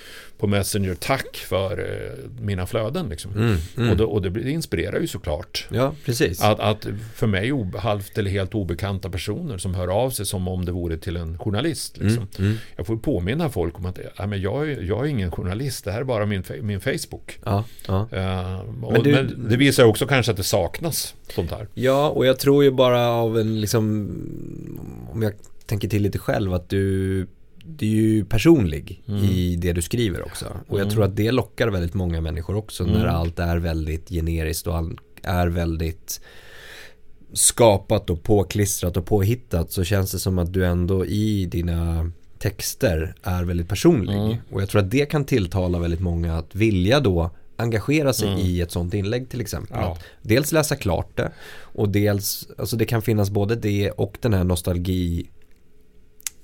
på 0.45 0.49
Messenger, 0.49 0.95
tack 0.95 1.36
för 1.36 1.78
eh, 1.78 2.30
mina 2.40 2.66
flöden. 2.66 3.09
Liksom. 3.09 3.32
Mm, 3.32 3.57
mm. 3.76 3.90
Och, 3.90 3.97
det, 3.97 4.05
och 4.05 4.22
det, 4.22 4.51
inspirerar 4.51 5.01
ju 5.01 5.07
såklart. 5.07 5.66
Ja, 5.70 5.95
precis. 6.05 6.42
Att, 6.42 6.61
att 6.61 6.86
för 7.14 7.26
mig 7.26 7.53
halvt 7.76 8.18
eller 8.18 8.30
helt 8.30 8.55
obekanta 8.55 9.11
personer 9.11 9.59
som 9.59 9.74
hör 9.74 9.88
av 9.88 10.11
sig 10.11 10.26
som 10.26 10.49
om 10.49 10.64
det 10.64 10.72
vore 10.72 10.97
till 10.97 11.16
en 11.16 11.38
journalist. 11.38 11.97
Liksom. 11.99 12.26
Mm, 12.38 12.51
mm. 12.51 12.57
jag 12.76 12.86
får 12.86 12.97
påminna 12.97 13.49
folk 13.49 13.78
om 13.78 13.86
att 13.86 13.99
ja, 14.16 14.26
men 14.26 14.40
jag, 14.40 14.82
jag 14.82 15.05
är 15.05 15.09
ingen 15.09 15.30
journalist, 15.30 15.84
det 15.84 15.92
här 15.92 16.01
är 16.01 16.05
bara 16.05 16.26
min, 16.26 16.45
min 16.62 16.80
Facebook. 16.80 17.38
Ja, 17.45 17.64
ja. 17.86 18.09
Uh, 18.12 18.84
och, 18.84 18.92
men, 18.92 19.03
du, 19.03 19.12
men, 19.12 19.49
det 19.49 19.57
visar 19.57 19.84
också 19.84 20.07
kanske 20.07 20.32
att 20.32 20.36
det 20.36 20.45
saknas 20.45 21.14
sånt 21.34 21.51
här. 21.51 21.68
Ja, 21.74 22.09
och 22.09 22.26
jag 22.26 22.38
tror 22.38 22.64
ju 22.64 22.70
bara 22.70 23.09
av 23.09 23.38
en 23.38 23.61
liksom, 23.61 23.88
om 25.12 25.22
jag 25.22 25.32
tänker 25.66 25.88
till 25.88 26.03
lite 26.03 26.18
själv, 26.18 26.55
att 26.55 26.68
du 26.68 27.26
det 27.67 27.87
är 27.87 27.91
ju 27.91 28.25
personlig 28.25 29.03
mm. 29.09 29.25
i 29.25 29.57
det 29.57 29.73
du 29.73 29.83
skriver 29.83 30.23
också. 30.23 30.47
Och 30.69 30.79
jag 30.79 30.83
mm. 30.83 30.95
tror 30.95 31.05
att 31.05 31.17
det 31.17 31.33
lockar 31.33 31.69
väldigt 31.69 31.95
många 31.95 32.21
människor 32.21 32.57
också 32.57 32.85
mm. 32.85 32.95
när 32.95 33.07
allt 33.07 33.39
är 33.39 33.57
väldigt 33.57 34.09
generiskt 34.09 34.67
och 34.67 34.77
allt 34.77 35.01
är 35.23 35.47
väldigt 35.47 36.21
skapat 37.33 38.11
och 38.11 38.23
påklistrat 38.23 38.97
och 38.97 39.07
påhittat 39.07 39.73
så 39.73 39.85
känns 39.85 40.12
det 40.12 40.19
som 40.19 40.39
att 40.39 40.53
du 40.53 40.67
ändå 40.67 41.07
i 41.07 41.47
dina 41.47 42.11
texter 42.39 43.15
är 43.23 43.45
väldigt 43.45 43.69
personlig. 43.69 44.17
Mm. 44.17 44.37
Och 44.51 44.62
jag 44.62 44.69
tror 44.69 44.81
att 44.81 44.91
det 44.91 45.07
kan 45.07 45.25
tilltala 45.25 45.79
väldigt 45.79 46.01
många 46.01 46.39
att 46.39 46.55
vilja 46.55 47.01
då 47.01 47.31
engagera 47.57 48.12
sig 48.12 48.29
mm. 48.29 48.41
i 48.41 48.61
ett 48.61 48.71
sånt 48.71 48.95
inlägg 48.95 49.29
till 49.29 49.41
exempel. 49.41 49.77
Ja. 49.81 49.99
Dels 50.23 50.53
läsa 50.53 50.77
klart 50.77 51.17
det 51.17 51.33
och 51.61 51.89
dels, 51.89 52.49
alltså 52.59 52.77
det 52.77 52.85
kan 52.85 53.03
finnas 53.03 53.31
både 53.31 53.57
det 53.57 53.91
och 53.91 54.19
den 54.21 54.35
här 54.35 54.45
nostalgi 54.45 55.27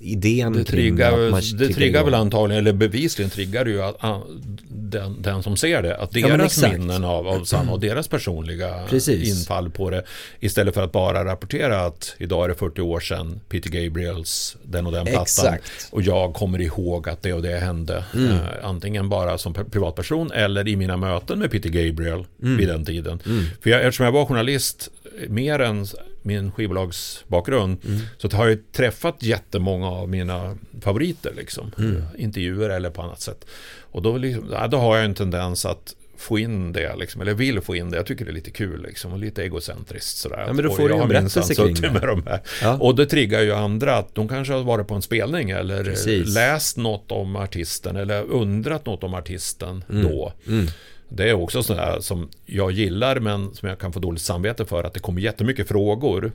idén 0.03 0.53
det 0.53 0.65
triggar, 0.65 1.59
det 1.59 1.75
triggar 1.75 2.05
väl 2.05 2.15
antagligen, 2.15 2.67
eller 2.67 2.73
bevisligen 2.73 3.31
triggar 3.31 3.65
det 3.65 3.71
ju 3.71 3.83
att, 3.83 4.05
uh, 4.05 4.21
den, 4.69 5.23
den, 5.23 5.43
som 5.43 5.57
ser 5.57 5.83
det, 5.83 5.97
att 5.97 6.13
deras 6.13 6.63
ja, 6.63 6.73
minnen 6.73 7.05
av, 7.05 7.29
av 7.29 7.45
samma 7.45 7.73
och 7.73 7.81
deras 7.81 8.09
personliga 8.09 8.85
Precis. 8.89 9.29
infall 9.29 9.71
på 9.71 9.91
det 9.91 10.05
istället 10.41 10.75
för 10.75 10.83
att 10.83 10.93
bara 10.93 11.25
rapportera 11.25 11.81
att 11.81 12.15
idag 12.19 12.45
är 12.45 12.49
det 12.49 12.55
40 12.55 12.81
år 12.81 13.01
sedan 13.01 13.41
Peter 13.49 13.71
Gabriels 13.71 14.57
den 14.63 14.87
och 14.87 14.93
den 14.93 15.07
plattan 15.07 15.59
och 15.91 16.03
jag 16.03 16.35
kommer 16.35 16.61
ihåg 16.61 17.09
att 17.09 17.23
det 17.23 17.33
och 17.33 17.43
det 17.43 17.59
hände 17.59 18.05
mm. 18.15 18.31
uh, 18.31 18.41
antingen 18.63 19.09
bara 19.09 19.39
som 19.39 19.55
privatperson 19.55 20.33
eller 20.33 20.69
i 20.69 20.77
mina 20.77 20.97
möten 20.97 21.39
med 21.39 21.51
Peter 21.51 21.69
Gabriel 21.69 22.25
mm. 22.43 22.57
vid 22.57 22.69
den 22.69 22.85
tiden. 22.85 23.21
Mm. 23.27 23.45
För 23.61 23.71
jag, 23.71 23.81
eftersom 23.81 24.05
jag 24.05 24.13
var 24.13 24.27
journalist 24.27 24.91
mer 25.29 25.59
än 25.59 25.87
min 26.23 26.53
skivbolagsbakgrund 26.53 27.79
mm. 27.87 28.01
så 28.19 28.37
har 28.37 28.49
jag 28.49 28.59
träffat 28.73 29.23
jättemånga 29.23 29.89
av 29.89 30.09
mina 30.09 30.57
favoriter 30.81 31.33
liksom. 31.37 31.73
Mm. 31.79 32.03
Intervjuer 32.19 32.71
eller 32.71 32.91
på 32.91 33.03
annat 33.03 33.21
sätt. 33.21 33.47
Och 33.81 34.03
då, 34.03 34.17
liksom, 34.17 34.69
då 34.71 34.79
har 34.79 34.97
jag 34.97 35.05
en 35.05 35.15
tendens 35.15 35.67
att 35.67 35.95
få 36.21 36.39
in 36.39 36.73
det, 36.73 36.97
liksom, 36.97 37.21
eller 37.21 37.35
vill 37.35 37.61
få 37.61 37.77
in 37.77 37.91
det. 37.91 37.97
Jag 37.97 38.07
tycker 38.07 38.25
det 38.25 38.31
är 38.31 38.35
lite 38.35 38.51
kul 38.51 38.83
liksom, 38.83 39.13
och 39.13 39.19
lite 39.19 39.43
egocentriskt 39.43 40.17
sådär. 40.17 40.45
Ja, 40.47 40.53
men 40.53 40.65
då 40.65 40.71
får 40.71 40.89
du 40.89 40.95
en 40.95 41.09
berättelse 41.09 41.55
kring 41.55 41.75
det. 41.75 41.91
Med 41.93 42.03
de 42.03 42.23
här. 42.27 42.41
Ja. 42.63 42.79
Och 42.81 42.95
det 42.95 43.07
triggar 43.07 43.41
ju 43.41 43.53
andra 43.53 43.97
att 43.97 44.15
de 44.15 44.29
kanske 44.29 44.53
har 44.53 44.63
varit 44.63 44.89
på 44.89 44.95
en 44.95 45.03
spelning 45.03 45.51
eller 45.51 45.85
Precis. 45.85 46.35
läst 46.35 46.77
något 46.77 47.13
om 47.13 47.37
artisten 47.37 47.97
eller 47.97 48.23
undrat 48.23 48.87
något 48.87 49.05
om 49.05 49.15
artisten 49.15 49.85
mm. 49.91 50.03
då. 50.03 50.33
Mm. 50.47 50.67
Det 51.13 51.31
är 51.31 51.35
också 51.35 51.63
sådär 51.63 52.01
som 52.01 52.29
jag 52.47 52.71
gillar 52.71 53.21
men 53.21 53.55
som 53.55 53.69
jag 53.69 53.79
kan 53.79 53.93
få 53.93 54.01
dåligt 54.01 54.23
samvete 54.23 54.65
för 54.65 54.85
att 54.85 54.95
det 54.95 55.01
kommer 55.01 55.21
jättemycket 55.21 55.69
frågor 55.69 56.33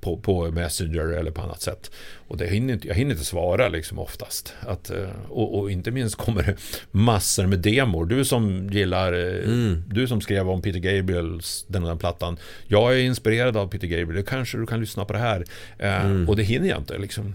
på, 0.00 0.16
på 0.16 0.50
Messenger 0.50 1.12
eller 1.12 1.30
på 1.30 1.42
annat 1.42 1.62
sätt. 1.62 1.90
Och 2.28 2.36
det 2.36 2.46
hinner 2.46 2.74
inte, 2.74 2.88
jag 2.88 2.94
hinner 2.94 3.12
inte 3.12 3.24
svara 3.24 3.68
liksom 3.68 3.98
oftast. 3.98 4.54
Att, 4.60 4.90
eh, 4.90 5.08
och, 5.28 5.58
och 5.58 5.70
inte 5.70 5.90
minst 5.90 6.16
kommer 6.16 6.42
det 6.42 6.56
massor 6.90 7.46
med 7.46 7.58
demor. 7.58 8.06
Du 8.06 8.24
som 8.24 8.70
gillar, 8.70 9.12
eh, 9.12 9.44
mm. 9.44 9.82
du 9.86 10.06
som 10.06 10.20
skrev 10.20 10.48
om 10.50 10.62
Peter 10.62 10.78
Gabriels, 10.78 11.64
den 11.68 11.82
och 11.82 11.88
den 11.88 11.98
plattan. 11.98 12.36
Jag 12.66 12.94
är 12.94 12.98
inspirerad 12.98 13.56
av 13.56 13.68
Peter 13.68 13.86
Gabriel, 13.86 14.24
kanske 14.24 14.58
du 14.58 14.66
kan 14.66 14.80
lyssna 14.80 15.04
på 15.04 15.12
det 15.12 15.18
här. 15.18 15.44
Eh, 15.78 16.04
mm. 16.04 16.28
Och 16.28 16.36
det 16.36 16.42
hinner 16.42 16.68
jag 16.68 16.78
inte 16.78 16.98
liksom. 16.98 17.34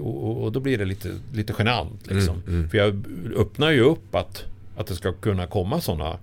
Och, 0.00 0.42
och, 0.42 0.52
då 0.52 0.60
blir 0.60 0.78
det 0.78 0.84
lite, 0.84 1.08
lite 1.34 1.54
genant 1.58 2.06
liksom. 2.10 2.42
Mm. 2.46 2.58
mm. 2.58 2.70
För 2.70 2.78
jag 2.78 3.04
öppnar 3.36 3.70
ju 3.70 3.80
upp 3.80 4.14
att 4.14 4.44
att 4.76 4.86
det 4.86 4.94
ska 4.94 5.12
kunna 5.12 5.46
komma 5.46 5.80
sådana 5.80 6.18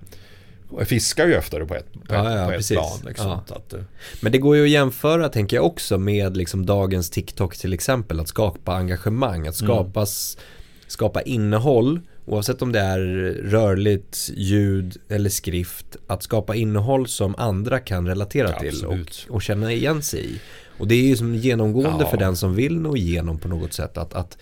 jag 0.77 0.87
fiskar 0.87 1.27
ju 1.27 1.33
efter 1.33 1.59
det 1.59 1.65
på 1.65 1.75
ett, 1.75 1.93
på 1.93 2.15
ja, 2.15 2.37
ja, 2.37 2.45
på 2.45 2.51
ett 2.51 2.67
plan. 2.67 2.99
Liksom, 3.05 3.27
ja. 3.27 3.55
att, 3.55 3.73
eh. 3.73 3.79
Men 4.21 4.31
det 4.31 4.37
går 4.37 4.55
ju 4.55 4.63
att 4.63 4.69
jämföra, 4.69 5.29
tänker 5.29 5.57
jag 5.57 5.65
också, 5.65 5.97
med 5.97 6.37
liksom 6.37 6.65
dagens 6.65 7.09
TikTok 7.09 7.57
till 7.57 7.73
exempel. 7.73 8.19
Att 8.19 8.27
skapa 8.27 8.73
engagemang, 8.73 9.47
att 9.47 9.55
skapas, 9.55 10.35
mm. 10.35 10.45
skapa 10.87 11.21
innehåll 11.21 11.99
oavsett 12.25 12.61
om 12.61 12.71
det 12.71 12.79
är 12.79 12.99
rörligt, 13.43 14.29
ljud 14.35 14.97
eller 15.09 15.29
skrift, 15.29 15.85
att 16.07 16.23
skapa 16.23 16.55
innehåll 16.55 17.07
som 17.07 17.35
andra 17.37 17.79
kan 17.79 18.07
relatera 18.07 18.59
till 18.59 18.85
och, 18.85 18.97
och, 19.29 19.41
känna 19.41 19.71
igen 19.71 20.01
sig 20.01 20.25
i. 20.25 20.39
Och 20.77 20.87
det 20.87 20.95
är 20.95 21.03
ju 21.03 21.17
som 21.17 21.35
genomgående 21.35 22.05
för 22.05 22.17
den 22.17 22.35
som 22.35 22.55
vill 22.55 22.79
nå 22.79 22.97
igenom 22.97 23.39
på 23.39 23.47
något 23.47 23.73
sätt 23.73 23.97
att, 23.97 24.13
att 24.13 24.37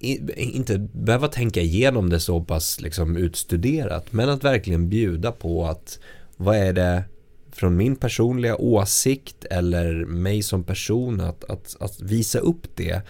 inte 0.00 0.78
behöva 0.78 1.28
tänka 1.28 1.60
igenom 1.60 2.10
det 2.10 2.20
så 2.20 2.40
pass 2.40 2.80
liksom 2.80 3.16
utstuderat 3.16 4.12
men 4.12 4.28
att 4.28 4.44
verkligen 4.44 4.88
bjuda 4.88 5.32
på 5.32 5.66
att 5.66 5.98
vad 6.36 6.56
är 6.56 6.72
det 6.72 7.04
från 7.52 7.76
min 7.76 7.96
personliga 7.96 8.56
åsikt 8.56 9.44
eller 9.44 10.04
mig 10.04 10.42
som 10.42 10.64
person 10.64 11.20
att, 11.20 11.44
att, 11.44 11.76
att 11.80 12.00
visa 12.00 12.38
upp 12.38 12.66
det 12.74 13.02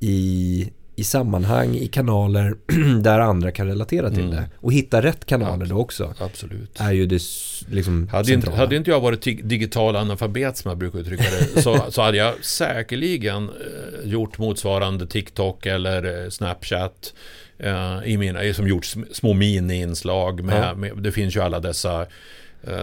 i, 0.00 0.70
i 0.96 1.04
sammanhang, 1.04 1.74
i 1.76 1.86
kanaler 1.88 2.54
där 3.02 3.18
andra 3.18 3.50
kan 3.50 3.66
relatera 3.66 4.10
till 4.10 4.24
mm. 4.24 4.30
det. 4.30 4.50
Och 4.56 4.72
hitta 4.72 5.02
rätt 5.02 5.24
kanaler 5.24 5.52
Absolut. 5.52 5.70
då 5.70 5.78
också. 5.78 6.14
Absolut. 6.18 6.80
Är 6.80 6.92
ju 6.92 7.06
det 7.06 7.22
liksom 7.68 8.08
hade 8.08 8.32
inte, 8.32 8.50
hade 8.50 8.76
inte 8.76 8.90
jag 8.90 9.00
varit 9.00 9.22
digital 9.22 9.96
analfabet 9.96 10.56
som 10.56 10.68
jag 10.68 10.78
brukar 10.78 10.98
uttrycka 10.98 11.24
det, 11.54 11.62
så, 11.62 11.84
så 11.90 12.02
hade 12.02 12.16
jag 12.16 12.44
säkerligen 12.44 13.48
eh, 13.48 14.10
gjort 14.10 14.38
motsvarande 14.38 15.06
TikTok 15.06 15.66
eller 15.66 16.24
eh, 16.24 16.30
Snapchat 16.30 17.14
eh, 17.58 17.98
i 18.04 18.16
mina, 18.16 18.54
som 18.54 18.68
gjort 18.68 18.84
små 19.12 19.32
mini-inslag 19.32 20.44
med, 20.44 20.64
ja. 20.64 20.74
med, 20.74 20.92
det 20.98 21.12
finns 21.12 21.36
ju 21.36 21.40
alla 21.40 21.60
dessa 21.60 22.06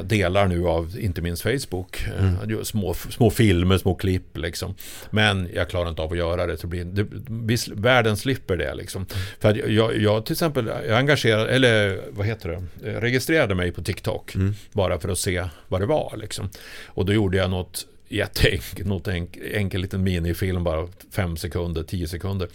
delar 0.03 0.47
nu 0.47 0.67
av 0.67 0.99
inte 0.99 1.21
minst 1.21 1.43
Facebook. 1.43 2.03
Eh, 2.17 2.34
mm. 2.43 2.65
Små, 2.65 2.93
små 2.93 3.30
filmer, 3.30 3.77
små 3.77 3.95
klipp 3.95 4.38
liksom. 4.38 4.75
Men 5.09 5.49
jag 5.53 5.69
klarar 5.69 5.89
inte 5.89 6.01
av 6.01 6.11
att 6.11 6.17
göra 6.17 6.45
det. 6.47 6.57
Så 6.57 6.67
blir, 6.67 6.86
det 6.86 7.67
världen 7.75 8.17
slipper 8.17 8.57
det 8.57 8.75
liksom. 8.75 9.05
Mm. 9.11 9.25
För 9.39 9.69
jag, 9.69 9.97
jag 9.97 10.25
till 10.25 10.34
exempel, 10.34 10.67
jag 10.88 10.97
engagerade, 10.97 11.49
eller 11.49 12.01
vad 12.09 12.25
heter 12.25 12.49
det, 12.49 12.91
jag 12.91 13.03
registrerade 13.03 13.55
mig 13.55 13.71
på 13.71 13.84
TikTok. 13.84 14.36
Mm. 14.36 14.53
Bara 14.71 14.99
för 14.99 15.09
att 15.09 15.19
se 15.19 15.45
vad 15.67 15.82
det 15.82 15.86
var 15.86 16.13
liksom. 16.17 16.49
Och 16.86 17.05
då 17.05 17.13
gjorde 17.13 17.38
jag 17.38 17.49
något 17.49 17.86
jätteenkelt, 18.09 18.88
något 18.88 19.07
enkel, 19.07 19.43
enkel 19.53 19.82
liten 19.82 20.03
minifilm, 20.03 20.63
bara 20.63 20.88
fem 21.11 21.38
sekunder, 21.38 21.84
tio 21.84 22.07
sekunder. 22.07 22.47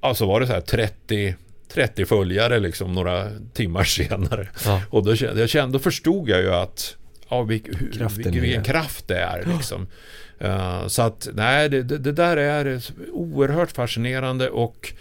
Alltså 0.00 0.26
var 0.26 0.40
det 0.40 0.46
så 0.46 0.52
här 0.52 0.60
30 0.60 1.34
30 1.68 2.06
följare 2.06 2.60
liksom 2.60 2.92
några 2.92 3.30
timmar 3.52 3.84
senare. 3.84 4.48
Ja. 4.64 4.82
Och 4.90 5.04
då, 5.04 5.16
kände, 5.16 5.40
jag 5.40 5.48
kände, 5.48 5.72
då 5.72 5.82
förstod 5.82 6.28
jag 6.28 6.40
ju 6.40 6.54
att 6.54 6.96
ja, 7.28 7.42
vilk, 7.42 7.68
vilken, 8.16 8.32
vilken 8.32 8.64
kraft 8.64 9.08
det 9.08 9.18
är. 9.18 9.44
Liksom. 9.56 9.86
Uh, 10.44 10.86
så 10.86 11.02
att 11.02 11.28
nej, 11.34 11.68
det, 11.68 11.82
det, 11.82 11.98
det, 11.98 12.12
där 12.12 12.36
är 12.36 12.82
oerhört 13.12 13.72
fascinerande 13.72 14.50
och 14.50 14.92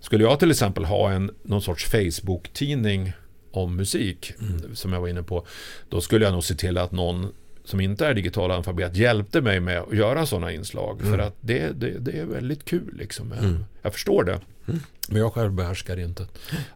skulle 0.00 0.24
jag 0.24 0.38
till 0.38 0.50
exempel 0.50 0.84
ha 0.84 1.10
en 1.10 1.30
någon 1.42 1.62
sorts 1.62 1.84
Facebook-tidning 1.84 3.12
om 3.52 3.76
musik, 3.76 4.32
mm. 4.40 4.76
som 4.76 4.92
jag 4.92 5.00
var 5.00 5.08
inne 5.08 5.22
på, 5.22 5.46
då 5.88 6.00
skulle 6.00 6.24
jag 6.24 6.32
nog 6.32 6.44
se 6.44 6.54
till 6.54 6.78
att 6.78 6.92
någon 6.92 7.32
som 7.70 7.80
inte 7.80 8.06
är 8.06 8.14
digital 8.14 8.50
alfabet 8.50 8.96
hjälpte 8.96 9.40
mig 9.40 9.60
med 9.60 9.78
att 9.78 9.96
göra 9.96 10.26
sådana 10.26 10.52
inslag. 10.52 11.00
Mm. 11.00 11.12
För 11.12 11.18
att 11.18 11.36
det, 11.40 11.80
det, 11.80 11.98
det, 11.98 12.18
är 12.18 12.24
väldigt 12.24 12.64
kul. 12.64 12.94
Liksom. 12.98 13.32
Jag, 13.36 13.44
mm. 13.44 13.64
jag 13.82 13.92
förstår 13.92 14.24
det. 14.24 14.40
Mm. 14.68 14.80
Men 15.08 15.20
jag 15.20 15.32
själv 15.32 15.52
behärskar 15.52 16.00
inte 16.00 16.26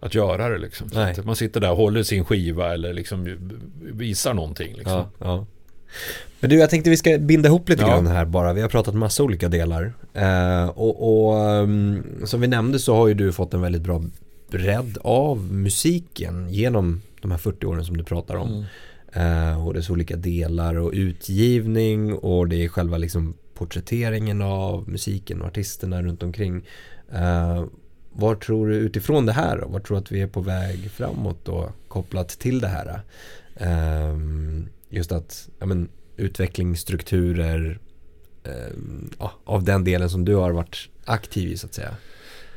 att 0.00 0.14
göra 0.14 0.48
det. 0.48 0.58
Liksom. 0.58 0.88
man 1.24 1.36
sitter 1.36 1.60
där 1.60 1.70
och 1.70 1.76
håller 1.76 2.02
sin 2.02 2.24
skiva 2.24 2.74
eller 2.74 2.92
liksom 2.92 3.38
visar 3.80 4.34
någonting. 4.34 4.74
Liksom. 4.74 4.92
Ja, 4.92 5.10
ja. 5.18 5.46
Men 6.40 6.50
du, 6.50 6.56
jag 6.56 6.70
tänkte 6.70 6.90
vi 6.90 6.96
ska 6.96 7.18
binda 7.18 7.48
ihop 7.48 7.68
lite 7.68 7.82
ja. 7.82 7.88
grann 7.88 8.06
här 8.06 8.24
bara. 8.24 8.52
Vi 8.52 8.60
har 8.60 8.68
pratat 8.68 8.94
massa 8.94 9.22
olika 9.22 9.48
delar. 9.48 9.92
Eh, 10.14 10.68
och, 10.68 11.28
och 11.28 11.34
um, 11.34 12.04
som 12.24 12.40
vi 12.40 12.46
nämnde 12.46 12.78
så 12.78 12.96
har 12.96 13.08
ju 13.08 13.14
du 13.14 13.32
fått 13.32 13.54
en 13.54 13.60
väldigt 13.60 13.82
bra 13.82 14.02
bredd 14.50 14.98
av 15.02 15.38
musiken 15.52 16.50
genom 16.50 17.02
de 17.20 17.30
här 17.30 17.38
40 17.38 17.66
åren 17.66 17.84
som 17.84 17.96
du 17.96 18.04
pratar 18.04 18.36
om. 18.36 18.64
Eh, 19.14 19.66
och 19.66 19.74
dess 19.74 19.90
olika 19.90 20.16
delar 20.16 20.78
och 20.78 20.90
utgivning 20.94 22.14
och 22.14 22.48
det 22.48 22.64
är 22.64 22.68
själva 22.68 22.98
liksom 22.98 23.34
porträtteringen 23.54 24.42
av 24.42 24.88
musiken 24.88 25.40
och 25.40 25.46
artisterna 25.46 26.02
runt 26.02 26.22
omkring. 26.22 26.66
Eh, 27.12 27.64
vad 28.12 28.40
tror 28.40 28.68
du 28.68 28.74
utifrån 28.74 29.26
det 29.26 29.32
här 29.32 29.58
då? 29.58 29.80
Tror 29.80 29.96
du 29.96 30.02
att 30.02 30.12
vi 30.12 30.20
är 30.20 30.26
på 30.26 30.40
väg 30.40 30.90
framåt 30.90 31.44
då 31.44 31.72
kopplat 31.88 32.28
till 32.28 32.60
det 32.60 32.68
här? 32.68 33.00
Eh, 33.56 34.18
just 34.88 35.12
att 35.12 35.48
ja, 35.58 35.66
men, 35.66 35.88
utvecklingsstrukturer 36.16 37.78
eh, 38.44 39.26
av 39.44 39.64
den 39.64 39.84
delen 39.84 40.10
som 40.10 40.24
du 40.24 40.34
har 40.34 40.50
varit 40.50 40.88
aktiv 41.04 41.52
i 41.52 41.56
så 41.56 41.66
att 41.66 41.74
säga. 41.74 41.96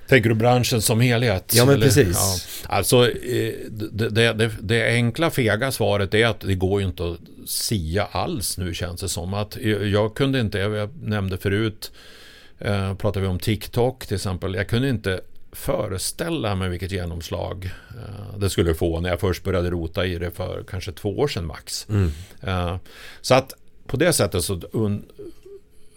Tänker 0.08 0.30
du 0.30 0.36
branschen 0.36 0.82
som 0.82 1.00
helhet? 1.00 1.54
Ja, 1.56 1.66
men 1.66 1.76
eller? 1.76 1.86
precis. 1.86 2.18
Ja. 2.64 2.76
Alltså, 2.76 3.10
eh, 3.10 3.54
det, 3.70 4.34
det, 4.34 4.52
det, 4.62 4.88
enkla 4.88 5.32
fega 5.32 5.72
svaret 5.72 6.14
är 6.14 6.26
att 6.26 6.40
det 6.40 6.56
går 6.56 6.82
ju 6.82 6.88
inte 6.88 7.12
att 7.12 7.20
sia 7.50 8.06
alls 8.06 8.58
nu 8.58 8.74
känns 8.74 9.02
det 9.02 9.10
som. 9.10 9.34
att 9.34 9.58
Jag 9.92 10.16
kunde 10.16 10.40
inte, 10.40 10.58
jag 10.58 10.90
nämnde 11.04 11.38
förut, 11.38 11.92
eh, 12.60 12.94
pratade 12.94 13.22
vi 13.26 13.28
om 13.28 13.40
TikTok 13.40 14.06
till 14.06 14.16
exempel. 14.16 14.54
Jag 14.54 14.68
kunde 14.68 14.90
inte 14.90 15.22
föreställa 15.52 16.56
mig 16.56 16.70
vilket 16.70 16.92
genomslag 16.92 17.66
eh, 17.90 18.40
det 18.40 18.50
skulle 18.50 18.74
få 18.74 19.00
när 19.00 19.10
jag 19.10 19.20
först 19.20 19.44
började 19.44 19.70
rota 19.70 20.06
i 20.06 20.18
det 20.18 20.32
för 20.32 20.64
kanske 20.70 20.92
två 20.92 21.20
år 21.20 21.28
sedan 21.28 21.46
max. 21.46 21.88
Mm. 21.90 22.12
Eh, 22.42 22.78
så 23.22 23.36
att 23.36 23.54
på 23.88 23.98
det 23.98 24.14
sättet 24.14 24.44
så 24.44 24.62
un, 24.72 25.06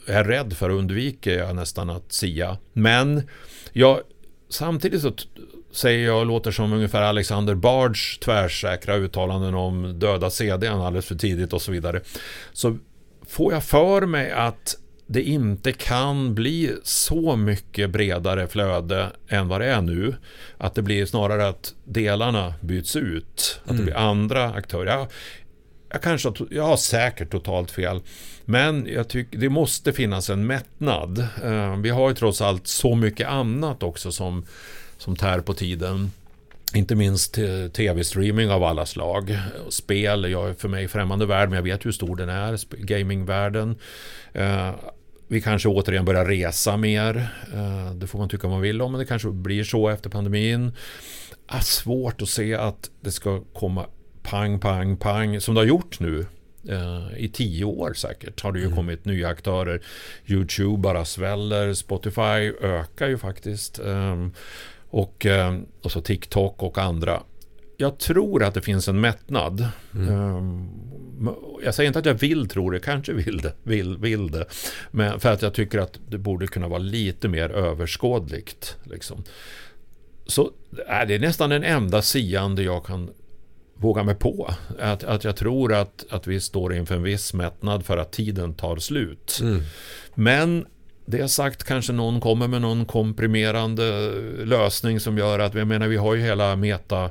är 0.07 0.15
jag 0.15 0.29
rädd 0.29 0.53
för 0.53 0.71
att 0.71 0.77
undvika 0.77 1.33
jag 1.33 1.57
nästan 1.57 1.91
att 1.91 2.13
sia. 2.13 2.57
Men 2.73 3.23
jag, 3.73 4.01
samtidigt 4.49 5.03
så 5.03 5.13
säger 5.73 6.07
jag 6.07 6.19
och 6.19 6.27
låter 6.27 6.51
som 6.51 6.73
ungefär 6.73 7.03
Alexander 7.03 7.55
Bards 7.55 8.19
tvärsäkra 8.19 8.97
uttalanden 8.97 9.55
om 9.55 9.99
döda 9.99 10.31
CDn 10.31 10.81
alldeles 10.81 11.07
för 11.07 11.15
tidigt 11.15 11.53
och 11.53 11.63
så 11.63 11.73
vidare. 11.73 12.01
Så 12.53 12.79
får 13.27 13.53
jag 13.53 13.65
för 13.65 14.07
mig 14.07 14.31
att 14.31 14.77
det 15.13 15.23
inte 15.23 15.73
kan 15.73 16.35
bli 16.35 16.77
så 16.83 17.37
mycket 17.37 17.91
bredare 17.91 18.47
flöde 18.47 19.07
än 19.29 19.49
vad 19.49 19.61
det 19.61 19.67
är 19.67 19.81
nu. 19.81 20.15
Att 20.59 20.75
det 20.75 20.83
blir 20.83 21.07
snarare 21.07 21.49
att 21.49 21.75
delarna 21.85 22.55
byts 22.61 22.97
ut. 22.97 23.61
Att 23.63 23.69
det 23.69 23.75
mm. 23.75 23.85
blir 23.85 23.97
andra 23.97 24.53
aktörer. 24.53 24.87
Jag, 24.87 25.07
jag, 25.91 26.03
kanske, 26.03 26.33
jag 26.51 26.63
har 26.63 26.77
säkert 26.77 27.31
totalt 27.31 27.71
fel. 27.71 28.01
Men 28.45 28.87
jag 28.87 29.09
tycker 29.09 29.39
det 29.39 29.49
måste 29.49 29.93
finnas 29.93 30.31
en 30.31 30.47
mättnad. 30.47 31.19
Eh, 31.45 31.77
vi 31.77 31.91
har 31.91 32.09
ju 32.09 32.15
trots 32.15 32.41
allt 32.41 32.67
så 32.67 32.95
mycket 32.95 33.29
annat 33.29 33.83
också 33.83 34.13
som, 34.13 34.47
som 34.99 35.17
tär 35.17 35.41
på 35.41 35.55
tiden. 35.55 36.11
Inte 36.75 36.95
minst 36.95 37.35
tv-streaming 37.73 38.51
av 38.51 38.65
alla 38.65 38.87
slag. 38.87 39.39
Spel, 39.69 40.31
jag 40.31 40.49
är 40.49 40.55
för 40.55 40.69
mig 40.69 40.89
främmande 40.89 41.27
värld, 41.27 41.49
men 41.49 41.57
jag 41.57 41.63
vet 41.63 41.87
hur 41.87 41.93
stor 41.93 42.17
den 42.17 42.29
är. 42.29 42.77
Gamingvärlden. 42.85 43.77
Eh, 44.33 44.71
vi 45.29 45.41
kanske 45.41 45.69
återigen 45.69 46.05
börjar 46.05 46.25
resa 46.25 46.77
mer. 46.77 47.29
Eh, 47.55 47.95
det 47.95 48.07
får 48.07 48.19
man 48.19 48.29
tycka 48.29 48.47
vad 48.47 48.57
man 48.57 48.61
vill 48.61 48.83
om, 48.83 48.93
men 48.93 48.99
det 48.99 49.07
kanske 49.07 49.29
blir 49.31 49.65
så 49.65 49.89
efter 49.89 50.11
pandemin. 50.11 50.73
Ah, 51.47 51.61
svårt 51.61 52.23
att 52.23 52.29
se 52.29 52.55
att 52.55 52.91
det 53.01 53.11
ska 53.11 53.41
komma 53.41 53.87
pang, 54.31 54.59
pang, 54.59 54.97
pang, 54.97 55.41
som 55.41 55.55
det 55.55 55.61
har 55.61 55.67
gjort 55.67 56.01
nu. 56.01 56.27
Eh, 56.69 57.09
I 57.17 57.29
tio 57.29 57.65
år 57.65 57.93
säkert 57.95 58.43
har 58.43 58.53
det 58.53 58.59
ju 58.59 58.65
mm. 58.65 58.77
kommit 58.77 59.05
nya 59.05 59.29
aktörer. 59.29 59.83
YouTube 60.27 60.79
bara 60.79 61.05
sväller, 61.05 61.75
Spotify 61.75 62.53
ökar 62.61 63.09
ju 63.09 63.19
faktiskt. 63.19 63.79
Ehm, 63.79 64.33
och, 64.91 65.27
ehm, 65.27 65.67
och 65.83 65.93
så 65.93 66.01
TikTok 66.01 66.63
och 66.63 66.79
andra. 66.79 67.23
Jag 67.77 67.99
tror 67.99 68.43
att 68.43 68.55
det 68.55 68.61
finns 68.61 68.89
en 68.89 69.01
mättnad. 69.01 69.69
Mm. 69.95 70.09
Ehm, 70.09 70.69
jag 71.65 71.75
säger 71.75 71.89
inte 71.89 71.99
att 71.99 72.07
jag 72.07 72.15
vill 72.15 72.49
tro 72.49 72.71
det, 72.71 72.81
kanske 72.81 73.13
vill 73.13 73.39
det, 73.39 73.53
vill, 73.63 73.99
vill 73.99 74.31
det. 74.31 74.47
Men 74.91 75.21
för 75.21 75.33
att 75.33 75.43
jag 75.43 75.55
tycker 75.55 75.79
att 75.79 75.99
det 76.09 76.19
borde 76.19 76.47
kunna 76.47 76.69
vara 76.69 76.79
lite 76.79 77.29
mer 77.29 77.51
överskådligt. 77.51 78.77
Liksom. 78.85 79.25
Så 80.27 80.51
är 80.87 81.07
det 81.07 81.19
nästan 81.19 81.51
den 81.51 81.65
enda 81.65 82.03
siande 82.03 82.63
jag 82.63 82.87
kan 82.87 83.11
våga 83.81 84.03
mig 84.03 84.15
på. 84.15 84.55
Att, 84.79 85.05
att 85.05 85.25
jag 85.25 85.37
tror 85.37 85.75
att, 85.75 86.05
att 86.11 86.27
vi 86.27 86.41
står 86.41 86.75
inför 86.75 86.95
en 86.95 87.03
viss 87.03 87.35
mättnad 87.35 87.87
för 87.87 87.97
att 87.97 88.13
tiden 88.13 88.55
tar 88.55 88.77
slut. 88.77 89.39
Mm. 89.43 89.63
Men 90.15 90.67
det 91.07 91.29
sagt 91.29 91.65
kanske 91.65 91.93
någon 91.93 92.21
kommer 92.21 92.49
med 92.49 92.61
någon 92.61 92.85
komprimerande 92.85 94.11
lösning 94.45 95.01
som 95.01 95.19
gör 95.19 95.39
att, 95.39 95.55
jag 95.55 95.67
menar 95.67 95.89
vi 95.89 95.97
har 95.97 96.15
ju 96.15 96.23
hela 96.23 96.57
Meta 96.57 97.11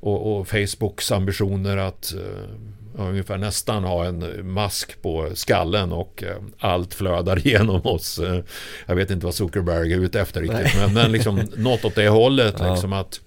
och, 0.00 0.38
och 0.38 0.48
Facebooks 0.48 1.12
ambitioner 1.12 1.76
att 1.76 2.14
uh, 2.16 3.06
ungefär 3.08 3.38
nästan 3.38 3.84
ha 3.84 4.04
en 4.04 4.50
mask 4.52 5.02
på 5.02 5.30
skallen 5.34 5.92
och 5.92 6.24
uh, 6.26 6.44
allt 6.58 6.94
flödar 6.94 7.38
igenom 7.46 7.86
oss. 7.86 8.18
Uh, 8.18 8.40
jag 8.86 8.94
vet 8.94 9.10
inte 9.10 9.26
vad 9.26 9.34
Zuckerberg 9.34 9.92
är 9.92 9.98
ute 9.98 10.20
efter 10.20 10.40
riktigt, 10.40 10.76
men, 10.76 10.94
men 10.94 11.12
liksom 11.12 11.48
något 11.56 11.84
åt 11.84 11.94
det 11.94 12.08
hållet. 12.08 12.54
Ja. 12.64 12.70
Liksom 12.72 12.92
att, 12.92 13.20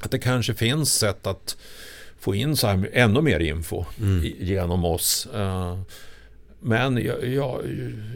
att 0.00 0.10
det 0.10 0.18
kanske 0.18 0.54
finns 0.54 0.94
sätt 0.94 1.26
att 1.26 1.56
få 2.22 2.34
in 2.34 2.56
så 2.56 2.66
här 2.66 2.90
ännu 2.92 3.20
mer 3.20 3.40
info 3.40 3.84
mm. 4.00 4.32
genom 4.40 4.84
oss. 4.84 5.28
Uh, 5.36 5.80
men 6.60 7.04
jag, 7.04 7.26
jag, 7.26 7.60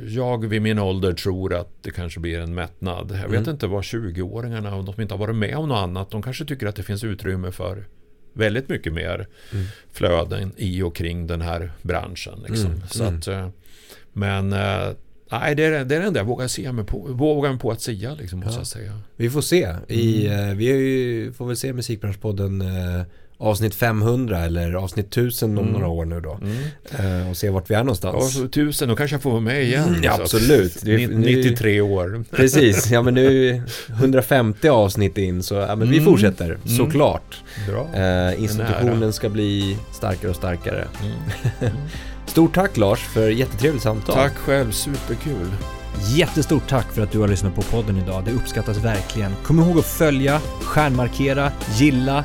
jag 0.09 0.47
vid 0.49 0.63
min 0.63 0.79
ålder 0.79 1.13
tror 1.13 1.55
att 1.55 1.69
det 1.83 1.91
kanske 1.91 2.21
blir 2.21 2.39
en 2.39 2.55
mättnad. 2.55 3.11
Jag 3.23 3.29
vet 3.29 3.39
Mm. 3.41 3.51
inte 3.51 3.67
vad 3.67 3.83
20-åringarna, 3.83 4.73
om 4.75 4.85
de 4.85 5.01
inte 5.03 5.15
har 5.15 5.19
varit 5.19 5.37
med 5.37 5.57
om 5.57 5.69
något 5.69 5.77
annat, 5.79 6.11
de 6.11 6.23
kanske 6.23 6.45
tycker 6.45 6.67
att 6.67 6.77
det 6.77 6.83
finns 6.83 7.05
utrymme 7.05 7.53
för 7.53 7.85
väldigt 8.33 8.69
mycket 8.69 8.93
mer 8.93 9.27
Mm. 9.53 9.67
flöden 9.93 10.53
i 10.57 10.83
och 10.83 10.97
kring 10.97 11.27
den 11.27 11.41
här 11.41 11.73
branschen. 11.83 12.39
Liksom. 12.49 12.67
Mm, 12.71 12.83
Så 12.91 13.05
mm. 13.05 13.19
att, 13.19 13.27
eh, 13.29 13.49
men 14.13 14.53
eh, 14.53 14.89
nej, 15.31 15.55
det 15.55 15.65
är, 15.65 15.85
det 15.85 15.95
är 15.97 16.01
det 16.01 16.07
enda 16.07 16.21
jag 16.21 16.25
vågar 16.27 16.49
se 16.49 16.73
mig 16.73 16.85
på, 16.85 16.99
vågar 16.99 17.51
mig 17.51 17.59
på 17.59 17.71
att 17.71 17.81
säga, 17.81 18.15
liksom, 18.15 18.43
Ja. 18.47 18.65
säga. 18.65 19.01
Vi 19.17 19.31
får 19.31 19.41
se. 19.41 19.75
I, 19.89 20.27
eh, 20.27 20.55
vi 20.55 20.65
ju, 20.65 21.33
får 21.33 21.47
väl 21.47 21.57
se 21.57 21.73
Musikbranschpodden 21.73 22.61
eh, 22.61 23.03
avsnitt 23.39 23.75
500 23.75 24.39
eller 24.45 24.73
avsnitt 24.75 25.07
1000 25.07 25.51
om 25.51 25.59
Mm. 25.59 25.73
några 25.73 25.89
år 25.89 26.05
nu 26.05 26.21
då. 26.21 26.39
Mm. 26.43 27.23
Eh, 27.23 27.31
och 27.31 27.37
se 27.37 27.51
vart 27.51 27.71
vi 27.71 27.75
är 27.75 27.79
Ja, 27.79 27.83
någonstans. 27.83 28.35
så 28.35 28.49
tusen, 28.49 28.89
då 28.89 28.97
kanske 28.97 29.15
jag 29.15 29.23
får 29.23 29.31
vara 29.31 29.41
med 29.41 29.63
igen. 29.63 29.89
Mm, 29.89 30.03
ja, 30.03 30.11
Så 30.11 30.15
att- 30.17 30.21
absolut. 30.23 30.79
Det 30.83 30.95
är- 30.95 31.09
Ni- 31.09 31.37
93 31.37 31.81
år. 31.81 32.25
Precis, 32.31 32.91
ja 32.91 33.03
men 33.03 33.15
nu 33.15 33.49
är 33.49 33.63
150 33.95 34.69
avsnitt 34.69 35.19
in 35.19 35.43
så 35.43 35.55
ja, 35.55 35.77
men 35.77 35.91
vi 35.91 35.97
Mm. 35.99 36.05
fortsätter 36.11 36.45
Mm. 36.45 36.61
såklart. 36.77 37.37
Bra. 37.69 38.03
Eh, 38.03 38.43
institutionen 38.43 39.13
ska 39.13 39.29
bli 39.29 39.77
starkare 39.93 40.31
och 40.31 40.37
starkare. 40.37 40.85
Mm. 41.03 41.73
Stort 42.27 42.55
tack 42.55 42.77
Lars 42.77 42.99
för 43.01 43.29
jättetrevligt 43.29 43.83
samtal. 43.83 44.15
Tack 44.15 44.35
själv, 44.37 44.71
superkul. 44.71 45.47
Jättestort 46.17 46.69
tack 46.69 46.93
för 46.93 47.03
att 47.03 47.13
du 47.13 47.19
har 47.19 47.29
lyssnat 47.29 47.55
på 47.55 47.63
podden 47.63 47.97
idag. 47.99 48.23
Det 48.25 48.31
uppskattas 48.33 48.79
verkligen. 48.85 49.33
Kom 49.45 49.59
ihåg 49.61 49.79
att 49.79 49.87
följa, 49.87 50.41
stjärnmarkera, 50.63 51.53
gilla, 51.77 52.25